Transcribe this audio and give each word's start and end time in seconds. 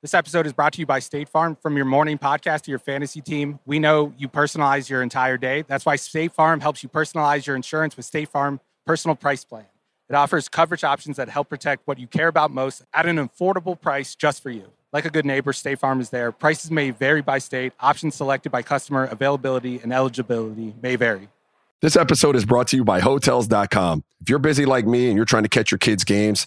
This 0.00 0.14
episode 0.14 0.46
is 0.46 0.52
brought 0.52 0.74
to 0.74 0.78
you 0.78 0.86
by 0.86 1.00
State 1.00 1.28
Farm. 1.28 1.56
From 1.60 1.74
your 1.74 1.84
morning 1.84 2.18
podcast 2.18 2.62
to 2.62 2.70
your 2.70 2.78
fantasy 2.78 3.20
team, 3.20 3.58
we 3.66 3.80
know 3.80 4.14
you 4.16 4.28
personalize 4.28 4.88
your 4.88 5.02
entire 5.02 5.36
day. 5.36 5.62
That's 5.66 5.84
why 5.84 5.96
State 5.96 6.32
Farm 6.32 6.60
helps 6.60 6.84
you 6.84 6.88
personalize 6.88 7.46
your 7.46 7.56
insurance 7.56 7.96
with 7.96 8.06
State 8.06 8.28
Farm 8.28 8.60
Personal 8.86 9.16
Price 9.16 9.42
Plan. 9.42 9.66
It 10.08 10.14
offers 10.14 10.48
coverage 10.48 10.84
options 10.84 11.16
that 11.16 11.28
help 11.28 11.48
protect 11.48 11.88
what 11.88 11.98
you 11.98 12.06
care 12.06 12.28
about 12.28 12.52
most 12.52 12.84
at 12.94 13.06
an 13.06 13.16
affordable 13.16 13.78
price 13.78 14.14
just 14.14 14.40
for 14.40 14.50
you. 14.50 14.70
Like 14.92 15.04
a 15.04 15.10
good 15.10 15.26
neighbor, 15.26 15.52
State 15.52 15.80
Farm 15.80 16.00
is 16.00 16.10
there. 16.10 16.30
Prices 16.30 16.70
may 16.70 16.90
vary 16.92 17.20
by 17.20 17.38
state. 17.38 17.72
Options 17.80 18.14
selected 18.14 18.52
by 18.52 18.62
customer, 18.62 19.06
availability, 19.06 19.80
and 19.82 19.92
eligibility 19.92 20.76
may 20.80 20.94
vary. 20.94 21.28
This 21.80 21.96
episode 21.96 22.36
is 22.36 22.44
brought 22.44 22.68
to 22.68 22.76
you 22.76 22.84
by 22.84 23.00
Hotels.com. 23.00 24.04
If 24.20 24.30
you're 24.30 24.38
busy 24.38 24.64
like 24.64 24.86
me 24.86 25.08
and 25.08 25.16
you're 25.16 25.24
trying 25.24 25.42
to 25.44 25.48
catch 25.48 25.72
your 25.72 25.78
kids' 25.78 26.04
games, 26.04 26.46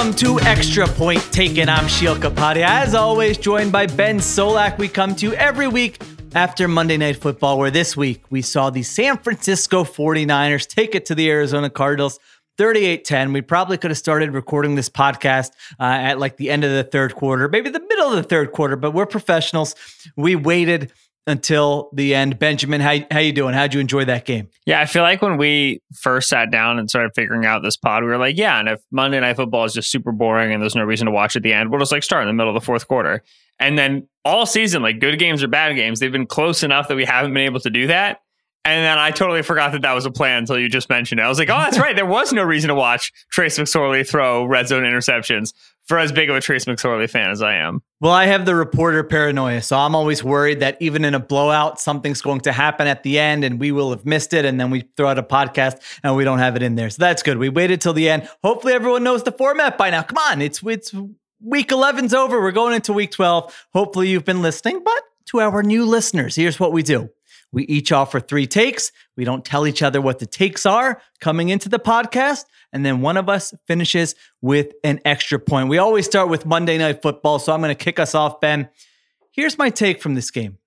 Welcome 0.00 0.16
to 0.16 0.40
Extra 0.40 0.88
Point 0.88 1.20
Taken. 1.30 1.68
I'm 1.68 1.86
Sheil 1.86 2.16
Kapadia. 2.16 2.64
As 2.64 2.94
always, 2.94 3.36
joined 3.36 3.70
by 3.70 3.86
Ben 3.86 4.16
Solak. 4.16 4.78
We 4.78 4.88
come 4.88 5.14
to 5.16 5.26
you 5.26 5.34
every 5.34 5.68
week 5.68 6.02
after 6.34 6.66
Monday 6.68 6.96
Night 6.96 7.16
Football, 7.16 7.58
where 7.58 7.70
this 7.70 7.98
week 7.98 8.22
we 8.30 8.40
saw 8.40 8.70
the 8.70 8.82
San 8.82 9.18
Francisco 9.18 9.84
49ers 9.84 10.66
take 10.66 10.94
it 10.94 11.04
to 11.04 11.14
the 11.14 11.28
Arizona 11.28 11.68
Cardinals 11.68 12.18
38 12.56 13.04
10. 13.04 13.34
We 13.34 13.42
probably 13.42 13.76
could 13.76 13.90
have 13.90 13.98
started 13.98 14.32
recording 14.32 14.74
this 14.74 14.88
podcast 14.88 15.50
uh, 15.78 15.82
at 15.82 16.18
like 16.18 16.38
the 16.38 16.48
end 16.48 16.64
of 16.64 16.70
the 16.70 16.82
third 16.82 17.14
quarter, 17.14 17.46
maybe 17.46 17.68
the 17.68 17.80
middle 17.86 18.08
of 18.08 18.16
the 18.16 18.22
third 18.22 18.52
quarter, 18.52 18.76
but 18.76 18.92
we're 18.92 19.04
professionals. 19.04 19.74
We 20.16 20.34
waited 20.34 20.92
until 21.26 21.90
the 21.92 22.14
end. 22.14 22.38
Benjamin, 22.38 22.80
how, 22.80 22.96
how 23.10 23.18
you 23.18 23.32
doing? 23.32 23.54
How'd 23.54 23.74
you 23.74 23.80
enjoy 23.80 24.04
that 24.06 24.24
game? 24.24 24.48
Yeah, 24.66 24.80
I 24.80 24.86
feel 24.86 25.02
like 25.02 25.22
when 25.22 25.36
we 25.36 25.80
first 25.94 26.28
sat 26.28 26.50
down 26.50 26.78
and 26.78 26.88
started 26.88 27.12
figuring 27.14 27.44
out 27.44 27.62
this 27.62 27.76
pod, 27.76 28.02
we 28.02 28.08
were 28.08 28.18
like, 28.18 28.36
yeah, 28.36 28.58
and 28.58 28.68
if 28.68 28.80
Monday 28.90 29.20
Night 29.20 29.36
Football 29.36 29.64
is 29.64 29.74
just 29.74 29.90
super 29.90 30.12
boring 30.12 30.52
and 30.52 30.62
there's 30.62 30.74
no 30.74 30.84
reason 30.84 31.06
to 31.06 31.12
watch 31.12 31.36
at 31.36 31.42
the 31.42 31.52
end, 31.52 31.70
we'll 31.70 31.80
just 31.80 31.92
like 31.92 32.02
start 32.02 32.22
in 32.22 32.28
the 32.28 32.32
middle 32.32 32.54
of 32.54 32.60
the 32.60 32.64
fourth 32.64 32.88
quarter. 32.88 33.22
And 33.58 33.78
then 33.78 34.08
all 34.24 34.46
season, 34.46 34.82
like 34.82 35.00
good 35.00 35.18
games 35.18 35.42
or 35.42 35.48
bad 35.48 35.74
games, 35.76 36.00
they've 36.00 36.10
been 36.10 36.26
close 36.26 36.62
enough 36.62 36.88
that 36.88 36.96
we 36.96 37.04
haven't 37.04 37.34
been 37.34 37.44
able 37.44 37.60
to 37.60 37.70
do 37.70 37.86
that. 37.88 38.20
And 38.64 38.84
then 38.84 38.98
I 38.98 39.10
totally 39.10 39.42
forgot 39.42 39.72
that 39.72 39.82
that 39.82 39.94
was 39.94 40.04
a 40.04 40.10
plan 40.10 40.38
until 40.38 40.58
you 40.58 40.68
just 40.68 40.90
mentioned 40.90 41.20
it. 41.20 41.24
I 41.24 41.28
was 41.28 41.38
like, 41.38 41.48
oh, 41.48 41.58
that's 41.58 41.78
right. 41.80 41.96
There 41.96 42.06
was 42.06 42.32
no 42.32 42.42
reason 42.42 42.68
to 42.68 42.74
watch 42.74 43.12
Trace 43.30 43.58
McSorley 43.58 44.08
throw 44.08 44.44
red 44.44 44.68
zone 44.68 44.82
interceptions 44.82 45.52
for 45.84 45.98
as 45.98 46.12
big 46.12 46.30
of 46.30 46.36
a 46.36 46.40
Trace 46.40 46.66
McSorley 46.66 47.08
fan 47.08 47.30
as 47.30 47.42
I 47.42 47.54
am. 47.56 47.82
Well, 48.00 48.12
I 48.12 48.24
have 48.26 48.46
the 48.46 48.54
reporter 48.54 49.04
paranoia. 49.04 49.60
So 49.60 49.76
I'm 49.76 49.94
always 49.94 50.24
worried 50.24 50.60
that 50.60 50.78
even 50.80 51.04
in 51.04 51.14
a 51.14 51.20
blowout, 51.20 51.78
something's 51.78 52.22
going 52.22 52.40
to 52.42 52.52
happen 52.52 52.86
at 52.86 53.02
the 53.02 53.18
end 53.18 53.44
and 53.44 53.60
we 53.60 53.72
will 53.72 53.90
have 53.90 54.06
missed 54.06 54.32
it. 54.32 54.46
And 54.46 54.58
then 54.58 54.70
we 54.70 54.88
throw 54.96 55.08
out 55.08 55.18
a 55.18 55.22
podcast 55.22 55.76
and 56.02 56.16
we 56.16 56.24
don't 56.24 56.38
have 56.38 56.56
it 56.56 56.62
in 56.62 56.76
there. 56.76 56.88
So 56.88 56.96
that's 56.98 57.22
good. 57.22 57.36
We 57.36 57.50
waited 57.50 57.82
till 57.82 57.92
the 57.92 58.08
end. 58.08 58.26
Hopefully 58.42 58.72
everyone 58.72 59.04
knows 59.04 59.22
the 59.24 59.32
format 59.32 59.76
by 59.76 59.90
now. 59.90 60.00
Come 60.02 60.16
on. 60.16 60.40
It's, 60.40 60.62
it's 60.64 60.94
week 61.44 61.68
11's 61.68 62.14
over. 62.14 62.40
We're 62.40 62.52
going 62.52 62.74
into 62.74 62.94
week 62.94 63.10
12. 63.10 63.66
Hopefully 63.74 64.08
you've 64.08 64.24
been 64.24 64.40
listening. 64.40 64.82
But 64.82 65.02
to 65.26 65.40
our 65.40 65.62
new 65.62 65.84
listeners, 65.84 66.36
here's 66.36 66.58
what 66.58 66.72
we 66.72 66.82
do. 66.82 67.10
We 67.52 67.64
each 67.64 67.92
offer 67.92 68.20
three 68.20 68.46
takes. 68.46 68.92
We 69.16 69.24
don't 69.24 69.44
tell 69.44 69.66
each 69.66 69.82
other 69.82 70.00
what 70.00 70.18
the 70.18 70.26
takes 70.26 70.66
are 70.66 71.00
coming 71.20 71.48
into 71.48 71.68
the 71.68 71.78
podcast. 71.78 72.44
And 72.72 72.86
then 72.86 73.00
one 73.00 73.16
of 73.16 73.28
us 73.28 73.52
finishes 73.66 74.14
with 74.40 74.72
an 74.84 75.00
extra 75.04 75.38
point. 75.38 75.68
We 75.68 75.78
always 75.78 76.06
start 76.06 76.28
with 76.28 76.46
Monday 76.46 76.78
Night 76.78 77.02
Football. 77.02 77.38
So 77.38 77.52
I'm 77.52 77.60
going 77.60 77.74
to 77.74 77.84
kick 77.84 77.98
us 77.98 78.14
off, 78.14 78.40
Ben. 78.40 78.68
Here's 79.32 79.58
my 79.58 79.70
take 79.70 80.00
from 80.00 80.14
this 80.14 80.30
game. 80.30 80.58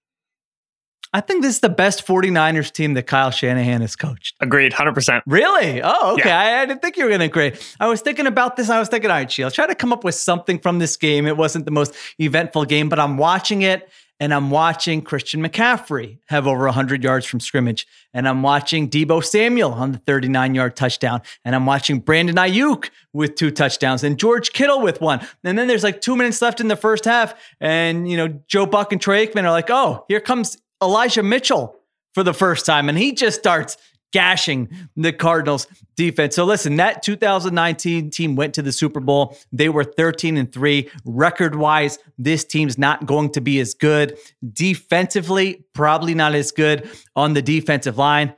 I 1.15 1.21
think 1.21 1.43
this 1.43 1.55
is 1.55 1.59
the 1.59 1.69
best 1.69 2.07
49ers 2.07 2.71
team 2.71 2.95
that 2.95 3.03
Kyle 3.03 3.29
Shanahan 3.29 3.81
has 3.81 3.95
coached. 3.95 4.35
Agreed, 4.41 4.71
100%. 4.71 5.21
Really? 5.27 5.79
Oh, 5.83 6.13
okay. 6.13 6.29
Yeah. 6.29 6.39
I, 6.39 6.61
I, 6.61 6.65
didn't 6.65 6.81
think 6.81 6.97
you 6.97 7.03
were 7.03 7.09
going 7.09 7.19
to 7.19 7.25
agree. 7.25 7.53
I 7.79 7.87
was 7.87 8.01
thinking 8.01 8.25
about 8.25 8.55
this. 8.55 8.67
I 8.71 8.79
was 8.79 8.89
thinking, 8.89 9.11
all 9.11 9.17
right, 9.17 9.31
Sheil, 9.31 9.51
try 9.51 9.67
to 9.67 9.75
come 9.75 9.93
up 9.93 10.03
with 10.03 10.15
something 10.15 10.57
from 10.57 10.79
this 10.79 10.97
game. 10.97 11.27
It 11.27 11.37
wasn't 11.37 11.65
the 11.65 11.71
most 11.71 11.93
eventful 12.19 12.65
game, 12.65 12.89
but 12.89 12.99
I'm 12.99 13.17
watching 13.17 13.61
it 13.61 13.87
and 14.19 14.33
I'm 14.33 14.51
watching 14.51 15.01
Christian 15.01 15.41
McCaffrey 15.45 16.19
have 16.27 16.47
over 16.47 16.65
100 16.65 17.03
yards 17.03 17.25
from 17.25 17.39
scrimmage, 17.39 17.87
and 18.13 18.27
I'm 18.27 18.41
watching 18.41 18.89
Deebo 18.89 19.23
Samuel 19.23 19.73
on 19.73 19.91
the 19.93 19.97
39 19.99 20.55
yard 20.55 20.75
touchdown, 20.75 21.21
and 21.43 21.55
I'm 21.55 21.65
watching 21.65 21.99
Brandon 21.99 22.35
Aiyuk 22.35 22.89
with 23.11 23.35
two 23.35 23.51
touchdowns, 23.51 24.03
and 24.03 24.17
George 24.17 24.53
Kittle 24.53 24.81
with 24.81 25.01
one. 25.01 25.25
And 25.43 25.57
then 25.57 25.67
there's 25.67 25.83
like 25.83 26.01
two 26.01 26.15
minutes 26.15 26.41
left 26.41 26.59
in 26.59 26.67
the 26.67 26.75
first 26.75 27.05
half, 27.05 27.33
and 27.59 28.09
you 28.09 28.17
know 28.17 28.41
Joe 28.47 28.65
Buck 28.65 28.91
and 28.91 29.01
Troy 29.01 29.25
Aikman 29.25 29.43
are 29.43 29.51
like, 29.51 29.69
"Oh, 29.69 30.05
here 30.07 30.19
comes 30.19 30.57
Elijah 30.81 31.23
Mitchell." 31.23 31.79
For 32.13 32.21
the 32.21 32.31
first 32.31 32.67
time, 32.67 32.89
and 32.89 32.97
he 32.99 33.11
just 33.11 33.39
starts 33.39 33.75
gashing 34.13 34.69
the 34.95 35.11
Cardinals 35.11 35.67
defense. 35.95 36.35
So 36.35 36.45
listen, 36.45 36.77
that 36.77 37.03
2019 37.03 38.11
team 38.11 38.35
went 38.35 38.53
to 38.53 38.61
the 38.61 38.71
Super 38.71 38.99
Bowl. 38.99 39.37
They 39.51 39.69
were 39.69 39.83
13 39.83 40.37
and 40.37 40.51
3. 40.51 40.89
Record 41.03 41.55
wise, 41.55 41.99
this 42.17 42.45
team's 42.45 42.77
not 42.77 43.05
going 43.05 43.31
to 43.31 43.41
be 43.41 43.59
as 43.59 43.73
good. 43.73 44.17
Defensively, 44.53 45.65
probably 45.73 46.13
not 46.13 46.35
as 46.35 46.51
good 46.51 46.89
on 47.15 47.33
the 47.33 47.41
defensive 47.41 47.97
line. 47.97 48.33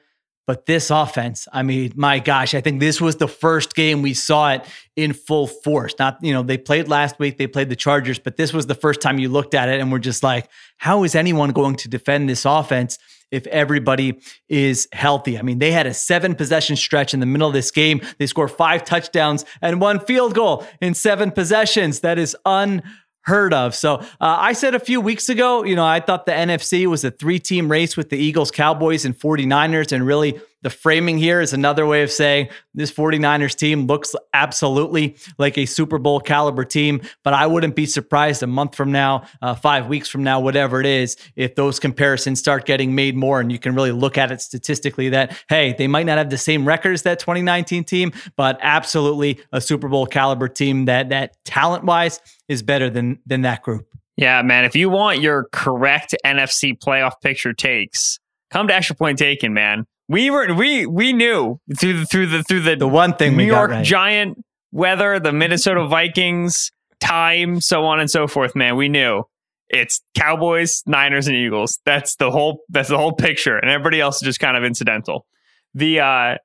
But 0.47 0.67
this 0.67 0.91
offense, 0.91 1.47
I 1.51 1.63
mean, 1.63 1.93
my 1.95 2.19
gosh, 2.19 2.53
I 2.53 2.61
think 2.61 2.79
this 2.79 3.01
was 3.01 3.15
the 3.15 3.27
first 3.27 3.73
game 3.73 4.03
we 4.03 4.13
saw 4.13 4.53
it 4.53 4.63
in 4.95 5.13
full 5.13 5.47
force. 5.47 5.95
Not, 5.97 6.19
you 6.21 6.33
know, 6.33 6.43
they 6.43 6.59
played 6.59 6.87
last 6.87 7.17
week, 7.17 7.39
they 7.39 7.47
played 7.47 7.69
the 7.69 7.75
Chargers, 7.75 8.19
but 8.19 8.37
this 8.37 8.53
was 8.53 8.67
the 8.67 8.75
first 8.75 9.01
time 9.01 9.17
you 9.17 9.27
looked 9.27 9.55
at 9.55 9.69
it 9.69 9.81
and 9.81 9.91
we're 9.91 9.97
just 9.97 10.21
like, 10.21 10.47
how 10.77 11.03
is 11.03 11.15
anyone 11.15 11.49
going 11.49 11.75
to 11.77 11.89
defend 11.89 12.29
this 12.29 12.45
offense? 12.45 12.99
If 13.31 13.47
everybody 13.47 14.19
is 14.49 14.87
healthy. 14.93 15.37
I 15.37 15.41
mean, 15.41 15.59
they 15.59 15.71
had 15.71 15.87
a 15.87 15.93
seven 15.93 16.35
possession 16.35 16.75
stretch 16.75 17.13
in 17.13 17.19
the 17.19 17.25
middle 17.25 17.47
of 17.47 17.53
this 17.53 17.71
game. 17.71 18.01
They 18.17 18.27
scored 18.27 18.51
five 18.51 18.85
touchdowns 18.85 19.45
and 19.61 19.81
one 19.81 19.99
field 19.99 20.33
goal 20.33 20.65
in 20.81 20.93
seven 20.93 21.31
possessions. 21.31 22.01
That 22.01 22.17
is 22.17 22.35
unheard 22.45 23.53
of. 23.53 23.75
So 23.75 23.95
uh, 23.95 24.05
I 24.19 24.53
said 24.53 24.75
a 24.75 24.79
few 24.79 25.01
weeks 25.01 25.29
ago, 25.29 25.63
you 25.63 25.75
know, 25.75 25.85
I 25.85 25.99
thought 25.99 26.25
the 26.25 26.31
NFC 26.31 26.85
was 26.85 27.03
a 27.03 27.11
three 27.11 27.39
team 27.39 27.69
race 27.69 27.97
with 27.97 28.09
the 28.09 28.17
Eagles, 28.17 28.51
Cowboys, 28.51 29.05
and 29.05 29.17
49ers. 29.17 29.91
And 29.91 30.05
really, 30.05 30.39
the 30.61 30.69
framing 30.69 31.17
here 31.17 31.41
is 31.41 31.53
another 31.53 31.85
way 31.85 32.01
of 32.01 32.11
saying 32.11 32.49
this 32.73 32.91
49ers 32.91 33.55
team 33.55 33.85
looks 33.85 34.15
absolutely 34.33 35.15
like 35.37 35.57
a 35.57 35.65
Super 35.65 35.97
Bowl 35.97 36.19
caliber 36.19 36.65
team, 36.65 37.01
but 37.23 37.33
I 37.33 37.45
wouldn't 37.45 37.75
be 37.75 37.85
surprised 37.85 38.41
a 38.41 38.47
month 38.47 38.75
from 38.75 38.91
now, 38.91 39.25
uh, 39.41 39.53
five 39.55 39.87
weeks 39.87 40.09
from 40.09 40.23
now, 40.23 40.39
whatever 40.39 40.79
it 40.79 40.85
is, 40.85 41.17
if 41.35 41.55
those 41.55 41.79
comparisons 41.79 42.39
start 42.39 42.65
getting 42.65 42.95
made 42.95 43.15
more 43.15 43.39
and 43.39 43.51
you 43.51 43.59
can 43.59 43.75
really 43.75 43.91
look 43.91 44.17
at 44.17 44.31
it 44.31 44.41
statistically 44.41 45.09
that, 45.09 45.37
hey, 45.49 45.75
they 45.77 45.87
might 45.87 46.05
not 46.05 46.17
have 46.17 46.29
the 46.29 46.37
same 46.37 46.67
record 46.67 46.93
as 46.93 47.03
that 47.03 47.19
2019 47.19 47.83
team, 47.83 48.11
but 48.35 48.57
absolutely 48.61 49.39
a 49.51 49.61
Super 49.61 49.87
Bowl 49.87 50.07
caliber 50.07 50.47
team 50.47 50.85
that, 50.85 51.09
that 51.09 51.37
talent 51.45 51.83
wise 51.83 52.19
is 52.47 52.63
better 52.63 52.89
than, 52.89 53.19
than 53.25 53.41
that 53.41 53.61
group. 53.61 53.87
Yeah, 54.17 54.41
man. 54.41 54.65
If 54.65 54.75
you 54.75 54.89
want 54.89 55.19
your 55.19 55.47
correct 55.51 56.15
NFC 56.25 56.77
playoff 56.77 57.21
picture 57.21 57.53
takes, 57.53 58.19
come 58.49 58.67
to 58.67 58.73
Extra 58.75 58.95
Point 58.95 59.19
Taken, 59.19 59.53
man. 59.53 59.85
We 60.07 60.29
were 60.29 60.53
we 60.53 60.85
we 60.85 61.13
knew 61.13 61.59
through 61.79 61.99
the 61.99 62.05
through 62.05 62.27
the 62.27 62.43
through 62.43 62.61
the 62.61 62.75
the 62.75 62.87
one 62.87 63.15
thing 63.15 63.35
New 63.35 63.45
York 63.45 63.71
right. 63.71 63.85
Giant 63.85 64.43
weather, 64.71 65.19
the 65.19 65.31
Minnesota 65.31 65.87
Vikings 65.87 66.71
time, 66.99 67.59
so 67.61 67.85
on 67.85 67.99
and 67.99 68.09
so 68.09 68.27
forth. 68.27 68.55
Man, 68.55 68.75
we 68.75 68.87
knew 68.87 69.23
it's 69.69 70.01
Cowboys, 70.15 70.83
Niners, 70.85 71.27
and 71.27 71.35
Eagles. 71.35 71.79
That's 71.85 72.15
the 72.17 72.31
whole 72.31 72.61
that's 72.69 72.89
the 72.89 72.97
whole 72.97 73.13
picture, 73.13 73.57
and 73.57 73.69
everybody 73.69 73.99
else 73.99 74.17
is 74.17 74.21
just 74.21 74.39
kind 74.39 74.55
of 74.55 74.63
incidental. 74.63 75.25
The 75.73 75.99
uh, 75.99 76.35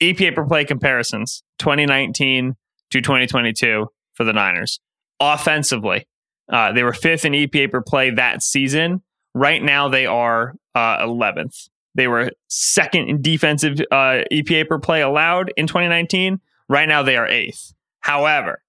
EPA 0.00 0.34
per 0.34 0.46
play 0.46 0.64
comparisons, 0.64 1.42
2019 1.58 2.56
to 2.90 3.00
2022 3.00 3.86
for 4.14 4.24
the 4.24 4.32
Niners. 4.32 4.80
Offensively, 5.20 6.06
uh, 6.52 6.72
they 6.72 6.82
were 6.82 6.92
fifth 6.92 7.24
in 7.24 7.32
EPA 7.32 7.70
per 7.70 7.82
play 7.82 8.10
that 8.10 8.42
season. 8.42 9.02
Right 9.34 9.62
now, 9.62 9.88
they 9.88 10.06
are 10.06 10.54
uh, 10.74 10.98
11th. 11.04 11.68
They 11.96 12.08
were 12.08 12.30
second 12.48 13.08
in 13.08 13.22
defensive 13.22 13.80
uh, 13.90 14.22
EPA 14.30 14.68
per 14.68 14.78
play 14.78 15.00
allowed 15.00 15.52
in 15.56 15.66
2019. 15.66 16.40
Right 16.68 16.88
now, 16.88 17.02
they 17.02 17.16
are 17.16 17.26
eighth. 17.26 17.72
However, 18.00 18.62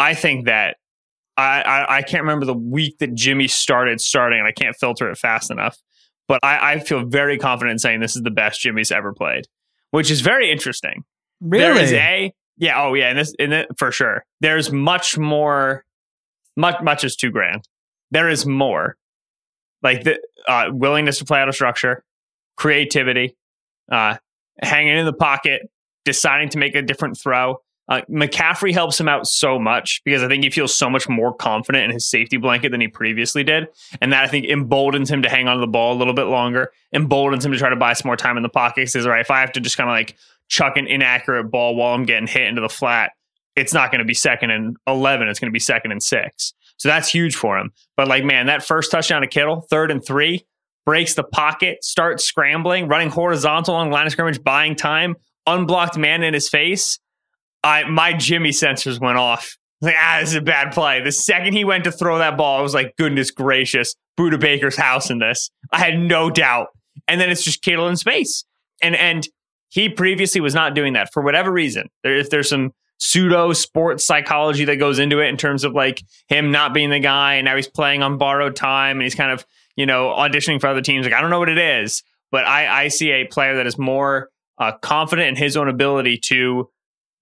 I 0.00 0.14
think 0.14 0.46
that 0.46 0.78
I, 1.36 1.62
I, 1.62 1.96
I 1.98 2.02
can't 2.02 2.22
remember 2.22 2.46
the 2.46 2.54
week 2.54 2.98
that 2.98 3.14
Jimmy 3.14 3.48
started 3.48 4.00
starting, 4.00 4.38
and 4.38 4.48
I 4.48 4.52
can't 4.52 4.74
filter 4.74 5.10
it 5.10 5.18
fast 5.18 5.50
enough. 5.50 5.78
But 6.26 6.40
I, 6.42 6.72
I 6.72 6.78
feel 6.78 7.04
very 7.04 7.36
confident 7.36 7.72
in 7.72 7.78
saying 7.78 8.00
this 8.00 8.16
is 8.16 8.22
the 8.22 8.30
best 8.30 8.60
Jimmy's 8.60 8.90
ever 8.90 9.12
played, 9.12 9.44
which 9.90 10.10
is 10.10 10.22
very 10.22 10.50
interesting. 10.50 11.04
Really? 11.40 11.64
There 11.64 11.82
is 11.82 11.92
a 11.92 12.32
yeah, 12.56 12.82
oh 12.82 12.94
yeah, 12.94 13.10
and 13.10 13.18
this 13.18 13.34
in 13.38 13.52
it 13.52 13.68
for 13.76 13.92
sure. 13.92 14.24
There's 14.40 14.72
much 14.72 15.18
more 15.18 15.84
much 16.56 16.80
much 16.82 17.04
is 17.04 17.16
too 17.16 17.30
grand. 17.30 17.68
There 18.10 18.28
is 18.28 18.46
more. 18.46 18.96
Like 19.82 20.04
the 20.04 20.20
uh, 20.46 20.66
willingness 20.70 21.18
to 21.18 21.24
play 21.24 21.40
out 21.40 21.48
of 21.48 21.56
structure, 21.56 22.04
creativity, 22.62 23.36
uh, 23.90 24.16
hanging 24.62 24.96
in 24.96 25.04
the 25.04 25.12
pocket, 25.12 25.62
deciding 26.04 26.48
to 26.48 26.58
make 26.58 26.76
a 26.76 26.82
different 26.82 27.18
throw. 27.18 27.56
Uh, 27.88 28.02
McCaffrey 28.08 28.72
helps 28.72 29.00
him 29.00 29.08
out 29.08 29.26
so 29.26 29.58
much 29.58 30.00
because 30.04 30.22
I 30.22 30.28
think 30.28 30.44
he 30.44 30.50
feels 30.50 30.72
so 30.72 30.88
much 30.88 31.08
more 31.08 31.34
confident 31.34 31.86
in 31.86 31.90
his 31.90 32.08
safety 32.08 32.36
blanket 32.36 32.70
than 32.70 32.80
he 32.80 32.86
previously 32.86 33.42
did. 33.42 33.66
And 34.00 34.12
that 34.12 34.22
I 34.22 34.28
think 34.28 34.46
emboldens 34.46 35.10
him 35.10 35.22
to 35.22 35.28
hang 35.28 35.48
on 35.48 35.56
to 35.56 35.60
the 35.60 35.66
ball 35.66 35.92
a 35.92 35.98
little 35.98 36.14
bit 36.14 36.26
longer, 36.26 36.72
emboldens 36.92 37.44
him 37.44 37.50
to 37.50 37.58
try 37.58 37.68
to 37.68 37.74
buy 37.74 37.94
some 37.94 38.08
more 38.08 38.16
time 38.16 38.36
in 38.36 38.44
the 38.44 38.48
pocket. 38.48 38.88
Says, 38.88 39.06
all 39.06 39.10
right, 39.10 39.22
if 39.22 39.30
I 39.32 39.40
have 39.40 39.50
to 39.52 39.60
just 39.60 39.76
kind 39.76 39.90
of 39.90 39.94
like 39.94 40.16
chuck 40.46 40.76
an 40.76 40.86
inaccurate 40.86 41.50
ball 41.50 41.74
while 41.74 41.96
I'm 41.96 42.04
getting 42.04 42.28
hit 42.28 42.46
into 42.46 42.60
the 42.60 42.68
flat, 42.68 43.10
it's 43.56 43.74
not 43.74 43.90
going 43.90 43.98
to 43.98 44.04
be 44.04 44.14
second 44.14 44.52
and 44.52 44.76
11. 44.86 45.26
It's 45.26 45.40
going 45.40 45.50
to 45.50 45.52
be 45.52 45.58
second 45.58 45.90
and 45.90 46.02
six. 46.02 46.54
So 46.76 46.88
that's 46.88 47.08
huge 47.08 47.34
for 47.34 47.58
him. 47.58 47.72
But 47.96 48.06
like, 48.06 48.22
man, 48.22 48.46
that 48.46 48.64
first 48.64 48.92
touchdown 48.92 49.22
to 49.22 49.26
Kittle, 49.26 49.62
third 49.62 49.90
and 49.90 50.04
three, 50.04 50.46
breaks 50.84 51.14
the 51.14 51.24
pocket, 51.24 51.84
starts 51.84 52.24
scrambling, 52.24 52.88
running 52.88 53.10
horizontal 53.10 53.74
on 53.74 53.90
line 53.90 54.06
of 54.06 54.12
scrimmage, 54.12 54.42
buying 54.42 54.74
time, 54.74 55.16
unblocked 55.46 55.96
man 55.96 56.22
in 56.22 56.34
his 56.34 56.48
face. 56.48 56.98
I 57.64 57.84
my 57.84 58.12
Jimmy 58.12 58.50
sensors 58.50 59.00
went 59.00 59.18
off. 59.18 59.56
Like, 59.80 59.96
ah, 59.98 60.18
this 60.20 60.30
is 60.30 60.36
a 60.36 60.40
bad 60.40 60.72
play. 60.72 61.00
The 61.00 61.10
second 61.10 61.54
he 61.54 61.64
went 61.64 61.84
to 61.84 61.92
throw 61.92 62.18
that 62.18 62.36
ball, 62.36 62.58
I 62.58 62.62
was 62.62 62.74
like, 62.74 62.94
goodness 62.96 63.32
gracious, 63.32 63.96
Budda 64.18 64.38
Baker's 64.38 64.76
house 64.76 65.10
in 65.10 65.18
this. 65.18 65.50
I 65.72 65.78
had 65.78 65.98
no 65.98 66.30
doubt. 66.30 66.68
And 67.08 67.20
then 67.20 67.30
it's 67.30 67.42
just 67.42 67.62
Kittle 67.62 67.88
in 67.88 67.96
space. 67.96 68.44
And 68.80 68.94
and 68.94 69.28
he 69.70 69.88
previously 69.88 70.40
was 70.40 70.54
not 70.54 70.74
doing 70.74 70.92
that 70.92 71.12
for 71.12 71.22
whatever 71.22 71.50
reason. 71.50 71.88
There, 72.02 72.16
if 72.16 72.30
there's 72.30 72.48
some 72.50 72.72
pseudo 72.98 73.52
sports 73.52 74.04
psychology 74.04 74.64
that 74.64 74.76
goes 74.76 75.00
into 75.00 75.18
it 75.18 75.26
in 75.26 75.36
terms 75.36 75.64
of 75.64 75.72
like 75.72 76.04
him 76.28 76.52
not 76.52 76.72
being 76.72 76.90
the 76.90 77.00
guy 77.00 77.34
and 77.34 77.44
now 77.44 77.56
he's 77.56 77.66
playing 77.66 78.00
on 78.00 78.16
borrowed 78.16 78.54
time 78.54 78.98
and 78.98 79.02
he's 79.02 79.16
kind 79.16 79.32
of, 79.32 79.44
you 79.76 79.86
know, 79.86 80.08
auditioning 80.08 80.60
for 80.60 80.68
other 80.68 80.80
teams. 80.80 81.04
Like, 81.04 81.14
I 81.14 81.20
don't 81.20 81.30
know 81.30 81.38
what 81.38 81.48
it 81.48 81.58
is, 81.58 82.02
but 82.30 82.44
I, 82.46 82.84
I 82.84 82.88
see 82.88 83.10
a 83.10 83.24
player 83.24 83.56
that 83.56 83.66
is 83.66 83.78
more 83.78 84.28
uh, 84.58 84.72
confident 84.82 85.28
in 85.28 85.36
his 85.36 85.56
own 85.56 85.68
ability 85.68 86.18
to 86.24 86.70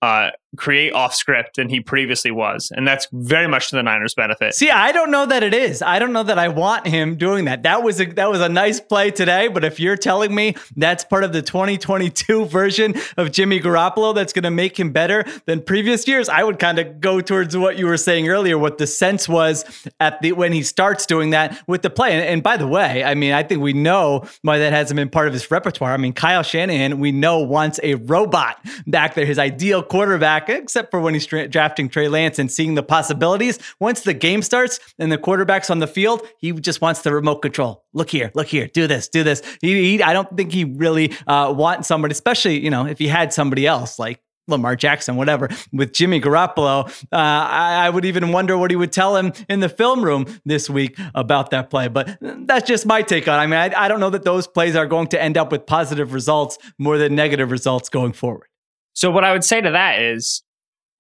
uh, 0.03 0.31
create 0.57 0.93
off 0.93 1.15
script 1.15 1.57
than 1.57 1.69
he 1.69 1.81
previously 1.81 2.31
was. 2.31 2.73
And 2.75 2.87
that's 2.87 3.07
very 3.13 3.47
much 3.47 3.71
to 3.71 3.77
the 3.77 3.83
Niners' 3.83 4.15
benefit. 4.15 4.55
See, 4.55 4.71
I 4.71 4.93
don't 4.93 5.11
know 5.11 5.27
that 5.27 5.43
it 5.43 5.55
is. 5.55 5.81
I 5.83 5.99
don't 5.99 6.13
know 6.13 6.23
that 6.25 6.39
I 6.39 6.49
want 6.49 6.87
him 6.87 7.17
doing 7.17 7.45
that. 7.45 7.63
That 7.63 7.83
was 7.83 8.01
a 8.01 8.07
that 8.07 8.31
was 8.31 8.41
a 8.41 8.49
nice 8.49 8.81
play 8.81 9.11
today, 9.11 9.49
but 9.49 9.65
if 9.65 9.79
you're 9.79 9.97
telling 9.97 10.35
me 10.35 10.57
that's 10.77 11.05
part 11.05 11.25
of 11.25 11.33
the 11.33 11.43
2022 11.43 12.45
version 12.47 12.95
of 13.17 13.31
Jimmy 13.31 13.61
Garoppolo 13.61 14.15
that's 14.15 14.33
going 14.33 14.43
to 14.43 14.51
make 14.51 14.79
him 14.79 14.91
better 14.91 15.25
than 15.47 15.63
previous 15.63 16.07
years, 16.09 16.29
I 16.29 16.43
would 16.43 16.59
kind 16.59 16.79
of 16.79 17.01
go 17.01 17.21
towards 17.21 17.57
what 17.57 17.79
you 17.79 17.87
were 17.87 17.97
saying 17.97 18.29
earlier 18.29 18.59
what 18.59 18.79
the 18.79 18.87
sense 18.87 19.29
was 19.29 19.65
at 20.01 20.21
the 20.21 20.33
when 20.33 20.53
he 20.53 20.63
starts 20.63 21.07
doing 21.07 21.31
that 21.31 21.61
with 21.67 21.83
the 21.83 21.91
play. 21.91 22.13
And, 22.13 22.23
and 22.23 22.43
by 22.43 22.57
the 22.57 22.67
way, 22.67 23.05
I 23.05 23.15
mean, 23.15 23.33
I 23.33 23.43
think 23.43 23.63
we 23.63 23.73
know 23.73 24.27
why 24.43 24.59
that 24.59 24.73
hasn't 24.73 24.97
been 24.97 25.11
part 25.11 25.29
of 25.29 25.33
his 25.33 25.51
repertoire. 25.51 25.93
I 25.93 25.97
mean, 25.97 26.13
Kyle 26.13 26.43
Shanahan, 26.43 26.99
we 26.99 27.13
know 27.13 27.41
wants 27.41 27.79
a 27.83 27.95
robot 27.95 28.65
back 28.87 29.15
there, 29.15 29.25
his 29.25 29.39
ideal 29.39 29.83
quarterback 29.83 30.40
except 30.49 30.91
for 30.91 31.01
when 31.01 31.15
he's 31.15 31.27
drafting 31.27 31.89
Trey 31.89 32.09
Lance 32.09 32.39
and 32.39 32.51
seeing 32.51 32.75
the 32.75 32.83
possibilities. 32.83 33.59
Once 33.79 34.03
the 34.03 34.15
game 34.15 34.43
starts 34.43 34.81
and 34.99 35.11
the 35.11 35.19
quarterback's 35.19 35.71
on 35.71 35.79
the 35.79 35.87
field, 35.87 36.27
he 36.39 36.53
just 36.53 36.81
wants 36.81 37.03
the 37.03 37.13
remote 37.13 37.37
control. 37.37 37.85
Look 37.93 38.11
here, 38.11 38.31
look 38.35 38.47
here, 38.47 38.67
do 38.69 38.87
this, 38.87 39.09
do 39.09 39.23
this. 39.23 39.43
He, 39.61 39.97
he 39.97 40.03
I 40.03 40.13
don't 40.13 40.35
think 40.37 40.53
he 40.53 40.65
really 40.65 41.13
uh, 41.27 41.53
wants 41.57 41.89
somebody, 41.89 42.13
especially 42.13 42.61
you 42.61 42.71
know 42.71 42.87
if 42.87 42.99
he 42.99 43.09
had 43.09 43.33
somebody 43.33 43.67
else 43.67 43.99
like 43.99 44.21
Lamar 44.51 44.77
Jackson, 44.77 45.17
whatever, 45.17 45.49
with 45.73 45.93
Jimmy 45.93 46.21
Garoppolo. 46.21 46.89
Uh, 47.05 47.17
I, 47.17 47.87
I, 47.87 47.91
would 47.91 48.05
even 48.05 48.33
wonder 48.33 48.59
what 48.59 48.71
he 48.71 48.77
would 48.77 48.93
tell 48.93 49.17
him 49.17 49.33
in 49.49 49.61
the 49.61 49.69
film 49.69 50.05
room 50.05 50.27
this 50.45 50.69
week 50.69 50.99
about 51.15 51.51
that 51.51 51.71
play. 51.71 51.89
But 51.89 52.19
that's 52.21 52.67
just 52.67 52.85
my 52.85 53.03
take 53.03 53.29
on 53.29 53.39
it. 53.39 53.43
I 53.43 53.47
mean, 53.47 53.75
I, 53.75 53.85
I 53.85 53.89
don't 53.89 54.01
know 54.01 54.11
that 54.11 54.25
those 54.25 54.47
plays 54.47 54.77
are 54.77 54.87
going 54.87 55.07
to 55.09 55.23
end 55.23 55.39
up 55.39 55.53
with 55.53 55.67
positive 55.67 56.13
results 56.13 56.59
more 56.79 56.99
than 56.99 57.15
negative 57.15 57.51
results 57.51 57.89
going 57.89 58.13
forward. 58.13 58.50
So 58.95 59.11
what 59.11 59.25
I 59.25 59.33
would 59.33 59.45
say 59.45 59.61
to 59.61 59.71
that 59.71 60.01
is 60.03 60.43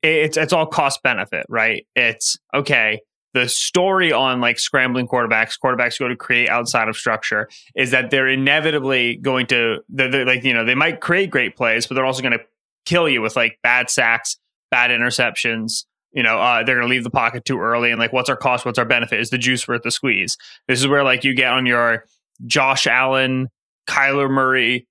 it's 0.03 0.37
it's 0.37 0.53
all 0.53 0.67
cost 0.67 1.03
benefit, 1.03 1.47
right? 1.49 1.87
It's 1.95 2.39
okay. 2.55 3.01
The 3.33 3.49
story 3.49 4.13
on 4.13 4.41
like 4.41 4.59
scrambling 4.59 5.07
quarterbacks, 5.07 5.55
quarterbacks 5.63 5.99
go 5.99 6.09
to 6.09 6.17
create 6.17 6.49
outside 6.49 6.89
of 6.89 6.97
structure, 6.97 7.49
is 7.77 7.93
that 7.93 8.11
they're 8.11 8.29
inevitably 8.29 9.17
going 9.17 9.47
to, 9.49 9.79
they're, 9.89 10.11
they're 10.11 10.27
like 10.27 10.43
you 10.43 10.53
know, 10.53 10.65
they 10.65 10.75
might 10.75 11.01
create 11.01 11.31
great 11.31 11.57
plays, 11.57 11.87
but 11.87 11.95
they're 11.95 12.05
also 12.05 12.23
going 12.23 12.37
to 12.37 12.45
kill 12.87 13.09
you 13.09 13.23
with 13.23 13.37
like 13.37 13.59
bad 13.63 13.89
sacks, 13.89 14.37
bad 14.71 14.91
interceptions. 14.91 15.85
You 16.13 16.25
know, 16.25 16.41
uh, 16.41 16.65
they're 16.65 16.75
going 16.75 16.89
to 16.89 16.91
leave 16.91 17.05
the 17.05 17.11
pocket 17.11 17.45
too 17.45 17.61
early, 17.61 17.93
and 17.93 18.01
like, 18.01 18.13
what's 18.13 18.29
our 18.29 18.37
cost? 18.37 18.65
What's 18.65 18.81
our 18.81 18.85
benefit? 18.85 19.21
Is 19.21 19.31
the 19.31 19.39
juice 19.39 19.69
worth 19.69 19.83
the 19.83 19.93
squeeze? 19.93 20.37
This 20.67 20.81
is 20.81 20.89
where 20.89 21.05
like 21.05 21.23
you 21.23 21.35
get 21.35 21.53
on 21.53 21.67
your 21.67 22.05
Josh 22.47 22.89
Allen, 22.89 23.49
Kyler 23.89 24.29
Murray, 24.29 24.89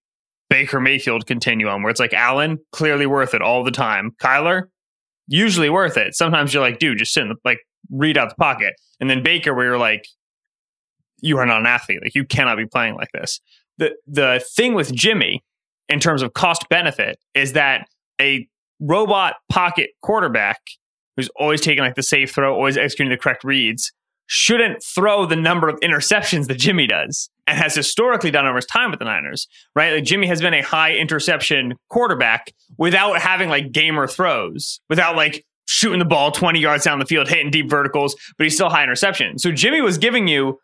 Baker 0.49 0.79
Mayfield 0.79 1.25
continuum, 1.27 1.83
where 1.83 1.91
it's 1.91 1.99
like 1.99 2.13
Allen 2.13 2.59
clearly 2.71 3.05
worth 3.05 3.33
it 3.33 3.41
all 3.41 3.63
the 3.63 3.71
time. 3.71 4.11
Kyler 4.21 4.63
usually 5.27 5.69
worth 5.69 5.95
it. 5.95 6.15
Sometimes 6.15 6.53
you're 6.53 6.63
like, 6.63 6.79
dude, 6.79 6.97
just 6.97 7.13
sit 7.13 7.23
in 7.23 7.29
the, 7.29 7.35
like 7.45 7.59
read 7.91 8.17
out 8.17 8.29
the 8.29 8.35
pocket. 8.35 8.73
And 8.99 9.09
then 9.09 9.23
Baker, 9.23 9.53
where 9.53 9.65
you're 9.65 9.77
like, 9.77 10.07
you 11.21 11.37
are 11.37 11.45
not 11.45 11.59
an 11.59 11.67
athlete. 11.67 11.99
Like 12.01 12.15
you 12.15 12.25
cannot 12.25 12.57
be 12.57 12.65
playing 12.65 12.95
like 12.95 13.11
this. 13.13 13.39
The 13.77 13.91
the 14.07 14.43
thing 14.55 14.73
with 14.73 14.93
Jimmy, 14.93 15.43
in 15.87 15.99
terms 15.99 16.21
of 16.21 16.33
cost 16.33 16.67
benefit, 16.69 17.19
is 17.33 17.53
that 17.53 17.87
a 18.19 18.47
robot 18.79 19.35
pocket 19.49 19.91
quarterback 20.01 20.59
who's 21.15 21.29
always 21.35 21.61
taking 21.61 21.83
like 21.83 21.95
the 21.95 22.03
safe 22.03 22.33
throw, 22.33 22.53
always 22.53 22.77
executing 22.77 23.11
the 23.11 23.17
correct 23.17 23.43
reads, 23.43 23.91
shouldn't 24.27 24.83
throw 24.83 25.25
the 25.25 25.35
number 25.35 25.67
of 25.67 25.79
interceptions 25.81 26.47
that 26.47 26.57
Jimmy 26.57 26.87
does 26.87 27.29
and 27.49 27.57
has 27.57 27.73
historically 27.73 28.29
done 28.29 28.45
over 28.45 28.57
his 28.57 28.65
time 28.67 28.91
with 28.91 28.99
the 28.99 29.05
Niners, 29.05 29.47
right? 29.75 29.93
Like 29.95 30.03
Jimmy 30.03 30.27
has 30.27 30.39
been 30.39 30.53
a 30.53 30.61
high 30.61 30.93
interception 30.93 31.73
quarterback 31.89 32.53
without 32.77 33.19
having 33.19 33.49
like 33.49 33.71
gamer 33.71 34.07
throws, 34.07 34.79
without 34.87 35.15
like 35.15 35.43
shooting 35.65 35.99
the 35.99 36.05
ball 36.05 36.31
20 36.31 36.59
yards 36.59 36.83
down 36.83 36.99
the 36.99 37.05
field, 37.05 37.27
hitting 37.27 37.49
deep 37.49 37.67
verticals, 37.67 38.15
but 38.37 38.43
he's 38.43 38.53
still 38.53 38.69
high 38.69 38.83
interception. 38.83 39.39
So 39.39 39.51
Jimmy 39.51 39.81
was 39.81 39.97
giving 39.97 40.27
you 40.27 40.59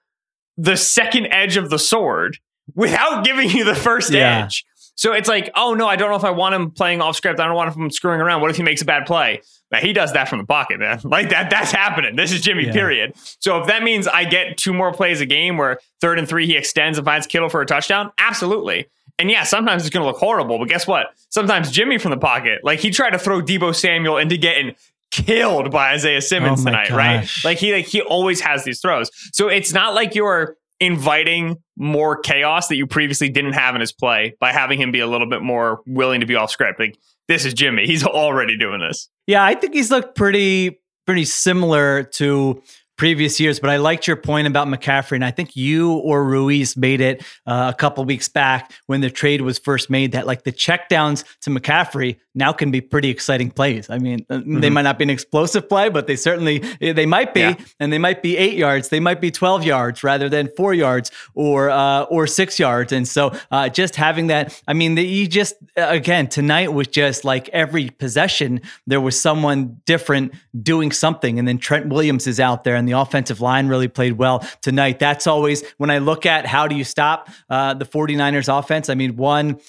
the 0.58 0.77
second 0.77 1.27
edge 1.32 1.58
of 1.58 1.72
the 1.72 1.80
sword 1.80 2.38
without 2.75 3.25
giving 3.25 3.50
you 3.50 3.63
the 3.63 3.75
first 3.75 4.12
yeah. 4.12 4.44
edge. 4.44 4.63
So 4.96 5.12
it's 5.12 5.27
like, 5.27 5.50
oh 5.56 5.74
no, 5.74 5.88
I 5.88 5.96
don't 5.96 6.10
know 6.10 6.15
if 6.15 6.24
I 6.24 6.32
want 6.32 6.56
him 6.56 6.72
playing 6.72 7.01
off 7.01 7.15
script. 7.15 7.39
I 7.39 7.46
don't 7.46 7.56
want 7.56 7.75
him 7.75 7.89
screwing 7.89 8.22
around. 8.22 8.42
What 8.42 8.51
if 8.51 8.58
he 8.58 8.63
makes 8.63 8.82
a 8.82 8.86
bad 8.86 9.06
play? 9.06 9.42
But 9.75 9.84
he 9.84 9.94
does 9.94 10.13
that 10.13 10.29
from 10.29 10.39
the 10.39 10.46
pocket, 10.46 10.79
man. 10.79 11.01
Like 11.15 11.29
that, 11.29 11.50
that's 11.50 11.72
happening. 11.72 12.15
This 12.15 12.32
is 12.32 12.41
Jimmy, 12.41 12.65
yeah. 12.65 12.74
period. 12.74 13.13
So 13.39 13.60
if 13.60 13.67
that 13.67 13.84
means 13.84 14.08
I 14.08 14.25
get 14.25 14.58
two 14.58 14.74
more 14.74 14.91
plays 14.91 15.22
a 15.22 15.25
game 15.25 15.58
where 15.58 15.79
third 16.01 16.20
and 16.20 16.27
three 16.27 16.46
he 16.46 16.58
extends 16.58 16.98
and 16.98 17.05
finds 17.05 17.27
Kittle 17.27 17.48
for 17.48 17.62
a 17.62 17.65
touchdown, 17.65 18.12
absolutely. 18.17 18.88
And 19.17 19.29
yeah, 19.29 19.44
sometimes 19.44 19.86
it's 19.86 19.94
gonna 19.94 20.05
look 20.05 20.17
horrible, 20.17 20.58
but 20.58 20.67
guess 20.67 20.88
what? 20.88 21.08
Sometimes 21.29 21.72
Jimmy 21.72 21.98
from 21.98 22.12
the 22.12 22.17
pocket, 22.17 22.62
like 22.63 22.79
he 22.79 22.89
tried 22.89 23.12
to 23.12 23.20
throw 23.20 23.41
Deebo 23.41 23.74
Samuel 23.75 24.17
into 24.17 24.38
getting 24.38 24.75
killed 25.12 25.72
by 25.72 25.94
Isaiah 25.94 26.22
Simmons 26.22 26.62
oh 26.62 26.65
tonight, 26.65 26.89
gosh. 26.89 26.98
right? 26.98 27.29
Like 27.44 27.58
he 27.58 27.74
like 27.74 27.86
he 27.86 28.01
always 28.01 28.41
has 28.41 28.63
these 28.63 28.82
throws. 28.82 29.10
So 29.32 29.48
it's 29.48 29.74
not 29.74 29.94
like 29.94 30.15
you're 30.15 30.58
inviting 30.79 31.58
more 31.77 32.17
chaos 32.17 32.67
that 32.67 32.75
you 32.75 32.88
previously 32.88 33.29
didn't 33.29 33.53
have 33.53 33.75
in 33.75 33.82
his 33.82 33.94
play 33.94 34.36
by 34.39 34.51
having 34.51 34.79
him 34.79 34.91
be 34.91 35.00
a 35.00 35.08
little 35.08 35.29
bit 35.29 35.41
more 35.41 35.82
willing 35.86 36.20
to 36.20 36.25
be 36.25 36.36
off 36.36 36.51
script. 36.51 36.79
Like 36.79 36.98
this 37.27 37.46
is 37.46 37.53
Jimmy. 37.53 37.86
He's 37.86 38.03
already 38.03 38.58
doing 38.58 38.79
this. 38.79 39.10
Yeah, 39.27 39.44
I 39.44 39.55
think 39.55 39.74
he's 39.74 39.91
looked 39.91 40.15
pretty 40.15 40.79
pretty 41.05 41.25
similar 41.25 42.03
to 42.03 42.62
previous 42.98 43.40
years. 43.40 43.60
But 43.60 43.70
I 43.70 43.78
liked 43.78 44.08
your 44.08 44.16
point 44.16 44.48
about 44.48 44.68
McCaffrey, 44.68 45.14
and 45.14 45.25
I 45.25 45.32
think 45.32 45.56
you 45.56 45.94
or 45.94 46.24
Ruiz 46.24 46.78
made 46.78 47.02
it 47.02 47.24
uh, 47.46 47.72
a 47.74 47.78
couple 47.78 48.04
weeks 48.06 48.28
back 48.28 48.72
when 48.88 49.02
the 49.02 49.10
trade 49.10 49.42
was 49.42 49.60
first 49.60 49.90
made. 49.90 50.14
That 50.14 50.28
like 50.28 50.44
the 50.44 50.52
checkdowns 50.52 51.24
to 51.42 51.50
McCaffrey 51.50 52.18
now 52.36 52.52
can 52.52 52.70
be 52.70 52.82
pretty 52.82 53.10
exciting 53.10 53.50
plays. 53.50 53.90
I 53.90 53.98
mean, 53.98 54.25
mm-hmm. 54.25 54.60
they 54.60 54.70
might 54.70 54.84
not 54.84 55.00
be 55.00 55.04
an 55.04 55.10
explosive 55.10 55.68
play, 55.68 55.90
but 55.90 56.08
they 56.08 56.16
certainly 56.16 56.64
eh, 56.82 56.94
they 56.94 57.06
might 57.06 57.34
be, 57.34 57.42
yeah. 57.42 57.56
and 57.80 57.92
they 57.92 57.98
might 57.98 58.22
be 58.22 58.38
eight 58.38 58.58
yards, 58.58 58.90
they 58.90 59.00
might 59.00 59.22
be 59.22 59.32
twelve 59.32 59.64
yards 59.64 60.04
rather 60.04 60.30
than 60.30 60.50
four 60.56 60.74
yards 60.74 61.12
or 61.34 61.70
uh, 61.70 62.04
or 62.04 62.28
six 62.28 62.60
yards. 62.60 62.92
And 62.92 63.08
so 63.08 63.34
uh, 63.52 63.70
just 63.70 63.96
having 63.96 64.28
that, 64.28 64.62
I 64.68 64.74
mean, 64.74 64.96
the, 64.96 65.06
you 65.06 65.28
just 65.28 65.56
again 65.75 66.28
tonight 66.28 66.74
was 66.74 66.88
just 66.88 67.25
like 67.25 67.50
every 67.50 67.90
possession 67.90 68.62
there 68.88 69.02
was 69.02 69.20
someone 69.20 69.82
different 69.86 70.34
doing 70.62 70.92
something, 70.92 71.40
and 71.40 71.48
then 71.48 71.58
Trent 71.58 71.88
Williams 71.88 72.28
is 72.28 72.40
out 72.40 72.64
there, 72.64 72.75
and 72.75 72.85
the 72.86 72.94
offensive 72.94 73.42
line 73.42 73.68
really 73.68 73.88
played 73.88 74.13
well 74.13 74.46
tonight. 74.62 75.00
That's 75.00 75.27
always 75.27 75.63
when 75.77 75.89
I 75.89 76.00
look 76.00 76.25
at 76.25 76.46
how 76.46 76.68
do 76.68 76.75
you 76.75 76.84
stop 76.84 77.30
uh, 77.50 77.74
the 77.74 77.86
49ers 77.86 78.60
offense. 78.60 78.89
I 78.89 78.96
mean, 78.96 79.15
one 79.15 79.60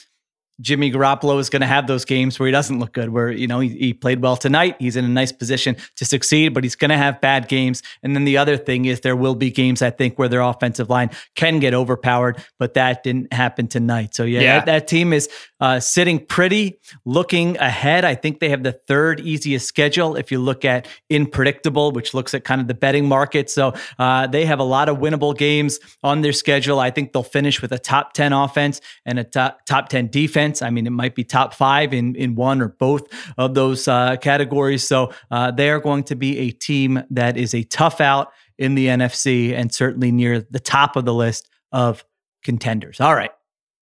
Jimmy 0.60 0.90
Garoppolo 0.90 1.38
is 1.38 1.50
going 1.50 1.60
to 1.60 1.66
have 1.66 1.86
those 1.86 2.04
games 2.04 2.38
where 2.38 2.46
he 2.46 2.52
doesn't 2.52 2.78
look 2.78 2.92
good, 2.92 3.10
where, 3.10 3.30
you 3.30 3.46
know, 3.46 3.60
he, 3.60 3.68
he, 3.68 3.92
played 3.92 4.22
well 4.22 4.36
tonight. 4.36 4.76
He's 4.78 4.96
in 4.96 5.04
a 5.04 5.08
nice 5.08 5.32
position 5.32 5.76
to 5.96 6.04
succeed, 6.04 6.54
but 6.54 6.64
he's 6.64 6.76
going 6.76 6.90
to 6.90 6.96
have 6.96 7.20
bad 7.20 7.48
games. 7.48 7.82
And 8.02 8.14
then 8.14 8.24
the 8.24 8.38
other 8.38 8.56
thing 8.56 8.86
is 8.86 9.00
there 9.00 9.16
will 9.16 9.34
be 9.34 9.50
games, 9.50 9.82
I 9.82 9.90
think, 9.90 10.18
where 10.18 10.28
their 10.28 10.40
offensive 10.40 10.88
line 10.88 11.10
can 11.34 11.58
get 11.58 11.74
overpowered, 11.74 12.42
but 12.58 12.74
that 12.74 13.02
didn't 13.02 13.32
happen 13.32 13.68
tonight. 13.68 14.14
So, 14.14 14.24
yeah, 14.24 14.40
yeah. 14.40 14.58
That, 14.58 14.66
that, 14.66 14.88
team 14.88 15.12
is 15.12 15.28
uh, 15.60 15.80
sitting 15.80 16.24
pretty, 16.24 16.78
looking 17.04 17.58
ahead. 17.58 18.04
I 18.04 18.14
think 18.14 18.40
they 18.40 18.48
have 18.50 18.62
the 18.62 18.72
third 18.72 19.20
easiest 19.20 19.66
schedule 19.66 20.16
if 20.16 20.30
you 20.30 20.38
look 20.38 20.64
at 20.64 20.86
Unpredictable, 21.10 21.92
which 21.92 22.14
looks 22.14 22.34
at 22.34 22.44
kind 22.44 22.60
of 22.60 22.68
the 22.68 22.74
betting 22.74 23.06
market. 23.06 23.50
So, 23.50 23.74
uh, 23.98 24.26
they 24.26 24.46
have 24.46 24.60
a 24.60 24.64
lot 24.64 24.88
of 24.88 24.98
winnable 24.98 25.36
games 25.36 25.80
on 26.02 26.22
their 26.22 26.32
schedule. 26.32 26.80
I 26.80 26.90
think 26.90 27.12
they'll 27.12 27.22
finish 27.22 27.60
with 27.60 27.72
a 27.72 27.78
top 27.78 28.14
10 28.14 28.32
offense 28.32 28.80
and 29.04 29.18
a 29.18 29.24
top, 29.24 29.64
top 29.66 29.88
10 29.88 30.08
defense 30.08 30.45
I 30.62 30.70
mean, 30.70 30.86
it 30.86 30.90
might 30.90 31.14
be 31.14 31.24
top 31.24 31.54
five 31.54 31.92
in, 31.92 32.14
in 32.14 32.34
one 32.34 32.60
or 32.60 32.68
both 32.68 33.06
of 33.38 33.54
those 33.54 33.88
uh, 33.88 34.16
categories. 34.16 34.86
So 34.86 35.12
uh, 35.30 35.50
they 35.50 35.70
are 35.70 35.80
going 35.80 36.04
to 36.04 36.16
be 36.16 36.38
a 36.38 36.50
team 36.50 37.02
that 37.10 37.36
is 37.36 37.54
a 37.54 37.62
tough 37.64 38.00
out 38.00 38.32
in 38.58 38.74
the 38.74 38.86
NFC 38.86 39.54
and 39.54 39.72
certainly 39.72 40.10
near 40.10 40.40
the 40.40 40.60
top 40.60 40.96
of 40.96 41.04
the 41.04 41.14
list 41.14 41.48
of 41.72 42.04
contenders. 42.42 43.00
All 43.00 43.14
right, 43.14 43.32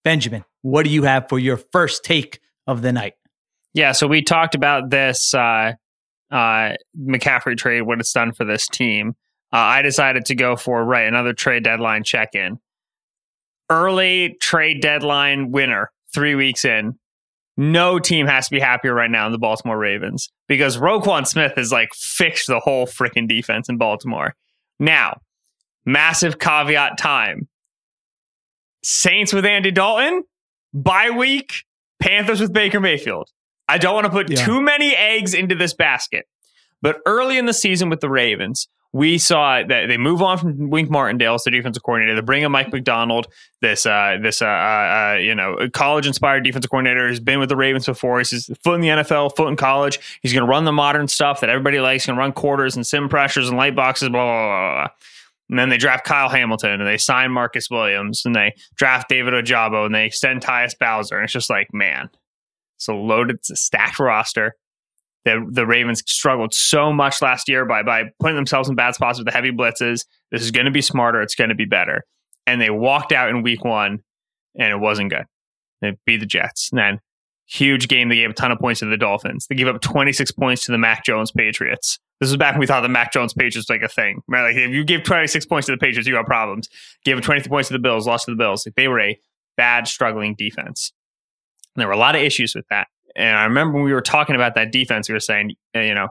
Benjamin, 0.03 0.45
what 0.63 0.85
do 0.85 0.91
you 0.91 1.05
have 1.05 1.29
for 1.29 1.39
your 1.39 1.57
first 1.57 2.05
take 2.05 2.41
of 2.67 2.83
the 2.83 2.93
night? 2.93 3.15
Yeah, 3.75 3.93
so 3.93 4.07
we 4.07 4.23
talked 4.23 4.55
about 4.55 4.91
this 4.91 5.35
uh, 5.35 5.73
uh, 6.31 6.73
McCaffrey 6.99 7.57
trade, 7.57 7.83
what 7.83 8.01
it's 8.01 8.13
done 8.13 8.33
for 8.33 8.45
this 8.45 8.67
team. 8.69 9.15
Uh, 9.53 9.59
I 9.59 9.83
decided 9.83 10.25
to 10.27 10.35
go 10.35 10.57
for 10.57 10.85
right 10.85 11.07
another 11.07 11.33
trade 11.33 11.65
deadline 11.65 12.03
check 12.05 12.35
in. 12.35 12.59
Early 13.71 14.37
trade 14.41 14.81
deadline 14.81 15.51
winner 15.51 15.91
three 16.15 16.35
weeks 16.35 16.65
in, 16.65 16.99
no 17.57 17.99
team 17.99 18.27
has 18.27 18.47
to 18.47 18.51
be 18.51 18.61
happier 18.61 18.95
right 18.95 19.11
now 19.11 19.25
than 19.25 19.33
the 19.33 19.39
Baltimore 19.39 19.79
Ravens 19.79 20.31
because 20.49 20.77
Roquan 20.77 21.27
Smith 21.27 21.53
has 21.57 21.71
like 21.71 21.91
fixed 21.95 22.47
the 22.47 22.61
whole 22.61 22.87
freaking 22.87 23.29
defense 23.29 23.69
in 23.69 23.79
Baltimore. 23.79 24.35
Now, 24.79 25.21
massive 25.85 26.39
caveat 26.39 26.99
time. 26.99 27.49
Saints 28.83 29.33
with 29.33 29.47
Andy 29.47 29.71
Dalton, 29.71 30.25
bye 30.73 31.11
week, 31.11 31.65
Panthers 32.01 32.41
with 32.41 32.53
Baker 32.53 32.81
Mayfield. 32.81 33.31
I 33.69 33.79
don't 33.79 33.95
want 33.95 34.05
to 34.05 34.11
put 34.11 34.31
yeah. 34.31 34.45
too 34.45 34.61
many 34.61 34.95
eggs 34.95 35.33
into 35.33 35.55
this 35.55 35.73
basket. 35.73 36.27
But 36.83 36.99
early 37.07 37.39
in 37.39 37.47
the 37.47 37.55
season 37.55 37.89
with 37.89 38.01
the 38.01 38.11
Ravens, 38.11 38.69
we 38.95 39.19
saw 39.19 39.61
that 39.61 39.87
they 39.89 39.97
move 39.97 40.23
on 40.23 40.39
from 40.39 40.71
Wink 40.71 40.89
Martindale 40.89 41.35
as 41.35 41.43
the 41.43 41.51
defensive 41.51 41.83
coordinator. 41.83 42.15
They 42.15 42.21
bring 42.23 42.45
in 42.45 42.53
Mike 42.53 42.73
Macdonald, 42.73 43.27
this 43.61 43.87
uh, 43.87 44.19
this 44.23 44.41
uh, 44.41 44.47
uh, 44.47 44.49
uh 44.49 45.19
you 45.21 45.35
know 45.35 45.69
college 45.73 46.07
inspired 46.07 46.45
defensive 46.45 46.71
coordinator. 46.71 47.09
who's 47.09 47.19
been 47.19 47.41
with 47.41 47.49
the 47.49 47.57
Ravens 47.57 47.87
before. 47.87 48.21
He's 48.21 48.49
foot 48.63 48.77
in 48.77 48.81
the 48.83 48.89
NFL, 48.89 49.35
foot 49.35 49.49
in 49.49 49.57
college. 49.57 49.99
He's 50.23 50.33
going 50.33 50.45
to 50.45 50.49
run 50.49 50.65
the 50.65 50.73
modern 50.73 51.09
stuff 51.09 51.41
that 51.41 51.51
everybody 51.51 51.81
likes. 51.81 52.05
He's 52.05 52.07
going 52.07 52.17
to 52.17 52.21
run 52.21 52.33
quarters 52.33 52.77
and 52.77 52.87
sim 52.87 53.09
pressures 53.09 53.49
and 53.49 53.59
light 53.59 53.75
boxes. 53.75 54.11
Blah, 54.11 54.25
blah 54.25 54.49
blah 54.49 54.85
blah. 54.85 54.89
And 55.51 55.59
then 55.59 55.71
they 55.71 55.77
draft 55.77 56.07
Kyle 56.07 56.29
Hamilton 56.29 56.81
and 56.81 56.87
they 56.87 56.97
sign 56.97 57.33
Marcus 57.33 57.69
Williams 57.69 58.25
and 58.25 58.35
they 58.35 58.55
draft 58.77 59.09
David 59.09 59.35
Ojabo 59.35 59.87
and 59.87 59.95
they 59.95 60.07
extend 60.07 60.41
Tyus 60.41 60.79
Bowser. 60.79 61.17
And 61.17 61.25
it's 61.25 61.33
just 61.33 61.51
like, 61.51 61.75
man, 61.75 62.11
it's 62.77 62.87
a 62.87 62.95
loaded, 62.95 63.37
it's 63.37 63.51
a 63.51 63.57
stacked 63.57 63.99
roster 63.99 64.55
the 65.25 65.47
the 65.51 65.67
Ravens 65.67 66.03
struggled 66.07 66.55
so 66.55 66.93
much 66.93 67.23
last 67.23 67.49
year 67.49 67.65
by 67.65 67.83
by 67.83 68.05
putting 68.21 68.37
themselves 68.37 68.69
in 68.69 68.75
bad 68.75 68.95
spots 68.95 69.19
with 69.19 69.27
the 69.27 69.33
heavy 69.33 69.51
blitzes. 69.51 70.05
This 70.31 70.43
is 70.43 70.51
going 70.51 70.67
to 70.67 70.73
be 70.73 70.83
smarter. 70.83 71.23
It's 71.23 71.35
going 71.35 71.51
to 71.51 71.55
be 71.55 71.65
better. 71.65 72.05
And 72.47 72.61
they 72.61 72.71
walked 72.71 73.13
out 73.13 73.31
in 73.31 73.43
week 73.43 73.65
one, 73.65 74.01
and 74.59 74.73
it 74.73 74.79
wasn't 74.79 75.11
good. 75.11 75.25
They 75.81 75.97
beat 76.07 76.21
the 76.21 76.27
Jets. 76.27 76.71
And 76.71 76.79
then 76.79 77.01
huge 77.47 77.89
game. 77.89 78.09
They 78.09 78.17
gave 78.17 78.31
a 78.31 78.35
ton 78.35 78.53
of 78.53 78.59
points 78.59 78.81
to 78.81 78.87
the 78.87 78.97
Dolphins. 78.97 79.47
They 79.47 79.55
gave 79.55 79.69
up 79.69 79.81
26 79.81 80.33
points 80.33 80.65
to 80.65 80.73
the 80.73 80.79
Mac 80.79 81.05
Jones 81.05 81.31
Patriots. 81.31 81.99
This 82.21 82.31
was 82.31 82.37
back 82.37 82.55
when 82.55 82.61
we 82.61 82.67
thought 82.67 82.81
the 82.81 82.89
Mac 82.89 83.13
Jones 83.13 83.35
Patriots 83.35 83.57
was 83.57 83.71
like 83.71 83.83
a 83.83 83.89
thing. 83.89 84.23
Right? 84.29 84.43
Like 84.43 84.57
if 84.57 84.71
you 84.71 84.85
give 84.85 85.03
26 85.03 85.47
points 85.47 85.67
to 85.67 85.73
the 85.73 85.79
Patriots, 85.79 86.07
you 86.07 86.15
got 86.15 86.27
problems. 86.27 86.69
Gave 87.05 87.21
23 87.21 87.49
points 87.49 87.69
to 87.69 87.75
the 87.75 87.79
Bills, 87.79 88.07
lost 88.07 88.27
to 88.27 88.31
the 88.31 88.37
Bills. 88.37 88.67
Like 88.67 88.75
they 88.77 88.89
were 88.89 89.01
a 89.01 89.19
bad, 89.57 89.87
struggling 89.89 90.35
defense. 90.35 90.93
And 91.75 91.81
there 91.81 91.89
were 91.89 91.95
a 91.95 91.99
lot 91.99 92.15
of 92.15 92.23
issues 92.23 92.55
with 92.55 92.67
that. 92.71 92.89
And 93.17 93.37
I 93.37 93.45
remember 93.45 93.75
when 93.75 93.85
we 93.85 93.93
were 93.93 94.01
talking 94.01 94.35
about 94.35 94.55
that 94.57 94.73
defense, 94.73 95.09
we 95.09 95.15
were 95.15 95.21
saying, 95.21 95.53
uh, 95.77 95.81
you 95.81 95.95
know, 95.95 96.09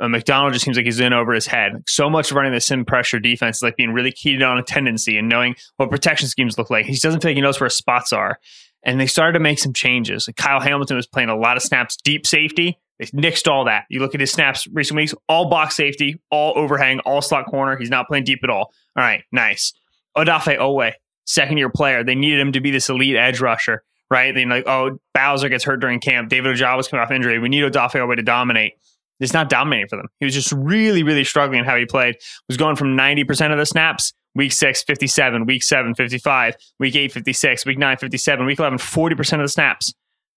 uh, 0.00 0.08
Macdonald 0.08 0.52
just 0.52 0.64
seems 0.64 0.76
like 0.76 0.86
he's 0.86 1.00
in 1.00 1.12
over 1.12 1.32
his 1.32 1.46
head. 1.46 1.82
So 1.88 2.10
much 2.10 2.32
running 2.32 2.52
the 2.52 2.60
sim 2.60 2.84
pressure 2.84 3.20
defense 3.20 3.58
is 3.58 3.62
like 3.62 3.76
being 3.76 3.92
really 3.92 4.12
keyed 4.12 4.42
on 4.42 4.58
a 4.58 4.62
tendency 4.62 5.16
and 5.16 5.28
knowing 5.28 5.54
what 5.76 5.90
protection 5.90 6.28
schemes 6.28 6.58
look 6.58 6.70
like. 6.70 6.86
He 6.86 6.96
doesn't 6.96 7.20
feel 7.20 7.30
like 7.30 7.36
he 7.36 7.42
knows 7.42 7.60
where 7.60 7.66
his 7.66 7.76
spots 7.76 8.12
are. 8.12 8.38
And 8.84 9.00
they 9.00 9.06
started 9.06 9.32
to 9.34 9.40
make 9.40 9.58
some 9.58 9.72
changes. 9.72 10.28
Like 10.28 10.36
Kyle 10.36 10.60
Hamilton 10.60 10.96
was 10.96 11.06
playing 11.06 11.28
a 11.28 11.36
lot 11.36 11.56
of 11.56 11.62
snaps 11.62 11.96
deep 11.96 12.26
safety. 12.26 12.78
They 12.98 13.06
nixed 13.06 13.50
all 13.50 13.64
that. 13.64 13.84
You 13.88 14.00
look 14.00 14.14
at 14.14 14.20
his 14.20 14.30
snaps 14.30 14.66
recent 14.72 14.96
weeks, 14.96 15.14
all 15.28 15.48
box 15.48 15.74
safety, 15.76 16.20
all 16.30 16.52
overhang, 16.56 17.00
all 17.00 17.22
slot 17.22 17.46
corner. 17.46 17.76
He's 17.76 17.90
not 17.90 18.08
playing 18.08 18.24
deep 18.24 18.40
at 18.44 18.50
all. 18.50 18.72
All 18.96 19.02
right, 19.02 19.22
nice. 19.32 19.72
Odafe 20.16 20.58
Oweh, 20.58 20.92
second 21.24 21.56
year 21.56 21.70
player. 21.70 22.04
They 22.04 22.14
needed 22.14 22.40
him 22.40 22.52
to 22.52 22.60
be 22.60 22.70
this 22.70 22.88
elite 22.88 23.16
edge 23.16 23.40
rusher 23.40 23.82
right? 24.10 24.34
Then 24.34 24.48
like, 24.48 24.66
oh, 24.66 24.98
Bowser 25.14 25.48
gets 25.48 25.64
hurt 25.64 25.80
during 25.80 26.00
camp. 26.00 26.28
David 26.28 26.56
Ojabo 26.56 26.76
was 26.76 26.88
coming 26.88 27.02
off 27.02 27.10
injury. 27.10 27.38
We 27.38 27.48
need 27.48 27.64
Odafe 27.64 27.92
Oweh 27.92 28.16
to 28.16 28.22
dominate. 28.22 28.74
It's 29.20 29.32
not 29.32 29.48
dominating 29.48 29.88
for 29.88 29.96
them. 29.96 30.08
He 30.18 30.26
was 30.26 30.34
just 30.34 30.52
really, 30.52 31.02
really 31.02 31.24
struggling 31.24 31.60
in 31.60 31.64
how 31.64 31.76
he 31.76 31.86
played. 31.86 32.16
Was 32.48 32.56
going 32.56 32.76
from 32.76 32.96
90% 32.96 33.52
of 33.52 33.58
the 33.58 33.66
snaps, 33.66 34.12
week 34.34 34.52
six, 34.52 34.82
57, 34.82 35.46
week 35.46 35.62
seven, 35.62 35.94
55, 35.94 36.56
week 36.80 36.96
eight, 36.96 37.12
56, 37.12 37.64
week 37.64 37.78
nine, 37.78 37.96
57, 37.96 38.44
week 38.44 38.58
11, 38.58 38.78
40% 38.78 39.32
of 39.34 39.40
the 39.40 39.48
snaps. 39.48 39.94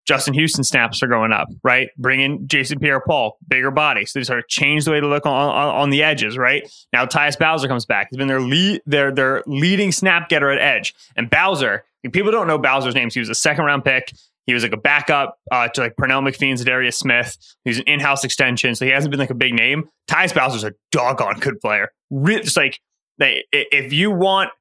Justin 0.08 0.34
Houston 0.34 0.64
snaps 0.64 1.04
are 1.04 1.08
going 1.08 1.32
up, 1.32 1.50
right? 1.64 1.90
Bring 1.98 2.22
in 2.22 2.48
Jason 2.48 2.80
Pierre 2.80 3.02
Paul, 3.02 3.38
bigger 3.48 3.72
body. 3.72 4.06
So 4.06 4.20
they 4.20 4.24
sort 4.24 4.40
of 4.40 4.48
change 4.48 4.86
the 4.86 4.92
way 4.92 5.00
to 5.00 5.08
look 5.08 5.26
on, 5.26 5.34
on, 5.34 5.76
on, 5.76 5.90
the 5.90 6.02
edges, 6.02 6.38
right? 6.38 6.70
Now 6.94 7.06
Tyus 7.06 7.38
Bowser 7.38 7.68
comes 7.68 7.86
back. 7.86 8.08
He's 8.10 8.18
been 8.18 8.28
their 8.28 8.40
lead, 8.40 8.82
their, 8.86 9.12
their 9.12 9.44
leading 9.46 9.92
snap 9.92 10.30
getter 10.30 10.50
at 10.50 10.60
edge. 10.60 10.96
And 11.16 11.30
Bowser 11.30 11.84
people 12.12 12.32
don't 12.32 12.48
know 12.48 12.58
Bowser's 12.58 12.96
names. 12.96 13.14
He 13.14 13.20
was 13.20 13.30
a 13.30 13.36
second 13.36 13.66
round 13.66 13.84
pick. 13.84 14.14
He 14.46 14.54
was 14.54 14.64
like 14.64 14.72
a 14.72 14.78
backup 14.78 15.38
uh, 15.52 15.68
to 15.70 15.82
like 15.82 15.96
Pernell 15.98 16.20
and 16.26 16.66
Darius 16.66 16.98
Smith. 16.98 17.38
He's 17.66 17.80
an 17.80 17.84
in 17.86 18.00
house 18.00 18.24
extension, 18.24 18.76
so 18.76 18.86
he 18.86 18.92
hasn't 18.92 19.12
been 19.12 19.20
like 19.20 19.30
a 19.30 19.36
big 19.36 19.54
name. 19.54 19.90
Tyus 20.10 20.34
Bowser's 20.34 20.64
a 20.64 20.74
doggone 20.92 21.40
good 21.40 21.60
player. 21.60 21.92
Just 22.26 22.56
like 22.56 22.80
they, 23.18 23.44
if 23.52 23.92
you 23.92 24.10
want 24.10 24.52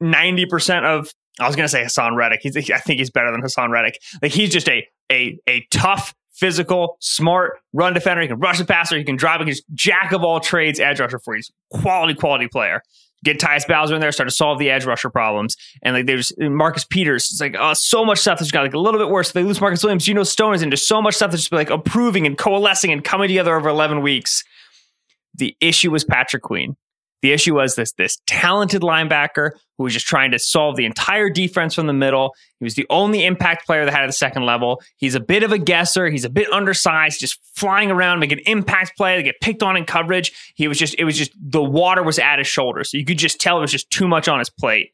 ninety 0.00 0.46
percent 0.46 0.86
of, 0.86 1.12
I 1.38 1.46
was 1.46 1.56
gonna 1.56 1.68
say 1.68 1.82
Haason 1.82 2.16
Reddick. 2.16 2.40
He's, 2.42 2.56
I 2.70 2.78
think 2.78 3.00
he's 3.00 3.10
better 3.10 3.30
than 3.30 3.42
Haason 3.42 3.68
Reddick. 3.68 4.00
Like 4.22 4.32
he's 4.32 4.50
just 4.50 4.68
a 4.68 4.86
a 5.10 5.38
a 5.48 5.66
tough, 5.70 6.14
physical, 6.32 6.96
smart 7.00 7.60
run 7.72 7.94
defender. 7.94 8.22
He 8.22 8.28
can 8.28 8.38
rush 8.38 8.58
the 8.58 8.64
passer. 8.64 8.96
He 8.96 9.04
can 9.04 9.16
drive. 9.16 9.44
He's 9.46 9.62
jack 9.74 10.12
of 10.12 10.22
all 10.22 10.40
trades, 10.40 10.80
edge 10.80 11.00
rusher 11.00 11.18
for 11.18 11.34
you. 11.34 11.38
He's 11.38 11.52
quality, 11.70 12.14
quality 12.14 12.48
player 12.48 12.82
get 13.24 13.40
Tyus 13.40 13.66
Bowser 13.66 13.94
in 13.94 14.00
there, 14.00 14.12
start 14.12 14.28
to 14.28 14.34
solve 14.34 14.58
the 14.58 14.70
edge 14.70 14.84
rusher 14.84 15.10
problems. 15.10 15.56
And 15.82 15.96
like 15.96 16.06
there's 16.06 16.32
Marcus 16.38 16.84
Peters. 16.84 17.30
It's 17.30 17.40
like 17.40 17.56
oh, 17.58 17.72
so 17.74 18.04
much 18.04 18.18
stuff 18.18 18.38
that's 18.38 18.50
got 18.50 18.62
like 18.62 18.74
a 18.74 18.78
little 18.78 19.00
bit 19.00 19.08
worse. 19.08 19.32
They 19.32 19.42
lose 19.42 19.60
Marcus 19.60 19.82
Williams, 19.82 20.04
Geno 20.04 20.22
Stone 20.22 20.54
is 20.54 20.62
in. 20.62 20.70
There's 20.70 20.86
so 20.86 21.02
much 21.02 21.14
stuff 21.16 21.32
that's 21.32 21.44
just 21.44 21.52
like 21.52 21.70
approving 21.70 22.26
and 22.26 22.38
coalescing 22.38 22.92
and 22.92 23.02
coming 23.02 23.28
together 23.28 23.56
over 23.56 23.68
11 23.68 24.02
weeks. 24.02 24.44
The 25.34 25.56
issue 25.60 25.90
was 25.90 26.04
Patrick 26.04 26.42
Queen. 26.42 26.76
The 27.24 27.32
issue 27.32 27.54
was 27.54 27.74
this 27.74 27.92
this 27.92 28.18
talented 28.26 28.82
linebacker 28.82 29.52
who 29.78 29.84
was 29.84 29.94
just 29.94 30.06
trying 30.06 30.32
to 30.32 30.38
solve 30.38 30.76
the 30.76 30.84
entire 30.84 31.30
defense 31.30 31.74
from 31.74 31.86
the 31.86 31.94
middle. 31.94 32.34
He 32.58 32.64
was 32.64 32.74
the 32.74 32.84
only 32.90 33.24
impact 33.24 33.64
player 33.64 33.86
that 33.86 33.94
had 33.94 34.02
at 34.02 34.08
the 34.08 34.12
second 34.12 34.44
level. 34.44 34.82
He's 34.98 35.14
a 35.14 35.20
bit 35.20 35.42
of 35.42 35.50
a 35.50 35.56
guesser. 35.56 36.10
He's 36.10 36.26
a 36.26 36.28
bit 36.28 36.52
undersized, 36.52 37.20
just 37.20 37.40
flying 37.54 37.90
around, 37.90 38.18
making 38.18 38.40
impact 38.44 38.98
play. 38.98 39.16
They 39.16 39.22
get 39.22 39.40
picked 39.40 39.62
on 39.62 39.74
in 39.74 39.86
coverage. 39.86 40.52
He 40.54 40.68
was 40.68 40.78
just 40.78 40.96
it 40.98 41.04
was 41.04 41.16
just 41.16 41.32
the 41.40 41.62
water 41.62 42.02
was 42.02 42.18
at 42.18 42.36
his 42.36 42.46
shoulders. 42.46 42.90
So 42.90 42.98
you 42.98 43.06
could 43.06 43.16
just 43.16 43.40
tell 43.40 43.56
it 43.56 43.62
was 43.62 43.72
just 43.72 43.88
too 43.88 44.06
much 44.06 44.28
on 44.28 44.38
his 44.38 44.50
plate. 44.50 44.90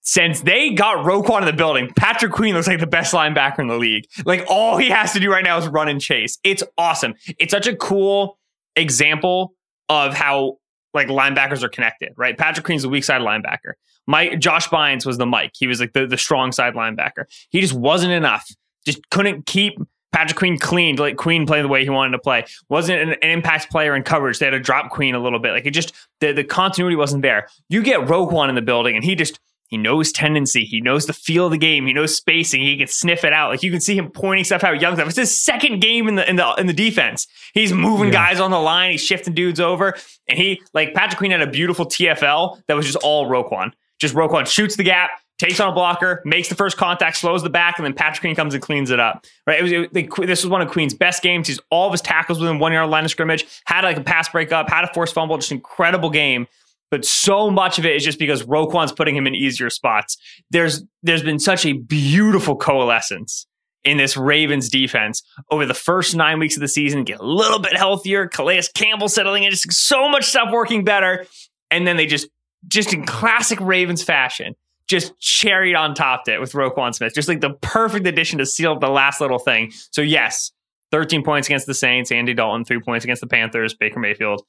Since 0.00 0.40
they 0.40 0.70
got 0.70 1.04
Roquan 1.04 1.40
in 1.40 1.44
the 1.44 1.52
building, 1.52 1.90
Patrick 1.94 2.32
Queen 2.32 2.54
looks 2.54 2.68
like 2.68 2.80
the 2.80 2.86
best 2.86 3.12
linebacker 3.12 3.58
in 3.58 3.68
the 3.68 3.76
league. 3.76 4.06
Like 4.24 4.46
all 4.48 4.78
he 4.78 4.88
has 4.88 5.12
to 5.12 5.20
do 5.20 5.30
right 5.30 5.44
now 5.44 5.58
is 5.58 5.68
run 5.68 5.90
and 5.90 6.00
chase. 6.00 6.38
It's 6.42 6.62
awesome. 6.78 7.16
It's 7.38 7.50
such 7.50 7.66
a 7.66 7.76
cool 7.76 8.38
example 8.76 9.52
of 9.90 10.14
how 10.14 10.56
like 10.94 11.08
linebackers 11.08 11.62
are 11.62 11.68
connected, 11.68 12.12
right? 12.16 12.36
Patrick 12.36 12.66
Queen's 12.66 12.82
the 12.82 12.88
weak 12.88 13.04
side 13.04 13.22
linebacker. 13.22 13.74
Mike 14.06 14.38
Josh 14.40 14.68
Bynes 14.68 15.06
was 15.06 15.18
the 15.18 15.26
Mike. 15.26 15.52
He 15.54 15.66
was 15.66 15.80
like 15.80 15.92
the, 15.92 16.06
the 16.06 16.18
strong 16.18 16.52
side 16.52 16.74
linebacker. 16.74 17.24
He 17.50 17.60
just 17.60 17.72
wasn't 17.72 18.12
enough. 18.12 18.48
Just 18.84 19.08
couldn't 19.10 19.46
keep 19.46 19.78
Patrick 20.12 20.38
Queen 20.38 20.58
clean, 20.58 20.96
like 20.96 21.16
Queen 21.16 21.46
play 21.46 21.62
the 21.62 21.68
way 21.68 21.84
he 21.84 21.90
wanted 21.90 22.12
to 22.12 22.18
play. 22.18 22.44
Wasn't 22.68 23.00
an, 23.00 23.10
an, 23.22 23.30
impact 23.30 23.70
player 23.70 23.96
in 23.96 24.02
coverage. 24.02 24.38
They 24.38 24.46
had 24.46 24.50
to 24.50 24.60
drop 24.60 24.90
Queen 24.90 25.14
a 25.14 25.18
little 25.18 25.38
bit. 25.38 25.52
Like 25.52 25.66
it 25.66 25.70
just 25.70 25.94
the, 26.20 26.32
the 26.32 26.44
continuity 26.44 26.96
wasn't 26.96 27.22
there. 27.22 27.48
You 27.68 27.82
get 27.82 28.00
Roquan 28.00 28.48
in 28.48 28.54
the 28.54 28.62
building 28.62 28.94
and 28.94 29.04
he 29.04 29.14
just 29.14 29.40
he 29.72 29.78
knows 29.78 30.12
tendency. 30.12 30.66
He 30.66 30.82
knows 30.82 31.06
the 31.06 31.14
feel 31.14 31.46
of 31.46 31.50
the 31.50 31.56
game. 31.56 31.86
He 31.86 31.94
knows 31.94 32.14
spacing. 32.14 32.60
He 32.60 32.76
can 32.76 32.88
sniff 32.88 33.24
it 33.24 33.32
out. 33.32 33.48
Like 33.48 33.62
you 33.62 33.70
can 33.70 33.80
see 33.80 33.96
him 33.96 34.10
pointing 34.10 34.44
stuff 34.44 34.62
out 34.62 34.82
young 34.82 34.96
stuff. 34.96 35.08
It's 35.08 35.16
his 35.16 35.42
second 35.42 35.80
game 35.80 36.08
in 36.08 36.16
the 36.16 36.28
in 36.28 36.36
the 36.36 36.54
in 36.58 36.66
the 36.66 36.74
defense. 36.74 37.26
He's 37.54 37.72
moving 37.72 38.08
yeah. 38.08 38.28
guys 38.28 38.38
on 38.38 38.50
the 38.50 38.58
line. 38.58 38.90
He's 38.90 39.02
shifting 39.02 39.32
dudes 39.32 39.60
over. 39.60 39.96
And 40.28 40.38
he 40.38 40.60
like 40.74 40.92
Patrick 40.92 41.16
Queen 41.16 41.30
had 41.30 41.40
a 41.40 41.46
beautiful 41.46 41.86
TFL 41.86 42.60
that 42.66 42.74
was 42.74 42.84
just 42.84 42.98
all 42.98 43.30
Roquan. 43.30 43.72
Just 43.98 44.14
Roquan 44.14 44.46
shoots 44.46 44.76
the 44.76 44.82
gap, 44.82 45.12
takes 45.38 45.58
on 45.58 45.70
a 45.70 45.72
blocker, 45.72 46.20
makes 46.26 46.50
the 46.50 46.54
first 46.54 46.76
contact, 46.76 47.16
slows 47.16 47.42
the 47.42 47.48
back, 47.48 47.78
and 47.78 47.86
then 47.86 47.94
Patrick 47.94 48.20
Queen 48.20 48.34
comes 48.34 48.52
and 48.52 48.62
cleans 48.62 48.90
it 48.90 49.00
up. 49.00 49.24
Right? 49.46 49.58
It 49.58 49.62
was 49.62 49.72
it, 49.72 50.26
this 50.26 50.44
was 50.44 50.50
one 50.50 50.60
of 50.60 50.70
Queen's 50.70 50.92
best 50.92 51.22
games. 51.22 51.48
He's 51.48 51.60
all 51.70 51.86
of 51.86 51.92
his 51.92 52.02
tackles 52.02 52.40
within 52.40 52.58
one 52.58 52.74
yard 52.74 52.90
line 52.90 53.06
of 53.06 53.10
scrimmage. 53.10 53.46
Had 53.64 53.84
like 53.84 53.96
a 53.96 54.02
pass 54.02 54.28
breakup, 54.28 54.68
had 54.68 54.84
a 54.84 54.92
forced 54.92 55.14
fumble. 55.14 55.38
Just 55.38 55.50
incredible 55.50 56.10
game 56.10 56.46
but 56.92 57.06
so 57.06 57.50
much 57.50 57.78
of 57.78 57.86
it 57.86 57.96
is 57.96 58.04
just 58.04 58.18
because 58.18 58.42
Roquan's 58.42 58.92
putting 58.92 59.16
him 59.16 59.26
in 59.26 59.34
easier 59.34 59.70
spots. 59.70 60.18
There's 60.50 60.84
there's 61.02 61.22
been 61.22 61.38
such 61.38 61.64
a 61.64 61.72
beautiful 61.72 62.54
coalescence 62.54 63.46
in 63.82 63.96
this 63.96 64.14
Ravens 64.14 64.68
defense 64.68 65.22
over 65.50 65.64
the 65.64 65.72
first 65.72 66.14
nine 66.14 66.38
weeks 66.38 66.54
of 66.54 66.60
the 66.60 66.68
season. 66.68 67.04
Get 67.04 67.18
a 67.18 67.24
little 67.24 67.58
bit 67.58 67.74
healthier. 67.74 68.28
Calais 68.28 68.64
Campbell 68.74 69.08
settling 69.08 69.44
in, 69.44 69.50
just 69.50 69.72
so 69.72 70.06
much 70.10 70.26
stuff 70.26 70.50
working 70.52 70.84
better, 70.84 71.24
and 71.70 71.86
then 71.86 71.96
they 71.96 72.04
just 72.04 72.28
just 72.68 72.92
in 72.92 73.06
classic 73.06 73.58
Ravens 73.60 74.02
fashion. 74.02 74.54
Just 74.86 75.18
cherried 75.18 75.74
on 75.74 75.94
topped 75.94 76.28
it 76.28 76.40
with 76.40 76.52
Roquan 76.52 76.94
Smith. 76.94 77.14
Just 77.14 77.28
like 77.28 77.40
the 77.40 77.54
perfect 77.62 78.06
addition 78.06 78.38
to 78.38 78.44
seal 78.44 78.78
the 78.78 78.90
last 78.90 79.22
little 79.22 79.38
thing. 79.38 79.72
So, 79.92 80.02
yes, 80.02 80.52
13 80.90 81.22
points 81.22 81.48
against 81.48 81.66
the 81.66 81.72
Saints, 81.72 82.12
Andy 82.12 82.34
Dalton, 82.34 82.66
three 82.66 82.80
points 82.80 83.04
against 83.04 83.22
the 83.22 83.28
Panthers, 83.28 83.72
Baker 83.72 84.00
Mayfield 84.00 84.42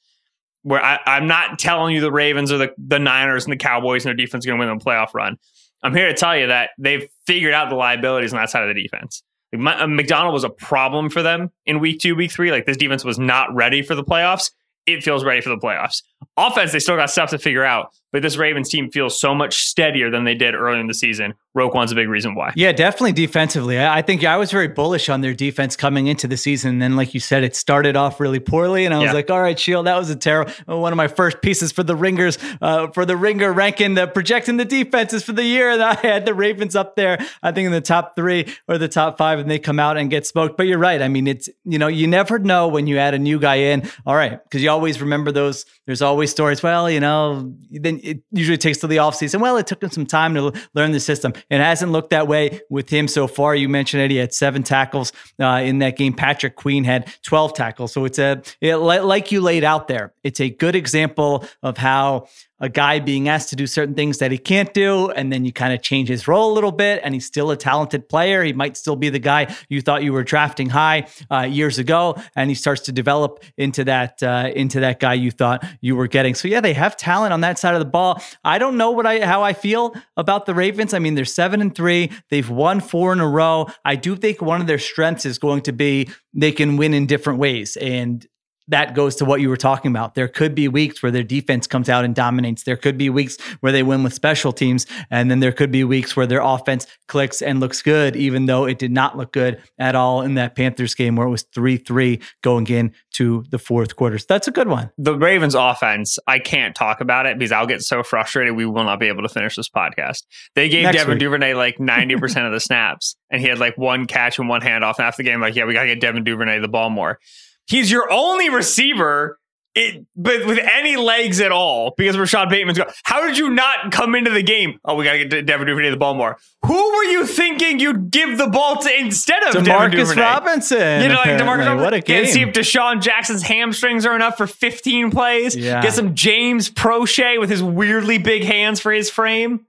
where 0.64 0.84
I, 0.84 1.00
am 1.06 1.28
not 1.28 1.60
telling 1.60 1.96
you 1.96 2.02
the 2.02 2.12
Ravens 2.12 2.52
or 2.52 2.58
the, 2.58 2.74
the 2.78 3.00
Niners 3.00 3.46
and 3.46 3.54
the 3.54 3.58
Cowboys 3.58 4.06
and 4.06 4.10
their 4.10 4.26
defense 4.26 4.46
are 4.46 4.50
going 4.50 4.60
to 4.60 4.68
win 4.68 4.78
the 4.78 4.84
playoff 4.84 5.14
run. 5.14 5.38
I'm 5.84 5.94
here 5.94 6.08
to 6.08 6.14
tell 6.14 6.38
you 6.38 6.48
that 6.48 6.72
they've 6.78 7.08
figured 7.28 7.54
out 7.54 7.70
the 7.70 7.76
liabilities 7.76 8.34
on 8.34 8.40
that 8.40 8.50
side 8.50 8.68
of 8.68 8.74
the 8.74 8.82
defense. 8.82 9.24
My, 9.54 9.80
uh, 9.80 9.88
Macdonald 9.88 10.34
was 10.34 10.44
a 10.44 10.50
problem 10.50 11.10
for 11.10 11.22
them 11.22 11.52
in 11.66 11.80
week 11.80 12.00
two, 12.00 12.16
week 12.16 12.32
three. 12.32 12.52
Like 12.52 12.66
this 12.66 12.78
defense 12.78 13.04
was 13.04 13.20
not 13.20 13.54
ready 13.54 13.82
for 13.82 13.94
the 13.94 14.04
playoffs 14.04 14.50
it 14.86 15.04
feels 15.04 15.24
ready 15.24 15.42
for 15.42 15.50
the 15.50 15.58
playoffs. 15.58 16.04
Offense, 16.38 16.72
they 16.72 16.80
still 16.80 16.96
got 16.96 17.10
stuff 17.10 17.30
to 17.32 17.38
figure 17.38 17.64
out, 17.64 17.96
but 18.14 18.22
this 18.22 18.38
Ravens 18.38 18.70
team 18.70 18.92
feels 18.92 19.20
so 19.20 19.34
much 19.34 19.66
steadier 19.66 20.10
than 20.12 20.24
they 20.24 20.36
did 20.36 20.54
earlier 20.54 20.80
in 20.80 20.86
the 20.86 20.94
season. 20.94 21.34
Roquan's 21.56 21.92
a 21.92 21.96
big 21.96 22.08
reason 22.08 22.36
why. 22.36 22.54
Yeah, 22.56 22.72
definitely 22.72 23.12
defensively. 23.12 23.84
I 23.84 24.02
think 24.02 24.24
I 24.24 24.38
was 24.38 24.52
very 24.52 24.68
bullish 24.68 25.10
on 25.10 25.22
their 25.22 25.34
defense 25.34 25.76
coming 25.76 26.08
into 26.08 26.28
the 26.28 26.38
season. 26.38 26.72
And 26.72 26.82
then, 26.82 26.96
like 26.96 27.14
you 27.14 27.20
said, 27.20 27.44
it 27.44 27.56
started 27.56 27.96
off 27.96 28.20
really 28.20 28.40
poorly. 28.40 28.86
And 28.86 28.94
I 28.94 29.00
was 29.00 29.08
yeah. 29.08 29.14
like, 29.14 29.30
all 29.30 29.42
right, 29.42 29.60
Sheil, 29.60 29.84
that 29.84 29.98
was 29.98 30.10
a 30.10 30.16
terrible 30.16 30.52
one 30.66 30.94
of 30.94 30.98
my 30.98 31.08
first 31.08 31.42
pieces 31.42 31.72
for 31.72 31.84
the 31.84 31.96
ringers, 31.96 32.38
uh, 32.62 32.88
for 32.88 33.06
the 33.06 33.18
ringer 33.18 33.52
ranking, 33.52 33.96
the 33.96 34.08
projecting 34.08 34.58
the 34.58 34.66
defenses 34.66 35.24
for 35.24 35.34
the 35.34 35.44
year. 35.44 35.72
And 35.72 35.82
I 35.82 35.96
had 35.96 36.26
the 36.26 36.34
Ravens 36.34 36.76
up 36.76 36.96
there, 36.96 37.18
I 37.42 37.52
think 37.52 37.66
in 37.66 37.72
the 37.72 37.82
top 37.82 38.16
three 38.16 38.52
or 38.68 38.78
the 38.78 38.88
top 38.88 39.18
five, 39.18 39.40
and 39.40 39.50
they 39.50 39.60
come 39.60 39.80
out 39.80 39.98
and 39.98 40.10
get 40.10 40.26
smoked. 40.26 40.58
But 40.58 40.68
you're 40.68 40.80
right. 40.80 41.02
I 41.02 41.08
mean, 41.08 41.28
it's, 41.28 41.50
you 41.66 41.80
know, 41.80 41.88
you 41.88 42.08
never 42.08 42.40
know 42.40 42.68
when 42.68 42.88
you 42.88 42.98
add 42.98 43.14
a 43.14 43.20
new 43.20 43.40
guy 43.40 43.56
in. 43.56 43.90
All 44.06 44.16
right. 44.16 44.40
Cause 44.50 44.62
you 44.62 44.70
always 44.70 45.02
remember 45.02 45.32
those. 45.32 45.66
There's 45.86 46.02
always 46.02 46.32
stories. 46.32 46.64
Well, 46.64 46.90
you 46.90 47.00
know, 47.00 47.54
then 47.70 48.00
it 48.04 48.20
usually 48.32 48.58
takes 48.58 48.80
to 48.80 48.88
the 48.88 48.98
offseason. 48.98 49.40
Well, 49.40 49.58
it 49.58 49.66
took 49.66 49.82
him 49.82 49.90
some 49.90 50.06
time 50.06 50.36
to 50.36 50.52
learn 50.74 50.92
the 50.92 51.00
system. 51.00 51.34
It 51.50 51.60
hasn't 51.60 51.92
looked 51.92 52.10
that 52.10 52.28
way 52.28 52.62
with 52.70 52.90
him 52.90 53.08
so 53.08 53.28
far. 53.28 53.56
You 53.56 53.70
mentioned. 53.70 54.12
He 54.12 54.18
had 54.18 54.34
seven 54.34 54.64
tackles 54.64 55.14
uh, 55.40 55.62
in 55.64 55.80
that 55.80 55.98
game. 55.98 56.14
Patrick 56.14 56.56
Queen 56.56 56.84
had 56.84 57.12
12 57.24 57.54
tackles. 57.54 57.94
So 57.94 58.06
it's 58.06 58.20
a, 58.20 58.42
it, 58.60 58.76
like 58.76 59.32
you 59.32 59.42
laid 59.42 59.64
out 59.64 59.88
there, 59.88 60.14
it's 60.24 60.42
a 60.42 60.50
good 60.50 60.76
example 60.76 61.46
of 61.62 61.78
how 61.78 62.28
a 62.60 62.70
guy 62.70 63.00
being 63.00 63.28
asked 63.28 63.50
to 63.50 63.56
do 63.56 63.68
certain 63.68 63.94
things 63.94 64.20
that 64.20 64.32
he 64.32 64.38
can't 64.38 64.74
do, 64.74 65.10
and 65.10 65.34
then 65.34 65.44
you 65.46 65.52
kind 65.52 65.74
of 65.74 65.82
change 65.82 66.08
his 66.08 66.28
role 66.28 66.52
a 66.52 66.54
little 66.54 66.72
bit, 66.72 67.02
and 67.04 67.14
he's 67.14 67.26
still 67.26 67.52
a 67.52 67.58
talented 67.58 68.08
player. 68.08 68.44
He 68.44 68.54
might 68.54 68.78
still 68.78 68.96
be 68.96 69.10
the 69.10 69.20
guy 69.20 69.54
you 69.70 69.82
thought 69.82 70.04
you 70.04 70.14
were 70.14 70.24
drafting 70.24 70.70
high 70.70 71.08
uh, 71.32 71.42
years 71.42 71.80
ago, 71.80 72.16
and 72.36 72.50
he 72.50 72.56
starts 72.56 72.82
to 72.84 72.92
develop 72.92 73.44
into 73.58 73.84
that 73.86 74.22
uh, 74.24 74.52
into 74.56 74.80
that 74.80 75.00
guy 75.00 75.14
you 75.14 75.32
thought 75.32 75.66
you 75.82 75.96
were 75.96 76.08
getting. 76.08 76.36
So 76.36 76.48
yeah, 76.48 76.62
they 76.62 76.74
have 76.74 76.96
talent 76.96 77.34
on 77.34 77.42
that 77.42 77.60
side 77.60 77.74
of 77.74 77.80
the 77.80 77.86
ball. 77.86 78.22
I 78.44 78.60
don't 78.60 78.78
know 78.78 78.92
what 78.92 79.06
I 79.06 79.26
how 79.26 79.44
I 79.44 79.54
feel 79.54 79.96
about 80.16 80.46
the 80.46 80.54
Ravens. 80.54 80.94
I 80.94 81.00
mean, 81.00 81.16
they're 81.16 81.26
seven 81.26 81.62
and 81.62 81.74
three. 81.76 82.12
They've 82.30 82.50
won 82.50 82.80
four 82.80 83.14
in 83.14 83.20
a 83.20 83.28
row. 83.28 83.68
I 83.84 83.96
do 83.96 84.16
think 84.16 84.42
one 84.42 84.62
of 84.62 84.68
their 84.68 84.80
strengths 84.80 85.26
is 85.26 85.38
going 85.38 85.62
to 85.64 85.74
be 85.74 86.10
they 86.34 86.52
can 86.52 86.78
win 86.78 86.94
in 86.94 87.08
different 87.08 87.40
ways, 87.40 87.78
and 87.78 88.26
that 88.68 88.96
goes 88.96 89.16
to 89.18 89.26
what 89.26 89.42
you 89.42 89.50
were 89.50 89.58
talking 89.58 89.92
about. 89.92 90.16
There 90.16 90.28
could 90.28 90.56
be 90.56 90.68
weeks 90.68 91.04
where 91.04 91.12
their 91.12 91.24
defense 91.24 91.68
comes 91.68 91.90
out 91.90 92.06
and 92.06 92.16
dominates. 92.16 92.64
There 92.64 92.78
could 92.78 92.98
be 92.98 93.10
weeks 93.10 93.38
where 93.60 93.72
they 93.72 93.84
win 93.84 94.04
with 94.04 94.14
special 94.14 94.54
teams. 94.54 94.86
And 95.10 95.30
then 95.30 95.40
there 95.40 95.52
could 95.52 95.72
be 95.72 95.84
weeks 95.84 96.16
where 96.16 96.26
their 96.26 96.42
offense 96.42 96.88
clicks 97.08 97.42
and 97.42 97.60
looks 97.60 97.82
good, 97.82 98.16
even 98.16 98.46
though 98.46 98.66
it 98.66 98.80
did 98.80 98.92
not 98.92 99.18
look 99.18 99.34
good 99.34 99.62
at 99.78 99.96
all 99.96 100.22
in 100.22 100.36
that 100.36 100.56
Panthers 100.56 100.96
game 100.96 101.16
where 101.16 101.28
it 101.28 101.32
was 101.32 101.44
3 101.54 101.78
3 101.78 102.22
going 102.42 102.68
into 102.68 103.44
the 103.50 103.60
fourth 103.60 103.96
quarter. 103.96 104.18
So 104.18 104.26
that's 104.30 104.48
a 104.48 104.52
good 104.52 104.68
one. 104.68 104.92
The 104.98 105.18
Ravens 105.18 105.56
offense, 105.56 106.18
I 106.28 106.40
can't 106.40 106.76
talk 106.76 107.02
about 107.02 107.26
it 107.26 107.38
because 107.38 107.52
I'll 107.52 107.68
get 107.68 107.82
so 107.82 108.02
frustrated 108.02 108.56
we 108.56 108.66
will 108.66 108.84
not 108.86 109.00
be 109.00 109.08
able 109.08 109.24
to 109.24 109.30
finish 109.30 109.56
this 109.56 109.70
podcast. 109.70 110.24
They 110.56 110.70
gave 110.70 110.84
Next 110.84 110.98
Devin 110.98 111.16
week. 111.16 111.20
Duvernay 111.20 111.54
like 111.54 111.78
90% 111.80 112.46
of 112.46 112.54
the 112.54 112.60
snaps, 112.60 113.16
and 113.30 113.42
he 113.42 113.48
had 113.48 113.60
like 113.60 113.78
one 113.78 114.06
catch 114.06 114.40
and 114.40 114.48
one 114.48 114.62
handoff. 114.62 114.98
And 114.98 115.06
after 115.06 115.22
the 115.22 115.30
game, 115.30 115.42
like, 115.42 115.56
yeah, 115.56 115.66
we 115.66 115.74
got 115.74 115.82
to 115.82 115.88
get 115.88 116.00
Devin 116.00 116.24
Duvernay 116.24 116.60
the 116.60 116.68
ball 116.68 116.90
more. 116.90 117.20
He's 117.68 117.92
your 117.92 118.12
only 118.12 118.50
receiver. 118.50 119.40
It, 119.76 120.06
but 120.16 120.46
with 120.46 120.60
any 120.60 120.98
legs 120.98 121.42
at 121.42 121.52
all, 121.52 121.96
because 121.98 122.16
Rashod 122.16 122.48
Bateman's 122.48 122.78
gone. 122.78 122.92
How 123.06 123.26
did 123.26 123.40
you 123.40 123.50
not 123.50 123.92
come 123.92 124.14
into 124.14 124.30
the 124.30 124.44
game? 124.44 124.80
Oh, 124.86 124.94
we 124.94 125.04
got 125.04 125.14
to 125.14 125.26
get 125.26 125.48
Devin 125.48 125.66
Duvernay 125.66 125.90
the 125.90 125.98
ball 125.98 126.14
more. 126.14 126.38
Who 126.64 126.92
were 126.92 127.04
you 127.06 127.26
thinking 127.26 127.80
you'd 127.80 128.12
give 128.12 128.38
the 128.38 128.46
ball 128.46 128.78
to 128.84 129.00
instead 129.00 129.42
of 129.42 129.56
Demarcus 129.64 130.16
Robinson? 130.16 131.02
You 131.02 131.08
know, 131.08 131.16
like 131.16 131.40
Demarcus 131.40 131.66
Robinson. 131.66 131.78
What 131.80 131.94
a 131.96 132.02
game! 132.02 132.28
see 132.28 132.42
if 132.42 132.50
DeSean 132.54 133.02
Jackson's 133.02 133.42
hamstrings 133.42 134.06
are 134.06 134.16
enough 134.16 134.38
for 134.38 134.46
15 134.46 135.10
plays. 135.10 135.56
Yeah. 135.56 135.82
Get 135.82 135.94
some 135.94 136.14
James 136.14 136.70
Proche 136.70 137.40
with 137.40 137.50
his 137.50 137.64
weirdly 137.64 138.20
big 138.20 138.44
hands 138.44 138.80
for 138.80 138.92
his 138.92 139.10
frame. 139.10 139.66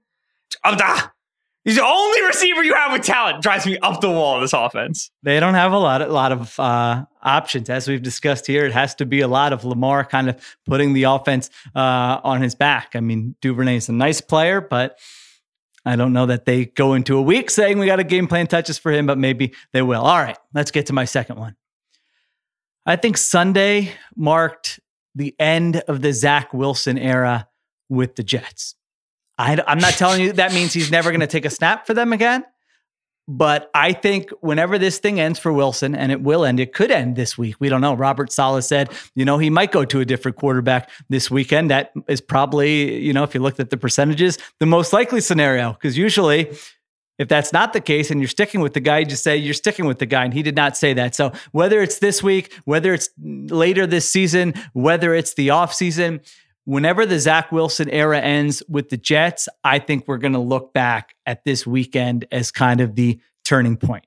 Ah, 0.63 1.11
He's 1.65 1.77
the 1.77 1.83
only 1.83 2.21
receiver 2.27 2.63
you 2.63 2.75
have 2.75 2.91
with 2.91 3.01
talent. 3.01 3.41
Drives 3.41 3.65
me 3.65 3.79
up 3.79 3.99
the 3.99 4.09
wall. 4.09 4.39
This 4.39 4.53
offense. 4.53 5.09
They 5.23 5.39
don't 5.39 5.55
have 5.55 5.71
a 5.71 5.79
lot, 5.79 6.03
a 6.03 6.07
lot 6.07 6.31
of 6.31 6.59
uh, 6.59 7.05
options, 7.23 7.71
as 7.71 7.87
we've 7.87 8.03
discussed 8.03 8.45
here. 8.45 8.67
It 8.67 8.71
has 8.71 8.93
to 8.95 9.05
be 9.05 9.21
a 9.21 9.27
lot 9.27 9.51
of 9.51 9.65
Lamar 9.65 10.05
kind 10.05 10.29
of 10.29 10.57
putting 10.67 10.93
the 10.93 11.03
offense 11.03 11.49
uh, 11.75 12.21
on 12.23 12.43
his 12.43 12.53
back. 12.53 12.91
I 12.93 12.99
mean, 12.99 13.35
Duvernay 13.41 13.77
is 13.77 13.89
a 13.89 13.93
nice 13.93 14.21
player, 14.21 14.61
but 14.61 14.99
I 15.83 15.95
don't 15.95 16.13
know 16.13 16.27
that 16.27 16.45
they 16.45 16.65
go 16.65 16.93
into 16.93 17.17
a 17.17 17.21
week 17.21 17.49
saying 17.49 17.79
we 17.79 17.87
got 17.87 17.99
a 17.99 18.03
game 18.03 18.27
plan 18.27 18.45
touches 18.45 18.77
for 18.77 18.91
him, 18.91 19.07
but 19.07 19.17
maybe 19.17 19.55
they 19.73 19.81
will. 19.81 20.03
All 20.03 20.19
right, 20.19 20.37
let's 20.53 20.69
get 20.69 20.85
to 20.87 20.93
my 20.93 21.05
second 21.05 21.39
one. 21.39 21.55
I 22.85 22.95
think 22.95 23.17
Sunday 23.17 23.91
marked 24.15 24.79
the 25.15 25.33
end 25.39 25.77
of 25.87 26.03
the 26.03 26.13
Zach 26.13 26.53
Wilson 26.53 26.99
era 26.99 27.47
with 27.89 28.17
the 28.17 28.23
Jets. 28.23 28.75
I, 29.37 29.61
am 29.67 29.79
not 29.79 29.93
telling 29.93 30.21
you 30.21 30.33
that 30.33 30.53
means 30.53 30.73
he's 30.73 30.91
never 30.91 31.11
going 31.11 31.21
to 31.21 31.27
take 31.27 31.45
a 31.45 31.49
snap 31.49 31.85
for 31.85 31.93
them 31.93 32.13
again. 32.13 32.45
But 33.27 33.71
I 33.73 33.93
think 33.93 34.29
whenever 34.41 34.77
this 34.77 34.99
thing 34.99 35.19
ends 35.19 35.39
for 35.39 35.51
Wilson, 35.51 35.95
and 35.95 36.11
it 36.11 36.21
will 36.21 36.45
end, 36.45 36.59
it 36.59 36.73
could 36.73 36.91
end 36.91 37.15
this 37.15 37.37
week. 37.37 37.55
We 37.59 37.69
don't 37.69 37.81
know. 37.81 37.95
Robert 37.95 38.31
Saleh 38.31 38.63
said, 38.63 38.91
you 39.15 39.25
know, 39.25 39.39
he 39.39 39.49
might 39.49 39.71
go 39.71 39.83
to 39.83 39.99
a 39.99 40.05
different 40.05 40.37
quarterback 40.37 40.91
this 41.09 41.31
weekend. 41.31 41.71
That 41.71 41.91
is 42.07 42.21
probably, 42.21 43.01
you 43.01 43.13
know, 43.13 43.23
if 43.23 43.33
you 43.33 43.41
looked 43.41 43.59
at 43.59 43.71
the 43.71 43.77
percentages, 43.77 44.37
the 44.59 44.67
most 44.67 44.93
likely 44.93 45.21
scenario. 45.21 45.73
Because 45.73 45.97
usually, 45.97 46.55
if 47.17 47.27
that's 47.27 47.51
not 47.51 47.73
the 47.73 47.81
case 47.81 48.11
and 48.11 48.21
you're 48.21 48.27
sticking 48.27 48.61
with 48.61 48.73
the 48.73 48.79
guy, 48.79 48.99
you 48.99 49.05
just 49.05 49.23
say 49.23 49.37
you're 49.37 49.55
sticking 49.55 49.85
with 49.85 49.97
the 49.97 50.05
guy. 50.05 50.23
And 50.23 50.33
he 50.33 50.43
did 50.43 50.55
not 50.55 50.77
say 50.77 50.93
that. 50.93 51.15
So 51.15 51.31
whether 51.51 51.81
it's 51.81 51.97
this 51.97 52.21
week, 52.21 52.53
whether 52.65 52.93
it's 52.93 53.09
later 53.17 53.87
this 53.87 54.07
season, 54.07 54.53
whether 54.73 55.15
it's 55.15 55.33
the 55.33 55.49
off 55.49 55.73
season, 55.73 56.21
whenever 56.65 57.05
the 57.05 57.19
Zach 57.19 57.51
Wilson 57.51 57.89
era 57.89 58.19
ends 58.19 58.61
with 58.67 58.89
the 58.89 58.97
Jets, 58.97 59.47
I 59.63 59.79
think 59.79 60.07
we're 60.07 60.17
going 60.17 60.33
to 60.33 60.39
look 60.39 60.73
back 60.73 61.15
at 61.25 61.45
this 61.45 61.65
weekend 61.65 62.25
as 62.31 62.51
kind 62.51 62.81
of 62.81 62.95
the 62.95 63.19
turning 63.43 63.77
point. 63.77 64.05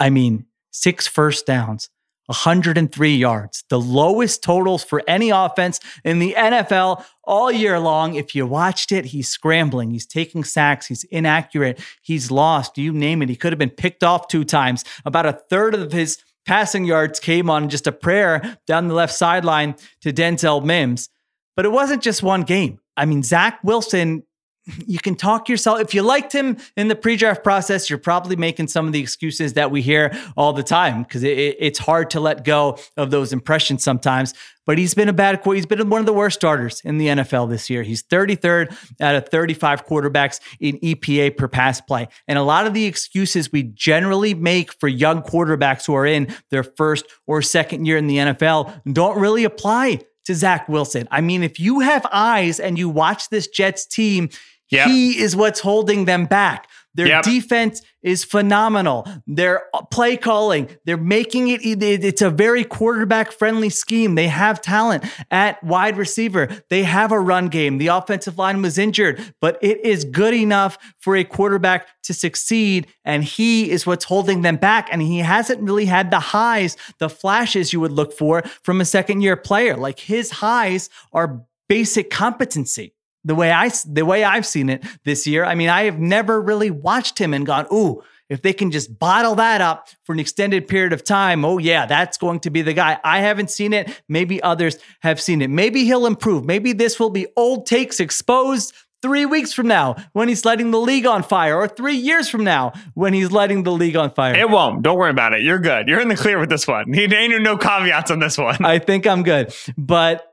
I 0.00 0.10
mean, 0.10 0.46
six 0.70 1.06
first 1.06 1.46
downs, 1.46 1.90
103 2.26 3.14
yards, 3.14 3.64
the 3.68 3.80
lowest 3.80 4.42
totals 4.42 4.84
for 4.84 5.02
any 5.06 5.30
offense 5.30 5.80
in 6.04 6.18
the 6.18 6.34
NFL 6.36 7.04
all 7.24 7.50
year 7.50 7.78
long. 7.78 8.14
If 8.14 8.34
you 8.34 8.46
watched 8.46 8.92
it, 8.92 9.06
he's 9.06 9.28
scrambling, 9.28 9.90
he's 9.90 10.06
taking 10.06 10.44
sacks, 10.44 10.86
he's 10.86 11.04
inaccurate, 11.04 11.80
he's 12.02 12.30
lost, 12.30 12.78
you 12.78 12.92
name 12.92 13.22
it. 13.22 13.28
He 13.28 13.36
could 13.36 13.52
have 13.52 13.58
been 13.58 13.70
picked 13.70 14.04
off 14.04 14.28
two 14.28 14.44
times. 14.44 14.84
About 15.04 15.26
a 15.26 15.32
third 15.32 15.74
of 15.74 15.92
his 15.92 16.18
passing 16.46 16.84
yards 16.84 17.20
came 17.20 17.50
on 17.50 17.68
just 17.68 17.86
a 17.86 17.92
prayer 17.92 18.58
down 18.66 18.88
the 18.88 18.94
left 18.94 19.14
sideline 19.14 19.74
to 20.00 20.12
Denzel 20.12 20.64
Mims. 20.64 21.10
But 21.58 21.64
it 21.64 21.70
wasn't 21.70 22.00
just 22.00 22.22
one 22.22 22.42
game. 22.42 22.78
I 22.96 23.04
mean, 23.04 23.24
Zach 23.24 23.58
Wilson 23.64 24.22
you 24.86 24.98
can 24.98 25.14
talk 25.14 25.48
yourself. 25.48 25.80
If 25.80 25.92
you 25.92 26.02
liked 26.02 26.32
him 26.32 26.56
in 26.76 26.86
the 26.88 26.94
pre-draft 26.94 27.42
process, 27.42 27.88
you're 27.90 27.98
probably 27.98 28.36
making 28.36 28.68
some 28.68 28.86
of 28.86 28.92
the 28.92 29.00
excuses 29.00 29.54
that 29.54 29.70
we 29.70 29.82
hear 29.82 30.12
all 30.36 30.52
the 30.52 30.62
time 30.62 31.02
because 31.02 31.22
it, 31.22 31.36
it, 31.36 31.56
it's 31.58 31.78
hard 31.78 32.10
to 32.10 32.20
let 32.20 32.44
go 32.44 32.78
of 32.96 33.10
those 33.10 33.32
impressions 33.32 33.82
sometimes. 33.82 34.34
But 34.66 34.78
he's 34.78 34.94
been 34.94 35.08
a 35.08 35.12
bad. 35.12 35.40
He's 35.44 35.66
been 35.66 35.88
one 35.88 36.00
of 36.00 36.06
the 36.06 36.12
worst 36.12 36.36
starters 36.36 36.80
in 36.84 36.98
the 36.98 37.06
NFL 37.06 37.48
this 37.48 37.70
year. 37.70 37.82
He's 37.82 38.02
33rd 38.02 38.76
out 39.00 39.14
of 39.14 39.28
35 39.28 39.86
quarterbacks 39.86 40.40
in 40.60 40.78
EPA 40.78 41.36
per 41.36 41.48
pass 41.48 41.80
play. 41.80 42.06
And 42.26 42.38
a 42.38 42.42
lot 42.42 42.66
of 42.66 42.74
the 42.74 42.84
excuses 42.84 43.50
we 43.50 43.62
generally 43.62 44.34
make 44.34 44.72
for 44.74 44.86
young 44.86 45.22
quarterbacks 45.22 45.86
who 45.86 45.94
are 45.94 46.06
in 46.06 46.28
their 46.50 46.62
first 46.62 47.06
or 47.26 47.40
second 47.42 47.86
year 47.86 47.96
in 47.96 48.06
the 48.06 48.18
NFL 48.18 48.92
don't 48.92 49.18
really 49.18 49.44
apply 49.44 50.00
to 50.28 50.34
Zach 50.34 50.68
Wilson. 50.68 51.08
I 51.10 51.22
mean, 51.22 51.42
if 51.42 51.58
you 51.58 51.80
have 51.80 52.06
eyes 52.12 52.60
and 52.60 52.78
you 52.78 52.88
watch 52.90 53.30
this 53.30 53.48
Jets 53.48 53.86
team, 53.86 54.28
Yep. 54.70 54.88
He 54.88 55.18
is 55.18 55.34
what's 55.34 55.60
holding 55.60 56.04
them 56.04 56.26
back. 56.26 56.68
Their 56.98 57.06
yep. 57.06 57.22
defense 57.22 57.80
is 58.02 58.24
phenomenal. 58.24 59.06
Their 59.24 59.66
uh, 59.72 59.82
play 59.84 60.16
calling, 60.16 60.68
they're 60.84 60.96
making 60.96 61.46
it, 61.46 61.60
it's 61.62 62.22
a 62.22 62.28
very 62.28 62.64
quarterback 62.64 63.30
friendly 63.30 63.70
scheme. 63.70 64.16
They 64.16 64.26
have 64.26 64.60
talent 64.60 65.04
at 65.30 65.62
wide 65.62 65.96
receiver. 65.96 66.48
They 66.70 66.82
have 66.82 67.12
a 67.12 67.20
run 67.20 67.50
game. 67.50 67.78
The 67.78 67.86
offensive 67.86 68.36
line 68.36 68.62
was 68.62 68.78
injured, 68.78 69.32
but 69.40 69.58
it 69.62 69.84
is 69.86 70.04
good 70.06 70.34
enough 70.34 70.76
for 70.98 71.14
a 71.14 71.22
quarterback 71.22 71.86
to 72.02 72.12
succeed. 72.12 72.88
And 73.04 73.22
he 73.22 73.70
is 73.70 73.86
what's 73.86 74.06
holding 74.06 74.42
them 74.42 74.56
back. 74.56 74.88
And 74.90 75.00
he 75.00 75.18
hasn't 75.18 75.62
really 75.62 75.86
had 75.86 76.10
the 76.10 76.18
highs, 76.18 76.76
the 76.98 77.08
flashes 77.08 77.72
you 77.72 77.78
would 77.78 77.92
look 77.92 78.12
for 78.12 78.42
from 78.64 78.80
a 78.80 78.84
second 78.84 79.20
year 79.20 79.36
player. 79.36 79.76
Like 79.76 80.00
his 80.00 80.32
highs 80.32 80.90
are 81.12 81.44
basic 81.68 82.10
competency 82.10 82.92
the 83.24 83.34
way 83.34 83.52
I 83.52 83.70
the 83.86 84.04
way 84.04 84.24
I've 84.24 84.46
seen 84.46 84.68
it 84.68 84.84
this 85.04 85.26
year. 85.26 85.44
I 85.44 85.54
mean, 85.54 85.68
I 85.68 85.84
have 85.84 85.98
never 85.98 86.40
really 86.40 86.70
watched 86.70 87.18
him 87.18 87.34
and 87.34 87.44
gone, 87.46 87.66
"Ooh, 87.72 88.02
if 88.28 88.42
they 88.42 88.52
can 88.52 88.70
just 88.70 88.98
bottle 88.98 89.34
that 89.36 89.60
up 89.60 89.88
for 90.04 90.12
an 90.12 90.20
extended 90.20 90.68
period 90.68 90.92
of 90.92 91.04
time, 91.04 91.44
oh 91.44 91.58
yeah, 91.58 91.86
that's 91.86 92.16
going 92.18 92.40
to 92.40 92.50
be 92.50 92.62
the 92.62 92.72
guy." 92.72 92.98
I 93.04 93.20
haven't 93.20 93.50
seen 93.50 93.72
it. 93.72 94.02
Maybe 94.08 94.42
others 94.42 94.78
have 95.00 95.20
seen 95.20 95.42
it. 95.42 95.50
Maybe 95.50 95.84
he'll 95.84 96.06
improve. 96.06 96.44
Maybe 96.44 96.72
this 96.72 96.98
will 96.98 97.10
be 97.10 97.26
old 97.36 97.66
takes 97.66 98.00
exposed 98.00 98.74
three 99.02 99.26
weeks 99.26 99.52
from 99.52 99.68
now 99.68 99.96
when 100.12 100.28
he's 100.28 100.44
lighting 100.44 100.70
the 100.70 100.78
league 100.78 101.06
on 101.06 101.22
fire, 101.22 101.56
or 101.56 101.68
three 101.68 101.96
years 101.96 102.28
from 102.28 102.44
now 102.44 102.72
when 102.94 103.12
he's 103.12 103.30
lighting 103.30 103.62
the 103.62 103.72
league 103.72 103.96
on 103.96 104.10
fire. 104.10 104.34
It 104.34 104.50
won't. 104.50 104.82
Don't 104.82 104.98
worry 104.98 105.10
about 105.10 105.32
it. 105.32 105.42
You're 105.42 105.58
good. 105.58 105.88
You're 105.88 106.00
in 106.00 106.08
the 106.08 106.16
clear 106.16 106.38
with 106.38 106.50
this 106.50 106.66
one. 106.66 106.92
He 106.98 107.04
ain't 107.04 107.42
no 107.42 107.56
caveats 107.56 108.10
on 108.10 108.18
this 108.18 108.36
one. 108.36 108.64
I 108.64 108.78
think 108.80 109.06
I'm 109.06 109.22
good. 109.22 109.54
But 109.76 110.27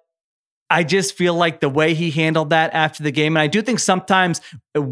I 0.70 0.84
just 0.84 1.16
feel 1.16 1.34
like 1.34 1.60
the 1.60 1.70
way 1.70 1.94
he 1.94 2.12
handled 2.12 2.50
that 2.50 2.74
after 2.74 3.04
the 3.04 3.12
game, 3.12 3.36
and 3.38 3.42
I 3.42 3.48
do 3.48 3.62
think 3.62 3.80
sometimes 3.80 4.42
uh, 4.74 4.84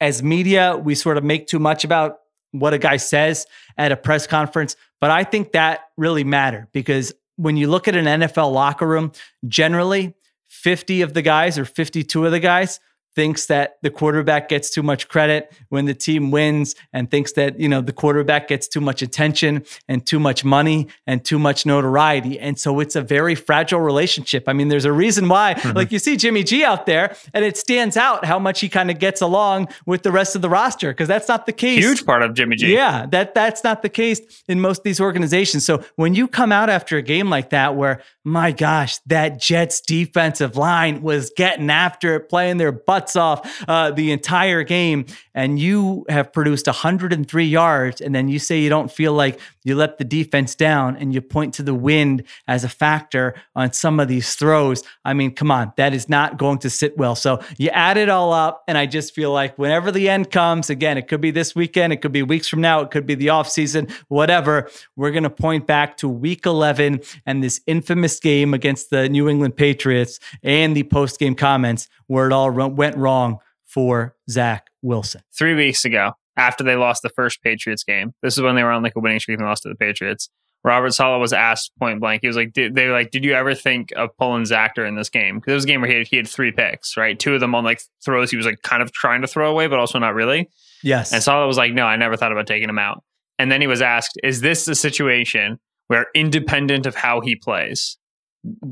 as 0.00 0.22
media, 0.22 0.76
we 0.76 0.94
sort 0.94 1.16
of 1.16 1.24
make 1.24 1.46
too 1.46 1.58
much 1.58 1.84
about 1.84 2.18
what 2.50 2.74
a 2.74 2.78
guy 2.78 2.96
says 2.96 3.46
at 3.78 3.92
a 3.92 3.96
press 3.96 4.26
conference. 4.26 4.76
But 5.00 5.10
I 5.10 5.24
think 5.24 5.52
that 5.52 5.80
really 5.96 6.24
mattered 6.24 6.68
because 6.72 7.12
when 7.36 7.56
you 7.56 7.68
look 7.68 7.88
at 7.88 7.96
an 7.96 8.04
NFL 8.04 8.52
locker 8.52 8.86
room, 8.86 9.12
generally 9.46 10.14
50 10.48 11.02
of 11.02 11.14
the 11.14 11.22
guys 11.22 11.58
or 11.58 11.64
52 11.64 12.26
of 12.26 12.30
the 12.30 12.40
guys 12.40 12.78
thinks 13.14 13.46
that 13.46 13.78
the 13.82 13.90
quarterback 13.90 14.48
gets 14.48 14.70
too 14.70 14.82
much 14.82 15.08
credit 15.08 15.52
when 15.68 15.84
the 15.84 15.94
team 15.94 16.30
wins 16.30 16.74
and 16.92 17.10
thinks 17.10 17.32
that 17.32 17.60
you 17.60 17.68
know 17.68 17.80
the 17.80 17.92
quarterback 17.92 18.48
gets 18.48 18.66
too 18.66 18.80
much 18.80 19.02
attention 19.02 19.64
and 19.88 20.06
too 20.06 20.18
much 20.18 20.44
money 20.44 20.88
and 21.06 21.24
too 21.24 21.38
much 21.38 21.64
notoriety. 21.66 22.38
And 22.38 22.58
so 22.58 22.80
it's 22.80 22.96
a 22.96 23.02
very 23.02 23.34
fragile 23.34 23.80
relationship. 23.80 24.44
I 24.48 24.52
mean 24.52 24.68
there's 24.68 24.84
a 24.84 24.92
reason 24.92 25.28
why 25.28 25.54
mm-hmm. 25.54 25.76
like 25.76 25.92
you 25.92 25.98
see 25.98 26.16
jimmy 26.16 26.42
g 26.42 26.64
out 26.64 26.86
there 26.86 27.14
and 27.34 27.44
it 27.44 27.56
stands 27.56 27.96
out 27.96 28.24
how 28.24 28.38
much 28.38 28.60
he 28.60 28.68
kind 28.68 28.90
of 28.90 28.98
gets 28.98 29.20
along 29.20 29.68
with 29.86 30.02
the 30.02 30.12
rest 30.12 30.34
of 30.34 30.42
the 30.42 30.48
roster 30.48 30.90
because 30.90 31.08
that's 31.08 31.28
not 31.28 31.46
the 31.46 31.52
case. 31.52 31.78
Huge 31.78 32.04
part 32.04 32.22
of 32.22 32.34
jimmy 32.34 32.56
g. 32.56 32.74
Yeah 32.74 33.06
that 33.06 33.34
that's 33.34 33.62
not 33.62 33.82
the 33.82 33.88
case 33.88 34.20
in 34.48 34.60
most 34.60 34.78
of 34.78 34.84
these 34.84 35.00
organizations. 35.00 35.64
So 35.64 35.84
when 35.96 36.14
you 36.14 36.26
come 36.26 36.52
out 36.52 36.68
after 36.68 36.96
a 36.96 37.02
game 37.02 37.30
like 37.30 37.50
that 37.50 37.76
where 37.76 38.02
my 38.24 38.52
gosh 38.52 38.98
that 39.06 39.40
jets 39.40 39.80
defensive 39.80 40.56
line 40.56 41.02
was 41.02 41.32
getting 41.36 41.70
after 41.70 42.14
it 42.14 42.28
playing 42.28 42.56
their 42.56 42.72
butts 42.72 43.16
off 43.16 43.64
uh, 43.68 43.90
the 43.90 44.12
entire 44.12 44.62
game, 44.62 45.06
and 45.34 45.58
you 45.58 46.04
have 46.08 46.32
produced 46.32 46.66
103 46.66 47.44
yards, 47.44 48.00
and 48.00 48.14
then 48.14 48.28
you 48.28 48.38
say 48.38 48.60
you 48.60 48.68
don't 48.68 48.90
feel 48.90 49.12
like 49.12 49.40
you 49.64 49.74
let 49.74 49.98
the 49.98 50.04
defense 50.04 50.54
down, 50.54 50.96
and 50.96 51.14
you 51.14 51.20
point 51.20 51.54
to 51.54 51.62
the 51.62 51.74
wind 51.74 52.24
as 52.48 52.64
a 52.64 52.68
factor 52.68 53.34
on 53.54 53.72
some 53.72 54.00
of 54.00 54.08
these 54.08 54.34
throws. 54.34 54.82
I 55.04 55.14
mean, 55.14 55.34
come 55.34 55.50
on, 55.50 55.72
that 55.76 55.94
is 55.94 56.08
not 56.08 56.36
going 56.36 56.58
to 56.58 56.70
sit 56.70 56.96
well. 56.96 57.14
So 57.14 57.40
you 57.58 57.70
add 57.70 57.96
it 57.96 58.08
all 58.08 58.32
up, 58.32 58.64
and 58.68 58.76
I 58.76 58.86
just 58.86 59.14
feel 59.14 59.32
like 59.32 59.58
whenever 59.58 59.90
the 59.90 60.08
end 60.08 60.30
comes, 60.30 60.70
again, 60.70 60.98
it 60.98 61.08
could 61.08 61.20
be 61.20 61.30
this 61.30 61.54
weekend, 61.54 61.92
it 61.92 62.02
could 62.02 62.12
be 62.12 62.22
weeks 62.22 62.48
from 62.48 62.60
now, 62.60 62.80
it 62.80 62.90
could 62.90 63.06
be 63.06 63.14
the 63.14 63.28
offseason, 63.28 63.90
whatever. 64.08 64.70
We're 64.96 65.12
going 65.12 65.22
to 65.22 65.30
point 65.30 65.66
back 65.66 65.96
to 65.98 66.08
week 66.08 66.46
11 66.46 67.00
and 67.26 67.42
this 67.42 67.60
infamous 67.66 68.18
game 68.20 68.54
against 68.54 68.90
the 68.90 69.08
New 69.08 69.28
England 69.28 69.56
Patriots 69.56 70.18
and 70.42 70.76
the 70.76 70.82
post 70.84 71.18
game 71.18 71.34
comments 71.34 71.88
where 72.06 72.26
it 72.26 72.32
all 72.32 72.50
went 72.50 72.96
wrong 72.96 73.38
for 73.64 74.14
Zach 74.28 74.71
Wilson. 74.82 75.22
Three 75.36 75.54
weeks 75.54 75.84
ago, 75.84 76.12
after 76.36 76.64
they 76.64 76.76
lost 76.76 77.02
the 77.02 77.08
first 77.10 77.42
Patriots 77.42 77.84
game, 77.84 78.12
this 78.22 78.36
is 78.36 78.42
when 78.42 78.56
they 78.56 78.62
were 78.62 78.70
on 78.70 78.82
like 78.82 78.94
a 78.96 79.00
winning 79.00 79.20
streak 79.20 79.38
and 79.38 79.46
lost 79.46 79.62
to 79.62 79.68
the 79.68 79.74
Patriots. 79.74 80.28
Robert 80.64 80.92
Saleh 80.92 81.20
was 81.20 81.32
asked 81.32 81.72
point 81.80 82.00
blank. 82.00 82.22
He 82.22 82.28
was 82.28 82.36
like, 82.36 82.52
did, 82.52 82.76
"They 82.76 82.86
were 82.86 82.92
like, 82.92 83.10
did 83.10 83.24
you 83.24 83.34
ever 83.34 83.52
think 83.52 83.92
of 83.96 84.16
pulling 84.16 84.44
Zach 84.44 84.78
in 84.78 84.94
this 84.94 85.08
game? 85.08 85.38
Because 85.38 85.50
it 85.50 85.54
was 85.54 85.64
a 85.64 85.66
game 85.66 85.80
where 85.80 85.90
he 85.90 85.98
had, 85.98 86.06
he 86.06 86.16
had 86.16 86.28
three 86.28 86.52
picks, 86.52 86.96
right? 86.96 87.18
Two 87.18 87.34
of 87.34 87.40
them 87.40 87.54
on 87.54 87.64
like 87.64 87.80
throws 88.04 88.30
he 88.30 88.36
was 88.36 88.46
like 88.46 88.62
kind 88.62 88.80
of 88.80 88.92
trying 88.92 89.22
to 89.22 89.26
throw 89.26 89.50
away, 89.50 89.66
but 89.66 89.80
also 89.80 89.98
not 89.98 90.14
really. 90.14 90.48
Yes. 90.84 91.12
And 91.12 91.22
Saleh 91.22 91.48
was 91.48 91.56
like, 91.56 91.72
"No, 91.72 91.84
I 91.84 91.96
never 91.96 92.16
thought 92.16 92.32
about 92.32 92.46
taking 92.46 92.68
him 92.68 92.78
out." 92.78 93.02
And 93.38 93.50
then 93.50 93.60
he 93.60 93.66
was 93.66 93.82
asked, 93.82 94.20
"Is 94.22 94.40
this 94.40 94.68
a 94.68 94.76
situation 94.76 95.58
where, 95.88 96.06
independent 96.14 96.86
of 96.86 96.94
how 96.94 97.20
he 97.20 97.36
plays, 97.36 97.98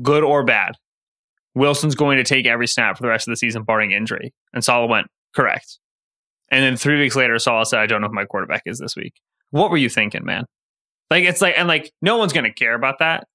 good 0.01 0.23
or 0.23 0.43
bad, 0.43 0.75
Wilson's 1.53 1.95
going 1.95 2.17
to 2.17 2.23
take 2.23 2.47
every 2.47 2.67
snap 2.67 2.97
for 2.97 3.03
the 3.03 3.09
rest 3.09 3.27
of 3.27 3.31
the 3.31 3.37
season, 3.37 3.63
barring 3.63 3.91
injury. 3.91 4.33
And 4.53 4.63
Saleh 4.63 4.89
went, 4.89 5.07
correct. 5.35 5.79
And 6.51 6.63
then 6.63 6.75
three 6.75 6.99
weeks 6.99 7.15
later, 7.15 7.39
Saleh 7.39 7.67
said, 7.67 7.79
I 7.79 7.85
don't 7.87 8.01
know 8.01 8.07
who 8.07 8.13
my 8.13 8.25
quarterback 8.25 8.63
is 8.65 8.77
this 8.77 8.95
week. 8.95 9.13
What 9.49 9.71
were 9.71 9.77
you 9.77 9.89
thinking, 9.89 10.25
man? 10.25 10.45
Like, 11.09 11.23
it's 11.23 11.41
like, 11.41 11.55
and 11.57 11.67
like, 11.67 11.91
no 12.01 12.17
one's 12.17 12.33
going 12.33 12.43
to 12.43 12.53
care 12.53 12.73
about 12.75 12.99
that. 12.99 13.25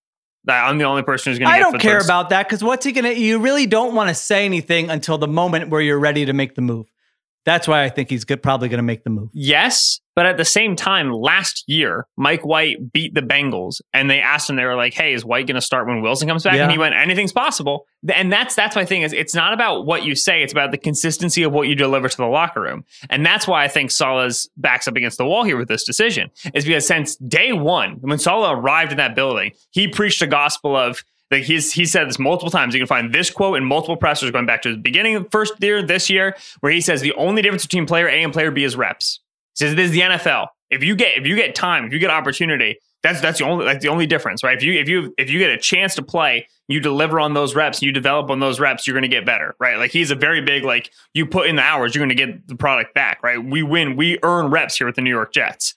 I'm 0.48 0.78
the 0.78 0.84
only 0.84 1.02
person 1.02 1.32
who's 1.32 1.40
going 1.40 1.48
to. 1.48 1.54
I 1.54 1.58
don't 1.58 1.80
care 1.80 1.98
about 1.98 2.28
that 2.28 2.46
because 2.46 2.62
what's 2.62 2.84
he 2.84 2.92
going 2.92 3.04
to? 3.04 3.18
You 3.18 3.40
really 3.40 3.66
don't 3.66 3.94
want 3.94 4.10
to 4.10 4.14
say 4.14 4.44
anything 4.44 4.90
until 4.90 5.18
the 5.18 5.26
moment 5.26 5.70
where 5.70 5.80
you're 5.80 5.98
ready 5.98 6.24
to 6.26 6.32
make 6.32 6.54
the 6.54 6.62
move. 6.62 6.86
That's 7.46 7.68
why 7.68 7.84
I 7.84 7.88
think 7.88 8.10
he's 8.10 8.24
good, 8.24 8.42
probably 8.42 8.68
going 8.68 8.78
to 8.78 8.82
make 8.82 9.04
the 9.04 9.10
move. 9.10 9.30
Yes, 9.32 10.00
but 10.16 10.26
at 10.26 10.36
the 10.36 10.44
same 10.44 10.74
time, 10.74 11.12
last 11.12 11.62
year 11.68 12.08
Mike 12.16 12.44
White 12.44 12.92
beat 12.92 13.14
the 13.14 13.20
Bengals, 13.20 13.80
and 13.94 14.10
they 14.10 14.18
asked 14.18 14.50
him. 14.50 14.56
They 14.56 14.64
were 14.64 14.74
like, 14.74 14.94
"Hey, 14.94 15.14
is 15.14 15.24
White 15.24 15.46
going 15.46 15.54
to 15.54 15.60
start 15.60 15.86
when 15.86 16.02
Wilson 16.02 16.26
comes 16.26 16.42
back?" 16.42 16.56
Yeah. 16.56 16.64
And 16.64 16.72
he 16.72 16.78
went, 16.78 16.96
"Anything's 16.96 17.32
possible." 17.32 17.86
And 18.12 18.32
that's 18.32 18.56
that's 18.56 18.74
my 18.74 18.84
thing 18.84 19.02
is 19.02 19.12
it's 19.12 19.34
not 19.34 19.52
about 19.52 19.86
what 19.86 20.02
you 20.02 20.16
say; 20.16 20.42
it's 20.42 20.52
about 20.52 20.72
the 20.72 20.78
consistency 20.78 21.44
of 21.44 21.52
what 21.52 21.68
you 21.68 21.76
deliver 21.76 22.08
to 22.08 22.16
the 22.16 22.26
locker 22.26 22.60
room. 22.60 22.84
And 23.10 23.24
that's 23.24 23.46
why 23.46 23.62
I 23.62 23.68
think 23.68 23.92
Saleh's 23.92 24.50
backs 24.56 24.88
up 24.88 24.96
against 24.96 25.16
the 25.16 25.24
wall 25.24 25.44
here 25.44 25.56
with 25.56 25.68
this 25.68 25.84
decision. 25.84 26.30
Is 26.52 26.64
because 26.64 26.84
since 26.84 27.14
day 27.16 27.52
one, 27.52 27.98
when 28.00 28.18
Saleh 28.18 28.58
arrived 28.58 28.90
in 28.90 28.98
that 28.98 29.14
building, 29.14 29.52
he 29.70 29.86
preached 29.86 30.20
a 30.20 30.26
gospel 30.26 30.76
of 30.76 31.04
like 31.30 31.42
he's 31.42 31.72
he 31.72 31.84
said 31.84 32.08
this 32.08 32.18
multiple 32.18 32.50
times. 32.50 32.74
You 32.74 32.80
can 32.80 32.86
find 32.86 33.12
this 33.12 33.30
quote 33.30 33.56
in 33.56 33.64
multiple 33.64 33.96
pressers 33.96 34.30
going 34.30 34.46
back 34.46 34.62
to 34.62 34.70
the 34.70 34.78
beginning 34.78 35.16
of 35.16 35.28
first 35.30 35.54
year 35.60 35.82
this 35.82 36.08
year, 36.08 36.36
where 36.60 36.72
he 36.72 36.80
says 36.80 37.00
the 37.00 37.12
only 37.14 37.42
difference 37.42 37.64
between 37.64 37.86
player 37.86 38.08
A 38.08 38.22
and 38.22 38.32
player 38.32 38.50
B 38.50 38.64
is 38.64 38.76
reps. 38.76 39.20
He 39.58 39.64
says 39.64 39.74
this 39.74 39.86
is 39.86 39.92
the 39.92 40.00
NFL. 40.00 40.48
If 40.70 40.84
you 40.84 40.94
get 40.94 41.16
if 41.16 41.26
you 41.26 41.34
get 41.34 41.54
time, 41.54 41.84
if 41.84 41.92
you 41.92 41.98
get 41.98 42.10
opportunity, 42.10 42.78
that's 43.02 43.20
that's 43.20 43.38
the 43.40 43.44
only 43.44 43.64
like 43.64 43.80
the 43.80 43.88
only 43.88 44.06
difference, 44.06 44.44
right? 44.44 44.56
If 44.56 44.62
you 44.62 44.74
if 44.74 44.88
you 44.88 45.14
if 45.18 45.28
you 45.28 45.38
get 45.40 45.50
a 45.50 45.58
chance 45.58 45.96
to 45.96 46.02
play, 46.02 46.46
you 46.68 46.78
deliver 46.80 47.18
on 47.18 47.34
those 47.34 47.56
reps, 47.56 47.82
you 47.82 47.90
develop 47.90 48.30
on 48.30 48.38
those 48.38 48.60
reps, 48.60 48.86
you're 48.86 48.94
going 48.94 49.02
to 49.02 49.08
get 49.08 49.26
better, 49.26 49.56
right? 49.58 49.78
Like 49.78 49.90
he's 49.90 50.12
a 50.12 50.16
very 50.16 50.40
big 50.40 50.64
like 50.64 50.92
you 51.12 51.26
put 51.26 51.48
in 51.48 51.56
the 51.56 51.62
hours, 51.62 51.94
you're 51.94 52.04
going 52.04 52.16
to 52.16 52.26
get 52.26 52.46
the 52.46 52.56
product 52.56 52.94
back, 52.94 53.22
right? 53.24 53.42
We 53.42 53.64
win, 53.64 53.96
we 53.96 54.18
earn 54.22 54.46
reps 54.46 54.76
here 54.76 54.86
with 54.86 54.96
the 54.96 55.02
New 55.02 55.10
York 55.10 55.32
Jets. 55.32 55.74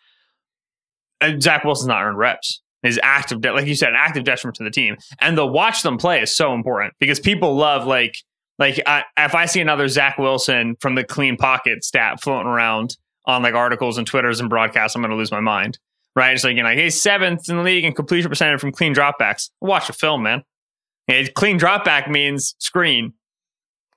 And 1.21 1.43
Zach 1.43 1.65
Wilson's 1.65 1.87
not 1.87 2.03
earned 2.03 2.17
reps 2.17 2.61
is 2.83 2.99
active, 3.03 3.41
de- 3.41 3.51
like 3.51 3.67
you 3.67 3.75
said, 3.75 3.89
an 3.89 3.95
active 3.97 4.23
detriment 4.23 4.55
to 4.55 4.63
the 4.63 4.71
team. 4.71 4.97
And 5.19 5.37
the 5.37 5.45
watch 5.45 5.83
them 5.83 5.97
play 5.97 6.21
is 6.21 6.35
so 6.35 6.53
important 6.53 6.93
because 6.99 7.19
people 7.19 7.55
love 7.55 7.85
like 7.85 8.15
like 8.57 8.79
I, 8.85 9.05
if 9.17 9.35
I 9.35 9.45
see 9.45 9.61
another 9.61 9.87
Zach 9.87 10.17
Wilson 10.17 10.75
from 10.81 10.95
the 10.95 11.03
clean 11.03 11.37
pocket 11.37 11.83
stat 11.83 12.21
floating 12.21 12.47
around 12.47 12.97
on 13.25 13.41
like 13.41 13.53
articles 13.53 13.97
and 13.97 14.05
Twitters 14.05 14.39
and 14.39 14.49
broadcasts, 14.49 14.95
I'm 14.95 15.01
going 15.01 15.11
to 15.11 15.17
lose 15.17 15.31
my 15.31 15.39
mind. 15.39 15.79
Right? 16.15 16.33
It's 16.33 16.43
like 16.43 16.57
you 16.57 16.63
know, 16.63 16.71
he's 16.71 17.01
seventh 17.01 17.49
in 17.49 17.57
the 17.57 17.63
league 17.63 17.85
in 17.85 17.93
completion 17.93 18.29
percentage 18.29 18.59
from 18.59 18.71
clean 18.71 18.93
dropbacks. 18.93 19.49
Watch 19.61 19.87
the 19.87 19.93
film, 19.93 20.23
man. 20.23 20.43
And 21.07 21.33
clean 21.33 21.57
dropback 21.57 22.09
means 22.09 22.55
screen. 22.59 23.13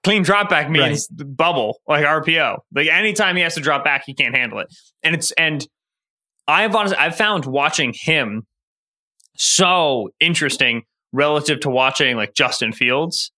Clean 0.04 0.24
dropback 0.24 0.70
means 0.70 1.08
right. 1.18 1.36
bubble, 1.36 1.80
like 1.86 2.04
RPO. 2.04 2.58
Like 2.74 2.88
anytime 2.88 3.36
he 3.36 3.42
has 3.42 3.54
to 3.54 3.60
drop 3.60 3.84
back, 3.84 4.04
he 4.06 4.14
can't 4.14 4.36
handle 4.36 4.58
it. 4.60 4.68
And 5.02 5.14
it's 5.14 5.32
and 5.32 5.66
I've 6.46 6.74
honestly 6.74 6.98
I've 6.98 7.16
found 7.16 7.46
watching 7.46 7.94
him 7.96 8.46
so 9.36 10.10
interesting 10.20 10.82
relative 11.12 11.60
to 11.60 11.70
watching 11.70 12.16
like 12.16 12.34
Justin 12.34 12.72
Fields 12.72 13.32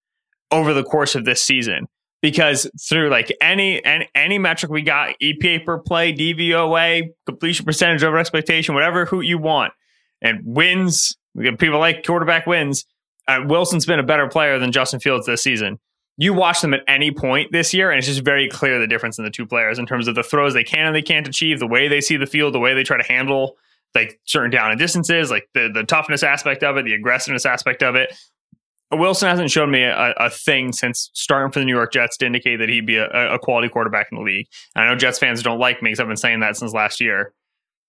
over 0.50 0.72
the 0.72 0.85
course 0.85 1.14
of 1.14 1.24
this 1.24 1.42
season 1.42 1.87
because 2.24 2.70
through 2.88 3.11
like 3.11 3.30
any 3.42 3.85
any, 3.85 4.09
any 4.14 4.38
metric 4.38 4.72
we 4.72 4.80
got 4.80 5.14
EPA 5.22 5.64
per 5.64 5.78
play, 5.78 6.11
DVOA, 6.12 7.11
completion 7.26 7.66
percentage 7.66 8.02
over 8.02 8.16
expectation, 8.16 8.74
whatever 8.74 9.04
who 9.04 9.20
you 9.20 9.37
want, 9.37 9.72
and 10.22 10.40
wins. 10.42 11.16
People 11.37 11.80
like 11.80 12.07
quarterback 12.07 12.46
wins. 12.46 12.87
Uh, 13.26 13.40
Wilson's 13.46 13.85
been 13.85 13.98
a 13.98 14.04
better 14.04 14.28
player 14.28 14.59
than 14.59 14.72
Justin 14.72 15.00
Fields 15.00 15.26
this 15.26 15.42
season. 15.42 15.78
You 16.16 16.33
watch 16.33 16.62
them 16.62 16.72
at 16.72 16.80
any 16.87 17.11
point 17.11 17.52
this 17.52 17.74
year, 17.74 17.90
and 17.90 17.98
it's 17.98 18.07
just 18.07 18.24
very 18.24 18.48
clear 18.48 18.78
the 18.78 18.87
difference 18.87 19.18
in 19.18 19.24
the 19.24 19.30
two 19.30 19.44
players 19.44 19.78
in 19.78 19.85
terms 19.85 20.07
of 20.09 20.14
the 20.14 20.22
throws 20.22 20.54
they 20.54 20.62
can 20.62 20.87
and 20.87 20.94
they 20.94 21.02
can't 21.02 21.26
achieve, 21.26 21.59
the 21.59 21.66
way 21.66 21.88
they 21.88 22.00
see 22.00 22.16
the 22.16 22.26
field, 22.26 22.54
the 22.54 22.61
way 22.61 22.72
they 22.72 22.85
try 22.85 22.96
to 22.96 23.12
handle 23.12 23.57
like 23.94 24.20
certain 24.24 24.50
down 24.50 24.70
and 24.70 24.78
distances, 24.78 25.30
like 25.30 25.48
the 25.54 25.70
the 25.72 25.85
toughness 25.85 26.22
aspect 26.22 26.62
of 26.62 26.76
it, 26.76 26.85
the 26.85 26.94
aggressiveness 26.94 27.46
aspect 27.46 27.83
of 27.83 27.94
it. 27.94 28.14
Wilson 28.92 29.28
hasn't 29.28 29.50
shown 29.50 29.70
me 29.70 29.83
a, 29.83 30.14
a, 30.18 30.30
thing 30.30 30.70
since 30.70 31.11
starting 31.14 31.50
for 31.50 31.59
the 31.59 31.64
New 31.64 31.74
York 31.74 31.92
Jets 31.92 32.16
to 32.18 32.26
indicate 32.26 32.57
that 32.57 32.68
he'd 32.68 32.87
be 32.87 32.96
a, 32.96 33.35
a 33.35 33.38
quality 33.40 33.68
quarterback 33.68 34.07
in 34.12 34.18
the 34.18 34.22
league. 34.22 34.46
And 34.76 34.85
I 34.85 34.88
know 34.88 34.94
Jets 34.94 35.18
fans 35.18 35.42
don't 35.42 35.59
like 35.59 35.83
me 35.83 35.90
because 35.90 36.00
I've 36.00 36.07
been 36.07 36.16
saying 36.16 36.40
that 36.40 36.57
since 36.57 36.72
last 36.72 37.00
year. 37.00 37.33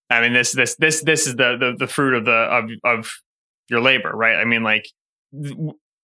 I 0.09 0.21
mean, 0.21 0.33
this 0.33 0.53
this 0.53 0.75
this 0.75 1.03
this 1.03 1.27
is 1.27 1.35
the 1.35 1.57
the, 1.57 1.75
the 1.77 1.87
fruit 1.87 2.13
of 2.13 2.25
the 2.25 2.31
of 2.31 2.69
of 2.83 3.11
your 3.69 3.81
labor, 3.81 4.11
right? 4.13 4.35
I 4.35 4.45
mean, 4.45 4.63
like 4.63 4.87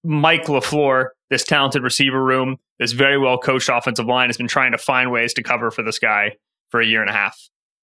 Mike 0.03 0.45
LaFleur, 0.45 1.09
this 1.29 1.43
talented 1.43 1.83
receiver 1.83 2.21
room, 2.21 2.57
this 2.79 2.91
very 2.91 3.17
well 3.17 3.37
coached 3.37 3.69
offensive 3.69 4.07
line 4.07 4.29
has 4.29 4.37
been 4.37 4.47
trying 4.47 4.71
to 4.71 4.77
find 4.77 5.11
ways 5.11 5.33
to 5.35 5.43
cover 5.43 5.71
for 5.71 5.83
this 5.83 5.99
guy 5.99 6.35
for 6.69 6.81
a 6.81 6.85
year 6.85 7.01
and 7.01 7.09
a 7.09 7.13
half 7.13 7.39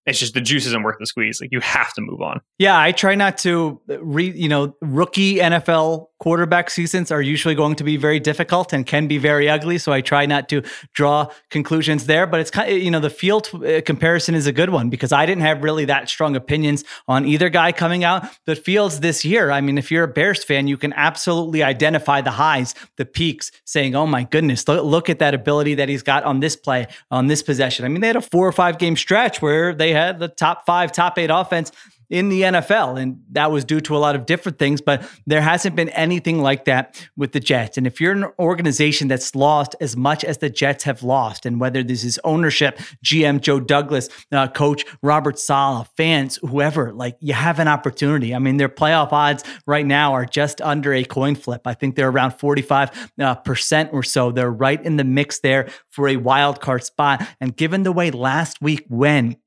it's 0.08 0.18
just 0.18 0.34
the 0.34 0.40
juice 0.40 0.66
isn't 0.66 0.82
worth 0.82 0.96
the 0.98 1.06
squeeze. 1.06 1.40
Like 1.40 1.50
you 1.52 1.60
have 1.60 1.92
to 1.94 2.00
move 2.00 2.20
on. 2.20 2.40
Yeah, 2.58 2.78
I 2.78 2.92
try 2.92 3.14
not 3.14 3.38
to 3.38 3.80
uh, 3.90 4.02
read. 4.02 4.34
You 4.34 4.48
know, 4.48 4.74
rookie 4.80 5.36
NFL 5.36 6.06
quarterback 6.18 6.70
seasons 6.70 7.10
are 7.10 7.22
usually 7.22 7.54
going 7.54 7.76
to 7.76 7.84
be 7.84 7.96
very 7.96 8.20
difficult 8.20 8.72
and 8.72 8.86
can 8.86 9.06
be 9.06 9.18
very 9.18 9.48
ugly. 9.48 9.78
So 9.78 9.92
I 9.92 10.00
try 10.00 10.26
not 10.26 10.48
to 10.50 10.62
draw 10.92 11.28
conclusions 11.50 12.06
there. 12.06 12.26
But 12.26 12.40
it's 12.40 12.50
kind 12.50 12.70
of 12.70 12.78
you 12.78 12.90
know 12.90 13.00
the 13.00 13.10
field 13.10 13.48
uh, 13.54 13.80
comparison 13.84 14.34
is 14.34 14.46
a 14.46 14.52
good 14.52 14.70
one 14.70 14.90
because 14.90 15.12
I 15.12 15.26
didn't 15.26 15.42
have 15.42 15.62
really 15.62 15.84
that 15.86 16.08
strong 16.08 16.36
opinions 16.36 16.84
on 17.06 17.24
either 17.24 17.48
guy 17.48 17.72
coming 17.72 18.04
out. 18.04 18.26
The 18.44 18.56
Fields 18.56 19.00
this 19.00 19.24
year, 19.24 19.50
I 19.50 19.60
mean, 19.60 19.78
if 19.78 19.90
you're 19.90 20.04
a 20.04 20.08
Bears 20.08 20.44
fan, 20.44 20.68
you 20.68 20.76
can 20.76 20.92
absolutely 20.94 21.62
identify 21.62 22.20
the 22.20 22.32
highs, 22.32 22.74
the 22.96 23.04
peaks, 23.04 23.50
saying, 23.64 23.94
"Oh 23.94 24.06
my 24.06 24.24
goodness, 24.24 24.66
look 24.68 25.08
at 25.08 25.18
that 25.20 25.34
ability 25.34 25.74
that 25.76 25.88
he's 25.88 26.02
got 26.02 26.24
on 26.24 26.40
this 26.40 26.56
play, 26.56 26.86
on 27.10 27.28
this 27.28 27.42
possession." 27.42 27.84
I 27.84 27.88
mean, 27.88 28.00
they 28.00 28.08
had 28.08 28.16
a 28.16 28.20
four 28.20 28.46
or 28.46 28.52
five 28.52 28.78
game 28.78 28.96
stretch 28.96 29.40
where 29.40 29.74
they 29.74 29.92
had 29.92 30.18
the 30.18 30.28
top 30.28 30.66
five, 30.66 30.92
top 30.92 31.18
eight 31.18 31.30
offense 31.30 31.72
in 32.10 32.28
the 32.28 32.42
NFL. 32.42 33.00
And 33.00 33.22
that 33.32 33.50
was 33.50 33.64
due 33.64 33.80
to 33.82 33.96
a 33.96 33.98
lot 33.98 34.14
of 34.14 34.26
different 34.26 34.58
things, 34.58 34.80
but 34.80 35.08
there 35.26 35.40
hasn't 35.40 35.76
been 35.76 35.90
anything 35.90 36.40
like 36.40 36.64
that 36.64 37.08
with 37.16 37.32
the 37.32 37.40
Jets. 37.40 37.76
And 37.76 37.86
if 37.86 38.00
you're 38.00 38.12
an 38.12 38.26
organization 38.38 39.08
that's 39.08 39.34
lost 39.34 39.76
as 39.80 39.96
much 39.96 40.24
as 40.24 40.38
the 40.38 40.48
Jets 40.48 40.84
have 40.84 41.02
lost, 41.02 41.44
and 41.44 41.60
whether 41.60 41.82
this 41.82 42.04
is 42.04 42.18
ownership, 42.24 42.78
GM 43.04 43.40
Joe 43.40 43.60
Douglas, 43.60 44.08
uh, 44.32 44.48
coach 44.48 44.84
Robert 45.02 45.38
Saleh, 45.38 45.86
fans, 45.96 46.38
whoever, 46.42 46.92
like 46.92 47.16
you 47.20 47.34
have 47.34 47.58
an 47.58 47.68
opportunity. 47.68 48.34
I 48.34 48.38
mean, 48.38 48.56
their 48.56 48.68
playoff 48.68 49.12
odds 49.12 49.44
right 49.66 49.86
now 49.86 50.12
are 50.12 50.24
just 50.24 50.60
under 50.60 50.94
a 50.94 51.04
coin 51.04 51.34
flip. 51.34 51.62
I 51.66 51.74
think 51.74 51.96
they're 51.96 52.08
around 52.08 52.38
45 52.38 53.12
uh, 53.20 53.34
percent 53.36 53.90
or 53.92 54.02
so. 54.02 54.30
They're 54.30 54.50
right 54.50 54.82
in 54.82 54.96
the 54.96 55.04
mix 55.04 55.40
there 55.40 55.68
for 55.90 56.08
a 56.08 56.16
wild 56.16 56.60
card 56.60 56.84
spot. 56.84 57.26
And 57.40 57.56
given 57.56 57.82
the 57.82 57.92
way 57.92 58.10
last 58.10 58.62
week 58.62 58.86
went, 58.88 59.38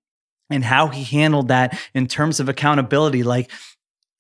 and 0.53 0.63
how 0.63 0.87
he 0.87 1.03
handled 1.03 1.49
that 1.49 1.79
in 1.93 2.07
terms 2.07 2.39
of 2.39 2.49
accountability. 2.49 3.23
Like, 3.23 3.51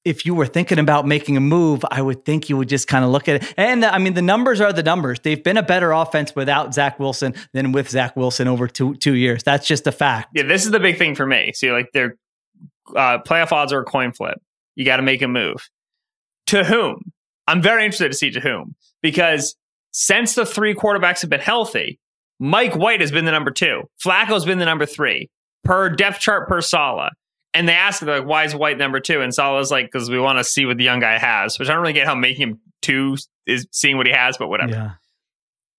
if 0.03 0.25
you 0.25 0.33
were 0.33 0.47
thinking 0.47 0.79
about 0.79 1.05
making 1.05 1.37
a 1.37 1.39
move, 1.39 1.85
I 1.91 2.01
would 2.01 2.25
think 2.25 2.49
you 2.49 2.57
would 2.57 2.69
just 2.69 2.87
kind 2.87 3.05
of 3.05 3.11
look 3.11 3.27
at 3.27 3.43
it. 3.43 3.53
And 3.55 3.85
I 3.85 3.99
mean, 3.99 4.13
the 4.13 4.21
numbers 4.21 4.59
are 4.59 4.73
the 4.73 4.83
numbers. 4.83 5.19
They've 5.19 5.43
been 5.43 5.57
a 5.57 5.63
better 5.63 5.91
offense 5.91 6.35
without 6.35 6.73
Zach 6.73 6.99
Wilson 6.99 7.35
than 7.53 7.71
with 7.71 7.89
Zach 7.89 8.15
Wilson 8.15 8.47
over 8.47 8.67
two 8.67 8.95
two 8.95 9.13
years. 9.13 9.43
That's 9.43 9.67
just 9.67 9.85
a 9.87 9.91
fact. 9.91 10.29
Yeah, 10.33 10.43
this 10.43 10.65
is 10.65 10.71
the 10.71 10.79
big 10.79 10.97
thing 10.97 11.15
for 11.15 11.25
me. 11.25 11.51
See, 11.53 11.71
like 11.71 11.91
their 11.93 12.17
uh, 12.95 13.19
playoff 13.19 13.51
odds 13.51 13.71
are 13.73 13.81
a 13.81 13.85
coin 13.85 14.11
flip. 14.11 14.39
You 14.75 14.85
got 14.85 14.97
to 14.97 15.03
make 15.03 15.21
a 15.21 15.27
move. 15.27 15.69
To 16.47 16.63
whom? 16.63 17.11
I'm 17.47 17.61
very 17.61 17.85
interested 17.85 18.11
to 18.11 18.17
see 18.17 18.31
to 18.31 18.39
whom 18.39 18.75
because 19.01 19.55
since 19.91 20.35
the 20.35 20.45
three 20.45 20.73
quarterbacks 20.73 21.21
have 21.21 21.29
been 21.29 21.41
healthy, 21.41 21.99
Mike 22.39 22.75
White 22.75 23.01
has 23.01 23.11
been 23.11 23.25
the 23.25 23.31
number 23.31 23.51
two. 23.51 23.83
Flacco's 24.03 24.45
been 24.45 24.57
the 24.57 24.65
number 24.65 24.85
three 24.85 25.29
per 25.63 25.89
depth 25.89 26.19
chart 26.19 26.47
per 26.47 26.61
Saleh. 26.61 27.11
And 27.53 27.67
they 27.67 27.73
asked, 27.73 28.01
like, 28.01 28.25
why 28.25 28.45
is 28.45 28.55
White 28.55 28.77
number 28.77 28.99
two? 28.99 29.21
And 29.21 29.33
Saleh's 29.33 29.71
like, 29.71 29.91
because 29.91 30.09
we 30.09 30.19
want 30.19 30.37
to 30.37 30.43
see 30.43 30.65
what 30.65 30.77
the 30.77 30.85
young 30.85 30.99
guy 30.99 31.17
has, 31.17 31.59
which 31.59 31.69
I 31.69 31.73
don't 31.73 31.81
really 31.81 31.93
get 31.93 32.07
how 32.07 32.15
making 32.15 32.49
him 32.49 32.59
two 32.81 33.17
is 33.45 33.67
seeing 33.71 33.97
what 33.97 34.07
he 34.07 34.13
has, 34.13 34.37
but 34.37 34.47
whatever. 34.47 34.71
Yeah. 34.71 34.91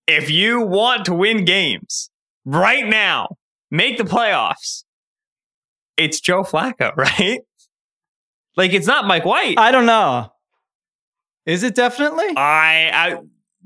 If 0.05 0.29
you 0.29 0.61
want 0.61 1.05
to 1.05 1.13
win 1.13 1.45
games 1.45 2.11
right 2.45 2.85
now, 2.85 3.37
make 3.71 3.97
the 3.97 4.03
playoffs, 4.03 4.83
it's 5.97 6.19
Joe 6.19 6.43
Flacco, 6.43 6.95
right? 6.95 7.39
Like, 8.55 8.73
it's 8.73 8.87
not 8.87 9.07
Mike 9.07 9.25
White. 9.25 9.57
I 9.57 9.71
don't 9.71 9.87
know. 9.87 10.31
Is 11.45 11.63
it 11.63 11.75
definitely? 11.75 12.37
I, 12.37 12.91
I 12.93 13.17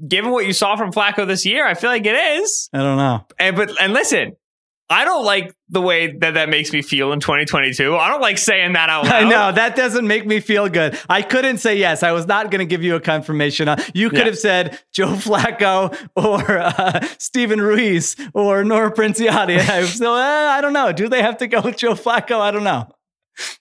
given 0.05 0.31
what 0.31 0.45
you 0.45 0.53
saw 0.53 0.75
from 0.75 0.91
Flacco 0.91 1.27
this 1.27 1.45
year, 1.45 1.65
I 1.65 1.73
feel 1.73 1.89
like 1.89 2.05
it 2.05 2.15
is. 2.15 2.69
I 2.73 2.79
don't 2.79 2.97
know. 2.97 3.25
And 3.39 3.55
but 3.55 3.71
and 3.81 3.93
listen, 3.93 4.33
I 4.89 5.03
don't 5.03 5.25
like 5.25 5.53
the 5.67 5.81
way 5.81 6.15
that 6.19 6.35
that 6.35 6.47
makes 6.47 6.71
me 6.71 6.81
feel 6.81 7.11
in 7.11 7.19
2022. 7.19 7.95
I 7.95 8.07
don't 8.07 8.21
like 8.21 8.37
saying 8.37 8.73
that 8.73 8.89
out 8.89 9.03
loud. 9.05 9.13
I 9.13 9.29
know 9.29 9.51
that 9.51 9.75
doesn't 9.75 10.07
make 10.07 10.25
me 10.25 10.39
feel 10.39 10.69
good. 10.69 10.97
I 11.09 11.21
couldn't 11.21 11.57
say 11.57 11.77
yes. 11.77 12.03
I 12.03 12.13
was 12.13 12.25
not 12.25 12.51
going 12.51 12.59
to 12.59 12.65
give 12.65 12.83
you 12.83 12.95
a 12.95 13.01
confirmation. 13.01 13.67
You 13.93 14.09
could 14.09 14.19
yeah. 14.19 14.25
have 14.25 14.39
said 14.39 14.79
Joe 14.93 15.13
Flacco 15.15 15.93
or 16.15 16.57
uh, 16.57 17.05
Steven 17.19 17.59
Ruiz 17.59 18.15
or 18.33 18.63
Nora 18.63 18.93
Princiotti. 18.93 19.61
so 19.87 20.13
uh, 20.13 20.17
I 20.17 20.61
don't 20.61 20.73
know. 20.73 20.93
Do 20.93 21.09
they 21.09 21.21
have 21.21 21.37
to 21.37 21.47
go 21.47 21.61
with 21.61 21.77
Joe 21.77 21.93
Flacco? 21.93 22.39
I 22.39 22.51
don't 22.51 22.63
know. 22.63 22.87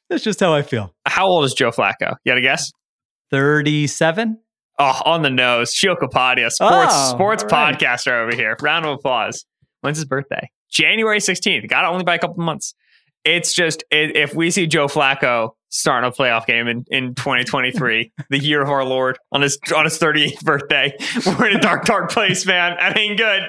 That's 0.08 0.22
just 0.22 0.38
how 0.38 0.54
I 0.54 0.62
feel. 0.62 0.94
How 1.06 1.26
old 1.26 1.44
is 1.44 1.54
Joe 1.54 1.70
Flacco? 1.70 2.16
You 2.24 2.30
got 2.30 2.38
a 2.38 2.40
guess? 2.40 2.70
37. 3.32 4.38
Oh, 4.78 5.02
on 5.04 5.22
the 5.22 5.30
nose. 5.30 5.74
Sheil 5.74 5.96
Kapadia, 5.96 6.50
sports 6.50 6.92
oh, 6.94 7.10
sports 7.10 7.44
right. 7.44 7.74
podcaster 7.74 8.22
over 8.22 8.34
here. 8.34 8.56
Round 8.60 8.86
of 8.86 8.92
applause. 8.92 9.44
When's 9.80 9.98
his 9.98 10.04
birthday? 10.04 10.48
January 10.70 11.18
16th. 11.18 11.68
Got 11.68 11.85
it 11.85 11.88
only 11.88 12.05
by 12.05 12.14
a 12.14 12.18
couple 12.18 12.42
months. 12.42 12.74
It's 13.24 13.52
just 13.55 13.85
if 13.90 14.35
we 14.35 14.50
see 14.50 14.66
Joe 14.66 14.87
Flacco 14.87 15.50
starting 15.76 16.08
a 16.08 16.12
playoff 16.12 16.46
game 16.46 16.68
in, 16.68 16.84
in 16.88 17.14
2023, 17.14 18.12
the 18.30 18.38
year 18.38 18.62
of 18.62 18.68
our 18.68 18.84
Lord, 18.84 19.18
on 19.32 19.42
his 19.42 19.58
on 19.74 19.84
his 19.84 19.98
38th 19.98 20.44
birthday. 20.44 20.96
We're 21.26 21.50
in 21.50 21.56
a 21.56 21.60
dark, 21.60 21.84
dark 21.84 22.10
place, 22.10 22.46
man. 22.46 22.76
That 22.78 22.96
ain't 22.96 23.18
good. 23.18 23.42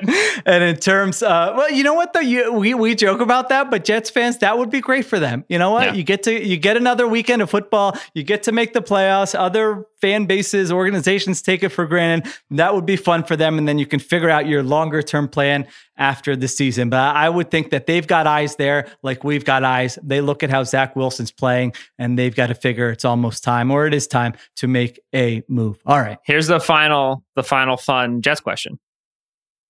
And 0.45 0.63
in 0.63 0.77
terms, 0.77 1.23
uh, 1.23 1.53
well, 1.55 1.71
you 1.71 1.83
know 1.83 1.93
what 1.93 2.13
though, 2.13 2.19
you, 2.19 2.53
we 2.53 2.73
we 2.73 2.95
joke 2.95 3.21
about 3.21 3.49
that, 3.49 3.71
but 3.71 3.83
Jets 3.83 4.09
fans, 4.09 4.37
that 4.39 4.57
would 4.57 4.69
be 4.69 4.81
great 4.81 5.05
for 5.05 5.19
them. 5.19 5.45
You 5.49 5.59
know 5.59 5.71
what? 5.71 5.87
Yeah. 5.87 5.93
You 5.93 6.03
get 6.03 6.23
to 6.23 6.45
you 6.45 6.57
get 6.57 6.77
another 6.77 7.07
weekend 7.07 7.41
of 7.41 7.49
football. 7.49 7.97
You 8.13 8.23
get 8.23 8.43
to 8.43 8.51
make 8.51 8.73
the 8.73 8.81
playoffs. 8.81 9.37
Other 9.37 9.85
fan 10.01 10.25
bases, 10.25 10.71
organizations 10.71 11.41
take 11.41 11.63
it 11.63 11.69
for 11.69 11.85
granted. 11.85 12.31
That 12.51 12.75
would 12.75 12.85
be 12.85 12.95
fun 12.95 13.23
for 13.23 13.35
them, 13.35 13.57
and 13.57 13.67
then 13.67 13.79
you 13.79 13.85
can 13.85 13.99
figure 13.99 14.29
out 14.29 14.47
your 14.47 14.63
longer 14.63 15.01
term 15.01 15.27
plan 15.27 15.67
after 15.97 16.35
the 16.35 16.47
season. 16.47 16.89
But 16.89 17.15
I 17.15 17.29
would 17.29 17.49
think 17.49 17.71
that 17.71 17.87
they've 17.87 18.05
got 18.05 18.27
eyes 18.27 18.55
there, 18.55 18.87
like 19.01 19.23
we've 19.23 19.45
got 19.45 19.63
eyes. 19.63 19.97
They 20.03 20.21
look 20.21 20.43
at 20.43 20.49
how 20.49 20.63
Zach 20.63 20.95
Wilson's 20.95 21.31
playing, 21.31 21.73
and 21.97 22.16
they've 22.17 22.36
got 22.36 22.47
to 22.47 22.56
figure 22.56 22.89
it's 22.89 23.06
almost 23.06 23.43
time 23.43 23.71
or 23.71 23.86
it 23.88 23.93
is 23.93 24.08
time 24.08 24.34
to 24.58 24.67
make 24.67 24.99
a 25.13 25.43
move. 25.47 25.80
All 25.86 25.99
right. 25.99 26.17
Here's 26.25 26.47
the 26.47 26.60
final, 26.60 27.23
the 27.36 27.43
final 27.43 27.77
fun 27.77 28.21
Jets 28.21 28.41
question. 28.41 28.80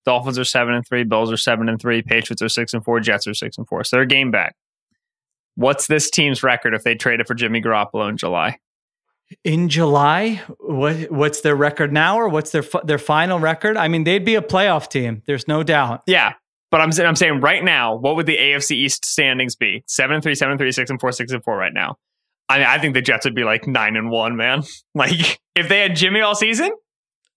Dolphins 0.04 0.38
are 0.38 0.44
seven 0.44 0.74
and 0.74 0.86
three, 0.86 1.04
Bills 1.04 1.30
are 1.30 1.36
seven 1.36 1.68
and 1.68 1.80
three, 1.80 2.00
Patriots 2.02 2.40
are 2.40 2.48
six 2.48 2.72
and 2.72 2.82
four, 2.82 3.00
Jets 3.00 3.26
are 3.26 3.34
six 3.34 3.58
and 3.58 3.68
four. 3.68 3.84
So 3.84 3.96
they're 3.96 4.06
game 4.06 4.30
back. 4.30 4.56
What's 5.54 5.86
this 5.86 6.08
team's 6.08 6.42
record 6.42 6.72
if 6.74 6.84
they 6.84 6.94
traded 6.94 7.26
for 7.26 7.34
Jimmy 7.34 7.60
Garoppolo 7.60 8.08
in 8.08 8.16
July? 8.16 8.58
In 9.44 9.68
July, 9.68 10.40
what 10.60 11.10
what's 11.10 11.42
their 11.42 11.56
record 11.56 11.92
now, 11.92 12.16
or 12.18 12.28
what's 12.28 12.52
their 12.52 12.64
their 12.84 12.96
final 12.96 13.38
record? 13.38 13.76
I 13.76 13.88
mean, 13.88 14.04
they'd 14.04 14.24
be 14.24 14.36
a 14.36 14.40
playoff 14.40 14.88
team. 14.88 15.22
There's 15.26 15.46
no 15.46 15.62
doubt. 15.62 16.04
Yeah, 16.06 16.32
but 16.70 16.80
I'm 16.80 16.90
I'm 17.00 17.16
saying 17.16 17.40
right 17.40 17.62
now, 17.62 17.94
what 17.94 18.16
would 18.16 18.26
the 18.26 18.36
AFC 18.36 18.72
East 18.72 19.04
standings 19.04 19.56
be? 19.56 19.84
Seven 19.86 20.14
and 20.14 20.22
three, 20.22 20.34
seven 20.34 20.52
and 20.52 20.58
three, 20.58 20.72
six 20.72 20.90
and 20.90 21.00
four, 21.00 21.12
six 21.12 21.32
and 21.32 21.42
four 21.42 21.56
right 21.56 21.74
now. 21.74 21.96
I 22.48 22.58
mean, 22.58 22.66
I 22.66 22.78
think 22.78 22.94
the 22.94 23.02
Jets 23.02 23.24
would 23.24 23.34
be 23.34 23.44
like 23.44 23.66
nine 23.66 23.96
and 23.96 24.10
one, 24.10 24.36
man. 24.36 24.62
Like 24.94 25.38
if 25.54 25.68
they 25.68 25.80
had 25.80 25.94
Jimmy 25.94 26.20
all 26.20 26.34
season, 26.34 26.70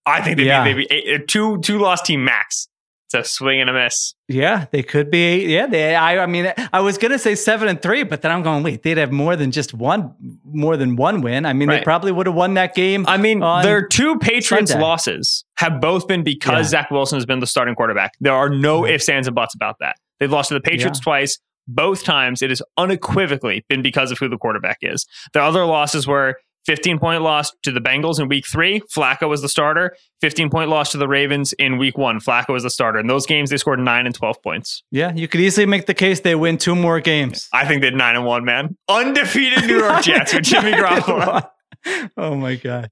I 0.06 0.22
think 0.22 0.38
they'd 0.38 0.48
yeah. 0.48 0.64
be 0.64 0.74
maybe 0.74 0.88
eight, 0.90 1.22
uh, 1.22 1.24
two 1.28 1.60
two 1.60 1.78
lost 1.78 2.06
team 2.06 2.24
max. 2.24 2.68
It's 3.14 3.28
a 3.28 3.30
swing 3.30 3.60
and 3.60 3.70
a 3.70 3.74
miss. 3.74 4.16
Yeah, 4.30 4.66
they 4.72 4.84
could 4.84 5.12
be. 5.12 5.46
Yeah, 5.46 5.68
they. 5.68 5.96
I, 5.96 6.24
I 6.24 6.26
mean, 6.28 6.52
I 6.72 6.80
was 6.80 6.98
gonna 6.98 7.20
say 7.20 7.36
seven 7.36 7.68
and 7.68 7.82
three, 7.82 8.04
but 8.04 8.22
then 8.22 8.32
I'm 8.32 8.42
going. 8.42 8.64
Wait, 8.64 8.84
they'd 8.84 8.98
have 8.98 9.12
more 9.12 9.36
than 9.36 9.52
just 9.52 9.74
one, 9.74 10.16
more 10.46 10.78
than 10.78 10.96
one 10.96 11.22
win. 11.22 11.46
I 11.46 11.54
mean, 11.54 11.68
right. 11.68 11.80
they 11.80 11.84
probably 11.84 12.14
would 12.14 12.26
have 12.26 12.36
won 12.36 12.54
that 12.54 12.74
game. 12.74 13.06
I 13.08 13.18
mean, 13.18 13.42
their 13.42 13.86
two 13.86 14.18
Patriots 14.18 14.72
Sunday. 14.72 14.84
losses 14.84 15.44
have 15.58 15.82
both 15.82 16.08
been 16.08 16.24
because 16.24 16.68
yeah. 16.68 16.82
Zach 16.82 16.92
Wilson 16.92 17.18
has 17.18 17.26
been 17.26 17.40
the 17.40 17.48
starting 17.48 17.76
quarterback. 17.76 18.14
There 18.22 18.34
are 18.34 18.50
no 18.50 18.82
mm-hmm. 18.84 18.94
ifs, 18.94 19.10
ands, 19.10 19.28
and 19.28 19.36
buts 19.36 19.54
about 19.54 19.76
that. 19.82 19.98
They've 20.20 20.32
lost 20.32 20.48
to 20.48 20.54
the 20.54 20.62
Patriots 20.62 21.00
yeah. 21.00 21.04
twice. 21.04 21.38
Both 21.74 22.04
times, 22.04 22.42
it 22.42 22.50
has 22.50 22.62
unequivocally 22.78 23.66
been 23.70 23.82
because 23.82 24.12
of 24.12 24.18
who 24.20 24.28
the 24.30 24.38
quarterback 24.38 24.78
is. 24.82 25.06
The 25.34 25.42
other 25.42 25.66
losses 25.66 26.06
were 26.08 26.36
15 26.66 27.00
point 27.00 27.24
loss 27.24 27.52
to 27.64 27.72
the 27.72 27.80
Bengals 27.80 28.20
in 28.20 28.28
week 28.28 28.46
three. 28.46 28.82
Flacco 28.96 29.28
was 29.28 29.42
the 29.42 29.50
starter. 29.50 29.96
15 30.22 30.50
point 30.50 30.70
loss 30.70 30.92
to 30.92 30.98
the 30.98 31.08
Ravens 31.08 31.54
in 31.54 31.78
week 31.78 31.98
one. 31.98 32.20
Flacco 32.20 32.50
was 32.50 32.64
the 32.64 32.70
starter. 32.70 33.00
In 33.00 33.08
those 33.08 33.26
games, 33.26 33.50
they 33.50 33.58
scored 33.58 33.80
nine 33.80 34.06
and 34.06 34.14
12 34.14 34.44
points. 34.44 34.84
Yeah, 34.92 35.12
you 35.16 35.28
could 35.28 35.42
easily 35.42 35.66
make 35.66 35.86
the 35.88 35.94
case 35.96 36.20
they 36.20 36.36
win 36.36 36.58
two 36.58 36.76
more 36.76 37.00
games. 37.00 37.48
I 37.54 37.66
think 37.68 37.82
they're 37.82 37.92
nine 37.92 38.16
and 38.16 38.26
one, 38.26 38.46
man. 38.46 38.78
Undefeated 38.90 39.66
New 39.66 39.80
York 39.80 40.04
Jets 40.04 40.34
with 40.34 40.44
Jimmy 40.44 40.72
Garoppolo. 40.74 41.50
oh 42.18 42.36
my 42.36 42.56
God. 42.56 42.92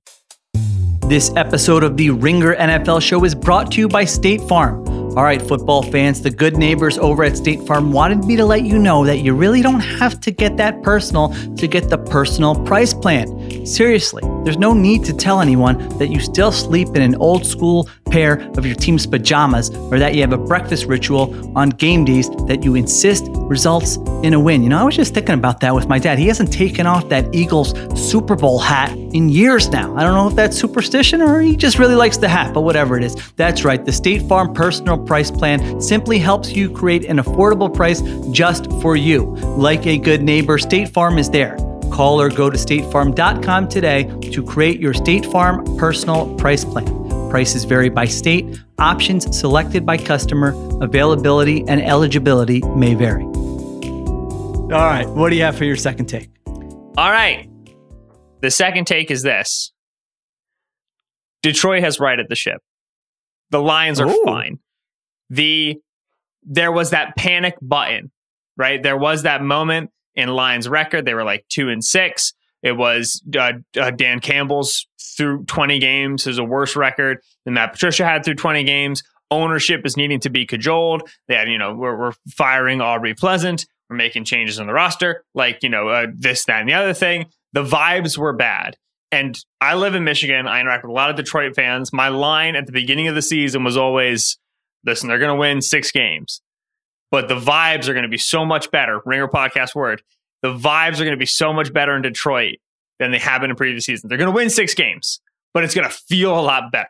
This 1.05 1.31
episode 1.35 1.83
of 1.83 1.97
the 1.97 2.11
Ringer 2.11 2.55
NFL 2.55 3.01
Show 3.01 3.23
is 3.23 3.35
brought 3.35 3.71
to 3.73 3.79
you 3.79 3.87
by 3.87 4.05
State 4.05 4.41
Farm. 4.41 4.83
All 5.19 5.25
right, 5.25 5.41
football 5.41 5.83
fans, 5.83 6.21
the 6.21 6.29
good 6.29 6.55
neighbors 6.55 6.97
over 6.97 7.25
at 7.25 7.35
State 7.35 7.67
Farm 7.67 7.91
wanted 7.91 8.23
me 8.23 8.37
to 8.37 8.45
let 8.45 8.63
you 8.63 8.79
know 8.79 9.03
that 9.03 9.17
you 9.17 9.33
really 9.33 9.61
don't 9.61 9.81
have 9.81 10.21
to 10.21 10.31
get 10.31 10.55
that 10.55 10.81
personal 10.81 11.35
to 11.57 11.67
get 11.67 11.89
the 11.89 11.97
personal 11.97 12.55
price 12.63 12.93
plan. 12.93 13.65
Seriously, 13.65 14.23
there's 14.45 14.57
no 14.57 14.73
need 14.73 15.03
to 15.03 15.13
tell 15.13 15.41
anyone 15.41 15.89
that 15.97 16.07
you 16.07 16.21
still 16.21 16.53
sleep 16.53 16.87
in 16.95 17.01
an 17.01 17.15
old 17.15 17.45
school 17.45 17.89
pair 18.09 18.39
of 18.57 18.65
your 18.65 18.75
team's 18.75 19.05
pajamas 19.05 19.69
or 19.91 19.99
that 19.99 20.15
you 20.15 20.21
have 20.21 20.33
a 20.33 20.37
breakfast 20.37 20.85
ritual 20.85 21.57
on 21.57 21.69
game 21.69 22.05
days 22.05 22.29
that 22.47 22.63
you 22.63 22.75
insist 22.75 23.27
results 23.33 23.97
in 24.23 24.33
a 24.33 24.39
win. 24.39 24.63
You 24.63 24.69
know, 24.69 24.79
I 24.79 24.83
was 24.83 24.95
just 24.95 25.13
thinking 25.13 25.35
about 25.35 25.59
that 25.59 25.75
with 25.75 25.87
my 25.87 25.99
dad. 25.99 26.17
He 26.17 26.27
hasn't 26.27 26.51
taken 26.51 26.87
off 26.87 27.09
that 27.09 27.33
Eagles 27.35 27.73
Super 27.99 28.35
Bowl 28.35 28.59
hat 28.59 28.91
in 28.91 29.29
years 29.29 29.69
now. 29.69 29.95
I 29.95 30.03
don't 30.03 30.13
know 30.13 30.27
if 30.27 30.35
that's 30.35 30.57
superstition 30.57 31.21
or 31.21 31.41
he 31.41 31.55
just 31.55 31.79
really 31.79 31.95
likes 31.95 32.17
the 32.17 32.29
hat, 32.29 32.53
but 32.53 32.61
whatever 32.61 32.97
it 32.97 33.03
is. 33.03 33.15
That's 33.35 33.63
right. 33.63 33.83
The 33.83 33.91
State 33.91 34.23
Farm 34.23 34.53
personal 34.53 34.97
price 35.09 35.31
plan 35.31 35.81
simply 35.81 36.19
helps 36.19 36.51
you 36.51 36.69
create 36.69 37.03
an 37.05 37.17
affordable 37.17 37.73
price 37.73 38.01
just 38.31 38.71
for 38.79 38.95
you. 38.95 39.35
Like 39.57 39.87
a 39.87 39.97
good 39.97 40.21
neighbor, 40.21 40.59
State 40.59 40.89
Farm 40.89 41.17
is 41.17 41.31
there. 41.31 41.57
Call 41.91 42.21
or 42.21 42.29
go 42.29 42.51
to 42.51 42.57
statefarm.com 42.57 43.67
today 43.69 44.03
to 44.31 44.43
create 44.43 44.79
your 44.79 44.93
State 44.93 45.25
Farm 45.25 45.65
personal 45.77 46.35
price 46.35 46.63
plan. 46.63 46.85
Prices 47.31 47.63
vary 47.63 47.89
by 47.89 48.05
state, 48.05 48.45
options 48.77 49.35
selected 49.35 49.83
by 49.83 49.97
customer, 49.97 50.53
availability 50.79 51.67
and 51.67 51.81
eligibility 51.81 52.61
may 52.75 52.93
vary. 52.93 53.23
All 53.23 54.85
right, 54.93 55.09
what 55.09 55.31
do 55.31 55.35
you 55.37 55.41
have 55.41 55.57
for 55.57 55.65
your 55.65 55.75
second 55.75 56.05
take? 56.05 56.29
All 56.45 57.11
right. 57.11 57.49
The 58.41 58.51
second 58.51 58.85
take 58.85 59.09
is 59.09 59.23
this 59.23 59.73
Detroit 61.41 61.81
has 61.81 61.99
righted 61.99 62.27
the 62.29 62.35
ship. 62.35 62.61
The 63.49 63.59
Lions 63.59 63.99
are 63.99 64.07
Ooh. 64.07 64.21
fine. 64.23 64.59
The 65.29 65.79
there 66.43 66.71
was 66.71 66.91
that 66.91 67.15
panic 67.15 67.55
button, 67.61 68.11
right? 68.57 68.81
There 68.81 68.97
was 68.97 69.23
that 69.23 69.41
moment 69.43 69.91
in 70.15 70.29
Lions 70.29 70.67
record. 70.67 71.05
They 71.05 71.13
were 71.13 71.23
like 71.23 71.45
two 71.49 71.69
and 71.69 71.83
six. 71.83 72.33
It 72.61 72.73
was 72.73 73.21
uh, 73.37 73.53
uh, 73.79 73.91
Dan 73.91 74.19
Campbell's 74.19 74.87
through 75.17 75.45
20 75.45 75.79
games 75.79 76.27
is 76.27 76.37
a 76.37 76.43
worse 76.43 76.75
record 76.75 77.19
than 77.45 77.53
that 77.55 77.73
Patricia 77.73 78.05
had 78.05 78.23
through 78.23 78.35
20 78.35 78.63
games. 78.63 79.03
Ownership 79.31 79.85
is 79.85 79.95
needing 79.95 80.19
to 80.21 80.29
be 80.29 80.45
cajoled. 80.45 81.03
They 81.27 81.35
had, 81.35 81.49
you 81.49 81.57
know, 81.57 81.73
we're, 81.73 81.97
we're 81.97 82.13
firing 82.29 82.81
Aubrey 82.81 83.13
Pleasant. 83.13 83.65
We're 83.89 83.97
making 83.97 84.25
changes 84.25 84.59
in 84.59 84.67
the 84.67 84.73
roster, 84.73 85.23
like, 85.33 85.61
you 85.61 85.69
know, 85.69 85.89
uh, 85.89 86.07
this, 86.15 86.45
that, 86.45 86.61
and 86.61 86.69
the 86.69 86.73
other 86.73 86.93
thing. 86.93 87.27
The 87.53 87.63
vibes 87.63 88.17
were 88.17 88.33
bad. 88.33 88.77
And 89.11 89.37
I 89.59 89.75
live 89.75 89.95
in 89.95 90.03
Michigan. 90.03 90.47
I 90.47 90.61
interact 90.61 90.83
with 90.83 90.91
a 90.91 90.93
lot 90.93 91.09
of 91.09 91.15
Detroit 91.15 91.55
fans. 91.55 91.91
My 91.91 92.09
line 92.09 92.55
at 92.55 92.65
the 92.65 92.71
beginning 92.71 93.07
of 93.07 93.15
the 93.15 93.21
season 93.21 93.63
was 93.63 93.75
always 93.75 94.37
listen, 94.85 95.09
they're 95.09 95.19
going 95.19 95.35
to 95.35 95.39
win 95.39 95.61
six 95.61 95.91
games, 95.91 96.41
but 97.11 97.27
the 97.27 97.39
vibes 97.39 97.87
are 97.87 97.93
going 97.93 98.03
to 98.03 98.09
be 98.09 98.17
so 98.17 98.45
much 98.45 98.71
better. 98.71 99.01
Ringer 99.05 99.27
podcast 99.27 99.75
word. 99.75 100.01
The 100.41 100.53
vibes 100.53 100.95
are 100.95 101.03
going 101.03 101.11
to 101.11 101.17
be 101.17 101.25
so 101.25 101.51
much 101.51 101.73
better 101.73 101.95
in 101.95 102.01
Detroit 102.01 102.57
than 102.99 103.11
they 103.11 103.19
have 103.19 103.41
been 103.41 103.49
in 103.49 103.55
previous 103.55 103.85
seasons. 103.85 104.09
They're 104.09 104.17
going 104.17 104.31
to 104.31 104.35
win 104.35 104.49
six 104.49 104.73
games, 104.73 105.19
but 105.53 105.63
it's 105.63 105.75
going 105.75 105.87
to 105.87 105.93
feel 105.93 106.37
a 106.37 106.41
lot 106.41 106.71
better. 106.71 106.89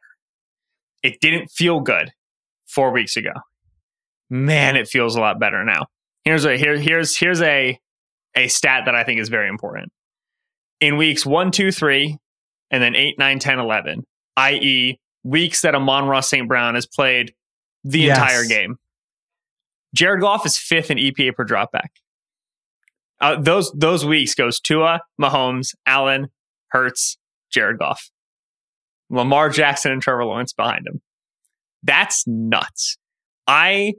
It 1.01 1.19
didn't 1.21 1.49
feel 1.49 1.79
good 1.79 2.11
four 2.67 2.91
weeks 2.91 3.17
ago. 3.17 3.31
Man, 4.29 4.75
it 4.75 4.87
feels 4.87 5.15
a 5.15 5.21
lot 5.21 5.39
better 5.39 5.63
now. 5.63 5.87
Here's 6.25 6.45
a 6.45 6.57
here, 6.57 6.77
here's 6.77 7.17
here's 7.17 7.41
a 7.41 7.79
a 8.35 8.47
stat 8.47 8.83
that 8.85 8.93
I 8.93 9.03
think 9.03 9.19
is 9.19 9.29
very 9.29 9.49
important. 9.49 9.91
In 10.79 10.97
weeks 10.97 11.25
one, 11.25 11.51
two, 11.51 11.71
three, 11.71 12.17
and 12.71 12.83
then 12.83 12.95
eight, 12.95 13.17
nine, 13.17 13.39
10, 13.39 13.59
11, 13.59 14.05
i.e., 14.37 14.99
weeks 15.23 15.61
that 15.61 15.75
Amon-Ra 15.75 16.21
St. 16.21 16.47
Brown 16.47 16.75
has 16.75 16.85
played 16.85 17.33
the 17.83 17.99
Yes. 18.01 18.17
entire 18.17 18.45
game. 18.45 18.77
Jared 19.95 20.21
Goff 20.21 20.45
is 20.45 20.57
fifth 20.57 20.91
in 20.91 20.97
EPA 20.97 21.35
per 21.35 21.45
dropback. 21.45 21.89
Uh, 23.21 23.35
those 23.39 23.71
those 23.73 24.05
weeks 24.05 24.33
goes 24.35 24.59
Tua, 24.59 25.01
Mahomes, 25.21 25.75
Allen, 25.85 26.27
Hurts, 26.71 27.17
Jared 27.51 27.79
Goff, 27.79 28.09
Lamar 29.09 29.49
Jackson, 29.49 29.91
and 29.91 30.01
Trevor 30.01 30.25
Lawrence 30.25 30.53
behind 30.53 30.87
him. 30.87 31.01
That's 31.83 32.25
nuts. 32.27 32.97
I 33.47 33.93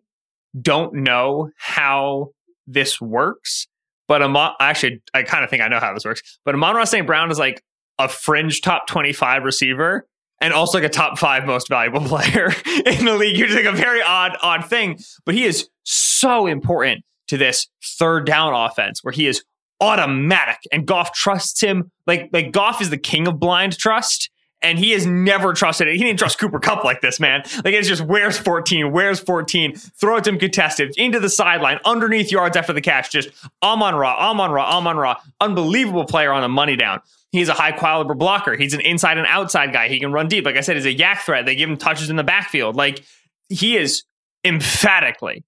don't 0.61 0.95
know 0.95 1.51
how 1.59 2.31
this 2.67 3.01
works, 3.01 3.67
but 4.09 4.23
Amon, 4.23 4.53
actually, 4.61 5.03
I 5.13 5.23
kind 5.25 5.45
of 5.45 5.51
think 5.51 5.63
I 5.63 5.69
know 5.69 5.81
how 5.81 5.93
this 5.93 6.05
works. 6.05 6.39
But 6.45 6.55
Amon-Ra 6.55 6.85
St. 6.85 7.07
Brown 7.07 7.31
is 7.31 7.39
like 7.39 7.63
a 7.99 8.09
fringe 8.09 8.61
top 8.61 8.87
25 8.87 9.45
receiver 9.45 10.07
and 10.41 10.53
also 10.53 10.79
like 10.79 10.87
a 10.87 10.91
top 10.91 11.19
five 11.19 11.45
most 11.45 11.69
valuable 11.69 12.01
player 12.07 12.53
in 12.87 13.05
the 13.05 13.17
league. 13.17 13.37
You're 13.37 13.55
like 13.55 13.65
a 13.65 13.73
very 13.73 14.03
odd, 14.03 14.37
odd 14.43 14.67
thing, 14.67 14.99
but 15.25 15.35
he 15.35 15.45
is 15.45 15.69
so 15.85 16.47
important 16.47 17.05
to 17.29 17.37
this 17.37 17.69
third 17.83 18.27
down 18.27 18.55
offense 18.55 19.05
where 19.05 19.13
he 19.13 19.27
is 19.27 19.45
automatic 19.81 20.59
and 20.73 20.87
Goff 20.87 21.13
trusts 21.13 21.61
him. 21.61 21.91
Like, 22.07 22.31
like 22.33 22.53
Goff 22.53 22.81
is 22.81 22.91
the 22.91 22.99
king 22.99 23.27
of 23.27 23.39
blind 23.39 23.79
trust. 23.79 24.31
And 24.63 24.79
he 24.79 24.91
has 24.91 25.07
never 25.07 25.55
trusted 25.55 25.89
it. 25.89 25.97
He 25.97 26.05
didn't 26.05 26.19
trust 26.19 26.39
Cooper 26.39 26.59
Kupp 26.59 26.85
like 26.85 27.01
this, 27.01 27.19
man. 27.19 27.45
Like 27.65 27.73
it's 27.73 27.89
just 27.89 28.03
where's 28.03 28.37
14, 28.37 28.93
where's 28.93 29.19
14, 29.19 29.75
throw 29.75 30.17
it 30.17 30.25
to 30.25 30.31
him 30.31 30.39
contested, 30.39 30.93
into 30.99 31.19
the 31.19 31.31
sideline, 31.31 31.81
underneath 31.87 32.31
yards 32.31 32.59
after 32.59 32.75
the 32.75 32.83
catch. 32.83 33.11
Just 33.11 33.31
Amon 33.63 33.95
Ra, 33.95 34.15
Amon 34.19 34.51
Ra, 34.51 34.65
Amon 34.77 34.99
Ra. 34.99 35.17
Unbelievable 35.41 36.05
player 36.05 36.31
on 36.31 36.43
the 36.43 36.49
money 36.51 36.77
down. 36.77 37.01
He's 37.33 37.49
a 37.49 37.55
high 37.55 37.73
caliber 37.73 38.15
blocker. 38.15 38.57
He's 38.57 38.75
an 38.75 38.81
inside 38.81 39.19
and 39.19 39.27
outside 39.27 39.73
guy. 39.73 39.89
He 39.89 40.01
can 40.01 40.13
run 40.13 40.27
deep. 40.27 40.45
Like 40.45 40.57
I 40.57 40.63
said, 40.63 40.77
he's 40.77 40.87
a 40.87 40.95
YAC 40.95 41.19
threat. 41.21 41.47
They 41.47 41.55
give 41.55 41.71
him 41.71 41.77
touches 41.77 42.11
in 42.11 42.17
the 42.17 42.25
backfield. 42.25 42.75
Like 42.75 43.05
he 43.49 43.77
is 43.77 44.03
emphatically 44.45 45.45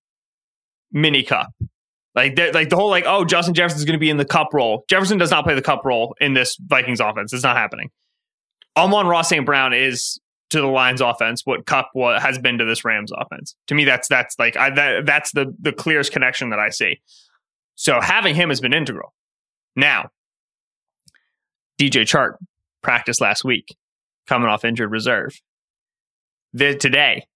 mini 0.93 1.23
Kupp. 1.23 1.49
Like 2.15 2.39
like 2.53 2.69
the 2.69 2.77
whole 2.77 2.91
like 2.91 3.05
oh 3.07 3.25
Justin 3.25 3.55
Jefferson's 3.55 3.85
going 3.85 3.95
to 3.95 4.01
be 4.01 4.11
in 4.11 4.17
the 4.17 4.25
Kupp 4.25 4.53
role. 4.53 4.85
Jefferson 4.89 5.19
does 5.19 5.31
not 5.31 5.45
play 5.45 5.55
the 5.55 5.63
Kupp 5.63 5.85
role 5.85 6.15
in 6.21 6.35
this 6.35 6.57
Vikings 6.61 7.01
offense. 7.01 7.33
It's 7.33 7.43
not 7.43 7.57
happening. 7.57 7.91
Amon-Ra 8.77 9.23
St. 9.23 9.45
Brown 9.45 9.73
is 9.75 10.21
to 10.51 10.61
the 10.61 10.67
Lions 10.67 11.01
offense 11.01 11.43
what 11.45 11.67
Kupp 11.67 11.91
wa- 11.95 12.21
has 12.21 12.39
been 12.39 12.59
to 12.59 12.65
this 12.65 12.85
Rams 12.85 13.11
offense. 13.17 13.57
To 13.69 13.75
me, 13.75 13.85
that's 13.85 14.07
that's 14.09 14.39
like 14.39 14.57
I, 14.57 14.71
that, 14.71 15.07
that's 15.07 15.33
the 15.33 15.55
the 15.59 15.73
clearest 15.73 16.13
connection 16.13 16.51
that 16.51 16.59
I 16.59 16.69
see. 16.69 17.01
So 17.75 18.01
having 18.01 18.35
him 18.35 18.51
has 18.51 18.61
been 18.61 18.75
integral. 18.75 19.15
Now, 19.75 20.11
DJ 21.91 22.03
Chark 22.03 22.35
practiced 22.83 23.21
last 23.21 23.45
week, 23.45 23.75
coming 24.29 24.49
off 24.49 24.65
injured 24.65 24.91
reserve. 24.91 25.41
The, 26.53 26.77
today, 26.77 27.27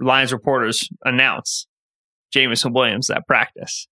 Lions 0.00 0.32
reporters 0.32 0.88
announce 1.04 1.66
Jameson 2.32 2.72
Williams 2.72 3.08
at 3.10 3.26
practice. 3.26 3.86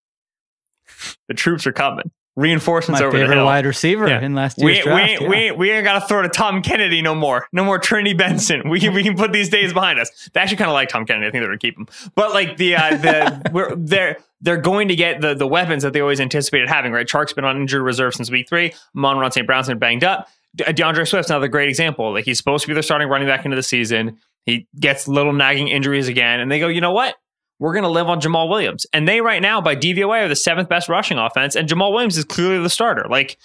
The 1.27 1.33
troops 1.33 1.65
are 1.65 1.71
coming. 1.71 2.11
Reinforcements 2.35 2.99
My 2.99 3.05
over 3.07 3.15
the 3.15 3.23
favorite 3.23 3.35
hill. 3.37 3.45
wide 3.45 3.65
receiver 3.65 4.07
Yeah. 4.07 4.19
in 4.21 4.33
last 4.33 4.57
We, 4.57 4.73
year's 4.73 4.85
we, 4.85 4.91
draft. 4.91 5.09
ain't- 5.11 5.21
yeah. 5.21 5.27
we, 5.29 5.51
we 5.51 5.71
ain't 5.71 5.83
got 5.83 5.99
to 6.01 6.07
throw 6.07 6.23
to 6.23 6.29
Tom 6.29 6.63
Kennedy 6.63 7.01
no 7.03 7.13
more. 7.13 7.47
No 7.53 7.63
more 7.63 7.77
Trinity 7.77 8.13
Benson. 8.15 8.69
We 8.69 8.79
can, 8.79 8.93
we 8.95 9.03
can 9.03 9.15
put 9.15 9.31
these 9.31 9.49
days 9.49 9.71
behind 9.71 9.99
us. 9.99 10.29
They 10.33 10.39
actually 10.41 10.57
kind 10.57 10.69
of 10.69 10.73
like 10.73 10.89
Tom 10.89 11.05
Kennedy. 11.05 11.27
I 11.27 11.31
think 11.31 11.41
they're 11.43 11.49
going 11.49 11.59
to 11.59 11.67
keep 11.67 11.77
him. 11.77 11.87
But 12.15 12.33
like 12.33 12.57
the 12.57 12.75
uh, 12.75 12.97
the 12.97 13.49
we're 13.53 13.75
they're 13.75 14.17
they're 14.43 14.57
going 14.57 14.89
to 14.89 14.95
get 14.95 15.21
the 15.21 15.33
the 15.33 15.47
weapons 15.47 15.81
that 15.83 15.93
they 15.93 16.01
always 16.01 16.19
anticipated 16.19 16.69
having. 16.69 16.91
Right, 16.91 17.07
Chark's 17.07 17.33
been 17.33 17.45
on 17.45 17.57
injured 17.57 17.81
reserve 17.81 18.13
since 18.13 18.29
week 18.29 18.47
three. 18.47 18.73
Amon-Ra 18.95 19.29
St. 19.29 19.47
Brown's 19.47 19.67
been 19.67 19.79
banged 19.79 20.03
up. 20.03 20.27
De- 20.55 20.69
uh, 20.69 20.71
D'Andre 20.71 21.05
Swift's 21.05 21.31
another 21.31 21.47
great 21.47 21.69
example. 21.69 22.13
Like 22.13 22.25
he's 22.25 22.37
supposed 22.37 22.63
to 22.63 22.67
be 22.67 22.73
their 22.73 22.83
starting 22.83 23.07
running 23.07 23.27
back 23.27 23.45
into 23.45 23.55
the 23.55 23.63
season. 23.63 24.19
He 24.45 24.67
gets 24.79 25.07
little 25.07 25.33
nagging 25.33 25.69
injuries 25.69 26.09
again, 26.09 26.39
and 26.41 26.51
they 26.51 26.59
go, 26.59 26.67
you 26.67 26.81
know 26.81 26.91
what? 26.91 27.15
We're 27.59 27.71
going 27.71 27.83
to 27.83 27.89
live 27.89 28.09
on 28.09 28.19
Jamaal 28.19 28.49
Williams. 28.49 28.85
And 28.91 29.07
they 29.07 29.21
right 29.21 29.41
now, 29.41 29.61
by 29.61 29.75
DVOA, 29.75 30.25
are 30.25 30.27
the 30.27 30.35
seventh 30.35 30.67
best 30.67 30.89
rushing 30.89 31.17
offense, 31.17 31.55
and 31.55 31.67
Jamaal 31.67 31.93
Williams 31.93 32.17
is 32.17 32.25
clearly 32.25 32.61
the 32.61 32.69
starter. 32.69 33.05
Like 33.09 33.37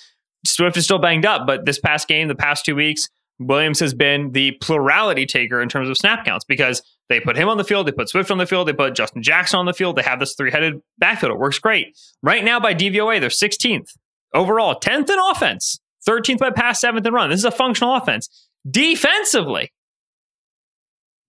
Swift 0.44 0.76
is 0.76 0.84
still 0.84 0.98
banged 0.98 1.24
up, 1.24 1.46
but 1.46 1.64
this 1.64 1.78
past 1.78 2.08
game, 2.08 2.26
the 2.26 2.34
past 2.34 2.64
two 2.64 2.74
weeks, 2.74 3.08
Williams 3.38 3.78
has 3.78 3.94
been 3.94 4.32
the 4.32 4.52
plurality 4.61 5.26
taker 5.26 5.62
in 5.62 5.68
terms 5.68 5.88
of 5.88 5.96
snap 5.96 6.25
counts 6.25 6.44
because 6.44 6.83
they 7.09 7.21
put 7.21 7.37
him 7.37 7.48
on 7.48 7.56
the 7.56 7.65
field, 7.65 7.87
they 7.87 7.92
put 7.92 8.09
Swift 8.09 8.31
on 8.31 8.38
the 8.38 8.46
field, 8.46 8.69
they 8.69 8.73
put 8.73 8.94
Justin 8.94 9.23
Jackson 9.23 9.59
on 9.59 9.67
the 9.67 9.73
field. 9.73 9.96
They 9.96 10.02
have 10.02 10.21
this 10.21 10.35
three 10.35 10.50
headed 10.50 10.81
backfield. 10.98 11.33
It 11.33 11.38
works 11.38 11.59
great. 11.59 11.98
Right 12.23 12.44
now, 12.44 12.61
by 12.61 12.75
DVOA, 12.75 13.21
they're 13.21 13.31
16th 13.31 13.96
overall, 14.35 14.79
10th 14.79 15.11
in 15.11 15.19
offense, 15.31 15.81
13th 16.06 16.38
by 16.38 16.50
pass, 16.50 16.83
7th 16.83 17.06
in 17.06 17.15
run. 17.15 17.31
This 17.31 17.40
is 17.40 17.44
a 17.44 17.50
functional 17.50 17.94
offense. 17.94 18.29
Defensively, 18.69 19.73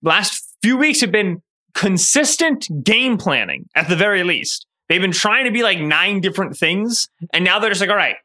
last 0.02 0.56
few 0.62 0.78
weeks 0.78 1.02
have 1.02 1.12
been 1.12 1.42
consistent 1.74 2.68
game 2.84 3.18
planning 3.18 3.70
at 3.76 3.88
the 3.88 3.96
very 3.96 4.24
least. 4.24 4.66
They've 4.90 5.02
been 5.02 5.12
trying 5.12 5.46
to 5.46 5.52
be 5.52 5.64
like 5.64 5.80
nine 5.80 6.20
different 6.20 6.58
things, 6.58 7.08
and 7.32 7.46
now 7.46 7.60
they're 7.60 7.70
just 7.70 7.80
like, 7.80 7.92
all 7.92 7.96
right, 7.96 8.16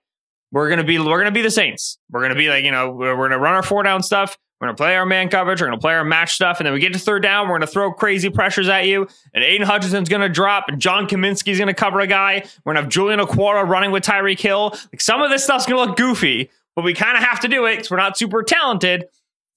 we're 0.50 0.70
gonna 0.70 0.84
be 0.84 0.98
we're 0.98 1.18
gonna 1.18 1.30
be 1.30 1.42
the 1.42 1.50
Saints. 1.50 1.98
We're 2.10 2.22
gonna 2.22 2.34
be 2.34 2.48
like 2.48 2.64
you 2.64 2.70
know 2.70 2.90
we're, 2.90 3.16
we're 3.16 3.28
gonna 3.28 3.40
run 3.40 3.54
our 3.54 3.62
four 3.62 3.82
down 3.82 4.02
stuff. 4.02 4.36
We're 4.60 4.68
gonna 4.68 4.76
play 4.76 4.96
our 4.96 5.04
man 5.04 5.28
coverage. 5.28 5.60
We're 5.60 5.66
gonna 5.66 5.80
play 5.80 5.94
our 5.94 6.04
match 6.04 6.34
stuff, 6.34 6.58
and 6.60 6.66
then 6.66 6.72
we 6.72 6.80
get 6.80 6.92
to 6.92 6.98
third 6.98 7.22
down. 7.22 7.48
We're 7.48 7.56
gonna 7.56 7.66
throw 7.66 7.92
crazy 7.92 8.30
pressures 8.30 8.68
at 8.68 8.86
you, 8.86 9.06
and 9.34 9.44
Aidan 9.44 9.66
Hutchinson's 9.66 10.08
gonna 10.08 10.28
drop, 10.28 10.66
and 10.68 10.80
John 10.80 11.06
Cominsky's 11.06 11.58
gonna 11.58 11.74
cover 11.74 12.00
a 12.00 12.06
guy. 12.06 12.44
We're 12.64 12.72
gonna 12.72 12.82
have 12.82 12.90
Julian 12.90 13.20
Okwara 13.20 13.68
running 13.68 13.90
with 13.90 14.04
Tyreek 14.04 14.40
Hill. 14.40 14.70
Like 14.92 15.00
some 15.00 15.22
of 15.22 15.30
this 15.30 15.44
stuff's 15.44 15.66
gonna 15.66 15.80
look 15.80 15.96
goofy, 15.96 16.50
but 16.76 16.84
we 16.84 16.94
kind 16.94 17.16
of 17.16 17.22
have 17.24 17.40
to 17.40 17.48
do 17.48 17.66
it 17.66 17.76
because 17.76 17.90
we're 17.90 17.96
not 17.96 18.16
super 18.16 18.42
talented, 18.42 19.06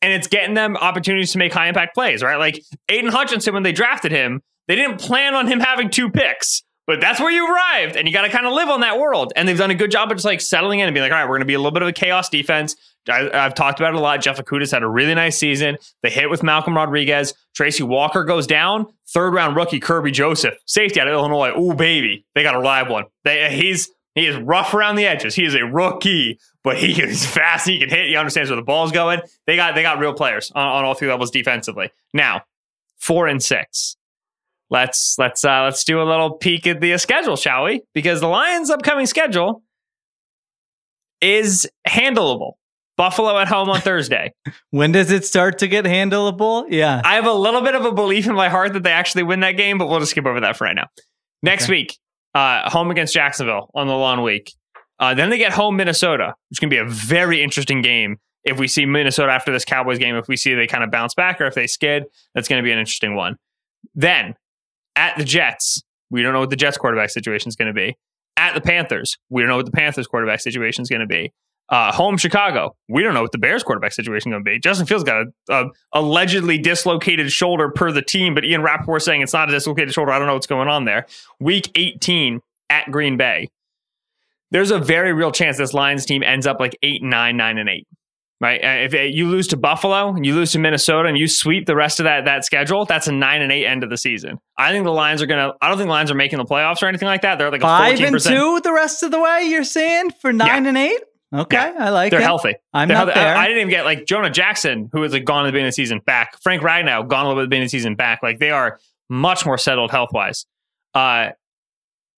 and 0.02 0.12
it's 0.12 0.28
getting 0.28 0.56
them 0.56 0.76
opportunities 0.76 1.32
to 1.32 1.38
make 1.38 1.54
high 1.54 1.68
impact 1.68 1.94
plays. 1.94 2.22
Right, 2.24 2.38
like 2.38 2.64
Aidan 2.90 3.12
Hutchinson 3.12 3.54
when 3.54 3.64
they 3.64 3.72
drafted 3.72 4.12
him, 4.12 4.42
they 4.68 4.76
didn't 4.76 5.00
plan 5.00 5.36
on 5.36 5.48
him 5.48 5.60
having 5.60 5.90
two 5.90 6.10
picks. 6.10 6.64
But 6.88 7.02
that's 7.02 7.20
where 7.20 7.30
you 7.30 7.54
arrived, 7.54 7.98
and 7.98 8.08
you 8.08 8.14
got 8.14 8.22
to 8.22 8.30
kind 8.30 8.46
of 8.46 8.54
live 8.54 8.70
on 8.70 8.80
that 8.80 8.98
world. 8.98 9.34
And 9.36 9.46
they've 9.46 9.58
done 9.58 9.72
a 9.72 9.76
good 9.76 9.92
job 9.92 10.10
of 10.10 10.16
just 10.16 10.26
like 10.26 10.40
settling 10.40 10.80
in 10.80 10.88
and 10.88 10.94
being 10.94 11.04
like, 11.04 11.12
all 11.12 11.18
right, 11.18 11.26
we're 11.26 11.36
going 11.36 11.42
to 11.42 11.46
be 11.46 11.54
a 11.54 11.60
little 11.60 11.74
bit 11.74 11.82
of 11.82 11.90
a 11.90 11.92
chaos 11.92 12.30
defense. 12.30 12.78
I, 13.10 13.44
have 13.44 13.54
talked 13.54 13.80
about 13.80 13.94
it 13.94 13.98
a 13.98 14.00
lot. 14.00 14.22
Jeff 14.22 14.38
Okudah's 14.38 14.72
had 14.72 14.84
a 14.84 14.88
really 14.88 15.16
nice 15.16 15.38
season. 15.38 15.78
They 16.04 16.10
hit 16.10 16.30
with 16.30 16.44
Malcolm 16.44 16.76
Rodriguez. 16.76 17.34
Tracy 17.56 17.84
Walker 17.84 18.24
goes 18.24 18.48
down. 18.48 18.88
Third 19.10 19.34
round 19.34 19.56
rookie 19.56 19.80
Kerby 19.80 20.12
Joseph, 20.12 20.56
safety 20.66 21.00
out 21.00 21.08
of 21.08 21.14
Illinois. 21.14 21.58
Ooh, 21.58 21.74
baby, 21.74 22.26
they 22.36 22.44
got 22.44 22.56
a 22.56 22.60
live 22.60 22.90
one. 22.90 23.06
They, 23.24 23.56
he's 23.56 23.90
he 24.16 24.26
is 24.26 24.36
rough 24.38 24.74
around 24.74 24.96
the 24.96 25.06
edges. 25.06 25.36
He 25.36 25.46
is 25.46 25.54
a 25.54 25.64
rookie, 25.64 26.40
but 26.64 26.78
he 26.78 27.02
is 27.02 27.26
fast. 27.26 27.68
He 27.68 27.80
can 27.80 27.90
hit. 27.90 28.08
He 28.08 28.16
understands 28.16 28.50
where 28.50 28.58
the 28.58 28.64
ball's 28.64 28.92
going. 28.92 29.22
They 29.46 29.56
got 29.56 29.76
they 29.76 29.82
got 29.82 30.00
real 30.00 30.14
players 30.14 30.52
on, 30.56 30.68
on 30.68 30.86
all 30.86 30.94
three 30.94 31.08
levels 31.08 31.32
defensively. 31.32 31.92
Now, 32.14 32.44
four 32.98 33.28
and 33.28 33.42
six 33.42 33.98
let's 34.70 35.16
let's 35.18 35.44
uh, 35.44 35.64
let's 35.64 35.84
do 35.84 36.02
a 36.02 36.04
little 36.04 36.32
peek 36.32 36.68
at 36.68 36.82
the 36.82 36.98
schedule, 36.98 37.36
shall 37.36 37.66
we? 37.66 37.82
Because 37.94 38.20
the 38.20 38.28
Lions' 38.28 38.70
upcoming 38.70 39.06
schedule 39.06 39.64
is 41.22 41.70
handleable. 41.88 42.54
Buffalo 42.98 43.38
at 43.38 43.48
home 43.48 43.70
on 43.70 43.80
Thursday. 43.80 44.34
when 44.72 44.92
does 44.92 45.12
it 45.12 45.24
start 45.24 45.60
to 45.60 45.68
get 45.68 45.86
handleable? 45.86 46.66
Yeah. 46.70 47.02
I 47.06 47.16
have 47.16 47.28
a 47.28 47.34
little 47.34 47.62
bit 47.62 47.76
of 47.76 47.86
a 47.86 47.92
belief 47.92 48.28
in 48.28 48.34
my 48.36 48.50
heart 48.50 48.74
that 48.74 48.84
they 48.84 48.92
actually 48.92 49.24
win 49.24 49.40
that 49.42 49.54
game, 49.54 49.78
but 49.78 49.88
we'll 49.88 50.00
just 50.00 50.12
skip 50.12 50.26
over 50.26 50.42
that 50.42 50.58
for 50.58 50.66
right 50.66 50.76
now. 50.76 50.88
Next 51.44 51.66
okay. 51.66 51.74
week, 51.74 51.98
uh, 52.34 52.70
home 52.70 52.92
against 52.92 53.14
Jacksonville 53.14 53.70
on 53.76 53.88
the 53.88 53.96
long 53.96 54.24
week. 54.24 54.52
Uh, 55.00 55.14
then 55.14 55.30
they 55.30 55.38
get 55.38 55.54
home 55.54 55.76
Minnesota, 55.76 56.34
which 56.50 56.60
can 56.60 56.70
be 56.70 56.78
a 56.78 56.86
very 56.86 57.42
interesting 57.44 57.82
game. 57.82 58.18
If 58.44 58.58
we 58.58 58.68
see 58.68 58.86
Minnesota 58.86 59.32
after 59.32 59.52
this 59.52 59.64
Cowboys 59.64 60.00
game, 60.00 60.16
if 60.16 60.28
we 60.28 60.36
see 60.36 60.56
they 60.56 60.68
kind 60.68 60.84
of 60.84 60.90
bounce 60.90 61.14
back 61.14 61.40
or 61.40 61.46
if 61.46 61.54
they 61.54 61.68
skid, 61.68 62.06
that's 62.34 62.48
going 62.48 62.62
to 62.62 62.64
be 62.64 62.72
an 62.72 62.80
interesting 62.80 63.16
one. 63.16 63.36
Then 63.94 64.36
at 64.96 65.18
the 65.18 65.24
Jets, 65.24 65.84
we 66.10 66.24
don't 66.24 66.34
know 66.34 66.40
what 66.40 66.50
the 66.50 66.56
Jets 66.56 66.78
quarterback 66.78 67.10
situation 67.10 67.50
is 67.50 67.56
going 67.56 67.68
to 67.68 67.74
be. 67.74 67.96
At 68.38 68.54
the 68.54 68.62
Panthers, 68.62 69.18
we 69.30 69.42
don't 69.42 69.50
know 69.50 69.58
what 69.58 69.66
the 69.66 69.72
Panthers 69.72 70.08
quarterback 70.08 70.40
situation 70.40 70.82
is 70.82 70.90
going 70.90 71.02
to 71.02 71.08
be. 71.08 71.34
Uh, 71.70 71.92
home 71.92 72.18
Chicago, 72.18 72.76
we 72.88 73.04
don't 73.04 73.14
know 73.14 73.22
what 73.22 73.34
the 73.34 73.38
Bears 73.38 73.62
quarterback 73.62 73.92
situation 73.92 74.32
is 74.32 74.34
going 74.34 74.46
to 74.46 74.50
be. 74.50 74.60
Justin 74.60 74.86
Fields 74.86 75.04
got 75.04 75.28
a, 75.50 75.54
a, 75.54 75.66
allegedly 75.94 76.58
dislocated 76.58 77.30
shoulder 77.32 77.70
per 77.70 77.92
the 77.92 78.02
team, 78.02 78.34
but 78.34 78.46
Ian 78.46 78.62
Rapoport 78.62 79.02
saying 79.02 79.22
it's 79.22 79.34
not 79.34 79.50
a 79.50 79.52
dislocated 79.52 79.94
shoulder. 79.94 80.12
I 80.12 80.18
don't 80.18 80.28
know 80.28 80.34
what's 80.34 80.48
going 80.48 80.70
on 80.70 80.86
there. 80.86 81.06
Week 81.40 81.70
18 81.76 82.40
at 82.70 82.90
Green 82.90 83.18
Bay. 83.18 83.50
There's 84.50 84.72
a 84.72 84.80
very 84.80 85.12
real 85.12 85.32
chance 85.32 85.58
this 85.58 85.74
Lions 85.74 86.06
team 86.06 86.24
ends 86.24 86.48
up 86.48 86.62
like 86.62 86.78
8 86.82 87.04
9, 87.04 87.36
9 87.36 87.58
and 87.58 87.70
8 87.70 87.88
right? 88.40 88.64
Uh, 88.64 88.86
if 88.86 88.94
uh, 88.94 88.98
you 88.98 89.28
lose 89.28 89.48
to 89.48 89.58
Buffalo 89.58 90.10
and 90.10 90.26
you 90.26 90.36
lose 90.36 90.52
to 90.52 90.60
Minnesota 90.60 91.10
and 91.10 91.18
you 91.18 91.28
sweep 91.28 91.66
the 91.66 91.76
rest 91.76 92.00
of 92.00 92.06
that 92.06 92.26
that 92.26 92.46
schedule, 92.46 92.86
that's 92.86 93.08
a 93.08 93.12
nine 93.12 93.42
and 93.42 93.52
eight 93.52 93.66
end 93.66 93.84
of 93.84 93.90
the 93.90 93.98
season. 93.98 94.38
I 94.58 94.72
think 94.72 94.86
the 94.86 94.92
Lions 94.92 95.22
are 95.22 95.26
gonna. 95.26 95.54
I 95.62 95.70
don't 95.70 95.78
think 95.78 95.88
the 95.88 95.94
Lions 95.94 96.12
are 96.12 96.16
making 96.16 96.38
the 96.38 96.46
playoffs 96.46 96.82
or 96.82 96.88
anything 96.88 97.08
like 97.08 97.22
that. 97.22 97.38
They're 97.38 97.52
like 97.52 97.62
five 97.62 98.00
and 98.00 98.20
two 98.20 98.62
the 98.62 98.74
rest 98.74 99.04
of 99.04 99.12
the 99.12 99.20
way. 99.20 99.44
You're 99.44 99.64
saying 99.64 100.12
for 100.22 100.32
nine 100.32 100.64
yeah. 100.64 100.70
and 100.70 100.78
eight. 100.78 101.02
Okay. 101.34 101.58
I 101.58 101.90
like 101.90 102.12
They're 102.12 102.22
it. 102.22 102.24
healthy. 102.24 102.56
I'm 102.74 102.88
They're 102.88 102.98
not 102.98 103.08
healthy. 103.08 103.20
there. 103.20 103.36
I, 103.36 103.44
I, 103.44 103.48
didn't 103.48 103.62
even 103.62 103.70
get 103.70 103.86
like 103.86 104.06
Jonah 104.06 104.30
Jackson, 104.30 104.90
who 104.94 105.02
was 105.02 105.12
like 105.12 105.26
gone 105.26 105.44
at 105.44 105.48
the 105.48 105.52
beginning 105.52 105.68
of 105.68 105.72
the 105.72 105.76
season, 105.76 106.00
back. 106.00 106.42
Frank 106.42 106.62
Ragnow, 106.62 107.08
gone 107.08 107.26
a 107.26 107.30
little 107.30 107.36
bit 107.36 107.42
at 107.42 107.46
the 107.46 107.50
beginning 107.50 107.66
of 107.66 107.72
the 107.72 107.78
season, 107.78 107.96
back. 107.96 108.24
Like 108.24 108.40
they 108.40 108.52
are 108.52 108.80
much 109.10 109.46
more 109.46 109.58
settled 109.58 109.92
health 109.92 110.10
wise. 110.14 110.46
Uh, 110.94 111.32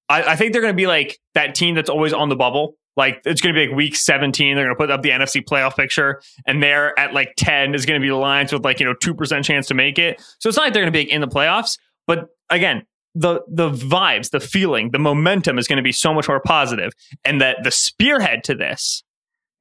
I, 0.08 0.24
I 0.24 0.36
think 0.36 0.54
they're 0.54 0.62
going 0.62 0.74
to 0.74 0.78
be 0.78 0.88
like 0.88 1.20
that 1.34 1.56
team 1.56 1.76
that's 1.76 1.90
always 1.90 2.14
on 2.14 2.30
the 2.30 2.36
bubble 2.36 2.76
like 3.00 3.22
it's 3.26 3.40
going 3.40 3.56
to 3.56 3.60
be 3.60 3.68
like 3.68 3.76
week 3.78 3.96
17. 3.96 4.56
They're 4.56 4.66
going 4.66 4.76
to 4.76 4.78
put 4.78 4.92
up 4.92 5.02
the 5.02 5.10
NFC 5.10 5.42
playoff 5.42 5.78
picture, 5.78 6.22
and 6.46 6.62
they're 6.62 7.00
at 7.00 7.14
like 7.14 7.34
10 7.38 7.74
is 7.74 7.86
going 7.86 8.00
to 8.00 8.04
be 8.04 8.10
the 8.10 8.16
Lions 8.16 8.52
with 8.52 8.66
like 8.66 8.82
you 8.82 8.86
know 8.86 8.94
two 8.94 9.16
percent 9.16 9.46
chance 9.46 9.68
to 9.68 9.74
make 9.74 9.98
it. 9.98 10.22
So 10.40 10.50
it's 10.50 10.58
not 10.58 10.64
like 10.64 10.74
they're 10.74 10.84
going 10.84 10.92
to 10.92 11.06
be 11.06 11.10
in 11.10 11.22
the 11.22 11.28
playoffs. 11.28 11.80
But 12.08 12.28
again, 12.50 12.86
the 13.20 13.42
the 13.48 13.70
vibes, 13.70 14.30
the 14.30 14.40
feeling, 14.40 14.92
the 14.92 15.00
momentum 15.00 15.58
is 15.58 15.68
going 15.68 15.78
to 15.78 15.84
be 15.84 15.92
so 15.92 16.14
much 16.14 16.28
more 16.28 16.40
positive, 16.40 16.94
and 17.26 17.42
that 17.42 17.58
the 17.64 17.72
spearhead 17.72 18.44
to 18.46 18.56
this 18.56 19.04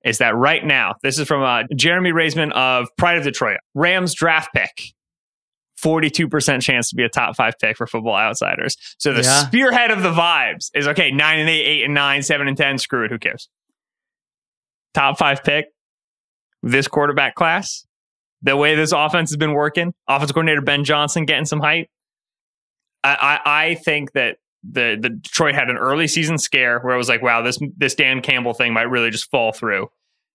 is 0.04 0.18
that 0.18 0.36
right 0.36 0.64
now, 0.64 0.94
this 1.02 1.18
is 1.18 1.26
from 1.26 1.42
uh, 1.42 1.64
Jeremy 1.74 2.12
Reisman 2.12 2.52
of 2.52 2.88
Pride 2.96 3.18
of 3.18 3.24
Detroit, 3.24 3.58
Rams 3.74 4.14
draft 4.14 4.54
pick 4.54 4.94
42% 5.82 6.62
chance 6.62 6.90
to 6.90 6.96
be 6.96 7.04
a 7.04 7.08
top 7.08 7.36
five 7.36 7.54
pick 7.60 7.76
for 7.76 7.86
football 7.86 8.16
outsiders. 8.16 8.76
So 8.98 9.12
the 9.12 9.22
yeah. 9.22 9.46
spearhead 9.46 9.90
of 9.90 10.02
the 10.02 10.12
vibes 10.12 10.70
is 10.74 10.86
okay, 10.88 11.10
nine 11.10 11.40
and 11.40 11.48
eight, 11.48 11.64
eight 11.64 11.84
and 11.84 11.94
nine, 11.94 12.22
seven 12.22 12.48
and 12.48 12.56
10, 12.56 12.78
screw 12.78 13.04
it, 13.04 13.10
who 13.10 13.18
cares? 13.18 13.48
Top 14.94 15.18
five 15.18 15.42
pick, 15.42 15.66
this 16.62 16.88
quarterback 16.88 17.34
class, 17.34 17.86
the 18.42 18.56
way 18.56 18.74
this 18.74 18.92
offense 18.92 19.30
has 19.30 19.36
been 19.36 19.52
working, 19.52 19.94
offensive 20.08 20.34
coordinator 20.34 20.62
Ben 20.62 20.84
Johnson 20.84 21.24
getting 21.24 21.44
some 21.44 21.60
hype. 21.60 21.88
I, 23.04 23.40
I, 23.44 23.64
I 23.64 23.74
think 23.74 24.12
that 24.12 24.38
the, 24.68 24.98
the 25.00 25.10
Detroit 25.10 25.54
had 25.54 25.70
an 25.70 25.76
early 25.76 26.08
season 26.08 26.38
scare 26.38 26.80
where 26.80 26.94
it 26.94 26.98
was 26.98 27.08
like, 27.08 27.22
wow, 27.22 27.42
this 27.42 27.58
this 27.76 27.94
Dan 27.94 28.20
Campbell 28.22 28.54
thing 28.54 28.72
might 28.72 28.90
really 28.90 29.10
just 29.10 29.30
fall 29.30 29.52
through. 29.52 29.88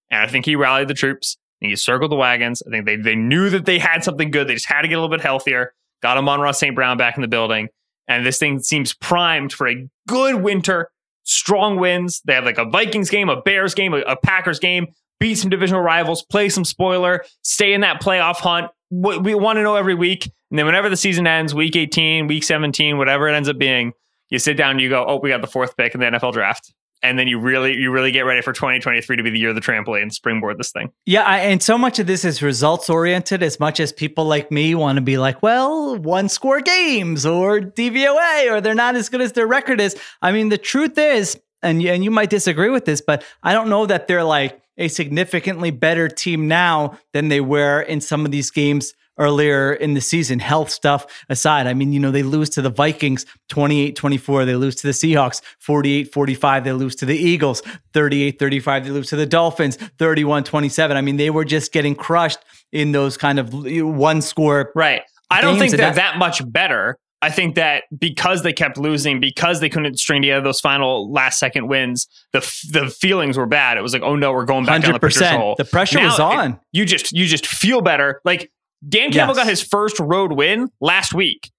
And 0.09 0.22
I 0.22 0.28
think 0.28 0.45
he 0.45 0.55
rallied 0.55 0.88
the 0.88 0.93
troops 0.93 1.38
And 1.61 1.70
he 1.70 1.76
circled 1.76 2.11
the 2.11 2.16
wagons. 2.16 2.64
I 2.66 2.70
think 2.70 2.86
they 2.86 2.95
they 2.95 3.16
knew 3.16 3.49
that 3.49 3.66
they 3.66 3.80
had 3.80 4.03
something 4.03 4.32
good. 4.32 4.47
They 4.47 4.53
just 4.53 4.68
had 4.68 4.84
to 4.84 4.88
get 4.88 4.95
a 4.95 5.01
little 5.01 5.16
bit 5.16 5.22
healthier. 5.22 5.74
Got 6.01 6.18
Amon-Ra 6.18 6.51
St. 6.51 6.76
Brown 6.76 6.97
back 6.97 7.16
in 7.16 7.22
the 7.22 7.28
building. 7.28 7.70
And 8.07 8.26
this 8.26 8.38
thing 8.38 8.59
seems 8.59 8.93
primed 8.93 9.53
for 9.53 9.68
a 9.68 9.88
good 10.07 10.36
winter. 10.36 10.89
Strong 11.24 11.80
wins. 11.80 12.22
They 12.26 12.34
have 12.34 12.43
like 12.43 12.57
a 12.57 12.66
Vikings 12.66 13.09
game, 13.09 13.30
a 13.30 13.41
Bears 13.41 13.74
game, 13.74 13.93
a, 13.93 13.99
a 13.99 14.18
Packers 14.18 14.59
game, 14.59 14.88
beat 15.20 15.36
some 15.36 15.49
divisional 15.49 15.82
rivals, 15.82 16.22
play 16.24 16.49
some 16.49 16.66
spoiler, 16.66 17.24
stay 17.43 17.74
in 17.74 17.82
that 17.82 18.01
playoff 18.01 18.38
hunt. 18.38 18.70
We, 18.89 19.18
we 19.18 19.36
want 19.36 19.57
to 19.57 19.64
know 19.64 19.76
every 19.76 19.95
week. 19.95 20.30
And 20.54 20.60
then 20.60 20.68
whenever 20.68 20.88
the 20.88 20.95
season 20.95 21.26
ends, 21.26 21.56
week 21.56 21.76
18, 21.76 22.28
week 22.28 22.43
17, 22.43 22.99
whatever 22.99 23.28
it 23.28 23.34
ends 23.34 23.49
up 23.49 23.58
being, 23.58 23.91
you 24.30 24.38
sit 24.38 24.56
down 24.56 24.70
and 24.70 24.82
you 24.82 24.88
go, 24.88 25.04
oh, 25.08 25.20
we 25.20 25.30
got 25.30 25.41
the 25.41 25.47
fourth 25.47 25.76
pick 25.76 25.95
in 25.95 25.99
the 25.99 26.06
NFL 26.06 26.34
draft. 26.34 26.72
And 27.01 27.18
then 27.18 27.28
you 27.28 27.39
really 27.39 27.74
you 27.74 27.89
really 27.89 28.12
get 28.12 28.22
ready 28.22 28.41
for 28.41 28.54
2023 28.54 29.18
to 29.18 29.24
be 29.24 29.32
the 29.32 29.39
year 29.39 29.49
of 29.49 29.56
the 29.56 29.62
trampoline 29.62 30.14
springboard 30.14 30.60
this 30.60 30.72
thing. 30.72 30.91
Yeah 31.08 31.24
I, 31.24 31.39
and 31.39 31.62
so 31.62 31.76
much 31.76 31.97
of 31.97 32.06
this 32.06 32.24
is 32.24 32.43
results 32.43 32.88
oriented 32.88 33.41
as 33.41 33.60
much 33.60 33.80
as 33.80 33.91
people 33.91 34.26
like 34.26 34.51
me 34.51 34.76
want 34.76 34.97
to 34.97 35.01
be 35.01 35.18
like 35.18 35.41
well 35.41 35.97
one 35.97 36.30
score 36.30 36.62
games 36.62 37.26
or 37.26 37.60
dvoa 37.60 38.51
or 38.51 38.62
they're 38.62 38.76
not 38.76 38.95
as 38.95 39.10
good 39.10 39.22
as 39.22 39.34
their 39.34 39.47
record 39.47 39.82
is. 39.82 39.97
I 40.22 40.32
mean 40.32 40.47
the 40.49 40.58
truth 40.58 40.97
is 40.97 41.38
and 41.62 41.82
and 41.82 42.06
you 42.06 42.12
might 42.12 42.30
disagree 42.30 42.70
with 42.70 42.86
this 42.86 43.01
but 43.01 43.26
i 43.41 43.54
don't 43.54 43.70
know 43.70 43.86
that 43.86 44.08
they're 44.08 44.24
like 44.24 44.62
a 44.78 44.88
significantly 44.88 45.72
better 45.72 46.08
team 46.08 46.47
now 46.47 46.97
than 47.12 47.28
they 47.28 47.41
were 47.41 47.82
in 47.82 47.99
some 47.99 48.24
of 48.24 48.32
these 48.32 48.49
games 48.49 48.93
earlier 49.18 49.74
in 49.74 49.93
the 49.93 50.01
season, 50.01 50.39
health 50.39 50.70
stuff 50.70 51.05
aside. 51.30 51.68
I 51.68 51.74
mean, 51.74 51.93
you 51.93 51.99
know, 51.99 52.11
they 52.11 52.24
lose 52.24 52.49
to 52.51 52.61
the 52.61 52.70
Vikings 52.70 53.26
28 53.49 53.95
24. 53.95 54.45
They 54.45 54.55
lose 54.55 54.76
to 54.76 54.88
the 54.88 54.93
Seahawks 54.93 55.41
48 55.59 56.11
45. 56.14 56.64
They 56.64 56.72
lose 56.72 56.95
to 56.95 57.05
the 57.05 57.18
Eagles 57.18 57.61
38 57.93 58.39
35. 58.39 58.86
They 58.86 58.91
lose 58.91 59.09
to 59.09 59.16
the 59.16 59.26
Dolphins 59.26 59.78
31 59.99 60.43
27. 60.43 60.97
I 60.97 61.01
mean, 61.01 61.18
they 61.18 61.30
were 61.30 61.45
just 61.45 61.72
getting 61.72 61.95
crushed 61.95 62.39
in 62.72 62.91
those 62.91 63.18
kind 63.18 63.39
of 63.39 63.53
one 63.53 64.22
score. 64.22 64.72
Right. 64.76 65.01
I 65.30 65.41
don't 65.41 65.57
think 65.57 65.72
they're 65.72 65.93
that 65.93 66.18
much 66.18 66.41
better. 66.51 66.97
I 67.24 67.30
think 67.30 67.55
that 67.55 67.86
because 67.97 68.43
they 68.43 68.51
kept 68.51 68.78
losing, 68.78 69.22
because 69.22 69.61
they 69.61 69.70
couldn't 69.70 69.97
string 69.97 70.22
together 70.22 70.43
those 70.43 70.59
final 70.59 71.09
last 71.09 71.39
second 71.39 71.70
wins, 71.70 72.05
the 72.34 72.39
the 72.70 72.89
feelings 72.89 73.38
were 73.38 73.45
bad. 73.45 73.78
It 73.78 73.82
was 73.82 73.93
like, 73.93 74.01
oh 74.01 74.18
no, 74.18 74.34
we're 74.34 74.43
going 74.43 74.66
back 74.66 74.82
100%. 74.82 74.84
down 74.84 74.93
the 74.93 74.99
pressure 74.99 75.30
hole. 75.30 75.55
The 75.57 75.64
pressure 75.64 75.99
now, 75.99 76.07
was 76.07 76.20
on. 76.20 76.51
It, 76.51 76.59
you 76.74 76.86
just 76.86 77.14
you 77.14 77.26
just 77.26 77.47
feel 77.47 77.80
better. 77.80 78.20
Like 78.26 78.51
Dan 78.88 79.12
Campbell 79.12 79.36
yes. 79.36 79.44
got 79.44 79.50
his 79.50 79.62
first 79.62 80.00
road 80.00 80.34
win 80.34 80.70
last 80.82 81.14
week. 81.14 81.52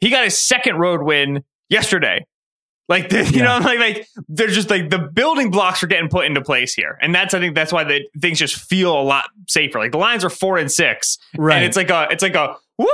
He 0.00 0.10
got 0.10 0.24
his 0.24 0.40
second 0.40 0.76
road 0.76 1.02
win 1.02 1.44
yesterday. 1.68 2.26
Like 2.88 3.08
the, 3.08 3.24
you 3.24 3.38
yeah. 3.38 3.58
know, 3.58 3.64
like 3.64 3.78
like 3.78 4.08
they're 4.28 4.48
just 4.48 4.68
like 4.68 4.90
the 4.90 4.98
building 4.98 5.50
blocks 5.50 5.82
are 5.82 5.86
getting 5.86 6.08
put 6.08 6.26
into 6.26 6.42
place 6.42 6.74
here, 6.74 6.98
and 7.00 7.14
that's 7.14 7.34
I 7.34 7.38
think 7.38 7.54
that's 7.54 7.72
why 7.72 7.84
the 7.84 8.02
things 8.20 8.38
just 8.38 8.56
feel 8.56 8.98
a 8.98 9.02
lot 9.02 9.26
safer. 9.48 9.78
Like 9.78 9.92
the 9.92 9.98
lines 9.98 10.24
are 10.24 10.30
four 10.30 10.58
and 10.58 10.70
six, 10.70 11.16
right? 11.38 11.56
And 11.56 11.64
it's 11.64 11.76
like 11.76 11.90
a 11.90 12.08
it's 12.10 12.22
like 12.22 12.34
a 12.34 12.56
woo 12.78 12.86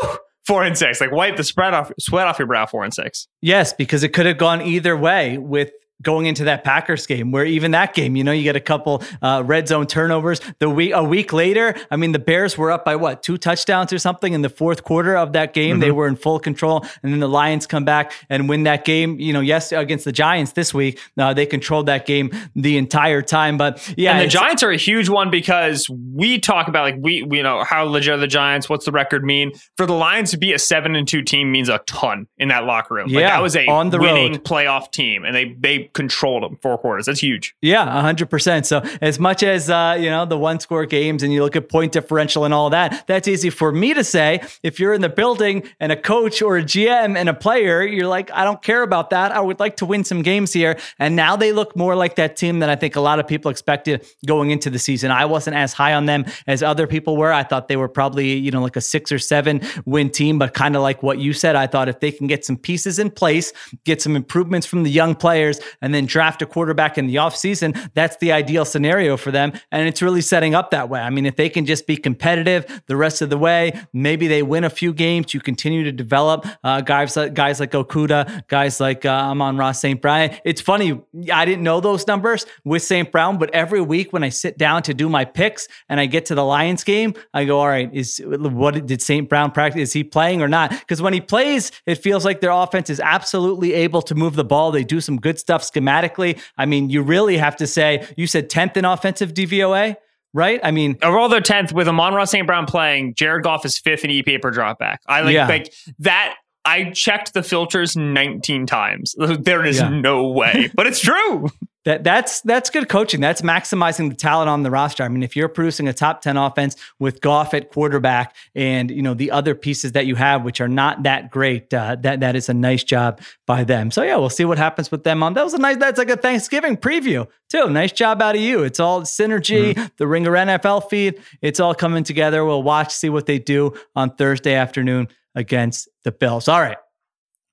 four 0.46 0.64
and 0.64 0.76
six. 0.76 1.00
Like 1.00 1.12
wipe 1.12 1.36
the 1.36 1.44
spread 1.44 1.72
off 1.74 1.90
sweat 1.98 2.26
off 2.26 2.38
your 2.38 2.46
brow. 2.46 2.66
Four 2.66 2.84
and 2.84 2.92
six. 2.92 3.26
Yes, 3.40 3.72
because 3.72 4.02
it 4.02 4.10
could 4.10 4.26
have 4.26 4.38
gone 4.38 4.60
either 4.60 4.96
way 4.96 5.38
with 5.38 5.70
going 6.02 6.26
into 6.26 6.44
that 6.44 6.64
Packers 6.64 7.06
game, 7.06 7.32
where 7.32 7.44
even 7.44 7.70
that 7.70 7.94
game, 7.94 8.16
you 8.16 8.24
know, 8.24 8.32
you 8.32 8.42
get 8.42 8.56
a 8.56 8.60
couple 8.60 9.02
uh, 9.22 9.42
red 9.44 9.68
zone 9.68 9.86
turnovers. 9.86 10.40
The 10.58 10.68
week 10.68 10.92
a 10.94 11.02
week 11.02 11.32
later, 11.32 11.74
I 11.90 11.96
mean, 11.96 12.12
the 12.12 12.18
Bears 12.18 12.58
were 12.58 12.70
up 12.70 12.84
by 12.84 12.96
what 12.96 13.22
two 13.22 13.38
touchdowns 13.38 13.92
or 13.92 13.98
something 13.98 14.32
in 14.32 14.42
the 14.42 14.48
fourth 14.48 14.84
quarter 14.84 15.16
of 15.16 15.32
that 15.32 15.52
game. 15.52 15.74
Mm-hmm. 15.74 15.80
They 15.80 15.90
were 15.90 16.06
in 16.06 16.16
full 16.16 16.38
control, 16.38 16.84
and 17.02 17.12
then 17.12 17.20
the 17.20 17.28
Lions 17.28 17.66
come 17.66 17.84
back 17.84 18.12
and 18.28 18.48
win 18.48 18.64
that 18.64 18.84
game. 18.84 19.18
You 19.18 19.32
know, 19.32 19.40
yes, 19.40 19.72
against 19.72 20.04
the 20.04 20.12
Giants 20.12 20.52
this 20.52 20.74
week, 20.74 21.00
uh, 21.18 21.34
they 21.34 21.46
controlled 21.46 21.86
that 21.86 22.06
game 22.06 22.30
the 22.54 22.76
entire 22.76 23.22
time. 23.22 23.56
But 23.56 23.94
yeah, 23.96 24.12
and 24.12 24.22
the 24.22 24.30
Giants 24.30 24.62
are 24.62 24.70
a 24.70 24.76
huge 24.76 25.08
one 25.08 25.30
because 25.30 25.88
we 25.88 26.38
talk 26.38 26.68
about 26.68 26.82
like 26.82 26.96
we, 26.98 27.22
we 27.22 27.38
you 27.38 27.42
know 27.42 27.64
how 27.64 27.84
legit 27.84 28.14
are 28.14 28.16
the 28.16 28.26
Giants? 28.26 28.68
What's 28.68 28.84
the 28.84 28.92
record 28.92 29.24
mean 29.24 29.52
for 29.76 29.86
the 29.86 29.92
Lions 29.92 30.30
to 30.32 30.38
be 30.38 30.52
a 30.52 30.58
seven 30.58 30.94
and 30.94 31.06
two 31.06 31.22
team 31.22 31.52
means 31.52 31.68
a 31.68 31.78
ton 31.86 32.26
in 32.38 32.48
that 32.48 32.64
locker 32.64 32.94
room. 32.94 33.08
Yeah, 33.08 33.20
like, 33.20 33.28
that 33.28 33.42
was 33.42 33.56
a 33.56 33.66
on 33.66 33.90
the 33.90 33.98
winning 33.98 34.32
road. 34.32 34.44
playoff 34.44 34.90
team, 34.90 35.24
and 35.24 35.34
they 35.34 35.54
they 35.58 35.85
controlled 35.92 36.42
them 36.42 36.56
four 36.62 36.78
quarters. 36.78 37.06
That's 37.06 37.20
huge. 37.20 37.54
Yeah, 37.62 38.00
hundred 38.00 38.30
percent. 38.30 38.66
So 38.66 38.82
as 39.00 39.18
much 39.18 39.42
as 39.42 39.70
uh, 39.70 39.96
you 39.98 40.10
know 40.10 40.26
the 40.26 40.38
one 40.38 40.60
score 40.60 40.86
games, 40.86 41.22
and 41.22 41.32
you 41.32 41.42
look 41.42 41.56
at 41.56 41.68
point 41.68 41.92
differential 41.92 42.44
and 42.44 42.52
all 42.52 42.70
that, 42.70 43.06
that's 43.06 43.28
easy 43.28 43.50
for 43.50 43.72
me 43.72 43.94
to 43.94 44.04
say. 44.04 44.40
If 44.62 44.80
you're 44.80 44.94
in 44.94 45.00
the 45.00 45.08
building 45.08 45.64
and 45.80 45.92
a 45.92 45.96
coach 45.96 46.42
or 46.42 46.58
a 46.58 46.62
GM 46.62 47.16
and 47.16 47.28
a 47.28 47.34
player, 47.34 47.82
you're 47.82 48.06
like, 48.06 48.30
I 48.32 48.44
don't 48.44 48.62
care 48.62 48.82
about 48.82 49.10
that. 49.10 49.32
I 49.32 49.40
would 49.40 49.60
like 49.60 49.76
to 49.78 49.86
win 49.86 50.04
some 50.04 50.22
games 50.22 50.52
here. 50.52 50.78
And 50.98 51.16
now 51.16 51.36
they 51.36 51.52
look 51.52 51.76
more 51.76 51.94
like 51.94 52.16
that 52.16 52.36
team 52.36 52.60
that 52.60 52.68
I 52.68 52.76
think 52.76 52.96
a 52.96 53.00
lot 53.00 53.18
of 53.18 53.26
people 53.26 53.50
expected 53.50 54.06
going 54.26 54.50
into 54.50 54.70
the 54.70 54.78
season. 54.78 55.10
I 55.10 55.24
wasn't 55.24 55.56
as 55.56 55.72
high 55.72 55.94
on 55.94 56.06
them 56.06 56.24
as 56.46 56.62
other 56.62 56.86
people 56.86 57.16
were. 57.16 57.32
I 57.32 57.42
thought 57.42 57.68
they 57.68 57.76
were 57.76 57.88
probably 57.88 58.34
you 58.34 58.50
know 58.50 58.62
like 58.62 58.76
a 58.76 58.80
six 58.80 59.12
or 59.12 59.18
seven 59.18 59.60
win 59.84 60.10
team, 60.10 60.38
but 60.38 60.54
kind 60.54 60.76
of 60.76 60.82
like 60.82 61.02
what 61.02 61.18
you 61.18 61.32
said, 61.32 61.56
I 61.56 61.66
thought 61.66 61.88
if 61.88 62.00
they 62.00 62.12
can 62.12 62.26
get 62.26 62.44
some 62.44 62.56
pieces 62.56 62.98
in 62.98 63.10
place, 63.10 63.52
get 63.84 64.00
some 64.02 64.16
improvements 64.16 64.66
from 64.66 64.82
the 64.82 64.90
young 64.90 65.14
players, 65.14 65.60
and 65.80 65.94
then 65.94 66.06
draft 66.06 66.42
a 66.42 66.46
quarterback 66.46 66.98
in 66.98 67.06
the 67.06 67.16
offseason, 67.16 67.90
that's 67.94 68.16
the 68.18 68.32
ideal 68.32 68.64
scenario 68.64 69.16
for 69.16 69.30
them. 69.30 69.52
And 69.70 69.88
it's 69.88 70.02
really 70.02 70.20
setting 70.20 70.54
up 70.54 70.70
that 70.70 70.88
way. 70.88 71.00
I 71.00 71.10
mean, 71.10 71.26
if 71.26 71.36
they 71.36 71.48
can 71.48 71.66
just 71.66 71.86
be 71.86 71.96
competitive 71.96 72.82
the 72.86 72.96
rest 72.96 73.22
of 73.22 73.30
the 73.30 73.38
way, 73.38 73.78
maybe 73.92 74.28
they 74.28 74.42
win 74.42 74.64
a 74.64 74.70
few 74.70 74.92
games, 74.92 75.34
you 75.34 75.40
continue 75.40 75.84
to 75.84 75.92
develop 75.92 76.46
uh, 76.64 76.80
guys, 76.80 77.16
like, 77.16 77.34
guys 77.34 77.60
like 77.60 77.72
Okudah, 77.72 78.46
guys 78.48 78.80
like 78.80 79.04
uh, 79.04 79.10
Amon-Ra 79.10 79.72
St. 79.72 80.00
Brown. 80.00 80.30
It's 80.44 80.60
funny, 80.60 81.00
I 81.32 81.44
didn't 81.44 81.64
know 81.64 81.80
those 81.80 82.06
numbers 82.06 82.46
with 82.64 82.82
St. 82.82 83.10
Brown, 83.10 83.38
but 83.38 83.54
every 83.54 83.80
week 83.80 84.12
when 84.12 84.22
I 84.22 84.28
sit 84.30 84.58
down 84.58 84.82
to 84.84 84.94
do 84.94 85.08
my 85.08 85.24
picks 85.24 85.68
and 85.88 86.00
I 86.00 86.06
get 86.06 86.26
to 86.26 86.34
the 86.34 86.44
Lions 86.44 86.84
game, 86.84 87.14
I 87.34 87.44
go, 87.44 87.60
all 87.60 87.68
right, 87.68 87.92
is 87.92 88.20
what 88.24 88.86
did 88.86 89.02
St. 89.02 89.28
Brown 89.28 89.50
practice? 89.50 89.80
Is 89.82 89.92
he 89.92 90.04
playing 90.04 90.42
or 90.42 90.48
not? 90.48 90.70
Because 90.70 91.02
when 91.02 91.12
he 91.12 91.20
plays, 91.20 91.72
it 91.86 91.96
feels 91.96 92.24
like 92.24 92.40
their 92.40 92.50
offense 92.50 92.90
is 92.90 93.00
absolutely 93.00 93.72
able 93.74 94.02
to 94.02 94.14
move 94.14 94.36
the 94.36 94.44
ball. 94.44 94.70
They 94.70 94.84
do 94.84 95.00
some 95.00 95.18
good 95.18 95.38
stuff 95.38 95.62
schematically. 95.70 96.40
I 96.56 96.66
mean, 96.66 96.90
you 96.90 97.02
really 97.02 97.36
have 97.36 97.56
to 97.56 97.66
say, 97.66 98.06
you 98.16 98.26
said 98.26 98.50
10th 98.50 98.76
in 98.76 98.84
offensive 98.84 99.34
DVOA 99.34 99.96
right? 100.36 100.60
I 100.62 100.70
mean, 100.70 100.98
overall 101.02 101.30
they're 101.30 101.40
tenth 101.40 101.72
with 101.72 101.88
Amon-Ra 101.88 102.26
St. 102.26 102.46
Brown 102.46 102.66
playing. 102.66 103.14
Jared 103.14 103.42
Goff 103.42 103.64
is 103.64 103.78
fifth 103.78 104.04
in 104.04 104.10
EPA 104.10 104.42
per 104.42 104.52
dropback. 104.52 104.98
I 105.06 105.22
like 105.22 105.34
yeah. 105.34 105.48
like 105.48 105.72
that. 106.00 106.34
I 106.64 106.90
checked 106.90 107.32
the 107.32 107.42
filters 107.42 107.96
19 107.96 108.66
times. 108.66 109.14
There 109.38 109.64
is 109.64 109.78
yeah. 109.78 109.88
no 109.88 110.28
way, 110.28 110.70
but 110.74 110.86
it's 110.86 111.00
true. 111.00 111.48
that 111.86 112.02
that's 112.02 112.40
that's 112.40 112.68
good 112.68 112.88
coaching. 112.88 113.20
That's 113.20 113.42
maximizing 113.42 114.08
the 114.08 114.16
talent 114.16 114.50
on 114.50 114.64
the 114.64 114.72
roster. 114.72 115.04
I 115.04 115.08
mean, 115.08 115.22
if 115.22 115.36
you're 115.36 115.48
producing 115.48 115.86
a 115.86 115.92
top 115.92 116.20
10 116.20 116.36
offense 116.36 116.74
with 116.98 117.20
Goff 117.20 117.54
at 117.54 117.70
quarterback 117.70 118.34
and 118.56 118.90
you 118.90 119.02
know 119.02 119.14
the 119.14 119.30
other 119.30 119.54
pieces 119.54 119.92
that 119.92 120.04
you 120.04 120.16
have, 120.16 120.42
which 120.42 120.60
are 120.60 120.66
not 120.66 121.04
that 121.04 121.30
great, 121.30 121.72
uh, 121.72 121.94
that 122.00 122.18
that 122.20 122.34
is 122.34 122.48
a 122.48 122.54
nice 122.54 122.82
job 122.82 123.20
by 123.46 123.62
them. 123.62 123.92
So 123.92 124.02
yeah, 124.02 124.16
we'll 124.16 124.30
see 124.30 124.44
what 124.44 124.58
happens 124.58 124.90
with 124.90 125.04
them 125.04 125.22
on. 125.22 125.34
That 125.34 125.44
was 125.44 125.54
a 125.54 125.58
nice. 125.58 125.76
That's 125.76 125.96
like 125.96 126.10
a 126.10 126.16
Thanksgiving 126.16 126.76
preview 126.76 127.28
too. 127.48 127.70
Nice 127.70 127.92
job 127.92 128.20
out 128.20 128.34
of 128.34 128.40
you. 128.40 128.64
It's 128.64 128.80
all 128.80 129.02
synergy. 129.02 129.74
Mm-hmm. 129.74 129.84
The 129.96 130.06
Ringer 130.08 130.32
NFL 130.32 130.90
feed. 130.90 131.22
It's 131.40 131.60
all 131.60 131.74
coming 131.74 132.02
together. 132.02 132.44
We'll 132.44 132.64
watch, 132.64 132.92
see 132.92 133.10
what 133.10 133.26
they 133.26 133.38
do 133.38 133.74
on 133.94 134.16
Thursday 134.16 134.54
afternoon 134.54 135.06
against 135.36 135.88
the 136.02 136.10
Bills. 136.10 136.48
All 136.48 136.60
right, 136.60 136.78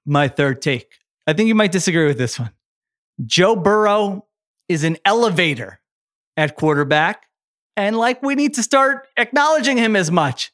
my 0.07 0.27
third 0.27 0.59
take. 0.63 0.91
I 1.27 1.33
think 1.33 1.49
you 1.49 1.55
might 1.55 1.71
disagree 1.71 2.07
with 2.07 2.17
this 2.17 2.39
one. 2.39 2.49
Joe 3.25 3.55
Burrow 3.55 4.25
is 4.67 4.83
an 4.83 4.97
elevator 5.05 5.79
at 6.37 6.55
quarterback. 6.55 7.25
And 7.75 7.97
like 7.97 8.21
we 8.21 8.35
need 8.35 8.53
to 8.55 8.63
start 8.63 9.07
acknowledging 9.17 9.77
him 9.77 9.95
as 9.95 10.11
much 10.11 10.51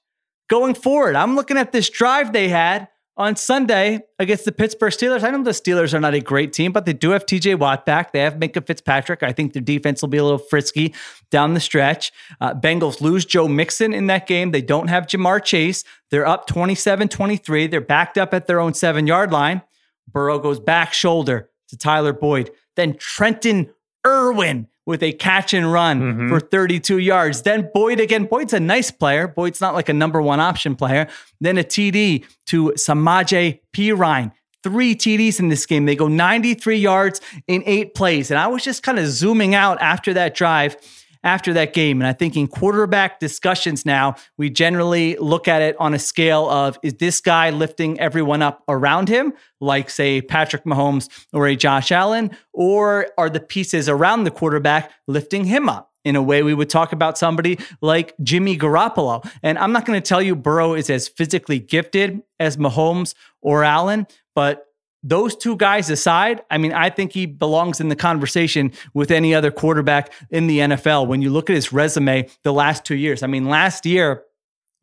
going 0.49 0.73
forward. 0.73 1.15
I'm 1.15 1.35
looking 1.35 1.57
at 1.57 1.71
this 1.71 1.89
drive 1.89 2.33
they 2.33 2.49
had 2.49 2.87
on 3.17 3.35
Sunday 3.35 3.99
against 4.17 4.45
the 4.45 4.51
Pittsburgh 4.53 4.93
Steelers. 4.93 5.23
I 5.23 5.29
know 5.31 5.43
the 5.43 5.51
Steelers 5.51 5.93
are 5.93 5.99
not 5.99 6.13
a 6.13 6.21
great 6.21 6.53
team, 6.53 6.71
but 6.71 6.85
they 6.85 6.93
do 6.93 7.09
have 7.09 7.25
TJ 7.25 7.59
Watt 7.59 7.85
back. 7.85 8.13
They 8.13 8.21
have 8.21 8.35
Minkah 8.35 8.65
Fitzpatrick. 8.65 9.23
I 9.23 9.33
think 9.33 9.51
their 9.51 9.61
defense 9.61 10.01
will 10.01 10.07
be 10.07 10.17
a 10.17 10.23
little 10.23 10.39
frisky 10.39 10.93
down 11.29 11.53
the 11.53 11.59
stretch. 11.59 12.13
Uh, 12.39 12.53
Bengals 12.53 13.01
lose 13.01 13.25
Joe 13.25 13.49
Mixon 13.49 13.93
in 13.93 14.07
that 14.07 14.25
game. 14.25 14.51
They 14.51 14.61
don't 14.61 14.87
have 14.87 15.05
Ja'Marr 15.05 15.43
Chase. 15.43 15.83
They're 16.11 16.25
up 16.25 16.47
27 16.47 17.09
23. 17.09 17.67
They're 17.67 17.81
backed 17.81 18.17
up 18.17 18.33
at 18.33 18.47
their 18.47 18.61
own 18.61 18.73
seven 18.73 19.05
yard 19.05 19.33
line. 19.33 19.63
Burrow 20.07 20.39
goes 20.39 20.61
back 20.61 20.93
shoulder 20.93 21.49
to 21.69 21.77
Tyler 21.77 22.13
Boyd. 22.13 22.51
Then 22.75 22.95
Trenton 22.97 23.69
Irwin 24.05 24.67
with 24.85 25.03
a 25.03 25.13
catch 25.13 25.53
and 25.53 25.71
run 25.71 26.01
mm-hmm. 26.01 26.29
for 26.29 26.39
32 26.39 26.97
yards. 26.97 27.43
Then 27.43 27.69
Boyd 27.73 27.99
again. 27.99 28.25
Boyd's 28.25 28.53
a 28.53 28.59
nice 28.59 28.89
player. 28.89 29.27
Boyd's 29.27 29.61
not 29.61 29.75
like 29.75 29.87
a 29.87 29.93
number 29.93 30.21
one 30.21 30.39
option 30.39 30.75
player. 30.75 31.07
Then 31.39 31.57
a 31.57 31.63
TD 31.63 32.25
to 32.47 32.73
Samaje 32.75 33.59
Perine. 33.71 34.31
Three 34.63 34.95
TDs 34.95 35.39
in 35.39 35.49
this 35.49 35.65
game. 35.65 35.85
They 35.85 35.95
go 35.95 36.07
93 36.07 36.77
yards 36.77 37.21
in 37.47 37.63
eight 37.65 37.93
plays. 37.93 38.31
And 38.31 38.39
I 38.39 38.47
was 38.47 38.63
just 38.63 38.83
kind 38.83 38.99
of 38.99 39.05
zooming 39.07 39.55
out 39.55 39.79
after 39.79 40.13
that 40.15 40.35
drive 40.35 40.75
after 41.23 41.53
that 41.53 41.73
game. 41.73 42.01
And 42.01 42.07
I 42.07 42.13
think 42.13 42.35
in 42.35 42.47
quarterback 42.47 43.19
discussions 43.19 43.85
now, 43.85 44.15
we 44.37 44.49
generally 44.49 45.15
look 45.17 45.47
at 45.47 45.61
it 45.61 45.75
on 45.79 45.93
a 45.93 45.99
scale 45.99 46.49
of 46.49 46.77
is 46.83 46.95
this 46.95 47.19
guy 47.19 47.49
lifting 47.49 47.99
everyone 47.99 48.41
up 48.41 48.63
around 48.67 49.09
him, 49.09 49.33
like, 49.59 49.89
say, 49.89 50.21
Patrick 50.21 50.63
Mahomes 50.65 51.09
or 51.33 51.47
a 51.47 51.55
Josh 51.55 51.91
Allen, 51.91 52.31
or 52.53 53.07
are 53.17 53.29
the 53.29 53.39
pieces 53.39 53.89
around 53.89 54.23
the 54.23 54.31
quarterback 54.31 54.91
lifting 55.07 55.45
him 55.45 55.69
up? 55.69 55.87
in 56.05 56.15
a 56.15 56.23
way 56.23 56.43
we 56.43 56.53
would 56.53 56.69
talk 56.69 56.93
about 56.93 57.17
somebody 57.17 57.59
like 57.81 58.15
Jimmy 58.23 58.57
Garoppolo. 58.57 59.29
And 59.43 59.57
I'm 59.57 59.73
not 59.73 59.85
going 59.85 60.01
to 60.01 60.07
tell 60.07 60.21
you 60.21 60.33
Burrow 60.33 60.73
is 60.73 60.89
as 60.89 61.09
physically 61.09 61.59
gifted 61.59 62.21
as 62.39 62.55
Mahomes 62.55 63.13
or 63.41 63.65
Allen, 63.65 64.07
but 64.33 64.68
those 65.03 65.35
two 65.35 65.55
guys 65.55 65.89
aside, 65.89 66.41
I 66.51 66.57
mean, 66.57 66.73
I 66.73 66.89
think 66.89 67.13
he 67.13 67.25
belongs 67.25 67.79
in 67.79 67.89
the 67.89 67.95
conversation 67.95 68.71
with 68.93 69.11
any 69.11 69.33
other 69.33 69.51
quarterback 69.51 70.11
in 70.29 70.47
the 70.47 70.59
NFL. 70.59 71.07
When 71.07 71.21
you 71.21 71.29
look 71.29 71.49
at 71.49 71.55
his 71.55 71.71
resume 71.71 72.27
the 72.43 72.53
last 72.53 72.85
two 72.85 72.95
years, 72.95 73.23
I 73.23 73.27
mean, 73.27 73.47
last 73.47 73.85
year, 73.85 74.23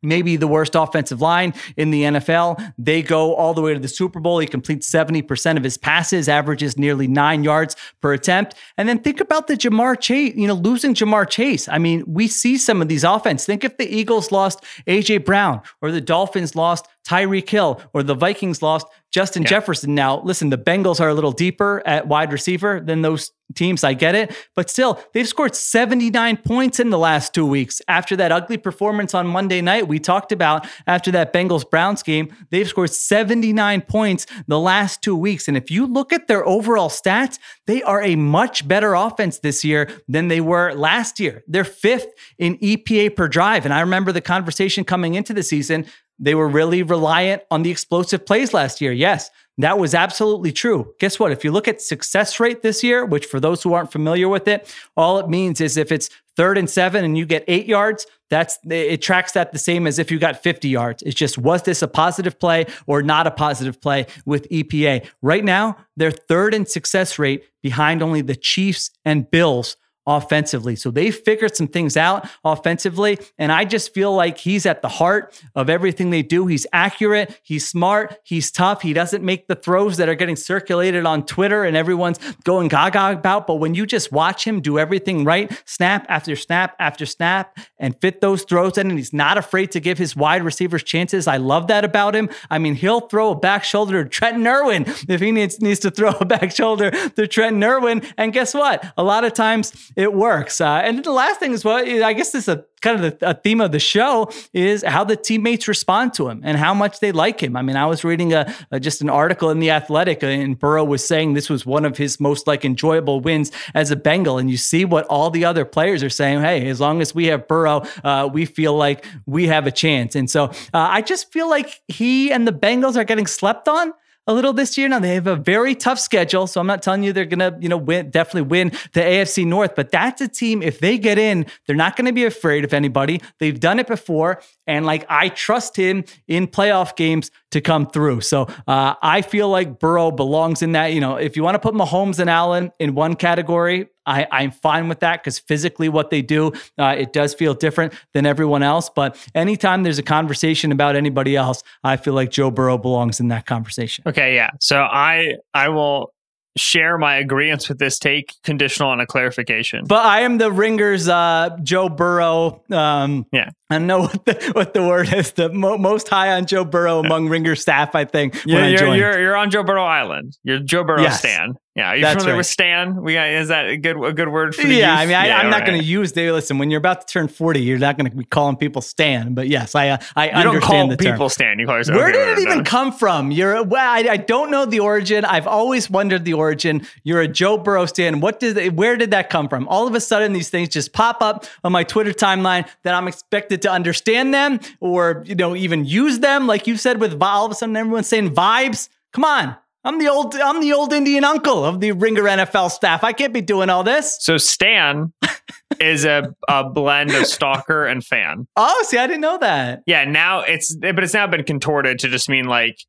maybe 0.03 0.35
the 0.35 0.47
worst 0.47 0.75
offensive 0.75 1.21
line 1.21 1.53
in 1.75 1.91
the 1.91 2.03
NFL. 2.03 2.73
They 2.77 3.01
go 3.01 3.33
all 3.35 3.53
the 3.53 3.61
way 3.61 3.73
to 3.73 3.79
the 3.79 3.87
Super 3.87 4.19
Bowl. 4.19 4.39
He 4.39 4.47
completes 4.47 4.89
70% 4.89 5.57
of 5.57 5.63
his 5.63 5.77
passes, 5.77 6.29
averages 6.29 6.77
nearly 6.77 7.07
nine 7.07 7.43
yards 7.43 7.75
per 8.01 8.13
attempt. 8.13 8.55
And 8.77 8.87
then 8.87 8.99
think 8.99 9.19
about 9.19 9.47
the 9.47 9.55
Ja'Marr 9.55 9.99
Chase, 9.99 10.35
you 10.35 10.47
know, 10.47 10.53
losing 10.53 10.93
Ja'Marr 10.93 11.29
Chase. 11.29 11.67
I 11.67 11.77
mean, 11.77 12.03
we 12.07 12.27
see 12.27 12.57
some 12.57 12.81
of 12.81 12.87
these 12.87 13.03
offense. 13.03 13.45
Think 13.45 13.63
if 13.63 13.77
the 13.77 13.87
Eagles 13.87 14.31
lost 14.31 14.63
A.J. 14.85 15.19
Brown 15.19 15.61
or 15.81 15.91
the 15.91 16.01
Dolphins 16.01 16.55
lost 16.55 16.87
Tyreek 17.07 17.49
Hill 17.49 17.81
or 17.93 18.03
the 18.03 18.15
Vikings 18.15 18.61
lost 18.61 18.87
Justin 19.11 19.43
yeah. 19.43 19.49
Jefferson. 19.49 19.95
Now, 19.95 20.21
listen, 20.21 20.49
the 20.49 20.57
Bengals 20.57 20.99
are 20.99 21.09
a 21.09 21.13
little 21.13 21.31
deeper 21.31 21.81
at 21.85 22.07
wide 22.07 22.31
receiver 22.31 22.81
than 22.81 23.01
those 23.01 23.31
teams. 23.55 23.83
I 23.85 23.93
get 23.93 24.13
it. 24.13 24.35
But 24.55 24.69
still, 24.69 25.01
they've 25.13 25.27
scored 25.27 25.55
79 25.55 26.37
points 26.37 26.79
in 26.79 26.89
the 26.89 26.97
last 26.97 27.33
two 27.33 27.45
weeks. 27.45 27.81
After 27.87 28.17
that 28.17 28.31
ugly 28.33 28.57
performance 28.57 29.13
on 29.13 29.25
Monday 29.25 29.61
night, 29.61 29.87
we 29.87 29.99
talked 29.99 30.33
about 30.33 30.67
after 30.85 31.11
that 31.11 31.31
Bengals 31.31 31.67
Browns 31.69 32.03
game, 32.03 32.33
they've 32.49 32.67
scored 32.67 32.91
79 32.91 33.81
points 33.81 34.25
the 34.47 34.59
last 34.59 35.01
two 35.01 35.15
weeks. 35.15 35.47
And 35.47 35.55
if 35.55 35.71
you 35.71 35.85
look 35.85 36.11
at 36.11 36.27
their 36.27 36.45
overall 36.45 36.89
stats, 36.89 37.39
they 37.65 37.81
are 37.83 38.03
a 38.03 38.17
much 38.17 38.67
better 38.67 38.93
offense 38.93 39.39
this 39.39 39.63
year 39.63 39.89
than 40.09 40.27
they 40.27 40.41
were 40.41 40.73
last 40.73 41.19
year. 41.19 41.43
They're 41.47 41.63
fifth 41.63 42.07
in 42.37 42.57
EPA 42.57 43.15
per 43.15 43.29
drive. 43.29 43.63
And 43.63 43.73
I 43.73 43.79
remember 43.79 44.11
the 44.11 44.21
conversation 44.21 44.83
coming 44.83 45.13
into 45.13 45.33
the 45.33 45.43
season 45.43 45.85
they 46.19 46.35
were 46.35 46.47
really 46.47 46.83
reliant 46.83 47.43
on 47.51 47.63
the 47.63 47.71
explosive 47.71 48.25
plays 48.25 48.53
last 48.53 48.81
year. 48.81 48.91
Yes, 48.91 49.29
that 49.59 49.79
was 49.79 49.95
absolutely 49.95 50.51
true. 50.51 50.93
Guess 50.99 51.19
what? 51.19 51.31
If 51.31 51.43
you 51.43 51.51
look 51.51 51.67
at 51.67 51.81
success 51.81 52.39
rate 52.39 52.61
this 52.61 52.83
year, 52.83 53.05
which 53.05 53.25
for 53.25 53.39
those 53.39 53.63
who 53.63 53.73
aren't 53.73 53.91
familiar 53.91 54.29
with 54.29 54.47
it, 54.47 54.73
all 54.95 55.19
it 55.19 55.29
means 55.29 55.61
is 55.61 55.77
if 55.77 55.91
it's 55.91 56.09
third 56.35 56.57
and 56.57 56.69
seven 56.69 57.03
and 57.03 57.17
you 57.17 57.25
get 57.25 57.43
eight 57.47 57.65
yards, 57.65 58.05
that's 58.29 58.59
it 58.69 59.01
tracks 59.01 59.31
that 59.31 59.53
the 59.53 59.59
same 59.59 59.87
as 59.87 59.99
if 59.99 60.11
you 60.11 60.19
got 60.19 60.43
50 60.43 60.67
yards. 60.69 61.01
It's 61.03 61.15
just 61.15 61.37
was 61.37 61.63
this 61.63 61.81
a 61.81 61.87
positive 61.87 62.39
play 62.39 62.65
or 62.85 63.01
not 63.01 63.25
a 63.25 63.31
positive 63.31 63.81
play 63.81 64.05
with 64.25 64.49
EPA? 64.49 65.07
Right 65.21 65.43
now, 65.43 65.77
they're 65.95 66.11
third 66.11 66.53
in 66.53 66.65
success 66.65 67.17
rate 67.17 67.43
behind 67.63 68.03
only 68.03 68.21
the 68.21 68.35
Chiefs 68.35 68.91
and 69.05 69.29
Bills 69.29 69.77
offensively. 70.07 70.75
So 70.75 70.89
they 70.89 71.11
figured 71.11 71.55
some 71.55 71.67
things 71.67 71.97
out 71.97 72.27
offensively. 72.43 73.19
And 73.37 73.51
I 73.51 73.65
just 73.65 73.93
feel 73.93 74.15
like 74.15 74.37
he's 74.37 74.65
at 74.65 74.81
the 74.81 74.87
heart 74.87 75.39
of 75.53 75.69
everything 75.69 76.09
they 76.09 76.23
do. 76.23 76.47
He's 76.47 76.65
accurate, 76.73 77.39
he's 77.43 77.67
smart, 77.67 78.17
he's 78.23 78.49
tough. 78.49 78.81
He 78.81 78.93
doesn't 78.93 79.23
make 79.23 79.47
the 79.47 79.55
throws 79.55 79.97
that 79.97 80.07
are 80.07 80.15
getting 80.15 80.37
circulated 80.37 81.05
on 81.05 81.25
Twitter 81.25 81.65
and 81.65 81.75
everyone's 81.75 82.17
going 82.43 82.69
gaga 82.69 83.11
about. 83.11 83.45
But 83.45 83.55
when 83.55 83.75
you 83.75 83.85
just 83.85 84.11
watch 84.11 84.47
him 84.47 84.61
do 84.61 84.79
everything 84.79 85.25
right, 85.25 85.51
snap 85.65 86.05
after 86.07 86.35
snap 86.35 86.75
after 86.79 87.05
snap, 87.05 87.57
and 87.77 87.99
fit 87.99 88.21
those 88.21 88.43
throws 88.43 88.77
in, 88.77 88.89
and 88.89 88.97
he's 88.97 89.13
not 89.13 89.37
afraid 89.37 89.71
to 89.71 89.79
give 89.79 89.97
his 89.97 90.15
wide 90.15 90.43
receivers 90.43 90.83
chances. 90.83 91.27
I 91.27 91.37
love 91.37 91.67
that 91.67 91.83
about 91.83 92.15
him. 92.15 92.29
I 92.49 92.59
mean, 92.59 92.75
he'll 92.75 93.01
throw 93.01 93.31
a 93.31 93.35
back 93.35 93.63
shoulder 93.63 94.03
to 94.03 94.09
Trenton 94.09 94.47
Irwin 94.47 94.85
if 95.07 95.19
he 95.19 95.31
needs, 95.31 95.61
needs 95.61 95.79
to 95.81 95.91
throw 95.91 96.11
a 96.11 96.25
back 96.37 96.55
shoulder 96.55 96.91
to 96.91 97.27
Trenton 97.27 97.63
Irwin. 97.63 98.01
And 98.17 98.31
guess 98.31 98.53
what? 98.53 98.85
A 98.97 99.03
lot 99.03 99.23
of 99.23 99.33
times 99.33 99.91
it 99.97 100.13
works. 100.13 100.61
Uh, 100.61 100.81
and 100.85 101.03
the 101.03 101.11
last 101.11 101.39
thing 101.39 101.53
is 101.53 101.65
what 101.65 101.87
I 101.87 102.13
guess 102.13 102.31
this 102.31 102.43
is 102.43 102.47
a 102.47 102.63
kind 102.81 103.03
of 103.03 103.19
the, 103.19 103.29
a 103.31 103.33
theme 103.33 103.59
of 103.59 103.71
the 103.71 103.79
show 103.79 104.29
is 104.53 104.83
how 104.83 105.03
the 105.03 105.15
teammates 105.15 105.67
respond 105.67 106.13
to 106.13 106.29
him 106.29 106.41
and 106.43 106.55
how 106.55 106.75
much 106.75 106.99
they 106.99 107.11
like 107.11 107.41
him. 107.41 107.57
I 107.57 107.63
mean, 107.63 107.75
I 107.75 107.87
was 107.87 108.03
reading 108.03 108.31
a, 108.31 108.53
a, 108.69 108.79
just 108.79 109.01
an 109.01 109.09
article 109.09 109.49
in 109.49 109.59
the 109.59 109.71
Athletic, 109.71 110.23
uh, 110.23 110.27
and 110.27 110.57
Burrow 110.57 110.83
was 110.83 111.05
saying 111.05 111.33
this 111.33 111.49
was 111.49 111.65
one 111.65 111.83
of 111.83 111.97
his 111.97 112.19
most 112.19 112.45
like 112.45 112.63
enjoyable 112.63 113.21
wins 113.21 113.51
as 113.73 113.89
a 113.89 113.95
Bengal. 113.95 114.37
And 114.37 114.51
you 114.51 114.57
see 114.57 114.85
what 114.85 115.07
all 115.07 115.31
the 115.31 115.43
other 115.43 115.65
players 115.65 116.03
are 116.03 116.11
saying. 116.11 116.41
Hey, 116.41 116.69
as 116.69 116.79
long 116.79 117.01
as 117.01 117.15
we 117.15 117.25
have 117.25 117.47
Burrow, 117.47 117.83
uh, 118.03 118.29
we 118.31 118.45
feel 118.45 118.75
like 118.75 119.03
we 119.25 119.47
have 119.47 119.65
a 119.65 119.71
chance. 119.71 120.15
And 120.15 120.29
so 120.29 120.45
uh, 120.45 120.51
I 120.73 121.01
just 121.01 121.33
feel 121.33 121.49
like 121.49 121.81
he 121.87 122.31
and 122.31 122.47
the 122.47 122.53
Bengals 122.53 122.95
are 122.95 123.03
getting 123.03 123.25
slept 123.25 123.67
on 123.67 123.93
a 124.27 124.33
little 124.33 124.53
this 124.53 124.77
year. 124.77 124.87
Now 124.87 124.99
they 124.99 125.15
have 125.15 125.27
a 125.27 125.35
very 125.35 125.73
tough 125.73 125.99
schedule, 125.99 126.45
so 126.47 126.59
I'm 126.59 126.67
not 126.67 126.83
telling 126.83 127.03
you 127.03 127.13
they're 127.13 127.25
gonna, 127.25 127.57
you 127.59 127.69
know, 127.69 127.77
win 127.77 128.09
definitely 128.11 128.43
win 128.43 128.71
the 128.93 129.01
AFC 129.01 129.45
North, 129.45 129.75
but 129.75 129.91
that's 129.91 130.21
a 130.21 130.27
team. 130.27 130.61
If 130.61 130.79
they 130.79 130.97
get 130.97 131.17
in, 131.17 131.45
they're 131.65 131.75
not 131.75 131.95
going 131.95 132.05
to 132.05 132.13
be 132.13 132.25
afraid 132.25 132.63
of 132.63 132.73
anybody. 132.73 133.21
They've 133.39 133.59
done 133.59 133.79
it 133.79 133.87
before, 133.87 134.41
and 134.67 134.85
like 134.85 135.05
I 135.09 135.29
trust 135.29 135.75
him 135.75 136.03
in 136.27 136.47
playoff 136.47 136.95
games 136.95 137.31
to 137.51 137.61
come 137.61 137.87
through. 137.87 138.21
So 138.21 138.47
uh, 138.67 138.95
I 139.01 139.21
feel 139.21 139.49
like 139.49 139.79
Burrow 139.79 140.11
belongs 140.11 140.61
in 140.61 140.73
that. 140.73 140.87
You 140.87 140.99
know, 140.99 141.15
if 141.15 141.35
you 141.35 141.43
want 141.43 141.55
to 141.55 141.59
put 141.59 141.73
Mahomes 141.73 142.19
and 142.19 142.29
Allen 142.29 142.71
in 142.79 142.93
one 142.93 143.15
category, 143.15 143.87
I, 144.05 144.27
I'm 144.31 144.51
fine 144.51 144.87
with 144.89 144.99
that 145.01 145.23
because 145.23 145.39
physically 145.39 145.89
what 145.89 146.09
they 146.09 146.21
do, 146.21 146.53
uh, 146.77 146.95
it 146.97 147.13
does 147.13 147.33
feel 147.33 147.53
different 147.53 147.93
than 148.13 148.25
everyone 148.25 148.63
else. 148.63 148.89
But 148.89 149.17
anytime 149.35 149.83
there's 149.83 149.99
a 149.99 150.03
conversation 150.03 150.71
about 150.71 150.95
anybody 150.95 151.35
else, 151.35 151.63
I 151.83 151.97
feel 151.97 152.13
like 152.13 152.31
Joe 152.31 152.51
Burrow 152.51 152.77
belongs 152.77 153.19
in 153.19 153.29
that 153.29 153.45
conversation. 153.45 154.03
Okay, 154.07 154.35
yeah. 154.35 154.51
So 154.59 154.81
I 154.81 155.35
I 155.53 155.69
will 155.69 156.13
share 156.57 156.97
my 156.97 157.17
agreement 157.17 157.69
with 157.69 157.77
this 157.77 157.99
take 157.99 158.33
conditional 158.43 158.89
on 158.89 158.99
a 158.99 159.05
clarification. 159.05 159.85
But 159.87 160.05
I 160.05 160.21
am 160.21 160.37
the 160.37 160.51
Ringers 160.51 161.07
uh, 161.07 161.55
Joe 161.63 161.89
Burrow. 161.89 162.63
Um, 162.71 163.25
yeah. 163.31 163.51
I 163.69 163.79
know 163.79 164.01
what 164.07 164.25
the, 164.25 164.51
what 164.53 164.73
the 164.73 164.81
word 164.83 165.11
is. 165.13 165.31
The 165.31 165.49
mo- 165.49 165.77
most 165.77 166.07
high 166.07 166.33
on 166.33 166.45
Joe 166.45 166.63
Burrow 166.63 166.99
among 166.99 167.27
Ringer 167.29 167.55
staff, 167.55 167.95
I 167.95 168.05
think. 168.05 168.41
Yeah, 168.45 168.67
you're, 168.67 168.95
you're, 168.95 169.19
you're 169.19 169.35
on 169.35 169.51
Joe 169.51 169.63
Burrow 169.63 169.85
Island. 169.85 170.37
You're 170.43 170.59
Joe 170.59 170.83
Burrow 170.83 171.01
yes. 171.01 171.19
Stan. 171.19 171.55
Yeah, 171.77 171.89
are 171.89 171.95
you 171.95 172.01
That's 172.01 172.15
familiar 172.15 172.33
right. 172.33 172.37
with 172.37 172.47
Stan? 172.47 173.03
We 173.03 173.13
got 173.13 173.29
is 173.29 173.49
that 173.49 173.67
a 173.67 173.77
good 173.77 174.03
a 174.03 174.11
good 174.11 174.29
word 174.29 174.55
for 174.55 174.63
the 174.63 174.73
yeah? 174.73 174.93
Youth? 174.93 174.99
I 174.99 175.05
mean, 175.05 175.15
I, 175.15 175.27
yeah, 175.27 175.41
am 175.41 175.51
not 175.51 175.59
right. 175.59 175.67
going 175.67 175.79
to 175.79 175.85
use 175.85 176.11
the 176.11 176.31
listen 176.31 176.57
when 176.57 176.71
you're 176.71 176.79
about 176.79 177.01
to 177.01 177.13
turn 177.13 177.27
40. 177.27 177.61
You're 177.61 177.77
not 177.77 177.97
going 177.99 178.09
to 178.09 178.17
be 178.17 178.25
calling 178.25 178.55
people 178.55 178.81
Stan, 178.81 179.35
but 179.35 179.47
yes, 179.47 179.75
I 179.75 179.89
uh, 179.89 179.97
I 180.15 180.25
You 180.25 180.31
understand 180.31 180.89
don't 180.89 180.97
call 180.97 181.11
people 181.11 181.27
term. 181.27 181.29
Stan. 181.29 181.59
You 181.59 181.67
call 181.67 181.77
yourself. 181.77 181.99
Where 181.99 182.09
okay, 182.09 182.17
did 182.17 182.39
it 182.39 182.41
even 182.41 182.57
no. 182.59 182.63
come 182.63 182.91
from? 182.91 183.29
You're 183.29 183.63
well, 183.63 183.93
I, 183.93 184.09
I 184.09 184.17
don't 184.17 184.49
know 184.49 184.65
the 184.65 184.79
origin. 184.79 185.23
I've 185.23 185.45
always 185.45 185.87
wondered 185.87 186.25
the 186.25 186.33
origin. 186.33 186.81
You're 187.03 187.21
a 187.21 187.27
Joe 187.27 187.59
Burrow 187.59 187.85
stan. 187.85 188.21
What 188.21 188.39
did 188.39 188.75
where 188.75 188.97
did 188.97 189.11
that 189.11 189.29
come 189.29 189.47
from? 189.47 189.67
All 189.67 189.87
of 189.87 189.93
a 189.93 190.01
sudden, 190.01 190.33
these 190.33 190.49
things 190.49 190.69
just 190.69 190.93
pop 190.93 191.21
up 191.21 191.45
on 191.63 191.71
my 191.71 191.83
Twitter 191.83 192.11
timeline 192.11 192.67
that 192.85 192.95
I'm 192.95 193.07
expected 193.07 193.56
to 193.61 193.71
understand 193.71 194.33
them 194.33 194.59
or 194.79 195.23
you 195.25 195.35
know 195.35 195.55
even 195.55 195.85
use 195.85 196.19
them. 196.19 196.47
Like 196.47 196.67
you 196.67 196.77
said, 196.77 196.99
with 196.99 197.21
all 197.21 197.45
of 197.45 197.51
a 197.51 197.55
sudden 197.55 197.75
everyone's 197.75 198.07
saying 198.07 198.33
vibes. 198.33 198.89
Come 199.13 199.25
on. 199.25 199.55
I'm 199.83 199.99
the 199.99 200.09
old 200.09 200.35
I'm 200.35 200.59
the 200.59 200.73
old 200.73 200.91
Indian 200.91 201.23
uncle 201.23 201.63
of 201.63 201.79
the 201.79 201.93
Ringer 201.93 202.23
NFL 202.23 202.71
staff. 202.71 203.05
I 203.05 203.13
can't 203.13 203.33
be 203.33 203.41
doing 203.41 203.69
all 203.69 203.83
this. 203.83 204.17
So 204.19 204.37
Stan 204.37 205.13
is 205.79 206.03
a, 206.03 206.35
a 206.49 206.69
blend 206.69 207.11
of 207.11 207.25
stalker 207.25 207.85
and 207.85 208.03
fan. 208.03 208.47
Oh, 208.57 208.83
see, 208.85 208.97
I 208.97 209.07
didn't 209.07 209.21
know 209.21 209.37
that. 209.37 209.83
Yeah, 209.85 210.03
now 210.03 210.41
it's 210.41 210.75
but 210.75 211.01
it's 211.03 211.13
now 211.13 211.25
been 211.27 211.45
contorted 211.45 211.99
to 211.99 212.09
just 212.09 212.27
mean 212.27 212.45
like 212.45 212.79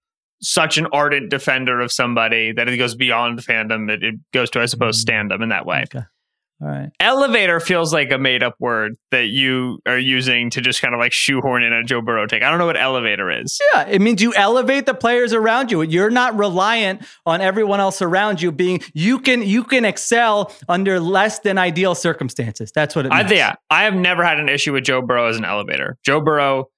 such 0.42 0.76
an 0.76 0.86
ardent 0.92 1.30
defender 1.30 1.80
of 1.80 1.92
somebody 1.92 2.52
that 2.52 2.68
it 2.68 2.76
goes 2.76 2.96
beyond 2.96 3.38
fandom. 3.40 3.88
It, 3.90 4.02
it 4.02 4.14
goes 4.32 4.50
to 4.50 4.60
I 4.60 4.66
suppose 4.66 5.04
mm. 5.04 5.08
standum 5.08 5.40
in 5.42 5.50
that 5.50 5.66
way. 5.66 5.84
Okay. 5.84 6.04
All 6.60 6.66
right. 6.66 6.90
Elevator 6.98 7.60
feels 7.60 7.92
like 7.92 8.10
a 8.10 8.18
made 8.18 8.42
up 8.42 8.56
word 8.58 8.96
that 9.12 9.26
you 9.26 9.78
are 9.86 9.98
using 9.98 10.50
to 10.50 10.60
just 10.60 10.82
kind 10.82 10.92
of 10.92 10.98
like 10.98 11.12
shoehorn 11.12 11.62
in 11.62 11.72
a 11.72 11.84
Joe 11.84 12.00
Burrow 12.00 12.26
take. 12.26 12.42
I 12.42 12.50
don't 12.50 12.58
know 12.58 12.66
what 12.66 12.76
elevator 12.76 13.30
is. 13.30 13.60
Yeah, 13.72 13.86
it 13.86 14.00
means 14.00 14.20
you 14.20 14.34
elevate 14.34 14.84
the 14.84 14.94
players 14.94 15.32
around 15.32 15.70
you. 15.70 15.82
You're 15.82 16.10
not 16.10 16.36
reliant 16.36 17.02
on 17.24 17.40
everyone 17.40 17.78
else 17.78 18.02
around 18.02 18.42
you 18.42 18.50
being 18.50 18.80
you 18.92 19.20
can 19.20 19.42
you 19.42 19.62
can 19.62 19.84
excel 19.84 20.52
under 20.68 20.98
less 20.98 21.38
than 21.38 21.58
ideal 21.58 21.94
circumstances. 21.94 22.72
That's 22.74 22.96
what 22.96 23.06
it 23.06 23.12
I, 23.12 23.28
yeah, 23.30 23.54
I 23.70 23.84
have 23.84 23.94
never 23.94 24.24
had 24.24 24.40
an 24.40 24.48
issue 24.48 24.72
with 24.72 24.82
Joe 24.82 25.00
Burrow 25.00 25.28
as 25.28 25.36
an 25.36 25.44
elevator. 25.44 25.96
Joe 26.04 26.20
Burrow 26.20 26.70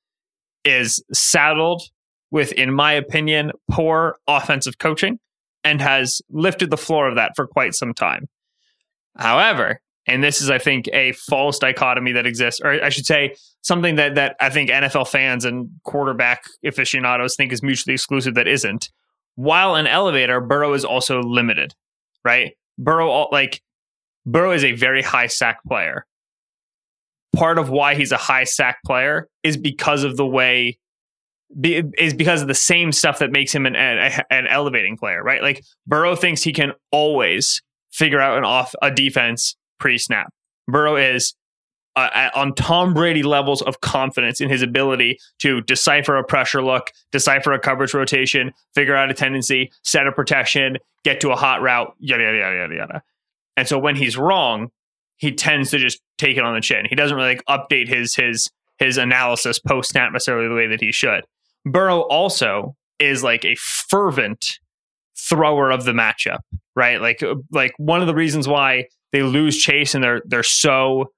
is 0.62 1.02
saddled 1.10 1.82
with, 2.30 2.52
in 2.52 2.74
my 2.74 2.92
opinion, 2.92 3.52
poor 3.70 4.16
offensive 4.26 4.76
coaching 4.78 5.18
and 5.64 5.80
has 5.80 6.20
lifted 6.30 6.70
the 6.70 6.76
floor 6.76 7.08
of 7.08 7.16
that 7.16 7.32
for 7.34 7.46
quite 7.46 7.74
some 7.74 7.94
time. 7.94 8.26
However, 9.16 9.80
and 10.06 10.24
this 10.24 10.40
is, 10.40 10.50
I 10.50 10.58
think, 10.58 10.88
a 10.92 11.12
false 11.12 11.58
dichotomy 11.58 12.12
that 12.12 12.26
exists, 12.26 12.60
or 12.62 12.82
I 12.82 12.88
should 12.88 13.06
say, 13.06 13.36
something 13.62 13.96
that 13.96 14.14
that 14.16 14.36
I 14.40 14.50
think 14.50 14.70
NFL 14.70 15.08
fans 15.08 15.44
and 15.44 15.70
quarterback 15.84 16.42
aficionados 16.64 17.36
think 17.36 17.52
is 17.52 17.62
mutually 17.62 17.94
exclusive 17.94 18.34
that 18.34 18.48
isn't. 18.48 18.90
While 19.36 19.76
an 19.76 19.86
elevator, 19.86 20.40
Burrow 20.40 20.74
is 20.74 20.84
also 20.84 21.22
limited, 21.22 21.74
right? 22.24 22.54
Burrow, 22.78 23.28
like 23.30 23.62
Burrow, 24.26 24.52
is 24.52 24.64
a 24.64 24.72
very 24.72 25.02
high 25.02 25.28
sack 25.28 25.62
player. 25.64 26.06
Part 27.36 27.58
of 27.58 27.70
why 27.70 27.94
he's 27.94 28.10
a 28.10 28.16
high 28.16 28.44
sack 28.44 28.78
player 28.84 29.28
is 29.42 29.56
because 29.56 30.02
of 30.02 30.16
the 30.16 30.26
way 30.26 30.78
is 31.62 32.14
because 32.14 32.42
of 32.42 32.48
the 32.48 32.54
same 32.54 32.92
stuff 32.92 33.18
that 33.18 33.32
makes 33.32 33.52
him 33.52 33.66
an, 33.66 33.74
an, 33.74 34.22
an 34.30 34.46
elevating 34.46 34.96
player, 34.96 35.22
right? 35.22 35.42
Like 35.42 35.64
Burrow 35.86 36.14
thinks 36.14 36.42
he 36.42 36.52
can 36.52 36.72
always 36.92 37.62
figure 37.90 38.20
out 38.20 38.38
an 38.38 38.44
off 38.44 38.74
a 38.82 38.90
defense 38.90 39.56
pre 39.78 39.98
snap. 39.98 40.32
Burrow 40.68 40.96
is 40.96 41.34
uh, 41.96 42.30
on 42.34 42.54
Tom 42.54 42.94
Brady 42.94 43.22
levels 43.22 43.62
of 43.62 43.80
confidence 43.80 44.40
in 44.40 44.48
his 44.48 44.62
ability 44.62 45.18
to 45.40 45.60
decipher 45.62 46.16
a 46.16 46.24
pressure 46.24 46.62
look, 46.62 46.90
decipher 47.10 47.52
a 47.52 47.58
coverage 47.58 47.94
rotation, 47.94 48.52
figure 48.74 48.94
out 48.94 49.10
a 49.10 49.14
tendency, 49.14 49.72
set 49.82 50.06
a 50.06 50.12
protection, 50.12 50.78
get 51.04 51.20
to 51.20 51.30
a 51.30 51.36
hot 51.36 51.62
route, 51.62 51.94
yada 51.98 52.22
yada 52.22 52.38
yada 52.38 52.56
yada 52.56 52.74
yada. 52.74 53.02
And 53.56 53.66
so 53.68 53.78
when 53.78 53.96
he's 53.96 54.16
wrong, 54.16 54.70
he 55.16 55.32
tends 55.32 55.70
to 55.70 55.78
just 55.78 56.00
take 56.16 56.36
it 56.36 56.44
on 56.44 56.54
the 56.54 56.60
chin. 56.60 56.86
He 56.88 56.94
doesn't 56.94 57.16
really 57.16 57.36
like 57.36 57.44
update 57.46 57.88
his 57.88 58.14
his 58.14 58.50
his 58.78 58.96
analysis 58.96 59.58
post 59.58 59.90
snap 59.90 60.12
necessarily 60.12 60.48
the 60.48 60.54
way 60.54 60.66
that 60.68 60.80
he 60.80 60.92
should. 60.92 61.24
Burrow 61.66 62.00
also 62.02 62.74
is 62.98 63.22
like 63.22 63.44
a 63.44 63.54
fervent 63.56 64.58
thrower 65.28 65.70
of 65.70 65.84
the 65.84 65.92
matchup, 65.92 66.40
right? 66.74 67.00
Like 67.00 67.22
uh, 67.22 67.36
like 67.50 67.72
one 67.76 68.00
of 68.00 68.06
the 68.06 68.14
reasons 68.14 68.48
why 68.48 68.86
they 69.12 69.22
lose 69.22 69.56
Chase 69.56 69.94
and 69.94 70.02
they're 70.02 70.22
they're 70.26 70.42
so 70.42 71.12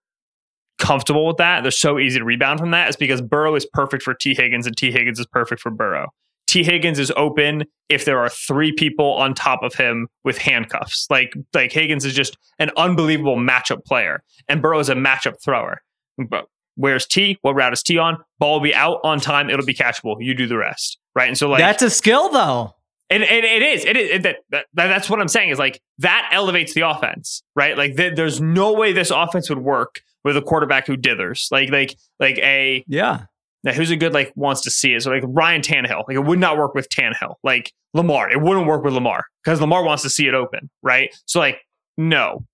comfortable 0.78 1.26
with 1.26 1.36
that, 1.36 1.62
they're 1.62 1.70
so 1.70 1.98
easy 1.98 2.18
to 2.18 2.24
rebound 2.24 2.60
from 2.60 2.72
that 2.72 2.88
is 2.88 2.96
because 2.96 3.20
Burrow 3.20 3.54
is 3.54 3.66
perfect 3.72 4.02
for 4.02 4.14
Tee 4.14 4.34
Higgins 4.34 4.66
and 4.66 4.76
Tee 4.76 4.90
Higgins 4.90 5.18
is 5.18 5.26
perfect 5.26 5.60
for 5.60 5.70
Burrow. 5.70 6.08
Tee 6.48 6.64
Higgins 6.64 6.98
is 6.98 7.12
open 7.16 7.64
if 7.88 8.04
there 8.04 8.18
are 8.18 8.28
three 8.28 8.72
people 8.72 9.14
on 9.14 9.32
top 9.32 9.62
of 9.62 9.74
him 9.74 10.08
with 10.24 10.38
handcuffs. 10.38 11.06
Like 11.08 11.32
like 11.54 11.72
Higgins 11.72 12.04
is 12.04 12.14
just 12.14 12.36
an 12.58 12.70
unbelievable 12.76 13.36
matchup 13.36 13.84
player 13.84 14.22
and 14.48 14.60
Burrow 14.60 14.80
is 14.80 14.88
a 14.88 14.94
matchup 14.94 15.42
thrower. 15.42 15.80
But 16.28 16.46
where's 16.74 17.06
Tee? 17.06 17.38
What 17.42 17.54
route 17.54 17.72
is 17.72 17.82
Tee 17.82 17.98
on? 17.98 18.18
Ball 18.38 18.54
will 18.54 18.60
be 18.60 18.74
out 18.74 19.00
on 19.04 19.20
time. 19.20 19.48
It'll 19.48 19.64
be 19.64 19.74
catchable. 19.74 20.16
You 20.20 20.34
do 20.34 20.46
the 20.46 20.58
rest, 20.58 20.98
right? 21.14 21.28
And 21.28 21.38
so 21.38 21.48
like 21.48 21.60
That's 21.60 21.82
a 21.82 21.90
skill 21.90 22.28
though. 22.28 22.74
And, 23.12 23.22
and 23.22 23.44
it 23.44 23.62
is. 23.62 23.84
It 23.84 23.96
is. 23.96 24.10
It, 24.10 24.22
that, 24.22 24.36
that, 24.50 24.66
that's 24.74 25.08
what 25.10 25.20
I'm 25.20 25.28
saying 25.28 25.50
is 25.50 25.58
like 25.58 25.80
that 25.98 26.28
elevates 26.32 26.74
the 26.74 26.80
offense, 26.88 27.42
right? 27.54 27.76
Like 27.76 27.96
th- 27.96 28.14
there's 28.16 28.40
no 28.40 28.72
way 28.72 28.92
this 28.92 29.10
offense 29.10 29.48
would 29.48 29.58
work 29.58 30.00
with 30.24 30.36
a 30.36 30.42
quarterback 30.42 30.86
who 30.86 30.96
dithers. 30.96 31.46
Like 31.50 31.70
like 31.70 31.96
like 32.20 32.38
a 32.38 32.84
Yeah. 32.88 33.24
now 33.64 33.72
who's 33.72 33.90
a 33.90 33.96
good 33.96 34.12
like 34.14 34.32
wants 34.36 34.62
to 34.62 34.70
see 34.70 34.94
is 34.94 35.06
like 35.06 35.22
Ryan 35.26 35.60
Tannehill. 35.62 36.04
Like 36.08 36.16
it 36.16 36.24
would 36.24 36.38
not 36.38 36.56
work 36.58 36.74
with 36.74 36.88
Tannehill. 36.88 37.34
Like 37.44 37.72
Lamar, 37.94 38.30
it 38.30 38.40
wouldn't 38.40 38.66
work 38.66 38.84
with 38.84 38.94
Lamar 38.94 39.24
because 39.44 39.60
Lamar 39.60 39.84
wants 39.84 40.02
to 40.04 40.10
see 40.10 40.26
it 40.26 40.34
open, 40.34 40.70
right? 40.82 41.14
So 41.26 41.38
like 41.38 41.60
no. 41.96 42.44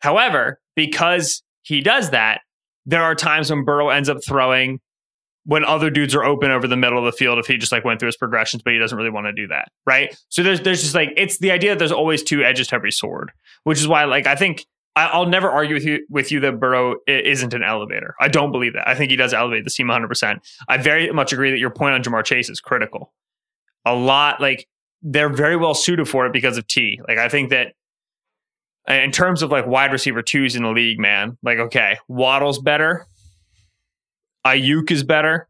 However, 0.00 0.60
because 0.76 1.42
he 1.62 1.80
does 1.80 2.10
that, 2.10 2.40
there 2.86 3.02
are 3.02 3.14
times 3.14 3.50
when 3.50 3.64
Burrow 3.64 3.90
ends 3.90 4.08
up 4.08 4.18
throwing 4.26 4.80
when 5.48 5.64
other 5.64 5.88
dudes 5.88 6.14
are 6.14 6.24
open 6.24 6.50
over 6.50 6.68
the 6.68 6.76
middle 6.76 6.98
of 6.98 7.06
the 7.06 7.12
field 7.12 7.38
if 7.38 7.46
he 7.46 7.56
just 7.56 7.72
like 7.72 7.82
went 7.82 7.98
through 7.98 8.08
his 8.08 8.18
progressions, 8.18 8.62
but 8.62 8.74
he 8.74 8.78
doesn't 8.78 8.98
really 8.98 9.08
want 9.08 9.24
to 9.26 9.32
do 9.32 9.46
that. 9.46 9.72
Right. 9.86 10.14
So 10.28 10.42
there's 10.42 10.60
there's 10.60 10.82
just 10.82 10.94
like 10.94 11.08
it's 11.16 11.38
the 11.38 11.50
idea 11.50 11.70
that 11.70 11.78
there's 11.78 11.90
always 11.90 12.22
two 12.22 12.44
edges 12.44 12.66
to 12.66 12.74
every 12.74 12.92
sword, 12.92 13.32
which 13.64 13.78
is 13.78 13.88
why 13.88 14.04
like 14.04 14.26
I 14.26 14.36
think 14.36 14.66
I, 14.94 15.16
will 15.16 15.24
never 15.24 15.48
argue 15.48 15.74
with 15.74 15.84
you 15.86 16.06
with 16.10 16.30
you 16.30 16.40
that 16.40 16.60
Burrow 16.60 16.96
isn't 17.06 17.54
an 17.54 17.62
elevator. 17.62 18.14
I 18.20 18.28
don't 18.28 18.52
believe 18.52 18.74
that. 18.74 18.86
I 18.86 18.94
think 18.94 19.10
he 19.10 19.16
does 19.16 19.32
elevate 19.32 19.64
the 19.64 19.70
team 19.70 19.88
100. 19.88 20.06
percent 20.06 20.46
I 20.68 20.76
very 20.76 21.10
much 21.12 21.32
agree 21.32 21.50
that 21.50 21.58
your 21.58 21.70
point 21.70 21.94
on 21.94 22.02
Ja'Marr 22.02 22.24
Chase 22.24 22.50
is 22.50 22.60
critical. 22.60 23.14
A 23.86 23.94
lot 23.94 24.42
like 24.42 24.68
they're 25.00 25.30
very 25.30 25.56
well 25.56 25.72
suited 25.72 26.08
for 26.08 26.26
it 26.26 26.32
because 26.34 26.58
of 26.58 26.66
Tee. 26.66 27.00
Like 27.08 27.16
I 27.16 27.30
think 27.30 27.48
that 27.50 27.72
in 28.86 29.12
terms 29.12 29.40
of 29.40 29.50
like 29.50 29.66
wide 29.66 29.92
receiver 29.92 30.20
twos 30.20 30.56
in 30.56 30.62
the 30.62 30.72
league, 30.72 30.98
man, 30.98 31.38
like 31.42 31.58
okay, 31.58 31.96
Waddle's 32.06 32.58
better, 32.58 33.06
Aiyuk 34.46 34.90
is 34.90 35.04
better. 35.04 35.48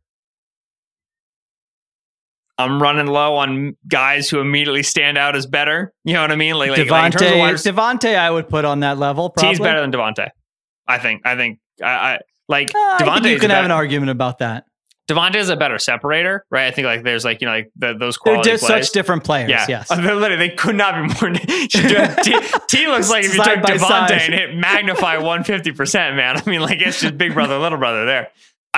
I'm 2.59 2.83
running 2.83 3.07
low 3.07 3.37
on 3.37 3.77
guys 3.87 4.29
who 4.29 4.41
immediately 4.41 4.83
stand 4.83 5.17
out 5.17 5.37
as 5.37 5.47
better. 5.47 5.93
You 6.05 6.15
know 6.15 6.23
what 6.23 6.33
I 6.33 6.37
mean? 6.37 6.57
Like, 6.57 6.71
like 6.71 6.81
Davante, 6.81 7.39
like 7.39 7.55
Davante, 7.55 8.17
I 8.17 8.29
would 8.31 8.49
put 8.49 8.65
on 8.65 8.81
that 8.81 8.99
level. 8.99 9.31
Probably. 9.31 9.51
Tee's 9.51 9.61
better 9.61 9.81
than 9.81 9.93
Davante. 9.93 10.31
I 10.87 10.99
think. 10.99 11.23
I 11.25 11.37
think. 11.37 11.61
I, 11.81 11.87
I 11.87 12.19
like 12.49 12.75
uh. 12.75 13.21
You 13.23 13.39
can 13.39 13.51
have 13.51 13.65
an 13.65 13.71
argument 13.71 14.11
about 14.11 14.39
that. 14.39 14.65
Davante 15.09 15.37
is 15.37 15.49
a 15.49 15.57
better 15.57 15.79
separator, 15.79 16.45
right? 16.51 16.67
I 16.67 16.71
think 16.71 16.85
like 16.85 17.03
there's 17.03 17.25
like 17.25 17.41
you 17.41 17.47
know 17.47 17.53
like 17.53 17.71
the, 17.77 17.95
those 17.95 18.19
quality. 18.19 18.51
They're 18.51 18.59
such 18.59 18.91
different 18.91 19.25
players. 19.25 19.49
Yeah, 19.49 19.65
yes. 19.67 19.91
Literally, 19.97 20.37
they 20.37 20.51
could 20.51 20.75
not 20.75 20.95
be 20.97 21.01
more. 21.01 21.35
Tee, 21.45 22.41
Tee 22.67 22.87
looks 22.89 23.09
like 23.09 23.25
if 23.25 23.35
you 23.35 23.43
took 23.43 23.79
side. 23.79 24.11
and 24.11 24.35
hit 24.35 24.55
magnify 24.55 25.17
150 25.17 25.73
percent, 25.73 26.17
man. 26.17 26.37
I 26.37 26.51
mean, 26.51 26.61
like 26.61 26.83
it's 26.83 27.01
just 27.01 27.17
big 27.17 27.33
brother, 27.33 27.59
little 27.59 27.79
brother 27.79 28.05
there. 28.05 28.29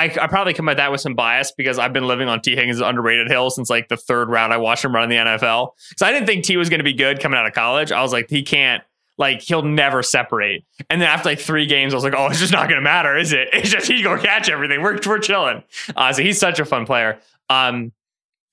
I, 0.01 0.05
I 0.22 0.26
probably 0.28 0.55
come 0.55 0.68
at 0.70 0.78
that 0.78 0.90
with 0.90 1.03
some 1.03 1.14
bias 1.14 1.53
because 1.53 1.78
I've 1.78 1.92
been 1.92 2.07
living 2.07 2.28
on 2.28 2.40
Tee 2.40 2.57
Higgins' 2.57 2.80
underrated 2.80 3.28
hill 3.28 3.51
since 3.51 3.68
like 3.68 3.88
the 3.88 3.98
third 3.98 4.30
round 4.30 4.53
I 4.53 4.57
watched 4.57 4.84
him 4.84 4.94
run 4.94 5.05
in 5.05 5.11
the 5.11 5.16
NFL. 5.16 5.72
So 5.98 6.07
I 6.07 6.12
didn't 6.12 6.26
think 6.26 6.44
Tee 6.44 6.57
was 6.57 6.70
going 6.70 6.78
to 6.78 6.84
be 6.84 6.94
good 6.94 7.20
coming 7.20 7.38
out 7.38 7.46
of 7.46 7.53
college. 7.53 7.92
I 7.92 8.01
was 8.01 8.11
like, 8.11 8.30
he 8.30 8.42
can't, 8.42 8.82
like, 9.18 9.42
he'll 9.42 9.62
never 9.62 10.03
separate. 10.03 10.64
And 10.88 11.03
then 11.03 11.09
after 11.09 11.28
like 11.28 11.38
three 11.38 11.66
games, 11.66 11.92
I 11.92 11.96
was 11.96 12.05
like, 12.05 12.14
oh, 12.16 12.28
it's 12.28 12.38
just 12.38 12.53
not 12.53 12.68
going 12.68 12.80
to 12.80 12.82
matter, 12.82 13.16
is 13.16 13.34
it? 13.34 13.48
It's 13.53 13.68
just 13.68 13.88
he 13.88 14.03
go 14.03 14.16
catch 14.16 14.48
everything. 14.48 14.80
We're 14.80 14.98
we're 15.07 15.18
chilling. 15.18 15.62
Uh, 15.94 16.14
so 16.14 16.22
he's 16.22 16.38
such 16.38 16.59
a 16.59 16.64
fun 16.64 16.86
player. 16.86 17.18
Um, 17.51 17.92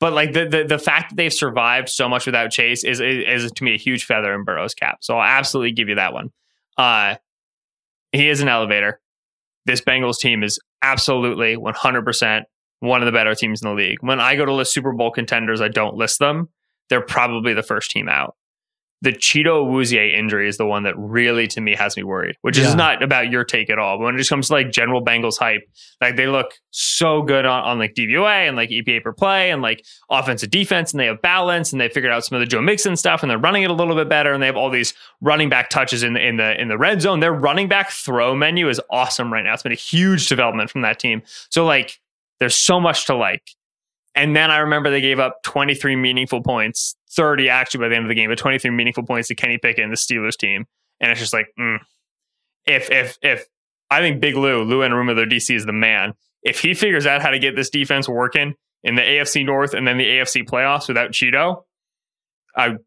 but 0.02 0.12
like 0.12 0.34
the, 0.34 0.46
the 0.46 0.64
the 0.66 0.78
fact 0.78 1.12
that 1.12 1.16
they've 1.16 1.34
survived 1.34 1.88
so 1.88 2.10
much 2.10 2.26
without 2.26 2.52
Chase 2.52 2.84
is, 2.84 3.00
is, 3.00 3.44
is 3.44 3.52
to 3.54 3.64
me 3.64 3.74
a 3.74 3.78
huge 3.78 4.04
feather 4.04 4.34
in 4.34 4.44
Burrow's 4.44 4.74
cap. 4.74 4.98
So 5.02 5.18
I'll 5.18 5.24
absolutely 5.24 5.72
give 5.72 5.88
you 5.88 5.96
that 5.96 6.14
one. 6.14 6.32
Uh, 6.78 7.16
he 8.12 8.30
is 8.30 8.42
an 8.42 8.50
elevator. 8.50 9.00
This 9.66 9.82
Bengals 9.82 10.20
team 10.20 10.44
is 10.44 10.60
absolutely 10.82 11.56
100% 11.56 12.44
one 12.80 13.02
of 13.02 13.06
the 13.08 13.12
better 13.12 13.36
teams 13.36 13.62
in 13.62 13.70
the 13.70 13.76
league. 13.76 13.98
When 14.02 14.20
I 14.20 14.36
go 14.36 14.46
to 14.46 14.54
list 14.54 14.74
Super 14.74 14.94
Bowl 14.94 15.12
contenders, 15.12 15.62
I 15.62 15.68
don't 15.68 15.96
list 15.96 16.20
them. 16.20 16.50
They're 16.90 17.02
probably 17.02 17.54
the 17.54 17.64
first 17.64 17.92
team 17.92 18.08
out. 18.08 18.36
The 19.04 19.12
Chido 19.12 19.64
Awuzie 19.64 20.18
injury 20.18 20.50
is 20.50 20.58
the 20.58 20.66
one 20.66 20.84
that 20.84 20.98
really, 20.98 21.46
to 21.50 21.62
me, 21.62 21.76
has 21.76 21.96
me 21.96 22.04
worried, 22.04 22.36
which 22.42 22.58
yeah. 22.58 22.68
is 22.68 22.74
not 22.74 23.04
about 23.04 23.30
your 23.32 23.44
take 23.44 23.70
at 23.70 23.78
all. 23.78 23.98
But 23.98 24.06
when 24.06 24.16
it 24.16 24.18
just 24.18 24.30
comes 24.30 24.48
to 24.48 24.54
like 24.54 24.72
general 24.72 25.06
Bengals 25.06 25.38
hype, 25.38 25.62
like 26.02 26.16
they 26.16 26.26
look 26.26 26.48
so 26.72 27.22
good 27.22 27.46
on, 27.46 27.64
on 27.64 27.78
like 27.78 27.94
DVOA 27.94 28.48
and 28.48 28.58
like 28.58 28.70
EPA 28.70 29.04
per 29.04 29.14
play 29.14 29.52
and 29.52 29.62
like 29.62 29.86
offensive 30.10 30.50
defense, 30.50 30.92
and 30.92 31.00
they 31.00 31.06
have 31.06 31.22
balance 31.22 31.72
and 31.72 31.80
they 31.80 31.90
figured 31.90 32.12
out 32.12 32.26
some 32.26 32.36
of 32.36 32.40
the 32.40 32.48
Joe 32.48 32.62
Mixon 32.62 32.96
stuff 32.96 33.22
and 33.22 33.30
they're 33.30 33.38
running 33.38 33.64
it 33.64 33.70
a 33.70 33.74
little 33.74 33.96
bit 33.96 34.10
better 34.10 34.34
and 34.34 34.42
they 34.42 34.48
have 34.48 34.58
all 34.58 34.72
these 34.72 34.96
running 35.22 35.50
back 35.50 35.70
touches 35.70 36.02
in 36.02 36.14
the 36.14 36.26
in 36.26 36.38
the 36.38 36.60
in 36.60 36.68
the 36.68 36.78
red 36.78 37.02
zone. 37.02 37.20
Their 37.20 37.34
running 37.34 37.68
back 37.68 37.92
throw 37.92 38.36
menu 38.36 38.68
is 38.68 38.82
awesome 38.90 39.32
right 39.32 39.44
now. 39.44 39.54
It's 39.54 39.64
been 39.64 39.72
a 39.72 39.76
huge 39.76 40.28
development 40.28 40.72
from 40.72 40.82
that 40.82 41.00
team. 41.00 41.22
So 41.50 41.66
like, 41.66 42.00
there's 42.40 42.56
so 42.56 42.80
much 42.80 43.06
to 43.08 43.16
like. 43.16 43.44
And 44.16 44.36
then 44.36 44.50
I 44.50 44.58
remember 44.58 44.90
they 44.90 45.02
gave 45.02 45.20
up 45.20 45.44
23 45.44 45.96
meaningful 45.96 46.42
points, 46.42 46.96
30 47.18 47.50
actually 47.50 47.82
by 47.82 47.90
the 47.90 47.96
end 47.96 48.06
of 48.06 48.10
the 48.10 48.16
game, 48.16 48.30
but 48.30 48.38
23 48.38 48.72
meaningful 48.72 49.04
points 49.04 49.28
to 49.28 49.36
Kenny 49.36 49.58
Pickett 49.58 49.84
and 49.84 49.92
the 49.92 49.98
Steelers 49.98 50.38
team. 50.38 50.66
And 51.02 51.12
it's 51.12 51.20
just 51.20 51.34
like, 51.34 51.48
mm, 51.60 51.80
if 52.66 52.90
if 52.90 53.18
if 53.22 53.48
I 53.92 54.00
think 54.00 54.22
Big 54.22 54.36
Lou, 54.36 54.64
Lou 54.64 54.82
and 54.82 54.94
Anarumo, 54.94 55.16
their 55.16 55.26
DC 55.26 55.54
is 55.54 55.66
the 55.66 55.74
man. 55.74 56.14
If 56.44 56.62
he 56.62 56.74
figures 56.74 57.06
out 57.06 57.22
how 57.22 57.32
to 57.32 57.40
get 57.40 57.56
this 57.56 57.70
defense 57.70 58.08
working 58.08 58.56
in 58.84 58.96
the 58.96 59.02
AFC 59.02 59.46
North 59.46 59.74
and 59.74 59.86
then 59.86 59.98
the 59.98 60.06
AFC 60.06 60.48
playoffs 60.48 60.88
without 60.88 61.12
Chido, 61.12 61.64
I 62.56 62.78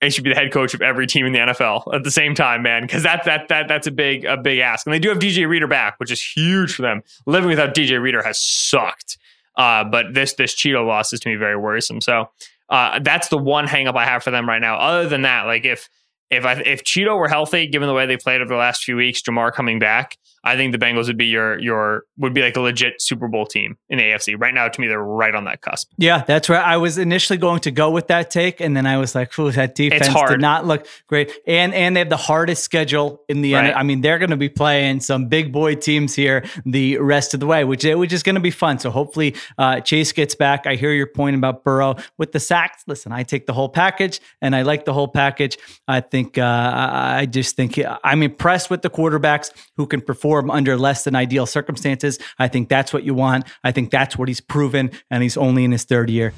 he 0.00 0.08
should 0.08 0.24
be 0.24 0.30
the 0.30 0.36
head 0.36 0.50
coach 0.50 0.72
of 0.72 0.80
every 0.80 1.06
team 1.06 1.26
in 1.26 1.32
the 1.32 1.38
NFL 1.38 1.94
at 1.94 2.04
the 2.04 2.10
same 2.10 2.34
time, 2.34 2.62
man. 2.62 2.82
Because 2.82 3.02
that 3.02 3.24
that 3.24 3.48
that 3.48 3.68
that's 3.68 3.86
a 3.86 3.90
big 3.90 4.24
a 4.24 4.36
big 4.36 4.60
ask, 4.60 4.86
and 4.86 4.94
they 4.94 4.98
do 4.98 5.08
have 5.08 5.18
DJ 5.18 5.48
Reader 5.48 5.66
back, 5.66 5.98
which 5.98 6.10
is 6.10 6.22
huge 6.22 6.74
for 6.74 6.82
them. 6.82 7.02
Living 7.26 7.50
without 7.50 7.74
DJ 7.74 8.00
Reader 8.00 8.22
has 8.22 8.38
sucked. 8.38 9.18
Uh, 9.56 9.84
but 9.84 10.14
this 10.14 10.34
this 10.34 10.54
Chido 10.54 10.86
loss 10.86 11.12
is 11.12 11.20
to 11.20 11.28
me 11.28 11.36
very 11.36 11.56
worrisome. 11.56 12.00
So 12.00 12.30
uh, 12.70 13.00
that's 13.00 13.28
the 13.28 13.38
one 13.38 13.66
hangup 13.66 13.96
I 13.96 14.04
have 14.04 14.22
for 14.22 14.30
them 14.30 14.48
right 14.48 14.60
now. 14.60 14.76
Other 14.76 15.08
than 15.08 15.22
that, 15.22 15.46
like 15.46 15.64
if 15.64 15.88
if 16.30 16.44
I, 16.44 16.54
if 16.64 16.84
Chido 16.84 17.18
were 17.18 17.28
healthy, 17.28 17.66
given 17.66 17.88
the 17.88 17.94
way 17.94 18.06
they 18.06 18.16
played 18.16 18.40
over 18.40 18.48
the 18.48 18.58
last 18.58 18.84
few 18.84 18.94
weeks, 18.94 19.20
Ja'Marr 19.20 19.52
coming 19.52 19.80
back, 19.80 20.16
I 20.42 20.56
think 20.56 20.72
the 20.72 20.78
Bengals 20.78 21.06
would 21.06 21.18
be 21.18 21.26
your 21.26 21.58
your 21.58 22.04
would 22.16 22.32
be 22.32 22.40
like 22.40 22.56
a 22.56 22.60
legit 22.60 23.02
Super 23.02 23.28
Bowl 23.28 23.44
team 23.44 23.76
in 23.90 23.98
the 23.98 24.04
AFC. 24.04 24.40
Right 24.40 24.54
now, 24.54 24.68
to 24.68 24.80
me, 24.80 24.88
they're 24.88 25.02
right 25.02 25.34
on 25.34 25.44
that 25.44 25.60
cusp. 25.60 25.90
Yeah, 25.98 26.24
that's 26.26 26.48
right. 26.48 26.64
I 26.64 26.78
was 26.78 26.96
initially 26.96 27.36
going 27.36 27.60
to 27.60 27.70
go 27.70 27.90
with 27.90 28.06
that 28.06 28.30
take, 28.30 28.60
and 28.60 28.74
then 28.74 28.86
I 28.86 28.96
was 28.96 29.14
like, 29.14 29.38
"Ooh, 29.38 29.52
that 29.52 29.74
defense 29.74 30.08
did 30.28 30.40
not 30.40 30.66
look 30.66 30.86
great." 31.08 31.30
And 31.46 31.74
and 31.74 31.94
they 31.94 32.00
have 32.00 32.08
the 32.08 32.16
hardest 32.16 32.62
schedule 32.62 33.22
in 33.28 33.42
the 33.42 33.52
right. 33.52 33.66
end. 33.66 33.74
I 33.74 33.82
mean, 33.82 34.00
they're 34.00 34.18
going 34.18 34.30
to 34.30 34.38
be 34.38 34.48
playing 34.48 35.00
some 35.00 35.26
big 35.26 35.52
boy 35.52 35.74
teams 35.74 36.14
here 36.14 36.44
the 36.64 36.96
rest 36.98 37.34
of 37.34 37.40
the 37.40 37.46
way, 37.46 37.64
which 37.64 37.84
which 37.84 38.12
is 38.12 38.22
going 38.22 38.36
to 38.36 38.40
be 38.40 38.50
fun. 38.50 38.78
So 38.78 38.90
hopefully, 38.90 39.36
uh, 39.58 39.80
Chase 39.80 40.12
gets 40.12 40.34
back. 40.34 40.66
I 40.66 40.76
hear 40.76 40.92
your 40.92 41.06
point 41.06 41.36
about 41.36 41.64
Burrow 41.64 41.96
with 42.16 42.32
the 42.32 42.40
sacks. 42.40 42.82
Listen, 42.86 43.12
I 43.12 43.24
take 43.24 43.46
the 43.46 43.52
whole 43.52 43.68
package, 43.68 44.20
and 44.40 44.56
I 44.56 44.62
like 44.62 44.86
the 44.86 44.94
whole 44.94 45.08
package. 45.08 45.58
I 45.86 46.00
think 46.00 46.38
uh, 46.38 46.72
I 46.72 47.26
just 47.26 47.56
think 47.56 47.78
I'm 48.02 48.22
impressed 48.22 48.70
with 48.70 48.80
the 48.80 48.90
quarterbacks 48.90 49.50
who 49.76 49.86
can 49.86 50.00
perform 50.00 50.29
perform 50.30 50.50
under 50.50 50.76
less 50.76 51.02
than 51.02 51.16
ideal 51.16 51.44
circumstances. 51.44 52.18
I 52.38 52.46
think 52.46 52.68
that's 52.68 52.92
what 52.92 53.02
you 53.02 53.14
want. 53.14 53.46
I 53.64 53.72
think 53.72 53.90
that's 53.90 54.16
what 54.16 54.28
he's 54.28 54.40
proven, 54.40 54.92
and 55.10 55.24
he's 55.24 55.36
only 55.36 55.64
in 55.64 55.72
his 55.72 55.82
third 55.82 56.08
year. 56.08 56.32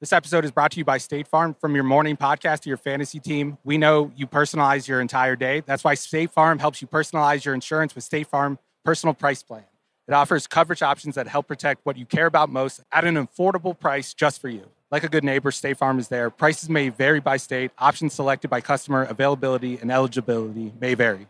This 0.00 0.12
episode 0.12 0.44
is 0.46 0.52
brought 0.52 0.70
to 0.70 0.78
you 0.78 0.86
by 0.86 0.96
State 0.96 1.26
Farm. 1.26 1.54
From 1.60 1.74
your 1.74 1.84
morning 1.84 2.16
podcast 2.16 2.60
to 2.60 2.70
your 2.70 2.78
fantasy 2.78 3.20
team, 3.20 3.58
we 3.62 3.76
know 3.76 4.10
you 4.16 4.26
personalize 4.26 4.88
your 4.88 5.02
entire 5.02 5.36
day. 5.36 5.60
That's 5.66 5.84
why 5.84 5.94
State 5.94 6.30
Farm 6.30 6.60
helps 6.60 6.80
you 6.80 6.88
personalize 6.88 7.44
your 7.44 7.52
insurance 7.52 7.94
with 7.94 8.04
State 8.04 8.28
Farm 8.28 8.58
Personal 8.84 9.12
Price 9.12 9.42
Plan. 9.42 9.64
It 10.06 10.14
offers 10.14 10.46
coverage 10.46 10.80
options 10.80 11.16
that 11.16 11.26
help 11.28 11.46
protect 11.46 11.84
what 11.84 11.98
you 11.98 12.06
care 12.06 12.26
about 12.26 12.48
most 12.48 12.80
at 12.90 13.04
an 13.04 13.16
affordable 13.16 13.78
price 13.78 14.14
just 14.14 14.40
for 14.40 14.48
you. 14.48 14.70
Like 14.90 15.04
a 15.04 15.08
good 15.08 15.22
neighbor, 15.22 15.50
State 15.50 15.76
Farm 15.76 15.98
is 15.98 16.08
there. 16.08 16.30
Prices 16.30 16.70
may 16.70 16.88
vary 16.88 17.20
by 17.20 17.36
state. 17.36 17.72
Options 17.78 18.14
selected 18.14 18.48
by 18.48 18.62
customer. 18.62 19.02
Availability 19.02 19.76
and 19.76 19.92
eligibility 19.92 20.72
may 20.80 20.94
vary. 20.94 21.26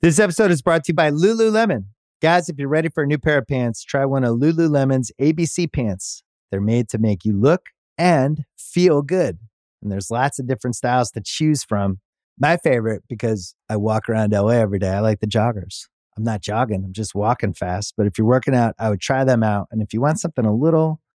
This 0.00 0.18
episode 0.18 0.50
is 0.50 0.62
brought 0.62 0.84
to 0.84 0.92
you 0.92 0.94
by 0.94 1.10
Lululemon. 1.10 1.84
Guys, 2.22 2.48
if 2.48 2.58
you're 2.58 2.68
ready 2.68 2.88
for 2.88 3.02
a 3.02 3.06
new 3.06 3.18
pair 3.18 3.36
of 3.36 3.46
pants, 3.46 3.84
try 3.84 4.06
one 4.06 4.24
of 4.24 4.38
Lululemon's 4.38 5.12
ABC 5.20 5.70
pants. 5.70 6.22
They're 6.50 6.62
made 6.62 6.88
to 6.90 6.98
make 6.98 7.26
you 7.26 7.34
look 7.34 7.66
and 7.98 8.46
feel 8.56 9.02
good. 9.02 9.38
And 9.82 9.92
there's 9.92 10.10
lots 10.10 10.38
of 10.38 10.46
different 10.46 10.74
styles 10.74 11.10
to 11.10 11.20
choose 11.22 11.62
from. 11.62 12.00
My 12.38 12.56
favorite, 12.56 13.02
because 13.06 13.54
I 13.68 13.76
walk 13.76 14.08
around 14.08 14.32
LA 14.32 14.52
every 14.52 14.78
day, 14.78 14.88
I 14.88 15.00
like 15.00 15.20
the 15.20 15.26
joggers. 15.26 15.88
I'm 16.16 16.24
not 16.24 16.40
jogging, 16.40 16.84
I'm 16.84 16.94
just 16.94 17.14
walking 17.14 17.52
fast. 17.52 17.94
But 17.98 18.06
if 18.06 18.16
you're 18.16 18.26
working 18.26 18.54
out, 18.54 18.74
I 18.78 18.88
would 18.88 19.00
try 19.00 19.24
them 19.24 19.42
out. 19.42 19.68
And 19.70 19.82
if 19.82 19.92
you 19.92 20.00
want 20.00 20.20
something 20.20 20.46
a 20.46 20.54
little 20.54 21.00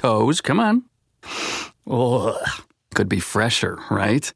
toes. 0.00 0.40
Come 0.40 0.60
on. 0.60 0.84
Ugh. 1.86 2.34
Could 2.94 3.08
be 3.08 3.20
fresher, 3.20 3.78
right? 3.90 4.32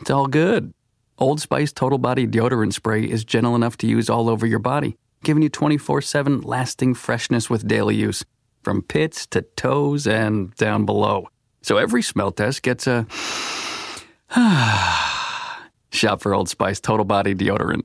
It's 0.00 0.10
all 0.10 0.26
good. 0.26 0.74
Old 1.18 1.40
Spice 1.40 1.72
Total 1.72 1.96
Body 1.96 2.26
Deodorant 2.26 2.74
Spray 2.74 3.04
is 3.04 3.24
gentle 3.24 3.54
enough 3.54 3.78
to 3.78 3.86
use 3.86 4.10
all 4.10 4.28
over 4.28 4.46
your 4.46 4.58
body, 4.58 4.98
giving 5.24 5.42
you 5.42 5.48
24 5.48 6.02
7 6.02 6.42
lasting 6.42 6.94
freshness 6.94 7.48
with 7.48 7.66
daily 7.66 7.96
use, 7.96 8.24
from 8.62 8.82
pits 8.82 9.26
to 9.28 9.40
toes 9.56 10.06
and 10.06 10.54
down 10.56 10.84
below. 10.84 11.28
So 11.62 11.78
every 11.78 12.02
smell 12.02 12.30
test 12.30 12.62
gets 12.62 12.86
a. 12.86 13.06
Shop 15.92 16.20
for 16.20 16.34
Old 16.34 16.50
Spice 16.50 16.78
Total 16.78 17.06
Body 17.06 17.34
Deodorant. 17.34 17.84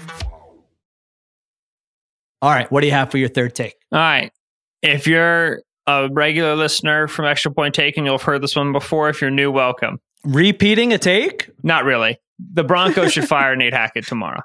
All 2.41 2.49
right, 2.49 2.71
what 2.71 2.81
do 2.81 2.87
you 2.87 2.93
have 2.93 3.11
for 3.11 3.17
your 3.17 3.29
third 3.29 3.53
take? 3.53 3.75
All 3.91 3.99
right. 3.99 4.31
If 4.81 5.05
you're 5.05 5.61
a 5.85 6.09
regular 6.11 6.55
listener 6.55 7.07
from 7.07 7.25
Extra 7.25 7.51
Point 7.51 7.75
Taken, 7.75 8.05
you'll 8.05 8.17
have 8.17 8.23
heard 8.23 8.41
this 8.41 8.55
one 8.55 8.71
before. 8.71 9.09
If 9.09 9.21
you're 9.21 9.29
new, 9.29 9.51
welcome. 9.51 9.99
Repeating 10.23 10.93
a 10.93 10.97
take? 10.97 11.49
Not 11.63 11.85
really. 11.85 12.19
The 12.53 12.63
Broncos 12.63 13.13
should 13.13 13.27
fire 13.27 13.55
Nate 13.57 13.73
Hackett 13.73 14.07
tomorrow. 14.07 14.41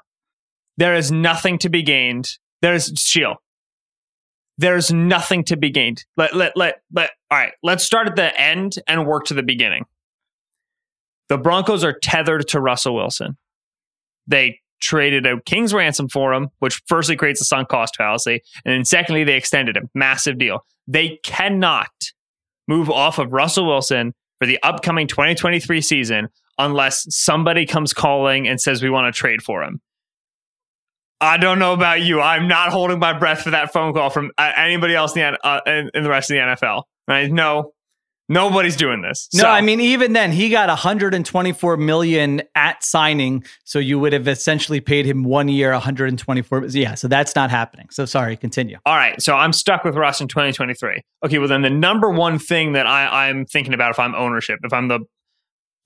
There 0.77 0.95
is 0.95 1.11
nothing 1.11 1.57
to 1.59 1.69
be 1.69 1.81
gained. 1.81 2.29
There's 2.61 2.91
Sheil. 2.97 3.37
There's 4.59 4.91
nothing 4.91 5.43
to 5.45 5.57
be 5.57 5.69
gained. 5.69 6.03
Let 6.17 6.35
let 6.35 6.55
let 6.55 6.81
let. 6.91 7.11
All 7.29 7.37
right, 7.37 7.53
let's 7.61 7.83
start 7.83 8.07
at 8.07 8.15
the 8.15 8.39
end 8.39 8.75
and 8.87 9.05
work 9.05 9.25
to 9.25 9.33
the 9.33 9.43
beginning. 9.43 9.85
The 11.29 11.37
Broncos 11.37 11.83
are 11.83 11.93
tethered 11.93 12.47
to 12.49 12.59
Russell 12.59 12.95
Wilson. 12.95 13.37
They 14.27 14.59
traded 14.79 15.25
a 15.25 15.41
king's 15.41 15.73
ransom 15.73 16.09
for 16.09 16.33
him, 16.33 16.49
which 16.59 16.81
firstly 16.87 17.15
creates 17.15 17.41
a 17.41 17.45
sunk 17.45 17.69
cost 17.69 17.95
fallacy, 17.95 18.41
and 18.65 18.73
then 18.73 18.85
secondly 18.85 19.23
they 19.23 19.35
extended 19.35 19.75
him. 19.75 19.89
Massive 19.93 20.37
deal. 20.37 20.65
They 20.87 21.19
cannot 21.23 21.89
move 22.67 22.89
off 22.89 23.19
of 23.19 23.33
Russell 23.33 23.65
Wilson 23.65 24.13
for 24.39 24.45
the 24.45 24.59
upcoming 24.63 25.07
2023 25.07 25.81
season 25.81 26.29
unless 26.57 27.05
somebody 27.09 27.65
comes 27.65 27.93
calling 27.93 28.47
and 28.47 28.59
says 28.59 28.81
we 28.81 28.89
want 28.89 29.13
to 29.13 29.17
trade 29.17 29.41
for 29.41 29.63
him. 29.63 29.81
I 31.19 31.37
don't 31.37 31.57
know 31.57 31.73
about 31.73 32.01
you. 32.01 32.21
I'm 32.21 32.47
not 32.47 32.69
holding 32.69 32.99
my 32.99 33.17
breath 33.17 33.41
for 33.41 33.49
that 33.51 33.73
phone 33.73 33.93
call 33.93 34.09
from 34.11 34.31
uh, 34.37 34.51
anybody 34.55 34.93
else 34.93 35.15
in 35.15 35.21
the, 35.21 35.45
uh, 35.45 35.61
in, 35.65 35.89
in 35.93 36.03
the 36.03 36.09
rest 36.09 36.29
of 36.29 36.35
the 36.35 36.41
NFL. 36.41 36.83
Right? 37.07 37.31
No, 37.31 37.71
nobody's 38.29 38.75
doing 38.75 39.01
this. 39.01 39.27
No, 39.33 39.41
So- 39.41 39.49
I 39.49 39.61
mean 39.61 39.79
even 39.79 40.13
then 40.13 40.31
he 40.31 40.49
got 40.49 40.69
124 40.69 41.77
million 41.77 42.41
at 42.55 42.83
signing, 42.83 43.43
so 43.63 43.79
you 43.79 43.99
would 43.99 44.13
have 44.13 44.27
essentially 44.27 44.79
paid 44.79 45.05
him 45.05 45.23
one 45.23 45.47
year 45.49 45.71
124. 45.71 46.65
Yeah, 46.67 46.95
so 46.95 47.07
that's 47.07 47.35
not 47.35 47.49
happening. 47.49 47.87
So 47.91 48.05
sorry, 48.05 48.35
continue. 48.37 48.77
All 48.85 48.95
right, 48.95 49.21
so 49.21 49.35
I'm 49.35 49.53
stuck 49.53 49.83
with 49.83 49.95
Russ 49.95 50.21
in 50.21 50.27
2023. 50.27 51.01
Okay, 51.25 51.37
well 51.39 51.47
then 51.47 51.61
the 51.61 51.69
number 51.69 52.09
one 52.09 52.39
thing 52.39 52.73
that 52.73 52.85
I, 52.87 53.27
I'm 53.27 53.45
thinking 53.45 53.73
about 53.73 53.91
if 53.91 53.99
I'm 53.99 54.15
ownership, 54.15 54.59
if 54.63 54.73
I'm 54.73 54.87
the 54.87 54.99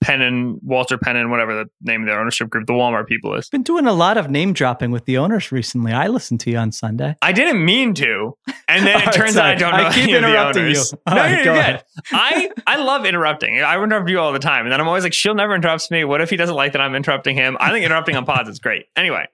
Penn 0.02 0.58
Walter 0.62 0.98
Penn 0.98 1.30
whatever 1.30 1.54
the 1.54 1.70
name 1.80 2.02
of 2.02 2.06
their 2.06 2.20
ownership 2.20 2.50
group, 2.50 2.66
the 2.66 2.72
Walmart 2.72 3.06
people 3.06 3.34
is. 3.34 3.48
Been 3.48 3.62
doing 3.62 3.86
a 3.86 3.92
lot 3.92 4.18
of 4.18 4.28
name 4.28 4.52
dropping 4.52 4.90
with 4.90 5.04
the 5.04 5.18
owners 5.18 5.52
recently. 5.52 5.92
I 5.92 6.08
listened 6.08 6.40
to 6.40 6.50
you 6.50 6.58
on 6.58 6.72
Sunday. 6.72 7.16
I 7.22 7.32
didn't 7.32 7.64
mean 7.64 7.94
to, 7.94 8.36
and 8.68 8.86
then 8.86 9.00
it 9.00 9.06
right, 9.06 9.14
turns 9.14 9.36
out 9.36 9.46
I 9.46 9.54
don't 9.54 9.76
know 9.76 9.84
I 9.84 9.92
keep 9.92 10.04
any 10.04 10.14
of 10.14 10.22
the 10.22 10.28
interrupting 10.28 10.62
owners. 10.64 10.92
you. 10.92 10.98
All 11.06 11.14
no, 11.14 11.20
right, 11.22 11.44
you're 11.44 11.44
go 11.44 11.54
good. 11.54 11.82
I 12.12 12.50
I 12.66 12.76
love 12.76 13.06
interrupting. 13.06 13.60
I 13.62 13.82
interrupt 13.82 14.08
you 14.10 14.18
all 14.18 14.32
the 14.32 14.38
time, 14.38 14.66
and 14.66 14.72
then 14.72 14.80
I'm 14.80 14.88
always 14.88 15.04
like, 15.04 15.14
Sheil 15.14 15.34
never 15.34 15.54
interrupts 15.54 15.90
me. 15.90 16.04
What 16.04 16.20
if 16.20 16.30
he 16.30 16.36
doesn't 16.36 16.56
like 16.56 16.72
that 16.72 16.80
I'm 16.80 16.94
interrupting 16.94 17.36
him? 17.36 17.56
I 17.60 17.70
think 17.70 17.84
interrupting 17.84 18.16
on 18.16 18.24
pods 18.24 18.48
is 18.48 18.58
great. 18.58 18.86
Anyway, 18.96 19.26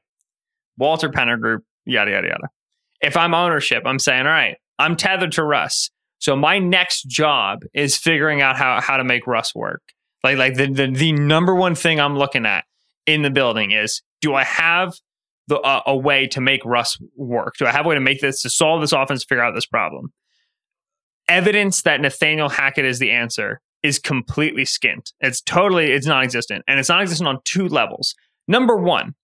Walter 0.76 1.08
Penner 1.08 1.40
Group, 1.40 1.64
yada 1.86 2.10
yada 2.10 2.28
yada. 2.28 2.48
If 3.00 3.16
I'm 3.16 3.34
ownership, 3.34 3.84
I'm 3.86 3.98
saying, 3.98 4.26
all 4.26 4.32
right, 4.32 4.56
I'm 4.78 4.96
tethered 4.96 5.32
to 5.32 5.44
Russ. 5.44 5.90
So 6.18 6.34
my 6.34 6.58
next 6.58 7.04
job 7.04 7.60
is 7.72 7.96
figuring 7.96 8.42
out 8.42 8.56
how 8.56 8.80
how 8.80 8.96
to 8.96 9.04
make 9.04 9.26
Russ 9.26 9.54
work. 9.54 9.82
Like 10.24 10.38
like 10.38 10.54
the 10.54 10.66
the, 10.66 10.86
the 10.86 11.12
number 11.12 11.54
one 11.54 11.74
thing 11.74 12.00
I'm 12.00 12.16
looking 12.16 12.46
at 12.46 12.64
in 13.06 13.22
the 13.22 13.30
building 13.30 13.70
is 13.70 14.02
do 14.20 14.34
I 14.34 14.44
have 14.44 14.94
the 15.46 15.58
uh, 15.60 15.82
a 15.86 15.96
way 15.96 16.26
to 16.28 16.40
make 16.40 16.64
Russ 16.64 16.98
work? 17.16 17.54
Do 17.58 17.66
I 17.66 17.70
have 17.70 17.86
a 17.86 17.88
way 17.88 17.94
to 17.94 18.00
make 18.00 18.20
this 18.20 18.42
to 18.42 18.50
solve 18.50 18.80
this 18.80 18.92
offense, 18.92 19.24
figure 19.24 19.42
out 19.42 19.54
this 19.54 19.66
problem? 19.66 20.12
Evidence 21.28 21.82
that 21.82 22.00
Nathaniel 22.00 22.48
Hackett 22.48 22.84
is 22.84 22.98
the 22.98 23.10
answer 23.10 23.60
is 23.82 23.98
completely 23.98 24.64
skint. 24.64 25.12
It's 25.20 25.40
totally 25.40 25.92
it's 25.92 26.06
non-existent, 26.06 26.64
and 26.66 26.78
it's 26.78 26.88
non-existent 26.88 27.28
on 27.28 27.38
two 27.44 27.68
levels. 27.68 28.14
Number 28.46 28.76
one, 28.76 29.14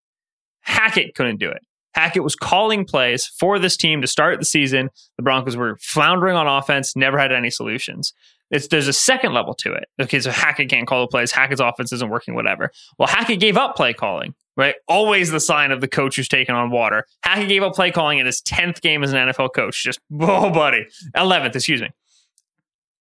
Hackett 0.61 1.15
couldn't 1.15 1.39
do 1.39 1.51
it. 1.51 1.63
Hackett 1.95 2.25
was 2.25 2.35
calling 2.35 2.85
plays 2.85 3.27
for 3.27 3.59
this 3.59 3.77
team 3.77 4.01
to 4.01 4.07
start 4.07 4.39
the 4.39 4.45
season. 4.45 4.91
The 5.17 5.23
Broncos 5.23 5.57
were 5.57 5.79
floundering 5.81 6.37
on 6.37 6.47
offense, 6.47 6.97
never 6.97 7.19
had 7.19 7.33
any 7.33 7.51
solutions. 7.51 8.13
It's, 8.51 8.69
there's 8.69 8.89
a 8.89 8.93
second 8.93 9.33
level 9.33 9.55
to 9.55 9.73
it. 9.73 9.89
Okay, 10.01 10.21
so 10.21 10.31
Hackett 10.31 10.69
can't 10.69 10.87
call 10.87 11.01
the 11.01 11.09
plays. 11.09 11.33
Hackett's 11.33 11.61
offense 11.61 11.93
isn't 11.93 12.11
working, 12.11 12.35
whatever. 12.35 12.71
Well, 12.99 13.09
Hackett 13.09 13.41
gave 13.41 13.57
up 13.57 13.75
play 13.75 13.93
calling, 13.93 14.35
right? 14.57 14.75
Always 14.87 15.31
the 15.31 15.41
sign 15.41 15.71
of 15.71 15.81
the 15.81 15.89
coach 15.89 16.17
who's 16.17 16.29
taken 16.29 16.55
on 16.55 16.71
water. 16.71 17.07
Hackett 17.23 17.49
gave 17.49 17.63
up 17.63 17.75
play 17.75 17.91
calling 17.91 18.19
in 18.19 18.27
his 18.27 18.43
10th 18.43 18.81
game 18.81 19.03
as 19.03 19.13
an 19.13 19.29
NFL 19.29 19.55
coach. 19.55 19.83
Just, 19.83 19.99
oh, 20.21 20.51
buddy. 20.51 20.87
11th, 21.17 21.57
excuse 21.57 21.81
me. 21.81 21.89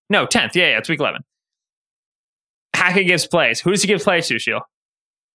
No, 0.09 0.25
10th. 0.25 0.55
Yeah, 0.55 0.69
yeah, 0.69 0.77
it's 0.77 0.89
week 0.89 0.99
11. 0.99 1.21
Hackett 2.75 3.07
gives 3.07 3.27
plays. 3.27 3.59
Who 3.59 3.71
does 3.71 3.81
he 3.81 3.87
give 3.87 4.01
plays 4.01 4.27
to, 4.27 4.39
Sheil? 4.39 4.61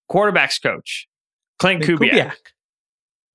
Quarterback's 0.09 0.59
coach, 0.59 1.07
Clint 1.59 1.83
Kubiak. 1.83 2.11
Kubiak. 2.11 2.33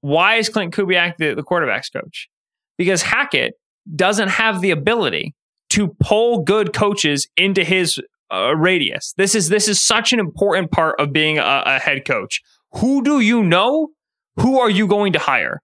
Why 0.02 0.36
is 0.36 0.50
Clint 0.50 0.74
Kubiak 0.74 1.18
the, 1.18 1.34
the 1.34 1.44
quarterback's 1.44 1.90
coach? 1.90 2.30
Because 2.78 3.04
Hackett 3.04 3.54
doesn't 3.96 4.30
have 4.30 4.62
the 4.62 4.72
ability 4.72 5.34
to 5.74 5.88
pull 6.00 6.44
good 6.44 6.72
coaches 6.72 7.28
into 7.36 7.64
his 7.64 8.00
uh, 8.32 8.56
radius. 8.56 9.14
This 9.18 9.34
is 9.34 9.50
this 9.50 9.68
is 9.68 9.82
such 9.82 10.14
an 10.14 10.20
important 10.20 10.72
part 10.72 11.00
of 11.00 11.12
being 11.12 11.40
a, 11.40 11.64
a 11.66 11.80
head 11.80 12.06
coach. 12.06 12.42
Who 12.74 13.04
do 13.04 13.20
you 13.20 13.44
know? 13.44 13.90
Who 14.38 14.60
are 14.60 14.70
you 14.70 14.88
going 14.88 15.14
to 15.14 15.20
hire? 15.20 15.62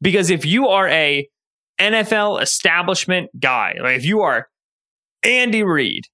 Because 0.00 0.30
if 0.30 0.44
you 0.44 0.68
are 0.68 0.88
a 0.88 1.28
NFL 1.80 2.42
establishment 2.42 3.30
guy, 3.40 3.74
like 3.80 3.96
if 3.96 4.04
you 4.04 4.22
are 4.22 4.48
Andy 5.22 5.62
Reid, 5.62 6.04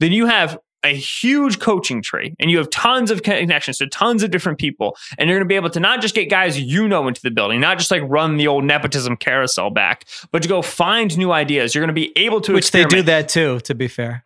then 0.00 0.12
you 0.12 0.26
have 0.26 0.58
a 0.84 0.94
huge 0.94 1.58
coaching 1.58 2.02
tree 2.02 2.34
and 2.38 2.50
you 2.50 2.58
have 2.58 2.70
tons 2.70 3.10
of 3.10 3.22
connections 3.22 3.78
to 3.78 3.86
tons 3.86 4.22
of 4.22 4.30
different 4.30 4.58
people. 4.58 4.96
And 5.18 5.28
you're 5.28 5.38
going 5.38 5.46
to 5.46 5.48
be 5.48 5.56
able 5.56 5.70
to 5.70 5.80
not 5.80 6.00
just 6.00 6.14
get 6.14 6.30
guys 6.30 6.60
you 6.60 6.86
know 6.86 7.08
into 7.08 7.20
the 7.20 7.30
building, 7.30 7.60
not 7.60 7.78
just 7.78 7.90
like 7.90 8.02
run 8.04 8.36
the 8.36 8.46
old 8.46 8.64
nepotism 8.64 9.16
carousel 9.16 9.70
back, 9.70 10.06
but 10.30 10.42
to 10.42 10.48
go 10.48 10.62
find 10.62 11.16
new 11.18 11.32
ideas. 11.32 11.74
You're 11.74 11.82
going 11.82 11.94
to 11.94 12.00
be 12.00 12.16
able 12.16 12.40
to 12.42 12.52
Which 12.52 12.70
they 12.70 12.84
do 12.84 13.02
that 13.02 13.28
too, 13.28 13.60
to 13.60 13.74
be 13.74 13.88
fair. 13.88 14.24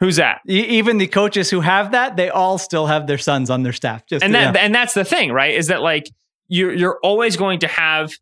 Who's 0.00 0.16
that? 0.16 0.40
Even 0.46 0.98
the 0.98 1.06
coaches 1.06 1.48
who 1.48 1.60
have 1.60 1.92
that, 1.92 2.16
they 2.16 2.28
all 2.28 2.58
still 2.58 2.86
have 2.86 3.06
their 3.06 3.16
sons 3.16 3.48
on 3.48 3.62
their 3.62 3.72
staff. 3.72 4.04
Just 4.06 4.22
and 4.22 4.34
that 4.34 4.54
yeah. 4.54 4.60
and 4.60 4.74
that's 4.74 4.92
the 4.92 5.04
thing, 5.06 5.32
right? 5.32 5.54
Is 5.54 5.68
that 5.68 5.80
like 5.80 6.10
you're 6.48 6.72
you're 6.72 6.98
always 7.02 7.36
going 7.36 7.60
to 7.60 7.68
have 7.68 8.12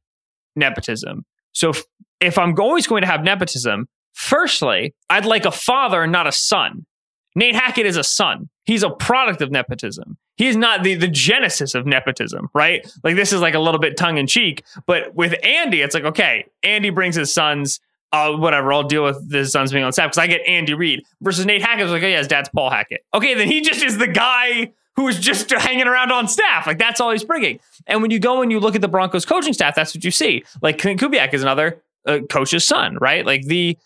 nepotism. 0.55 1.25
So 1.53 1.71
if, 1.71 1.85
if 2.21 2.39
I'm 2.39 2.55
always 2.61 2.87
going 2.87 3.03
to 3.03 3.09
have 3.09 3.25
nepotism, 3.25 3.89
firstly, 4.13 4.95
I'd 5.11 5.27
like 5.27 5.47
a 5.47 5.51
father, 5.51 6.03
and 6.03 6.13
not 6.13 6.29
a 6.29 6.33
son. 6.33 6.87
Nate 7.35 7.55
Hackett 7.55 7.87
is 7.87 7.97
a 7.97 8.05
son. 8.05 8.49
He's 8.65 8.83
a 8.83 8.91
product 8.91 9.43
of 9.43 9.51
nepotism. 9.51 10.17
He's 10.37 10.57
not 10.57 10.83
the, 10.83 10.95
the 10.95 11.09
genesis 11.09 11.75
of 11.75 11.87
nepotism, 11.87 12.49
right? 12.55 12.87
Like 13.03 13.17
this 13.17 13.33
is 13.33 13.41
like 13.41 13.55
a 13.55 13.59
little 13.59 13.81
bit 13.81 13.97
tongue 13.97 14.19
in 14.19 14.27
cheek. 14.27 14.65
But 14.87 15.15
with 15.15 15.35
Andy, 15.45 15.81
it's 15.81 15.95
like, 15.95 16.05
okay, 16.05 16.47
Andy 16.63 16.91
brings 16.91 17.15
his 17.15 17.33
sons, 17.33 17.81
uh, 18.13 18.33
whatever, 18.33 18.73
I'll 18.73 18.85
deal 18.85 19.05
with 19.05 19.33
his 19.33 19.53
sons 19.53 19.73
being 19.73 19.85
on 19.85 19.93
staff 19.93 20.11
because 20.11 20.19
I 20.19 20.27
get 20.27 20.43
Andy 20.47 20.75
Reid. 20.75 21.05
Versus 21.21 21.47
Nate 21.47 21.63
Hackett's 21.63 21.91
like, 21.91 22.03
oh 22.03 22.07
yeah, 22.07 22.19
his 22.19 22.29
dad's 22.29 22.49
Paul 22.49 22.71
Hackett. 22.71 23.05
Okay, 23.13 23.35
then 23.35 23.49
he 23.49 23.61
just 23.61 23.83
is 23.83 23.99
the 23.99 24.09
guy 24.09 24.73
who 24.97 25.09
is 25.09 25.19
just 25.19 25.51
hanging 25.51 25.87
around 25.87 26.13
on 26.13 26.29
staff. 26.29 26.67
Like 26.67 26.79
that's 26.79 27.01
all 27.01 27.11
he's 27.11 27.25
bringing. 27.25 27.59
And 27.87 28.03
when 28.03 28.11
you 28.11 28.19
go 28.19 28.43
and 28.43 28.51
you 28.51 28.61
look 28.61 28.75
at 28.75 28.81
the 28.81 28.89
Broncos 28.89 29.25
coaching 29.25 29.53
staff, 29.53 29.75
that's 29.75 29.95
what 29.95 30.05
you 30.05 30.11
see. 30.11 30.45
Like 30.63 30.79
Clint 30.79 31.01
Kubiak 31.01 31.35
is 31.35 31.43
another 31.43 31.83
uh, 32.07 32.21
coach's 32.31 32.65
son, 32.65 32.97
right? 33.01 33.27
Like 33.27 33.47
the 33.47 33.77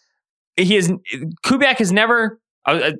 he 0.56 0.76
is 0.76 0.92
Kubiak 1.44 1.78
has 1.78 1.92
never. 1.92 2.38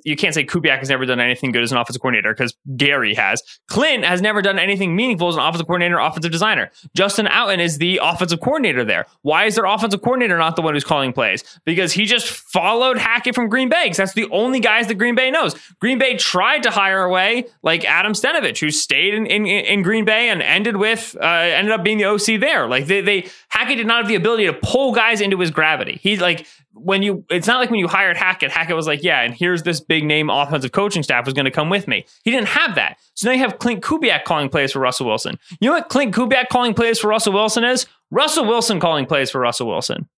You 0.05 0.17
can't 0.17 0.35
say 0.35 0.45
Kubiak 0.45 0.79
has 0.79 0.89
never 0.89 1.07
done 1.07 1.21
anything 1.21 1.53
good 1.53 1.63
as 1.63 1.73
an 1.73 1.79
offensive 1.79 2.01
coordinator 2.01 2.33
because 2.33 2.55
Gary 2.77 3.15
has. 3.15 3.43
Clint 3.69 4.05
has 4.05 4.23
never 4.23 4.43
done 4.43 4.59
anything 4.59 4.95
meaningful 4.97 5.29
as 5.29 5.37
an 5.37 5.43
offensive 5.43 5.67
coordinator, 5.67 5.99
offensive 5.99 6.33
designer. 6.33 6.71
Justin 6.95 7.27
Outen 7.27 7.59
is 7.59 7.79
the 7.79 8.01
offensive 8.03 8.41
coordinator 8.41 8.85
there. 8.85 9.07
Why 9.23 9.45
is 9.45 9.57
their 9.57 9.65
offensive 9.65 10.03
coordinator 10.03 10.39
not 10.39 10.57
the 10.57 10.63
one 10.63 10.75
who's 10.75 10.85
calling 10.85 11.13
plays? 11.13 11.43
Because 11.65 11.93
he 11.93 12.05
just 12.05 12.29
followed 12.29 12.99
Hackett 12.99 13.35
from 13.35 13.49
Green 13.49 13.69
Bay. 13.69 13.93
that's 13.95 14.15
the 14.15 14.29
only 14.31 14.61
guys 14.61 14.87
that 14.89 14.95
Green 14.95 15.15
Bay 15.15 15.31
knows. 15.31 15.55
Green 15.81 15.99
Bay 15.99 16.17
tried 16.17 16.63
to 16.63 16.71
hire 16.71 17.03
away 17.03 17.47
like 17.63 17.85
Adam 17.85 18.13
Stenavich, 18.13 18.59
who 18.61 18.71
stayed 18.71 19.15
in, 19.15 19.27
in, 19.27 19.47
in 19.47 19.83
Green 19.83 20.05
Bay 20.05 20.29
and 20.29 20.43
ended 20.43 20.77
with 20.77 21.17
uh, 21.21 21.27
ended 21.27 21.73
up 21.73 21.83
being 21.83 21.99
the 21.99 22.05
OC 22.05 22.41
there. 22.41 22.67
Like 22.67 22.87
they, 22.87 23.01
they 23.01 23.29
Hackett 23.49 23.77
did 23.77 23.87
not 23.87 24.03
have 24.03 24.09
the 24.09 24.15
ability 24.15 24.47
to 24.47 24.53
pull 24.53 24.93
guys 24.93 25.21
into 25.21 25.39
his 25.39 25.51
gravity. 25.51 25.99
He 26.03 26.17
like 26.17 26.47
when 26.81 27.03
you 27.03 27.25
it's 27.31 27.47
not 27.47 27.59
like 27.59 27.71
when 27.71 27.81
you 27.81 27.89
hired 27.89 28.17
Hackett, 28.17 28.51
Hackett 28.51 28.77
was 28.77 28.87
like, 28.87 29.03
yeah, 29.03 29.23
and 29.23 29.35
here's 29.35 29.63
this 29.63 29.81
big 29.81 30.05
name 30.05 30.31
offensive 30.31 30.73
coaching 30.73 31.03
staff 31.03 31.25
who's 31.25 31.35
going 31.35 31.45
to 31.45 31.51
come 31.51 31.71
with 31.71 31.89
me. 31.89 32.05
He 32.25 32.31
didn't 32.31 32.49
have 32.49 32.75
that. 32.75 32.99
So 33.15 33.29
now 33.29 33.35
you 33.35 33.41
have 33.41 33.59
Clint 33.59 33.83
Kubiak 33.83 34.25
calling 34.25 34.49
plays 34.49 34.73
for 34.73 34.81
Russell 34.81 35.07
Wilson. 35.07 35.39
You 35.61 35.69
know 35.69 35.75
what 35.75 35.89
Clint 35.89 36.15
Kubiak 36.15 36.49
calling 36.49 36.75
plays 36.75 36.99
for 36.99 37.09
Russell 37.09 37.33
Wilson 37.33 37.65
is? 37.65 37.87
Russell 38.11 38.47
Wilson 38.47 38.81
calling 38.81 39.07
plays 39.07 39.31
for 39.31 39.41
Russell 39.41 39.69
Wilson. 39.69 40.09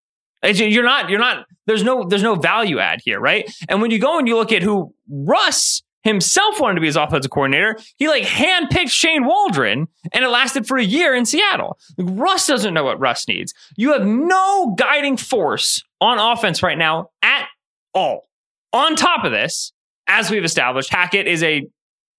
You're 0.42 0.84
not, 0.84 1.10
you're 1.10 1.18
not, 1.18 1.46
there's 1.66 1.82
no, 1.82 2.04
there's 2.04 2.22
no 2.22 2.34
value 2.34 2.78
add 2.78 3.00
here, 3.04 3.20
right? 3.20 3.50
And 3.68 3.82
when 3.82 3.90
you 3.90 3.98
go 3.98 4.18
and 4.18 4.26
you 4.26 4.36
look 4.36 4.52
at 4.52 4.62
who 4.62 4.94
Russ 5.10 5.82
himself 6.02 6.60
wanted 6.60 6.76
to 6.76 6.80
be 6.80 6.86
his 6.86 6.96
offensive 6.96 7.30
coordinator. 7.30 7.76
He 7.96 8.08
like 8.08 8.24
handpicked 8.24 8.90
Shane 8.90 9.24
Waldron 9.24 9.86
and 10.12 10.24
it 10.24 10.28
lasted 10.28 10.66
for 10.66 10.78
a 10.78 10.84
year 10.84 11.14
in 11.14 11.26
Seattle. 11.26 11.78
Like, 11.98 12.18
Russ 12.18 12.46
doesn't 12.46 12.74
know 12.74 12.84
what 12.84 12.98
Russ 12.98 13.28
needs. 13.28 13.52
You 13.76 13.92
have 13.92 14.06
no 14.06 14.74
guiding 14.78 15.16
force 15.16 15.82
on 16.00 16.18
offense 16.18 16.62
right 16.62 16.78
now 16.78 17.10
at 17.22 17.46
all. 17.94 18.28
On 18.72 18.96
top 18.96 19.24
of 19.24 19.32
this, 19.32 19.72
as 20.06 20.30
we've 20.30 20.44
established, 20.44 20.90
Hackett 20.90 21.26
is 21.26 21.42
a 21.42 21.66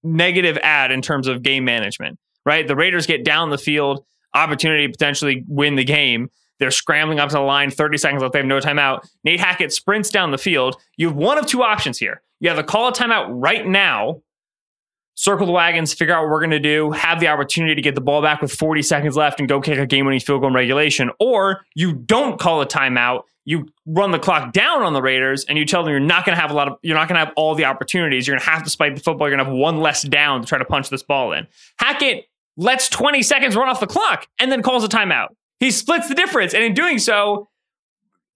negative 0.03 0.57
ad 0.61 0.91
in 0.91 1.01
terms 1.01 1.27
of 1.27 1.43
game 1.43 1.65
management, 1.65 2.17
right? 2.45 2.67
The 2.67 2.75
Raiders 2.75 3.05
get 3.05 3.23
down 3.23 3.49
the 3.49 3.57
field, 3.57 4.03
opportunity 4.33 4.87
to 4.87 4.91
potentially 4.91 5.43
win 5.47 5.75
the 5.75 5.83
game. 5.83 6.29
They're 6.59 6.71
scrambling 6.71 7.19
up 7.19 7.29
to 7.29 7.35
the 7.35 7.41
line, 7.41 7.71
30 7.71 7.97
seconds 7.97 8.21
left. 8.21 8.33
They 8.33 8.39
have 8.39 8.45
no 8.45 8.59
timeout. 8.59 9.07
Nate 9.23 9.39
Hackett 9.39 9.73
sprints 9.73 10.09
down 10.09 10.31
the 10.31 10.37
field. 10.37 10.75
You 10.95 11.07
have 11.07 11.15
one 11.15 11.37
of 11.37 11.47
two 11.47 11.63
options 11.63 11.97
here. 11.97 12.21
You 12.39 12.49
have 12.49 12.57
to 12.57 12.63
call 12.63 12.87
a 12.87 12.91
timeout 12.91 13.27
right 13.29 13.65
now, 13.65 14.21
circle 15.15 15.45
the 15.45 15.51
wagons, 15.51 15.93
figure 15.93 16.13
out 16.13 16.23
what 16.23 16.31
we're 16.31 16.39
going 16.39 16.51
to 16.51 16.59
do, 16.59 16.91
have 16.91 17.19
the 17.19 17.27
opportunity 17.27 17.75
to 17.75 17.81
get 17.81 17.95
the 17.95 18.01
ball 18.01 18.21
back 18.21 18.41
with 18.41 18.51
40 18.51 18.81
seconds 18.81 19.15
left 19.15 19.39
and 19.39 19.47
go 19.47 19.61
kick 19.61 19.77
a 19.77 19.85
game 19.85 20.05
winning 20.05 20.19
field 20.19 20.41
goal 20.41 20.49
in 20.49 20.53
regulation, 20.53 21.11
or 21.19 21.65
you 21.75 21.93
don't 21.93 22.39
call 22.39 22.61
a 22.61 22.65
timeout. 22.65 23.23
You 23.43 23.67
run 23.85 24.11
the 24.11 24.19
clock 24.19 24.53
down 24.53 24.83
on 24.83 24.93
the 24.93 25.01
Raiders 25.01 25.45
and 25.45 25.57
you 25.57 25.65
tell 25.65 25.83
them 25.83 25.91
you're 25.91 25.99
not 25.99 26.25
going 26.25 26.35
to 26.35 26.41
have 26.41 26.51
a 26.51 26.53
lot 26.53 26.67
of, 26.67 26.77
you're 26.83 26.95
not 26.95 27.07
going 27.07 27.19
to 27.19 27.25
have 27.25 27.33
all 27.35 27.55
the 27.55 27.65
opportunities. 27.65 28.27
You're 28.27 28.35
going 28.35 28.43
to 28.43 28.49
have 28.51 28.63
to 28.63 28.69
spike 28.69 28.95
the 28.95 29.01
football. 29.01 29.27
You're 29.27 29.37
going 29.37 29.45
to 29.45 29.51
have 29.51 29.59
one 29.59 29.79
less 29.79 30.03
down 30.03 30.41
to 30.41 30.47
try 30.47 30.59
to 30.59 30.65
punch 30.65 30.89
this 30.89 31.01
ball 31.01 31.33
in. 31.33 31.47
Hackett 31.77 32.25
lets 32.55 32.87
20 32.89 33.23
seconds 33.23 33.55
run 33.55 33.67
off 33.67 33.79
the 33.79 33.87
clock 33.87 34.27
and 34.39 34.51
then 34.51 34.61
calls 34.61 34.83
a 34.83 34.87
timeout. 34.87 35.29
He 35.59 35.71
splits 35.71 36.07
the 36.07 36.15
difference, 36.15 36.55
and 36.55 36.63
in 36.63 36.73
doing 36.73 36.97
so, 36.97 37.47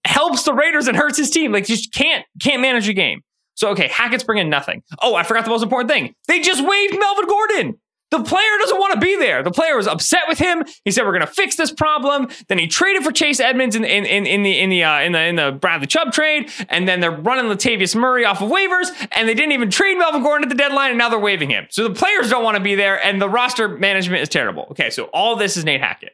helps 0.04 0.44
the 0.44 0.54
Raiders 0.54 0.86
and 0.88 0.96
hurts 0.96 1.18
his 1.18 1.30
team. 1.30 1.52
Like 1.52 1.66
just 1.66 1.92
can't 1.92 2.24
can't 2.40 2.62
manage 2.62 2.88
a 2.88 2.92
game. 2.92 3.22
So 3.56 3.70
okay, 3.70 3.88
Hackett's 3.88 4.24
bringing 4.24 4.48
nothing. 4.48 4.82
Oh, 5.02 5.14
I 5.14 5.24
forgot 5.24 5.44
the 5.44 5.50
most 5.50 5.62
important 5.62 5.90
thing. 5.90 6.14
They 6.28 6.40
just 6.40 6.64
waived 6.64 6.98
Melvin 6.98 7.26
Gordon. 7.26 7.78
The 8.12 8.22
player 8.22 8.58
doesn't 8.60 8.78
want 8.78 8.94
to 8.94 9.00
be 9.00 9.16
there. 9.16 9.42
The 9.42 9.50
player 9.50 9.76
was 9.76 9.88
upset 9.88 10.22
with 10.28 10.38
him. 10.38 10.62
He 10.84 10.92
said, 10.92 11.04
"We're 11.04 11.12
going 11.12 11.26
to 11.26 11.32
fix 11.32 11.56
this 11.56 11.72
problem." 11.72 12.28
Then 12.46 12.58
he 12.58 12.68
traded 12.68 13.02
for 13.02 13.10
Chase 13.10 13.40
Edmonds 13.40 13.74
in, 13.74 13.84
in, 13.84 14.06
in, 14.06 14.26
in 14.26 14.42
the 14.44 14.58
in 14.60 14.70
the 14.70 14.84
uh, 14.84 15.00
in 15.00 15.12
the 15.12 15.22
in 15.22 15.36
the 15.36 15.50
Bradley 15.50 15.88
Chubb 15.88 16.12
trade, 16.12 16.50
and 16.68 16.86
then 16.86 17.00
they're 17.00 17.10
running 17.10 17.46
Latavius 17.46 17.96
Murray 17.96 18.24
off 18.24 18.40
of 18.40 18.48
waivers, 18.48 18.88
and 19.10 19.28
they 19.28 19.34
didn't 19.34 19.52
even 19.52 19.70
trade 19.70 19.98
Melvin 19.98 20.22
Gordon 20.22 20.44
at 20.44 20.50
the 20.50 20.54
deadline, 20.54 20.90
and 20.90 20.98
now 20.98 21.08
they're 21.08 21.18
waiving 21.18 21.50
him. 21.50 21.66
So 21.70 21.88
the 21.88 21.94
players 21.94 22.30
don't 22.30 22.44
want 22.44 22.56
to 22.56 22.62
be 22.62 22.76
there, 22.76 23.04
and 23.04 23.20
the 23.20 23.28
roster 23.28 23.68
management 23.68 24.22
is 24.22 24.28
terrible. 24.28 24.68
Okay, 24.70 24.90
so 24.90 25.04
all 25.06 25.34
this 25.34 25.56
is 25.56 25.64
Nate 25.64 25.80
Hackett. 25.80 26.12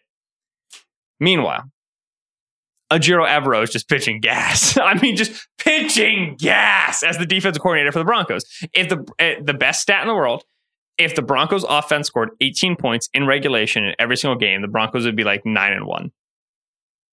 Meanwhile, 1.20 1.70
Ejiro 2.92 3.26
Evero 3.26 3.62
is 3.62 3.70
just 3.70 3.88
pitching 3.88 4.20
gas. 4.20 4.76
I 4.82 4.94
mean, 5.00 5.16
just 5.16 5.48
pitching 5.58 6.36
gas 6.38 7.02
as 7.02 7.18
the 7.18 7.26
defensive 7.26 7.62
coordinator 7.62 7.92
for 7.92 7.98
the 7.98 8.04
Broncos. 8.04 8.44
If 8.74 8.88
the 8.88 8.98
uh, 9.18 9.42
the 9.42 9.54
best 9.54 9.80
stat 9.80 10.02
in 10.02 10.08
the 10.08 10.14
world, 10.14 10.44
if 10.98 11.14
the 11.14 11.22
Broncos 11.22 11.64
offense 11.68 12.08
scored 12.08 12.30
18 12.40 12.76
points 12.76 13.08
in 13.14 13.26
regulation 13.26 13.84
in 13.84 13.94
every 13.98 14.16
single 14.16 14.38
game, 14.38 14.62
the 14.62 14.68
Broncos 14.68 15.04
would 15.04 15.16
be 15.16 15.24
like 15.24 15.42
nine 15.44 15.72
and 15.72 15.86
one. 15.86 16.10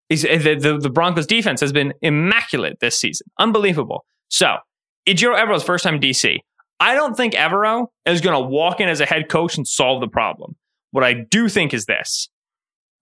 The, 0.10 0.16
the, 0.60 0.80
the 0.82 0.90
Broncos 0.90 1.28
defense 1.28 1.62
has 1.62 1.72
been 1.72 1.94
immaculate 2.02 2.80
this 2.82 2.98
season. 2.98 3.28
Unbelievable. 3.38 4.06
So, 4.28 4.58
Ejiro 5.08 5.38
Evero's 5.40 5.64
first 5.64 5.84
time 5.84 6.00
DC. 6.00 6.40
I 6.80 6.96
don't 6.96 7.16
think 7.16 7.36
Evero 7.36 7.88
is 8.06 8.20
going 8.20 8.42
to 8.42 8.48
walk 8.48 8.80
in 8.80 8.90
as 8.90 9.02
a 9.02 9.06
head 9.06 9.30
coach 9.30 9.56
and 9.56 9.68
solve 9.68 10.02
the 10.02 10.08
problem. 10.08 10.56
What 10.92 11.04
I 11.04 11.14
do 11.14 11.48
think 11.48 11.74
is 11.74 11.86
this 11.86 12.28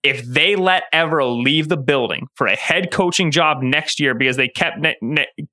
if 0.07 0.23
they 0.25 0.55
let 0.55 0.83
Evero 0.93 1.43
leave 1.43 1.67
the 1.67 1.77
building 1.77 2.27
for 2.35 2.47
a 2.47 2.55
head 2.55 2.91
coaching 2.91 3.29
job 3.29 3.61
next 3.61 3.99
year 3.99 4.13
because 4.13 4.37
they 4.37 4.47
kept 4.47 4.85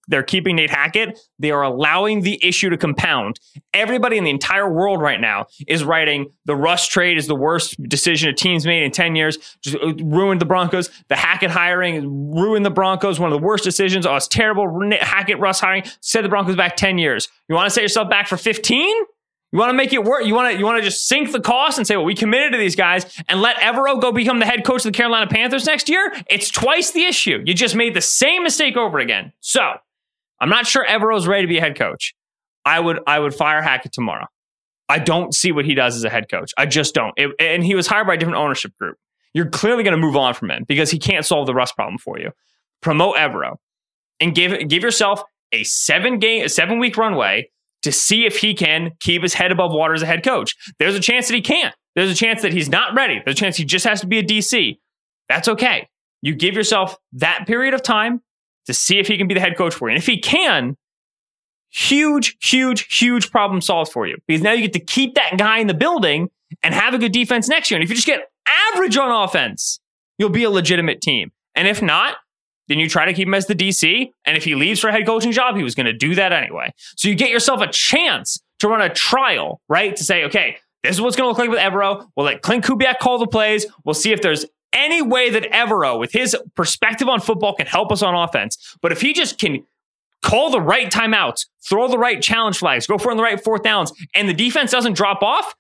they're 0.09 0.23
keeping 0.23 0.57
Nate 0.57 0.71
Hackett, 0.71 1.19
they 1.39 1.51
are 1.51 1.63
allowing 1.63 2.23
the 2.23 2.39
issue 2.47 2.71
to 2.71 2.77
compound. 2.77 3.41
Everybody 3.73 4.17
in 4.17 4.25
the 4.25 4.31
entire 4.31 4.73
world 4.73 5.01
right 5.01 5.21
now 5.21 5.47
is 5.67 5.83
writing 5.83 6.27
the 6.45 6.55
Russ 6.55 6.87
trade 6.87 7.19
is 7.19 7.27
the 7.27 7.35
worst 7.35 7.77
decision 7.89 8.31
a 8.31 8.33
team's 8.33 8.65
made 8.65 8.85
in 8.85 8.93
10 8.93 9.17
years, 9.17 9.39
just 9.63 9.77
uh, 9.77 9.93
ruined 10.05 10.41
the 10.41 10.47
Broncos. 10.47 10.89
The 11.09 11.17
Hackett 11.17 11.51
hiring 11.51 12.33
ruined 12.33 12.65
the 12.65 12.71
Broncos, 12.71 13.19
one 13.19 13.33
of 13.33 13.39
the 13.39 13.45
worst 13.45 13.65
decisions. 13.65 14.07
Oh, 14.07 14.15
it's 14.15 14.29
terrible. 14.29 14.81
Hackett 15.01 15.41
Russ 15.41 15.59
hiring 15.59 15.85
set 16.01 16.23
the 16.23 16.29
Broncos 16.29 16.57
back 16.57 16.77
10 16.77 16.99
years. 16.99 17.29
You 17.49 17.57
want 17.57 17.67
to 17.67 17.71
set 17.71 17.83
yourself 17.83 18.09
back 18.09 18.29
for 18.29 18.37
15? 18.37 18.95
You 19.55 19.61
want 19.61 19.71
to 19.71 19.77
make 19.77 19.93
it 19.93 20.03
work. 20.03 20.25
You 20.27 20.35
want 20.35 20.53
to 20.53 20.59
you 20.59 20.65
want 20.65 20.79
to 20.79 20.83
just 20.83 21.07
sink 21.07 21.31
the 21.31 21.39
cost 21.39 21.79
and 21.79 21.87
say, 21.87 21.95
well, 21.97 22.05
we 22.05 22.17
committed 22.17 22.51
to 22.55 22.59
these 22.59 22.75
guys 22.75 23.07
and 23.29 23.41
let 23.41 23.55
Evero 23.59 24.01
go 24.01 24.11
become 24.11 24.41
the 24.41 24.47
head 24.47 24.65
coach 24.65 24.85
of 24.85 24.93
the 24.93 24.97
Carolina 24.97 25.29
Panthers 25.29 25.65
next 25.65 25.89
year. 25.89 26.13
It's 26.29 26.51
twice 26.51 26.91
the 26.91 27.05
issue. 27.05 27.41
You 27.47 27.55
just 27.55 27.77
made 27.77 27.95
the 27.95 28.01
same 28.01 28.43
mistake 28.43 28.77
over 28.77 28.99
again. 28.99 29.33
So 29.39 29.75
I'm 30.41 30.49
not 30.49 30.67
sure 30.67 30.85
Evero's 30.85 31.29
ready 31.29 31.43
to 31.43 31.47
be 31.47 31.59
a 31.59 31.61
head 31.61 31.79
coach. 31.79 32.17
I 32.65 32.81
would 32.81 32.99
I 33.07 33.21
would 33.21 33.33
fire 33.33 33.63
Hackett 33.63 33.93
tomorrow. 33.93 34.27
I 34.89 34.99
don't 34.99 35.33
see 35.33 35.53
what 35.53 35.67
he 35.67 35.77
does 35.77 35.95
as 35.95 36.03
a 36.03 36.11
head 36.11 36.29
coach. 36.29 36.51
I 36.59 36.67
just 36.67 36.93
don't. 36.93 37.15
It, 37.17 37.31
and 37.39 37.63
he 37.65 37.77
was 37.77 37.87
hired 37.87 38.09
by 38.09 38.15
a 38.15 38.17
different 38.17 38.39
ownership 38.41 38.77
group. 38.77 38.99
You're 39.35 39.51
clearly 39.51 39.85
going 39.85 39.95
to 39.95 40.05
move 40.05 40.17
on 40.17 40.35
from 40.35 40.51
him 40.51 40.65
because 40.67 40.91
he 40.91 40.99
can't 40.99 41.25
solve 41.25 41.47
the 41.47 41.55
Russ 41.55 41.71
problem 41.71 41.99
for 41.99 42.19
you. 42.19 42.33
Promote 42.81 43.15
Evero 43.15 43.59
and 44.19 44.35
give 44.35 44.69
give 44.69 44.83
yourself 44.83 45.23
a 45.53 45.63
seven 45.63 46.19
game, 46.19 46.45
a 46.45 46.49
seven 46.49 46.81
week 46.81 46.97
runway 46.97 47.51
to 47.85 47.93
see 47.93 48.27
if 48.27 48.39
he 48.39 48.55
can 48.55 48.93
keep 49.01 49.23
his 49.23 49.35
head 49.35 49.53
above 49.53 49.73
water 49.73 49.95
as 49.95 50.03
a 50.03 50.07
head 50.07 50.25
coach. 50.25 50.55
There's 50.79 50.95
a 50.95 51.01
chance 51.01 51.29
that 51.29 51.35
he 51.35 51.41
can't. 51.41 51.75
There's 51.95 52.11
a 52.11 52.15
chance 52.15 52.43
that 52.43 52.53
he's 52.53 52.69
not 52.69 52.95
ready. 52.95 53.21
There's 53.25 53.37
a 53.37 53.41
chance 53.41 53.57
he 53.57 53.65
just 53.65 53.85
has 53.85 54.01
to 54.01 54.07
be 54.07 54.19
a 54.19 54.23
DC. 54.23 54.79
That's 55.29 55.49
okay. 55.49 55.89
You 56.23 56.35
give 56.35 56.55
yourself 56.55 56.97
that 57.13 57.45
period 57.47 57.75
of 57.75 57.83
time 57.83 58.21
to 58.67 58.75
see 58.75 58.99
if 58.99 59.07
he 59.07 59.17
can 59.17 59.29
be 59.29 59.35
the 59.35 59.41
head 59.41 59.57
coach 59.57 59.75
for 59.75 59.89
you. 59.89 59.95
And 59.95 60.03
if 60.03 60.07
he 60.07 60.19
can, 60.19 60.77
huge, 61.71 62.37
huge, 62.43 62.99
huge 62.99 63.31
problem 63.31 63.61
solved 63.61 63.93
for 63.93 64.07
you 64.07 64.17
because 64.27 64.43
now 64.43 64.53
you 64.53 64.63
get 64.63 64.73
to 64.73 64.81
keep 64.81 65.15
that 65.15 65.37
guy 65.37 65.59
in 65.59 65.67
the 65.67 65.75
building 65.75 66.31
and 66.63 66.75
have 66.75 66.95
a 66.95 66.99
good 66.99 67.13
defense 67.13 67.49
next 67.49 67.71
year. 67.71 67.77
And 67.77 67.85
if 67.85 67.91
you 67.91 67.97
just 67.97 68.07
get 68.07 68.31
average 68.73 68.97
on 68.97 69.11
offense, 69.11 69.81
you'll 70.19 70.31
be 70.31 70.45
a 70.45 70.51
legitimate 70.51 71.01
team. 71.01 71.33
And 71.55 71.69
if 71.69 71.83
not, 71.83 72.17
then 72.69 72.79
you 72.79 72.89
try 72.89 73.05
to 73.05 73.13
keep 73.13 73.29
him 73.29 73.35
as 73.35 73.47
the 73.47 73.55
DC. 73.55 74.11
And 74.25 74.37
if 74.37 74.45
he 74.45 74.55
leaves 74.55 74.81
for 74.81 74.89
a 74.89 74.93
head 74.93 75.07
coaching 75.07 75.33
job, 75.33 75.57
he 75.57 75.63
was 75.63 75.75
going 75.75 75.87
to 75.87 75.93
do 75.93 76.15
that 76.15 76.33
anyway. 76.33 76.73
So 76.97 77.09
you 77.09 77.15
get 77.15 77.31
yourself 77.31 77.61
a 77.61 77.69
chance 77.69 78.41
to 78.61 78.69
run 78.69 78.81
a 78.81 78.89
trial, 78.89 79.61
right? 79.69 79.95
To 79.97 80.05
say, 80.05 80.25
okay, 80.25 80.57
this 80.83 80.95
is 80.95 81.01
what's 81.01 81.17
going 81.17 81.27
to 81.27 81.29
look 81.29 81.39
like 81.39 81.51
with 81.51 81.59
Evero. 81.59 82.07
We'll 82.17 82.27
let 82.27 82.43
Clint 82.43 82.65
Kubiak 82.65 82.99
call 82.99 83.19
the 83.19 83.27
plays. 83.27 83.67
We'll 83.85 83.95
see 83.95 84.13
if 84.13 84.23
there's 84.23 84.47
any 84.73 85.03
way 85.03 85.31
that 85.31 85.45
Evero, 85.45 85.99
with 85.99 86.13
his 86.13 86.37
perspective 86.57 87.09
on 87.09 87.21
football, 87.21 87.55
can 87.55 87.67
help 87.67 87.93
us 87.93 88.03
on 88.03 88.15
offense. 88.15 88.77
But 88.83 88.93
if 88.93 89.01
he 89.01 89.13
just 89.13 89.39
can 89.39 89.65
call 90.23 90.51
the 90.51 90.61
right 90.61 90.91
timeouts, 90.91 91.47
throw 91.69 91.87
the 91.89 91.99
right 91.99 92.21
challenge 92.21 92.59
flags, 92.59 92.87
go 92.87 92.99
for 92.99 93.11
in 93.11 93.17
the 93.17 93.23
right 93.23 93.43
fourth 93.43 93.63
downs, 93.63 93.93
and 94.15 94.29
the 94.29 94.35
defense 94.35 94.71
doesn't 94.71 94.95
drop 94.95 95.23
off, 95.23 95.55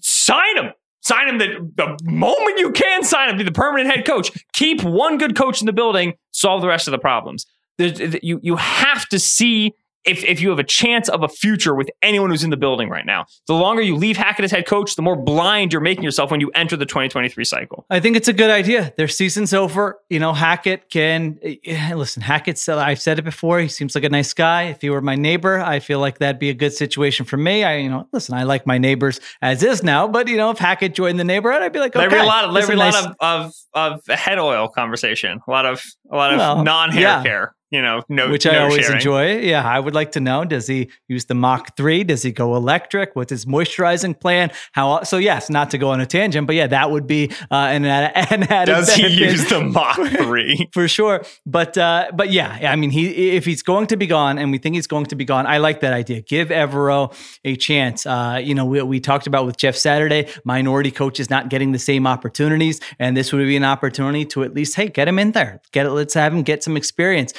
sign 0.00 0.56
him. 0.56 0.72
Sign 1.02 1.28
him 1.28 1.38
the, 1.38 1.70
the 1.74 1.98
moment 2.04 2.58
you 2.58 2.70
can 2.70 3.02
sign 3.02 3.28
him, 3.28 3.36
be 3.36 3.42
the 3.42 3.52
permanent 3.52 3.94
head 3.94 4.06
coach. 4.06 4.30
Keep 4.52 4.84
one 4.84 5.18
good 5.18 5.36
coach 5.36 5.60
in 5.60 5.66
the 5.66 5.72
building, 5.72 6.14
solve 6.30 6.62
the 6.62 6.68
rest 6.68 6.86
of 6.86 6.92
the 6.92 6.98
problems. 6.98 7.44
There's, 7.76 8.16
you, 8.22 8.38
you 8.42 8.56
have 8.56 9.06
to 9.08 9.18
see 9.18 9.74
if, 10.04 10.24
if 10.24 10.40
you 10.40 10.50
have 10.50 10.58
a 10.58 10.64
chance 10.64 11.08
of 11.08 11.22
a 11.22 11.28
future 11.28 11.74
with 11.74 11.88
anyone 12.02 12.30
who's 12.30 12.42
in 12.42 12.50
the 12.50 12.56
building 12.56 12.88
right 12.88 13.06
now. 13.06 13.26
The 13.46 13.54
longer 13.54 13.82
you 13.82 13.96
leave 13.96 14.16
Hackett 14.16 14.44
as 14.44 14.50
head 14.50 14.66
coach, 14.66 14.96
the 14.96 15.02
more 15.02 15.16
blind 15.16 15.72
you're 15.72 15.80
making 15.80 16.04
yourself 16.04 16.30
when 16.30 16.40
you 16.40 16.50
enter 16.54 16.76
the 16.76 16.86
2023 16.86 17.44
cycle. 17.44 17.86
I 17.90 18.00
think 18.00 18.16
it's 18.16 18.28
a 18.28 18.32
good 18.32 18.50
idea. 18.50 18.92
Their 18.96 19.08
season's 19.08 19.54
over. 19.54 20.00
You 20.10 20.18
know, 20.18 20.32
Hackett 20.32 20.90
can 20.90 21.38
eh, 21.42 21.94
listen. 21.94 22.22
Hackett's, 22.22 22.68
I've 22.68 23.00
said 23.00 23.18
it 23.18 23.22
before. 23.22 23.60
He 23.60 23.68
seems 23.68 23.94
like 23.94 24.04
a 24.04 24.08
nice 24.08 24.32
guy. 24.32 24.64
If 24.64 24.80
he 24.80 24.90
were 24.90 25.00
my 25.00 25.14
neighbor, 25.14 25.60
I 25.60 25.80
feel 25.80 26.00
like 26.00 26.18
that'd 26.18 26.40
be 26.40 26.50
a 26.50 26.54
good 26.54 26.72
situation 26.72 27.24
for 27.26 27.36
me. 27.36 27.64
I, 27.64 27.76
you 27.76 27.88
know, 27.88 28.08
listen, 28.12 28.34
I 28.34 28.42
like 28.42 28.66
my 28.66 28.78
neighbors 28.78 29.20
as 29.40 29.62
is 29.62 29.82
now, 29.82 30.08
but 30.08 30.28
you 30.28 30.36
know, 30.36 30.50
if 30.50 30.58
Hackett 30.58 30.94
joined 30.94 31.18
the 31.18 31.24
neighborhood, 31.24 31.62
I'd 31.62 31.72
be 31.72 31.78
like, 31.78 31.94
okay. 31.94 32.00
There'd 32.00 32.12
be 32.12 32.18
a 32.18 32.24
lot 32.24 32.44
of, 32.44 32.54
there'd 32.54 32.66
be 32.66 32.74
a 32.74 32.76
nice... 32.76 32.94
lot 32.94 33.16
of, 33.20 33.54
of, 33.74 34.00
of 34.08 34.18
head 34.18 34.38
oil 34.38 34.68
conversation, 34.68 35.40
a 35.46 35.50
lot 35.50 35.66
of, 35.66 35.82
a 36.10 36.16
lot 36.16 36.32
of 36.32 36.38
well, 36.38 36.64
non 36.64 36.90
hair 36.90 37.02
yeah. 37.02 37.22
care 37.22 37.54
you 37.72 37.80
know, 37.80 38.02
no, 38.10 38.30
which 38.30 38.46
I 38.46 38.52
no 38.52 38.64
always 38.64 38.82
sharing. 38.82 38.96
enjoy. 38.96 39.38
Yeah, 39.38 39.66
I 39.66 39.80
would 39.80 39.94
like 39.94 40.12
to 40.12 40.20
know: 40.20 40.44
Does 40.44 40.66
he 40.66 40.90
use 41.08 41.24
the 41.24 41.34
Mach 41.34 41.74
three? 41.74 42.04
Does 42.04 42.22
he 42.22 42.30
go 42.30 42.54
electric? 42.54 43.16
What's 43.16 43.30
his 43.30 43.46
moisturizing 43.46 44.20
plan? 44.20 44.52
How? 44.72 45.02
So 45.04 45.16
yes, 45.16 45.48
not 45.48 45.70
to 45.70 45.78
go 45.78 45.90
on 45.90 46.00
a 46.00 46.04
tangent, 46.04 46.46
but 46.46 46.54
yeah, 46.54 46.66
that 46.66 46.90
would 46.90 47.06
be 47.06 47.30
uh, 47.50 47.54
an, 47.54 47.84
an 47.86 48.42
added. 48.42 48.72
Does 48.72 48.88
benefit. 48.88 49.10
he 49.12 49.24
use 49.24 49.48
the 49.48 49.62
Mach 49.62 49.96
three 50.18 50.68
for 50.74 50.86
sure? 50.86 51.24
But 51.46 51.78
uh, 51.78 52.10
but 52.14 52.30
yeah, 52.30 52.70
I 52.70 52.76
mean, 52.76 52.90
he 52.90 53.30
if 53.30 53.46
he's 53.46 53.62
going 53.62 53.86
to 53.86 53.96
be 53.96 54.06
gone, 54.06 54.36
and 54.36 54.52
we 54.52 54.58
think 54.58 54.74
he's 54.74 54.86
going 54.86 55.06
to 55.06 55.16
be 55.16 55.24
gone, 55.24 55.46
I 55.46 55.56
like 55.56 55.80
that 55.80 55.94
idea. 55.94 56.20
Give 56.20 56.48
Evero 56.48 57.14
a 57.42 57.56
chance. 57.56 58.04
Uh, 58.04 58.38
you 58.42 58.54
know, 58.54 58.66
we, 58.66 58.82
we 58.82 59.00
talked 59.00 59.26
about 59.26 59.46
with 59.46 59.56
Jeff 59.56 59.76
Saturday, 59.76 60.28
minority 60.44 60.90
coaches 60.90 61.30
not 61.30 61.48
getting 61.48 61.72
the 61.72 61.78
same 61.78 62.06
opportunities, 62.06 62.80
and 62.98 63.16
this 63.16 63.32
would 63.32 63.46
be 63.46 63.56
an 63.56 63.64
opportunity 63.64 64.26
to 64.26 64.44
at 64.44 64.52
least 64.52 64.76
hey, 64.76 64.88
get 64.88 65.08
him 65.08 65.18
in 65.18 65.32
there, 65.32 65.62
get 65.72 65.86
it. 65.86 65.90
Let's 65.92 66.12
have 66.12 66.34
him 66.34 66.42
get 66.42 66.62
some 66.62 66.76
experience 66.76 67.32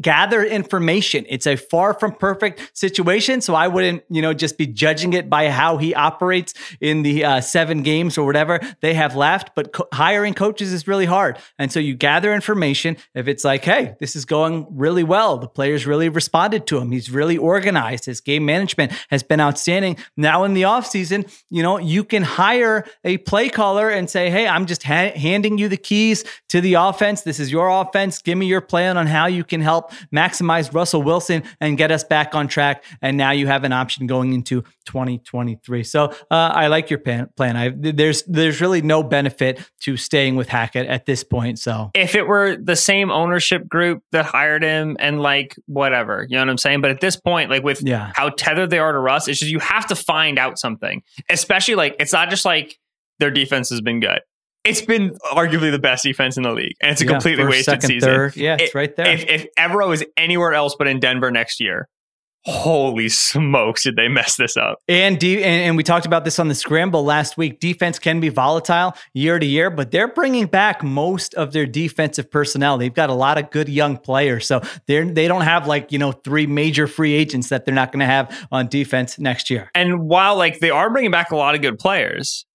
gather 0.00 0.44
information. 0.44 1.24
It's 1.28 1.46
a 1.46 1.56
far 1.56 1.94
from 1.94 2.12
perfect 2.12 2.70
situation, 2.74 3.40
so 3.40 3.54
I 3.54 3.68
wouldn't, 3.68 4.02
you 4.08 4.22
know, 4.22 4.34
just 4.34 4.58
be 4.58 4.66
judging 4.66 5.12
it 5.12 5.28
by 5.28 5.50
how 5.50 5.76
he 5.76 5.94
operates 5.94 6.54
in 6.80 7.02
the 7.02 7.24
uh, 7.24 7.40
seven 7.40 7.82
games 7.82 8.18
or 8.18 8.26
whatever 8.26 8.60
they 8.80 8.94
have 8.94 9.16
left. 9.16 9.54
But 9.54 9.72
co- 9.72 9.88
hiring 9.92 10.34
coaches 10.34 10.72
is 10.72 10.86
really 10.86 11.06
hard, 11.06 11.38
and 11.58 11.70
so 11.70 11.80
you 11.80 11.94
gather 11.94 12.34
information. 12.34 12.96
If 13.14 13.28
it's 13.28 13.44
like, 13.44 13.64
hey, 13.64 13.94
this 14.00 14.16
is 14.16 14.24
going 14.24 14.66
really 14.70 15.04
well, 15.04 15.38
the 15.38 15.48
players 15.48 15.86
really 15.86 16.08
responded 16.08 16.66
to 16.68 16.78
him. 16.78 16.90
He's 16.90 17.10
really 17.10 17.36
organized. 17.36 18.06
His 18.06 18.20
game 18.20 18.44
management 18.44 18.92
has 19.10 19.22
been 19.22 19.40
outstanding. 19.40 19.96
Now 20.16 20.44
in 20.44 20.54
the 20.54 20.62
offseason, 20.62 21.30
you 21.50 21.62
know, 21.62 21.78
you 21.78 22.04
can 22.04 22.22
hire 22.22 22.84
a 23.04 23.18
play 23.18 23.48
caller 23.48 23.90
and 23.90 24.08
say, 24.08 24.30
hey, 24.30 24.46
I'm 24.46 24.66
just 24.66 24.82
ha- 24.82 25.12
handing 25.14 25.58
you 25.58 25.68
the 25.68 25.76
keys 25.76 26.24
to 26.48 26.60
the 26.60 26.74
offense. 26.74 27.22
This 27.22 27.40
is 27.40 27.50
your 27.52 27.68
offense. 27.68 28.22
Give 28.22 28.38
me 28.38 28.46
your 28.46 28.60
plan 28.60 28.96
on 28.96 29.06
how 29.06 29.26
you 29.26 29.44
can 29.44 29.60
help 29.60 29.73
help 29.74 29.92
maximize 30.14 30.72
Russell 30.72 31.02
Wilson 31.02 31.42
and 31.60 31.76
get 31.76 31.90
us 31.90 32.04
back 32.04 32.34
on 32.34 32.48
track. 32.48 32.84
And 33.02 33.16
now 33.16 33.32
you 33.32 33.46
have 33.46 33.64
an 33.64 33.72
option 33.72 34.06
going 34.06 34.32
into 34.32 34.62
2023. 34.86 35.82
So 35.84 36.04
uh, 36.30 36.34
I 36.54 36.68
like 36.68 36.90
your 36.90 36.98
plan. 36.98 37.28
plan. 37.36 37.56
I, 37.56 37.72
there's 37.74 38.22
there's 38.24 38.60
really 38.60 38.82
no 38.82 39.02
benefit 39.02 39.60
to 39.80 39.96
staying 39.96 40.36
with 40.36 40.48
Hackett 40.48 40.86
at 40.86 41.06
this 41.06 41.24
point. 41.24 41.58
So 41.58 41.90
if 41.94 42.14
it 42.14 42.26
were 42.26 42.56
the 42.56 42.76
same 42.76 43.10
ownership 43.10 43.68
group 43.68 44.02
that 44.12 44.24
hired 44.24 44.62
him 44.62 44.96
and 45.00 45.20
like 45.20 45.56
whatever, 45.66 46.26
you 46.28 46.36
know 46.36 46.42
what 46.42 46.50
I'm 46.50 46.58
saying. 46.58 46.80
But 46.80 46.90
at 46.90 47.00
this 47.00 47.16
point, 47.16 47.50
like 47.50 47.64
with 47.64 47.82
yeah. 47.82 48.12
how 48.14 48.30
tethered 48.30 48.70
they 48.70 48.78
are 48.78 48.92
to 48.92 48.98
Russ, 48.98 49.28
it's 49.28 49.40
just 49.40 49.50
you 49.50 49.58
have 49.58 49.86
to 49.86 49.96
find 49.96 50.38
out 50.38 50.58
something. 50.58 51.02
Especially 51.28 51.74
like 51.74 51.96
it's 51.98 52.12
not 52.12 52.30
just 52.30 52.44
like 52.44 52.78
their 53.18 53.30
defense 53.30 53.70
has 53.70 53.80
been 53.80 54.00
good 54.00 54.20
it's 54.64 54.82
been 54.82 55.10
arguably 55.32 55.70
the 55.70 55.78
best 55.78 56.02
defense 56.04 56.36
in 56.36 56.42
the 56.42 56.52
league, 56.52 56.76
and 56.80 56.92
it's 56.92 57.00
a 57.00 57.04
yeah, 57.04 57.10
completely 57.12 57.44
first, 57.44 57.50
wasted 57.50 57.64
second, 57.82 57.88
season. 57.88 58.08
Third. 58.08 58.36
Yeah, 58.36 58.54
it's 58.54 58.70
it, 58.70 58.74
right 58.74 58.96
there. 58.96 59.08
If, 59.08 59.24
if 59.24 59.46
Evero 59.58 59.92
is 59.92 60.04
anywhere 60.16 60.54
else 60.54 60.74
but 60.76 60.86
in 60.86 61.00
Denver 61.00 61.30
next 61.30 61.60
year, 61.60 61.88
holy 62.44 63.08
smokes, 63.08 63.84
did 63.84 63.96
they 63.96 64.08
mess 64.08 64.36
this 64.36 64.56
up? 64.56 64.78
And, 64.86 65.18
de- 65.18 65.42
and, 65.42 65.62
and 65.62 65.76
we 65.76 65.82
talked 65.82 66.06
about 66.06 66.24
this 66.24 66.38
on 66.38 66.48
the 66.48 66.54
scramble 66.54 67.04
last 67.04 67.36
week. 67.36 67.58
Defense 67.60 67.98
can 67.98 68.20
be 68.20 68.28
volatile 68.28 68.94
year 69.14 69.38
to 69.38 69.46
year, 69.46 69.70
but 69.70 69.90
they're 69.90 70.08
bringing 70.08 70.46
back 70.46 70.82
most 70.82 71.34
of 71.34 71.52
their 71.52 71.66
defensive 71.66 72.30
personnel. 72.30 72.78
They've 72.78 72.92
got 72.92 73.10
a 73.10 73.14
lot 73.14 73.38
of 73.38 73.50
good 73.50 73.68
young 73.68 73.96
players, 73.96 74.46
so 74.46 74.60
they're 74.86 75.04
they 75.04 75.28
don't 75.28 75.42
have 75.42 75.66
like 75.66 75.92
you 75.92 75.98
know 75.98 76.12
three 76.12 76.46
major 76.46 76.86
free 76.86 77.14
agents 77.14 77.48
that 77.48 77.64
they're 77.64 77.74
not 77.74 77.92
going 77.92 78.00
to 78.00 78.06
have 78.06 78.46
on 78.50 78.68
defense 78.68 79.18
next 79.18 79.50
year. 79.50 79.70
And 79.74 80.08
while 80.08 80.36
like 80.36 80.60
they 80.60 80.70
are 80.70 80.90
bringing 80.90 81.10
back 81.10 81.30
a 81.30 81.36
lot 81.36 81.54
of 81.54 81.62
good 81.62 81.78
players, 81.78 82.46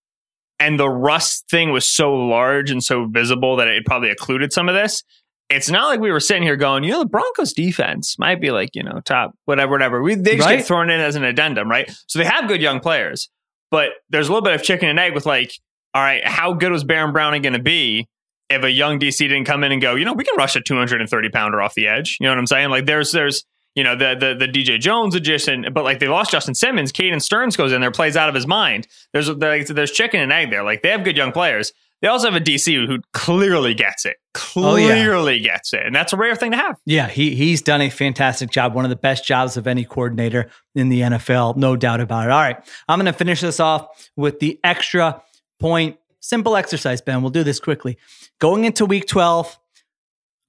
and 0.59 0.79
the 0.79 0.89
Russ 0.89 1.43
thing 1.49 1.71
was 1.71 1.85
so 1.85 2.13
large 2.13 2.69
and 2.69 2.83
so 2.83 3.05
visible 3.05 3.55
that 3.55 3.67
it 3.67 3.85
probably 3.85 4.09
occluded 4.09 4.51
some 4.51 4.67
of 4.67 4.75
this. 4.75 5.03
It's 5.49 5.69
not 5.69 5.87
like 5.87 5.99
we 5.99 6.11
were 6.11 6.19
sitting 6.19 6.43
here 6.43 6.57
going, 6.57 6.83
you 6.83 6.91
know, 6.91 6.99
the 6.99 7.09
Broncos 7.09 7.53
defense 7.53 8.19
might 8.19 8.39
be 8.39 8.51
like, 8.51 8.75
you 8.75 8.83
know, 8.83 9.01
top, 9.03 9.33
whatever, 9.45 9.71
whatever. 9.71 10.01
We, 10.01 10.13
they 10.15 10.35
just 10.35 10.47
right? 10.47 10.57
get 10.57 10.67
thrown 10.67 10.91
in 10.91 10.99
as 10.99 11.15
an 11.15 11.23
addendum, 11.23 11.69
right? 11.69 11.89
So 12.07 12.19
they 12.19 12.25
have 12.25 12.47
good 12.47 12.61
young 12.61 12.79
players, 12.81 13.29
but 13.71 13.89
there's 14.09 14.27
a 14.27 14.31
little 14.31 14.43
bit 14.43 14.53
of 14.53 14.61
chicken 14.61 14.89
and 14.89 14.99
egg 14.99 15.15
with 15.15 15.25
like, 15.25 15.53
all 15.95 16.03
right, 16.03 16.23
how 16.23 16.53
good 16.53 16.71
was 16.71 16.83
Baron 16.83 17.13
Browning 17.13 17.41
going 17.41 17.53
to 17.53 17.61
be 17.61 18.07
if 18.49 18.63
a 18.63 18.71
young 18.71 18.99
DC 18.99 19.17
didn't 19.17 19.45
come 19.45 19.63
in 19.63 19.71
and 19.71 19.81
go, 19.81 19.95
you 19.95 20.05
know, 20.05 20.13
we 20.13 20.23
can 20.23 20.35
rush 20.37 20.55
a 20.55 20.61
230 20.61 21.29
pounder 21.29 21.61
off 21.61 21.73
the 21.73 21.87
edge. 21.87 22.17
You 22.19 22.25
know 22.25 22.31
what 22.31 22.39
I'm 22.39 22.47
saying? 22.47 22.69
Like 22.69 22.85
there's, 22.85 23.11
there's, 23.11 23.43
you 23.75 23.83
know, 23.83 23.95
the 23.95 24.15
the 24.19 24.45
the 24.45 24.51
DJ 24.51 24.79
Jones 24.79 25.15
addition, 25.15 25.67
but 25.71 25.83
like 25.83 25.99
they 25.99 26.07
lost 26.07 26.31
Justin 26.31 26.55
Simmons, 26.55 26.91
Caden 26.91 27.21
Sterns 27.21 27.55
goes 27.55 27.71
in 27.71 27.81
there, 27.81 27.91
plays 27.91 28.17
out 28.17 28.29
of 28.29 28.35
his 28.35 28.47
mind. 28.47 28.87
There's 29.13 29.29
like, 29.29 29.67
there's 29.67 29.91
chicken 29.91 30.21
and 30.21 30.31
egg 30.31 30.49
there. 30.49 30.63
Like 30.63 30.81
they 30.81 30.89
have 30.89 31.03
good 31.03 31.17
young 31.17 31.31
players. 31.31 31.71
They 32.01 32.07
also 32.07 32.31
have 32.31 32.41
a 32.41 32.43
DC 32.43 32.87
who 32.87 32.99
clearly 33.11 33.73
gets 33.73 34.05
it, 34.05 34.17
clearly 34.33 34.85
oh, 34.85 35.33
yeah. 35.33 35.37
gets 35.37 35.73
it, 35.73 35.85
and 35.85 35.93
that's 35.93 36.13
a 36.13 36.17
rare 36.17 36.35
thing 36.35 36.51
to 36.51 36.57
have. 36.57 36.77
Yeah, 36.85 37.09
he 37.09 37.35
he's 37.35 37.61
done 37.61 37.81
a 37.81 37.89
fantastic 37.89 38.49
job, 38.51 38.73
one 38.73 38.85
of 38.85 38.89
the 38.89 38.95
best 38.95 39.25
jobs 39.25 39.57
of 39.57 39.67
any 39.67 39.83
coordinator 39.83 40.49
in 40.75 40.87
the 40.89 41.01
NFL, 41.01 41.57
no 41.57 41.75
doubt 41.75 41.99
about 41.99 42.27
it. 42.27 42.31
All 42.31 42.41
right, 42.41 42.57
I'm 42.87 42.99
going 42.99 43.05
to 43.07 43.13
finish 43.13 43.41
this 43.41 43.59
off 43.59 43.87
with 44.15 44.39
the 44.39 44.59
extra 44.63 45.21
point, 45.59 45.97
simple 46.21 46.55
exercise. 46.55 47.01
Ben, 47.01 47.21
we'll 47.21 47.31
do 47.31 47.43
this 47.43 47.59
quickly. 47.59 47.97
Going 48.39 48.63
into 48.63 48.85
Week 48.85 49.05
12, 49.05 49.59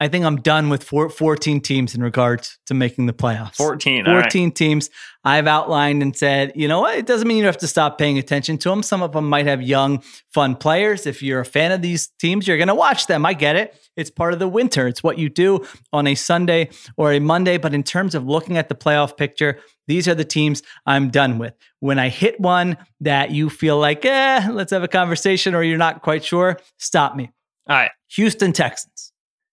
I 0.03 0.09
think 0.09 0.25
I'm 0.25 0.37
done 0.37 0.71
with 0.71 0.83
four, 0.83 1.11
14 1.11 1.61
teams 1.61 1.95
in 1.95 2.03
regards 2.03 2.59
to 2.67 2.75
making 2.75 3.05
the 3.05 3.13
playoffs. 3.13 3.57
14. 3.57 4.07
14 4.07 4.45
right. 4.45 4.55
teams 4.55 4.89
I've 5.25 5.47
outlined 5.47 6.03
and 6.03 6.17
said, 6.17 6.53
you 6.55 6.67
know 6.67 6.81
what? 6.81 6.97
It 6.97 7.05
doesn't 7.05 7.29
mean 7.29 7.37
you 7.37 7.45
have 7.45 7.59
to 7.59 7.67
stop 7.67 7.99
paying 7.99 8.17
attention 8.17 8.57
to 8.59 8.71
them. 8.71 8.83
Some 8.83 9.03
of 9.03 9.13
them 9.13 9.29
might 9.29 9.45
have 9.45 9.61
young, 9.61 10.03
fun 10.33 10.57
players. 10.57 11.07
If 11.07 11.23
you're 11.23 11.41
a 11.41 11.45
fan 11.45 11.71
of 11.71 11.83
these 11.83 12.09
teams, 12.19 12.49
you're 12.49 12.57
going 12.57 12.69
to 12.69 12.75
watch 12.75 13.09
them. 13.09 13.27
I 13.27 13.35
get 13.35 13.57
it. 13.57 13.79
It's 13.95 14.11
part 14.11 14.33
of 14.33 14.39
the 14.39 14.49
winter. 14.49 14.89
It's 14.89 15.03
what 15.03 15.19
you 15.19 15.29
do 15.29 15.67
on 15.93 16.07
a 16.07 16.15
Sunday 16.15 16.71
or 16.97 17.13
a 17.13 17.19
Monday. 17.19 17.59
But 17.59 17.75
in 17.75 17.83
terms 17.83 18.15
of 18.15 18.25
looking 18.27 18.57
at 18.57 18.71
the 18.71 18.75
playoff 18.75 19.19
picture, 19.19 19.59
these 19.87 20.09
are 20.09 20.15
the 20.15 20.25
teams 20.25 20.63
I'm 20.87 21.11
done 21.11 21.37
with. 21.37 21.53
When 21.81 21.99
I 21.99 22.09
hit 22.09 22.41
one 22.41 22.79
that 23.01 23.33
you 23.33 23.51
feel 23.51 23.79
like, 23.79 24.07
eh, 24.07 24.49
let's 24.51 24.71
have 24.71 24.83
a 24.83 24.89
conversation 24.89 25.55
or 25.55 25.63
you're 25.63 25.77
not 25.77 26.01
quite 26.01 26.25
sure, 26.25 26.59
stop 26.79 27.15
me. 27.15 27.31
All 27.69 27.77
right. 27.77 27.91
Houston 28.09 28.53
Texans. 28.55 29.00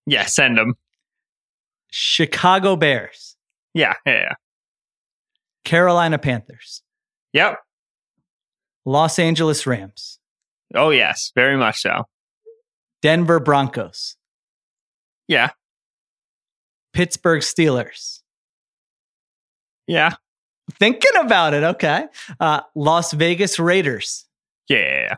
Yeah, 0.08 0.26
send 0.26 0.58
them. 0.58 0.74
Chicago 1.92 2.76
Bears. 2.76 3.36
Yeah, 3.74 3.94
yeah, 4.06 4.14
yeah. 4.14 4.34
Carolina 5.64 6.18
Panthers. 6.18 6.82
Yep. 7.34 7.58
Los 8.86 9.20
Angeles 9.20 9.68
Rams. 9.68 10.18
Oh, 10.74 10.90
yes, 10.90 11.32
very 11.36 11.58
much 11.58 11.82
so. 11.82 12.06
Denver 13.02 13.40
Broncos. 13.40 14.16
Yeah. 15.28 15.50
Pittsburgh 16.94 17.42
Steelers. 17.42 18.22
Yeah. 19.88 20.14
Thinking 20.80 21.12
about 21.20 21.54
it. 21.54 21.64
Okay. 21.64 22.06
Uh, 22.40 22.62
Las 22.76 23.12
Vegas 23.12 23.60
Raiders. 23.60 24.26
Yeah. 24.70 25.16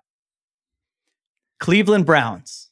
Cleveland 1.59 2.05
Browns. 2.05 2.68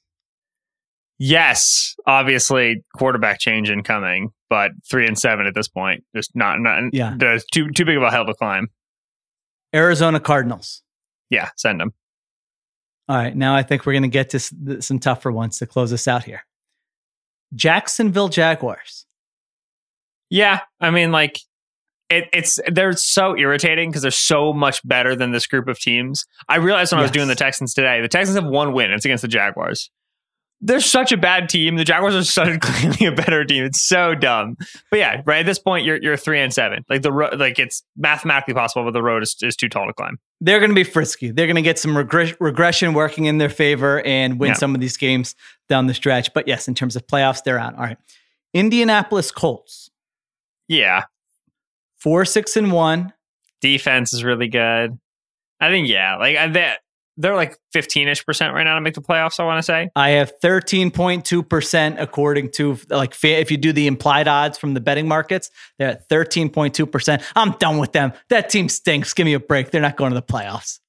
Yes, 1.19 1.95
obviously 2.05 2.83
quarterback 2.95 3.39
change 3.39 3.69
incoming, 3.69 4.31
but 4.49 4.71
three 4.89 5.07
and 5.07 5.17
seven 5.17 5.47
at 5.47 5.55
this 5.55 5.67
point, 5.67 6.03
just 6.15 6.35
not 6.35 6.59
not 6.59 6.93
yeah, 6.93 7.15
too 7.51 7.71
too 7.71 7.85
big 7.85 7.97
of 7.97 8.03
a 8.03 8.11
hill 8.11 8.25
to 8.25 8.33
climb. 8.35 8.67
Arizona 9.73 10.19
Cardinals. 10.19 10.83
Yeah, 11.29 11.49
send 11.57 11.81
them. 11.81 11.93
All 13.09 13.17
right, 13.17 13.35
now 13.35 13.55
I 13.55 13.63
think 13.63 13.85
we're 13.85 13.93
going 13.93 14.03
to 14.03 14.09
get 14.09 14.29
to 14.31 14.81
some 14.81 14.99
tougher 14.99 15.31
ones 15.31 15.57
to 15.59 15.65
close 15.65 15.91
us 15.91 16.07
out 16.07 16.23
here. 16.25 16.45
Jacksonville 17.55 18.27
Jaguars. 18.27 19.05
Yeah, 20.29 20.59
I 20.79 20.91
mean, 20.91 21.11
like 21.11 21.39
it, 22.09 22.25
it's 22.31 22.59
they're 22.71 22.93
so 22.93 23.35
irritating 23.35 23.89
because 23.89 24.01
they're 24.03 24.11
so 24.11 24.53
much 24.53 24.85
better 24.87 25.15
than 25.15 25.31
this 25.31 25.47
group 25.47 25.67
of 25.67 25.79
teams. 25.79 26.25
I 26.47 26.57
realized 26.57 26.91
when 26.91 26.99
yes. 26.99 27.05
I 27.05 27.09
was 27.09 27.11
doing 27.11 27.27
the 27.27 27.35
Texans 27.35 27.73
today, 27.73 28.01
the 28.01 28.07
Texans 28.07 28.37
have 28.37 28.49
one 28.49 28.73
win. 28.73 28.91
It's 28.91 29.05
against 29.05 29.23
the 29.23 29.27
Jaguars 29.27 29.89
they're 30.61 30.79
such 30.79 31.11
a 31.11 31.17
bad 31.17 31.49
team. 31.49 31.75
The 31.75 31.83
Jaguars 31.83 32.15
are 32.15 32.23
such 32.23 32.59
clearly 32.61 33.05
a 33.05 33.11
better 33.11 33.45
team. 33.45 33.63
It's 33.63 33.81
so 33.81 34.15
dumb. 34.15 34.57
But 34.89 34.99
yeah, 34.99 35.21
right 35.25 35.39
at 35.39 35.45
this 35.45 35.59
point, 35.59 35.85
you're 35.85 36.01
you're 36.01 36.17
three 36.17 36.39
and 36.39 36.53
seven. 36.53 36.83
Like 36.89 37.01
the 37.01 37.11
ro- 37.11 37.35
like 37.35 37.59
it's 37.59 37.83
mathematically 37.95 38.53
possible, 38.53 38.83
but 38.85 38.91
the 38.91 39.03
road 39.03 39.23
is, 39.23 39.35
is 39.41 39.55
too 39.55 39.69
tall 39.69 39.87
to 39.87 39.93
climb. 39.93 40.17
They're 40.41 40.59
going 40.59 40.71
to 40.71 40.75
be 40.75 40.83
frisky. 40.83 41.31
They're 41.31 41.47
going 41.47 41.55
to 41.55 41.61
get 41.61 41.79
some 41.79 41.97
regression 41.97 42.93
working 42.93 43.25
in 43.25 43.37
their 43.37 43.49
favor 43.49 44.01
and 44.01 44.39
win 44.39 44.49
yeah. 44.49 44.53
some 44.53 44.75
of 44.75 44.81
these 44.81 44.97
games 44.97 45.35
down 45.69 45.87
the 45.87 45.93
stretch. 45.93 46.33
But 46.33 46.47
yes, 46.47 46.67
in 46.67 46.75
terms 46.75 46.95
of 46.95 47.05
playoffs, 47.07 47.43
they're 47.43 47.59
out. 47.59 47.75
All 47.75 47.81
right, 47.81 47.97
Indianapolis 48.53 49.31
Colts. 49.31 49.89
Yeah, 50.67 51.03
four 51.97 52.25
six 52.25 52.57
and 52.57 52.71
one. 52.71 53.13
Defense 53.61 54.13
is 54.13 54.23
really 54.23 54.47
good. 54.47 54.97
I 55.59 55.69
think 55.69 55.87
yeah, 55.87 56.17
like 56.17 56.37
I, 56.37 56.47
that 56.49 56.79
they're 57.17 57.35
like 57.35 57.57
15ish 57.75 58.25
percent 58.25 58.53
right 58.53 58.63
now 58.63 58.75
to 58.75 58.81
make 58.81 58.93
the 58.93 59.01
playoffs. 59.01 59.39
I 59.39 59.43
want 59.43 59.57
to 59.57 59.63
say 59.63 59.89
I 59.95 60.11
have 60.11 60.31
13.2 60.43 61.49
percent 61.49 61.99
according 61.99 62.51
to 62.51 62.77
like 62.89 63.15
if 63.23 63.51
you 63.51 63.57
do 63.57 63.73
the 63.73 63.87
implied 63.87 64.27
odds 64.27 64.57
from 64.57 64.73
the 64.73 64.79
betting 64.79 65.07
markets, 65.07 65.49
they're 65.77 65.89
at 65.89 66.09
13.2 66.09 66.91
percent. 66.91 67.23
I'm 67.35 67.51
done 67.53 67.77
with 67.79 67.91
them. 67.91 68.13
That 68.29 68.49
team 68.49 68.69
stinks. 68.69 69.13
Give 69.13 69.25
me 69.25 69.33
a 69.33 69.39
break. 69.39 69.71
They're 69.71 69.81
not 69.81 69.97
going 69.97 70.11
to 70.11 70.15
the 70.15 70.21
playoffs. 70.21 70.79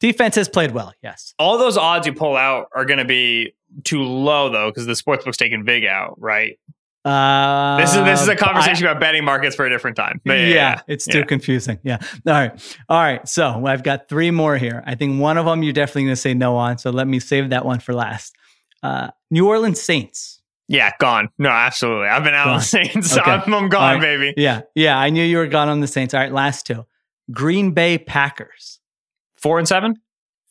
Defense 0.00 0.34
has 0.34 0.48
played 0.48 0.72
well. 0.72 0.92
Yes. 1.02 1.32
All 1.38 1.56
those 1.56 1.78
odds 1.78 2.06
you 2.06 2.12
pull 2.12 2.36
out 2.36 2.68
are 2.74 2.84
going 2.84 2.98
to 2.98 3.04
be 3.04 3.54
too 3.84 4.02
low 4.02 4.50
though 4.50 4.70
because 4.70 4.86
the 4.86 4.92
sportsbook's 4.92 5.36
taking 5.36 5.64
vig 5.64 5.84
out, 5.84 6.20
right? 6.20 6.58
Uh, 7.06 7.76
this 7.76 7.94
is 7.94 8.04
this 8.04 8.20
is 8.20 8.28
a 8.28 8.34
conversation 8.34 8.84
I, 8.84 8.90
about 8.90 9.00
betting 9.00 9.24
markets 9.24 9.54
for 9.54 9.64
a 9.64 9.70
different 9.70 9.96
time. 9.96 10.20
Yeah, 10.24 10.34
yeah, 10.34 10.48
yeah, 10.48 10.80
it's 10.88 11.04
too 11.04 11.18
yeah. 11.18 11.24
confusing. 11.24 11.78
Yeah. 11.84 11.98
All 12.26 12.32
right. 12.32 12.76
All 12.88 13.00
right. 13.00 13.28
So 13.28 13.64
I've 13.64 13.84
got 13.84 14.08
three 14.08 14.32
more 14.32 14.56
here. 14.58 14.82
I 14.86 14.96
think 14.96 15.20
one 15.20 15.38
of 15.38 15.46
them 15.46 15.62
you're 15.62 15.72
definitely 15.72 16.02
going 16.02 16.16
to 16.16 16.20
say 16.20 16.34
no 16.34 16.56
on. 16.56 16.78
So 16.78 16.90
let 16.90 17.06
me 17.06 17.20
save 17.20 17.50
that 17.50 17.64
one 17.64 17.78
for 17.78 17.94
last. 17.94 18.34
Uh, 18.82 19.10
New 19.30 19.46
Orleans 19.46 19.80
Saints. 19.80 20.42
Yeah, 20.66 20.90
gone. 20.98 21.28
No, 21.38 21.48
absolutely. 21.48 22.08
I've 22.08 22.24
been 22.24 22.34
out 22.34 22.46
gone. 22.46 22.54
on 22.54 22.58
the 22.58 22.64
Saints. 22.64 23.16
Okay. 23.18 23.30
I'm, 23.30 23.54
I'm 23.54 23.68
gone, 23.68 23.94
right. 23.94 24.00
baby. 24.00 24.34
Yeah, 24.36 24.62
yeah. 24.74 24.98
I 24.98 25.10
knew 25.10 25.22
you 25.22 25.36
were 25.36 25.46
gone 25.46 25.68
on 25.68 25.78
the 25.78 25.86
Saints. 25.86 26.12
All 26.12 26.18
right, 26.18 26.32
last 26.32 26.66
two. 26.66 26.86
Green 27.30 27.70
Bay 27.70 27.98
Packers. 27.98 28.80
Four 29.36 29.60
and 29.60 29.68
seven. 29.68 30.00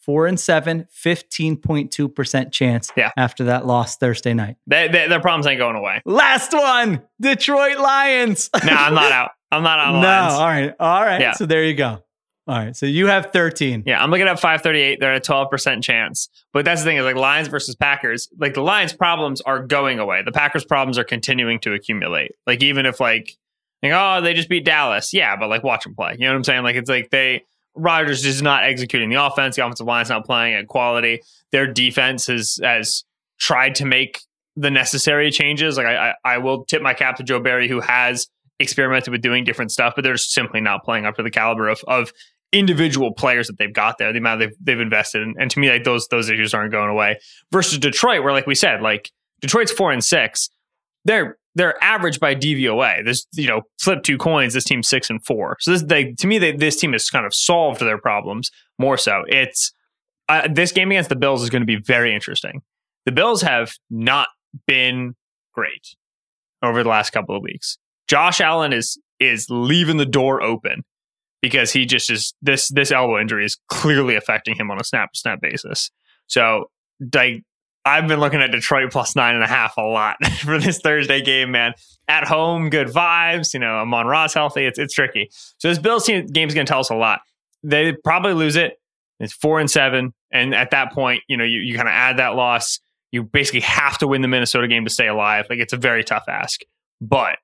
Four 0.06 0.28
and 0.28 0.40
seven, 0.40 0.88
15.2% 0.94 2.52
chance 2.52 2.92
Yeah. 2.96 3.12
after 3.18 3.46
that 3.46 3.66
loss 3.66 3.98
Thursday 3.98 4.34
night. 4.34 4.56
They, 4.68 4.88
they, 4.88 5.08
their 5.08 5.20
problems 5.20 5.48
ain't 5.48 5.60
going 5.60 5.76
away. 5.76 6.02
Last 6.06 6.54
one, 6.54 7.02
Detroit 7.20 7.78
Lions. 7.80 8.50
No, 8.66 8.74
I'm 8.74 8.94
not 8.94 9.12
out. 9.12 9.32
I'm 9.52 9.64
not 9.64 9.80
out 9.80 9.92
no, 10.02 10.08
lines. 10.08 10.34
all 10.34 10.48
right. 10.48 10.74
All 10.80 11.02
right. 11.06 11.22
Yeah. 11.22 11.32
So 11.34 11.46
there 11.46 11.64
you 11.64 11.74
go. 11.76 12.02
All 12.48 12.58
right. 12.58 12.76
So 12.76 12.86
you 12.86 13.08
have 13.08 13.32
13. 13.32 13.84
Yeah, 13.86 14.04
I'm 14.04 14.12
looking 14.12 14.28
at 14.28 14.40
538. 14.40 15.00
They're 15.00 15.14
at 15.14 15.28
a 15.28 15.32
12% 15.32 15.84
chance. 15.84 16.30
But 16.54 16.66
that's 16.66 16.82
the 16.82 16.86
thing 16.86 16.98
is 16.98 17.04
like 17.06 17.16
Lions 17.16 17.48
versus 17.48 17.76
Packers, 17.76 18.30
like 18.40 18.54
the 18.54 18.62
Lions 18.62 18.94
problems 18.94 19.42
are 19.42 19.60
going 19.66 20.00
away. 20.00 20.22
The 20.24 20.32
Packers 20.32 20.64
problems 20.66 20.98
are 20.98 21.04
continuing 21.04 21.60
to 21.62 21.74
accumulate. 21.74 22.32
Like 22.46 22.62
even 22.64 22.86
if 22.86 23.00
like, 23.00 23.36
like 23.82 23.92
oh, 23.94 24.22
they 24.22 24.34
just 24.34 24.50
beat 24.50 24.66
Dallas. 24.66 25.14
Yeah, 25.14 25.36
but 25.36 25.50
like 25.50 25.64
watch 25.64 25.84
them 25.86 25.96
play. 25.96 26.14
You 26.14 26.26
know 26.26 26.32
what 26.32 26.38
I'm 26.38 26.44
saying? 26.44 26.64
Like 26.64 26.76
it's 26.76 26.90
like 26.90 27.10
they 27.10 27.44
Rodgers 27.76 28.26
is 28.26 28.42
not 28.42 28.64
executing 28.64 29.10
the 29.10 29.24
offense. 29.24 29.56
The 29.56 29.66
offensive 29.66 29.86
line's 29.86 30.10
not 30.10 30.26
playing 30.26 30.56
at 30.56 30.68
quality. 30.68 31.22
Their 31.52 31.68
defense 31.68 32.28
has 32.28 32.60
has 32.64 33.04
tried 33.40 33.76
to 33.76 33.86
make 33.86 34.20
the 34.56 34.72
necessary 34.72 35.32
changes. 35.32 35.78
Like 35.78 35.88
I, 35.88 36.10
I, 36.10 36.14
I 36.36 36.38
will 36.38 36.66
tip 36.66 36.82
my 36.82 36.94
cap 36.94 37.18
to 37.18 37.24
Joe 37.24 37.40
Barry, 37.40 37.68
who 37.68 37.82
has 37.82 38.28
experimented 38.60 39.12
with 39.12 39.22
doing 39.22 39.44
different 39.44 39.72
stuff, 39.72 39.94
but 39.96 40.04
they're 40.04 40.18
simply 40.18 40.62
not 40.62 40.84
playing 40.84 41.06
up 41.06 41.16
to 41.16 41.24
the 41.24 41.32
caliber 41.32 41.68
of 41.68 41.82
of 41.88 42.12
individual 42.52 43.14
players 43.14 43.48
that 43.48 43.58
they've 43.58 43.74
got 43.74 43.98
there, 43.98 44.14
the 44.14 44.20
amount 44.20 44.40
they've 44.40 44.56
they've 44.62 44.80
invested 44.80 45.22
in. 45.24 45.36
And 45.38 45.52
to 45.52 45.60
me, 45.60 45.70
like 45.70 45.84
those 45.84 46.08
those 46.08 46.30
issues 46.30 46.54
aren't 46.54 46.72
going 46.72 46.90
away. 46.90 47.20
Versus 47.52 47.78
Detroit, 47.78 48.24
where 48.24 48.34
like 48.34 48.48
we 48.48 48.56
said, 48.56 48.82
like 48.82 49.12
Detroit's 49.42 49.72
four 49.72 49.92
and 49.92 50.04
six, 50.04 50.50
they're 51.04 51.38
they're 51.56 51.82
average 51.84 52.20
by 52.20 52.36
DVOA. 52.36 53.04
This 53.04 53.26
you 53.34 53.48
know 53.48 53.62
flip 53.80 54.04
two 54.04 54.18
coins. 54.18 54.54
This 54.54 54.66
team's 54.66 54.88
six 54.88 55.10
and 55.10 55.24
four. 55.26 55.58
So 55.60 55.72
this 55.72 55.84
they 55.84 56.14
to 56.14 56.28
me 56.28 56.38
they, 56.38 56.52
this 56.52 56.78
team 56.78 56.94
has 56.94 57.10
kind 57.10 57.26
of 57.26 57.34
solved 57.34 57.80
their 57.80 57.98
problems 57.98 58.52
more 58.78 58.98
so. 58.98 59.24
It's 59.28 59.72
uh, 60.28 60.48
this 60.52 60.72
game 60.72 60.92
against 60.92 61.10
the 61.10 61.16
Bills 61.16 61.42
is 61.42 61.50
going 61.50 61.62
to 61.62 61.68
be 61.68 61.78
very 61.78 62.14
interesting. 62.14 62.62
The 63.06 63.12
Bills 63.12 63.42
have 63.42 63.74
not 63.90 64.28
been 64.68 65.16
great 65.54 65.96
over 66.62 66.84
the 66.84 66.90
last 66.90 67.12
couple 67.12 67.36
of 67.36 67.44
weeks. 67.44 67.78
Josh 68.08 68.42
Allen 68.42 68.74
is 68.74 69.00
is 69.20 69.48
leaving 69.50 69.98
the 69.98 70.06
door 70.06 70.42
open 70.42 70.84
because 71.42 71.72
he 71.72 71.86
just 71.86 72.10
is 72.10 72.34
this 72.42 72.70
this 72.70 72.92
elbow 72.92 73.20
injury 73.20 73.46
is 73.46 73.58
clearly 73.70 74.16
affecting 74.16 74.56
him 74.56 74.70
on 74.72 74.80
a 74.80 74.84
snap 74.84 75.16
snap 75.16 75.40
basis. 75.42 75.90
So 76.28 76.66
like 77.14 77.44
I've 77.86 78.08
been 78.08 78.20
looking 78.20 78.42
at 78.42 78.52
Detroit 78.52 78.92
plus 78.92 79.16
nine 79.16 79.36
and 79.36 79.44
a 79.44 79.48
half 79.48 79.78
a 79.78 79.82
lot 79.82 80.18
for 80.40 80.58
this 80.58 80.80
Thursday 80.80 81.22
game, 81.22 81.52
man. 81.52 81.74
At 82.08 82.28
home, 82.28 82.70
good 82.70 82.88
vibes. 82.88 83.54
You 83.54 83.60
know, 83.60 83.76
Amon-Ra's 83.78 84.34
healthy. 84.34 84.66
It's 84.66 84.80
it's 84.80 84.94
tricky. 84.94 85.30
So 85.58 85.70
this 85.70 85.80
Bills 85.80 86.06
team 86.06 86.26
game 86.28 86.48
is 86.48 86.56
going 86.56 86.66
to 86.66 86.72
tell 86.72 86.80
us 86.80 86.90
a 86.90 86.96
lot. 86.96 87.22
They 87.64 87.94
probably 88.04 88.34
lose 88.34 88.56
it. 88.56 88.80
It's 89.20 89.34
four 89.34 89.60
and 89.60 89.72
seven, 89.72 90.14
and 90.32 90.54
at 90.54 90.72
that 90.72 90.92
point, 90.92 91.24
you 91.28 91.38
know, 91.38 91.46
you 91.46 91.60
you 91.60 91.76
kind 91.76 91.88
of 91.88 91.94
add 91.94 92.18
that 92.18 92.36
loss. 92.36 92.80
You 93.12 93.24
basically 93.24 93.62
have 93.62 93.98
to 94.00 94.08
win 94.08 94.22
the 94.22 94.28
Minnesota 94.28 94.68
game 94.68 94.84
to 94.84 94.92
stay 94.92 95.08
alive. 95.08 95.46
Like 95.50 95.60
it's 95.60 95.74
a 95.74 95.78
very 95.78 96.04
tough 96.04 96.26
ask, 96.28 96.62
but 97.00 97.38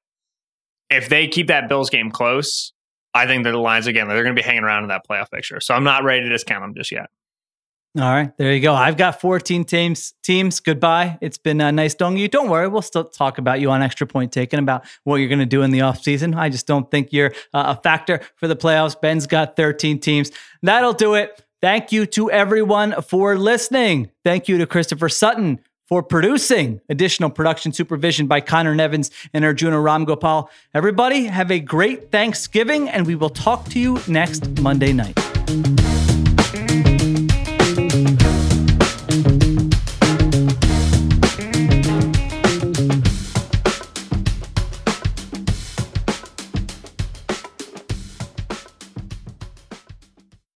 if 0.89 1.07
they 1.07 1.27
keep 1.27 1.47
that 1.47 1.69
Bills 1.69 1.89
game 1.89 2.11
close, 2.11 2.73
I 3.13 3.25
think 3.25 3.43
the 3.43 3.57
Lions 3.57 3.87
again 3.87 4.07
they're 4.07 4.23
going 4.23 4.35
to 4.35 4.41
be 4.41 4.45
hanging 4.45 4.63
around 4.63 4.83
in 4.83 4.89
that 4.89 5.07
playoff 5.09 5.31
picture. 5.31 5.59
So 5.61 5.73
I'm 5.73 5.85
not 5.85 6.03
ready 6.03 6.23
to 6.23 6.29
discount 6.29 6.63
them 6.63 6.75
just 6.75 6.91
yet. 6.91 7.09
All 7.97 8.03
right, 8.03 8.35
there 8.37 8.53
you 8.53 8.61
go. 8.61 8.73
I've 8.73 8.95
got 8.95 9.19
14 9.19 9.65
teams. 9.65 10.13
Teams, 10.23 10.61
goodbye. 10.61 11.17
It's 11.19 11.37
been 11.37 11.59
uh, 11.59 11.71
nice 11.71 11.93
knowing 11.99 12.17
you. 12.17 12.29
Don't 12.29 12.49
worry, 12.49 12.69
we'll 12.69 12.81
still 12.81 13.03
talk 13.03 13.37
about 13.37 13.59
you 13.59 13.69
on 13.69 13.81
Extra 13.81 14.07
Point 14.07 14.31
Taken 14.31 14.59
about 14.59 14.85
what 15.03 15.17
you're 15.17 15.27
going 15.27 15.39
to 15.39 15.45
do 15.45 15.61
in 15.61 15.71
the 15.71 15.79
offseason. 15.79 16.33
I 16.33 16.47
just 16.47 16.67
don't 16.67 16.89
think 16.89 17.11
you're 17.11 17.33
uh, 17.53 17.75
a 17.77 17.81
factor 17.81 18.21
for 18.37 18.47
the 18.47 18.55
playoffs. 18.55 18.99
Ben's 18.99 19.27
got 19.27 19.57
13 19.57 19.99
teams. 19.99 20.31
That'll 20.61 20.93
do 20.93 21.15
it. 21.15 21.43
Thank 21.61 21.91
you 21.91 22.05
to 22.07 22.31
everyone 22.31 23.01
for 23.01 23.37
listening. 23.37 24.09
Thank 24.23 24.47
you 24.47 24.57
to 24.59 24.65
Christopher 24.65 25.09
Sutton 25.09 25.59
for 25.91 26.01
producing. 26.01 26.79
Additional 26.87 27.29
production 27.29 27.73
supervision 27.73 28.25
by 28.25 28.39
Conor 28.39 28.73
Nevins 28.73 29.11
and 29.33 29.43
Arjuna 29.43 29.75
Ramgopal. 29.75 30.47
Everybody, 30.73 31.25
have 31.25 31.51
a 31.51 31.59
great 31.59 32.09
Thanksgiving, 32.09 32.87
and 32.87 33.05
we 33.05 33.15
will 33.15 33.29
talk 33.29 33.67
to 33.71 33.79
you 33.79 33.99
next 34.07 34.61
Monday 34.61 34.93
night. 34.93 35.90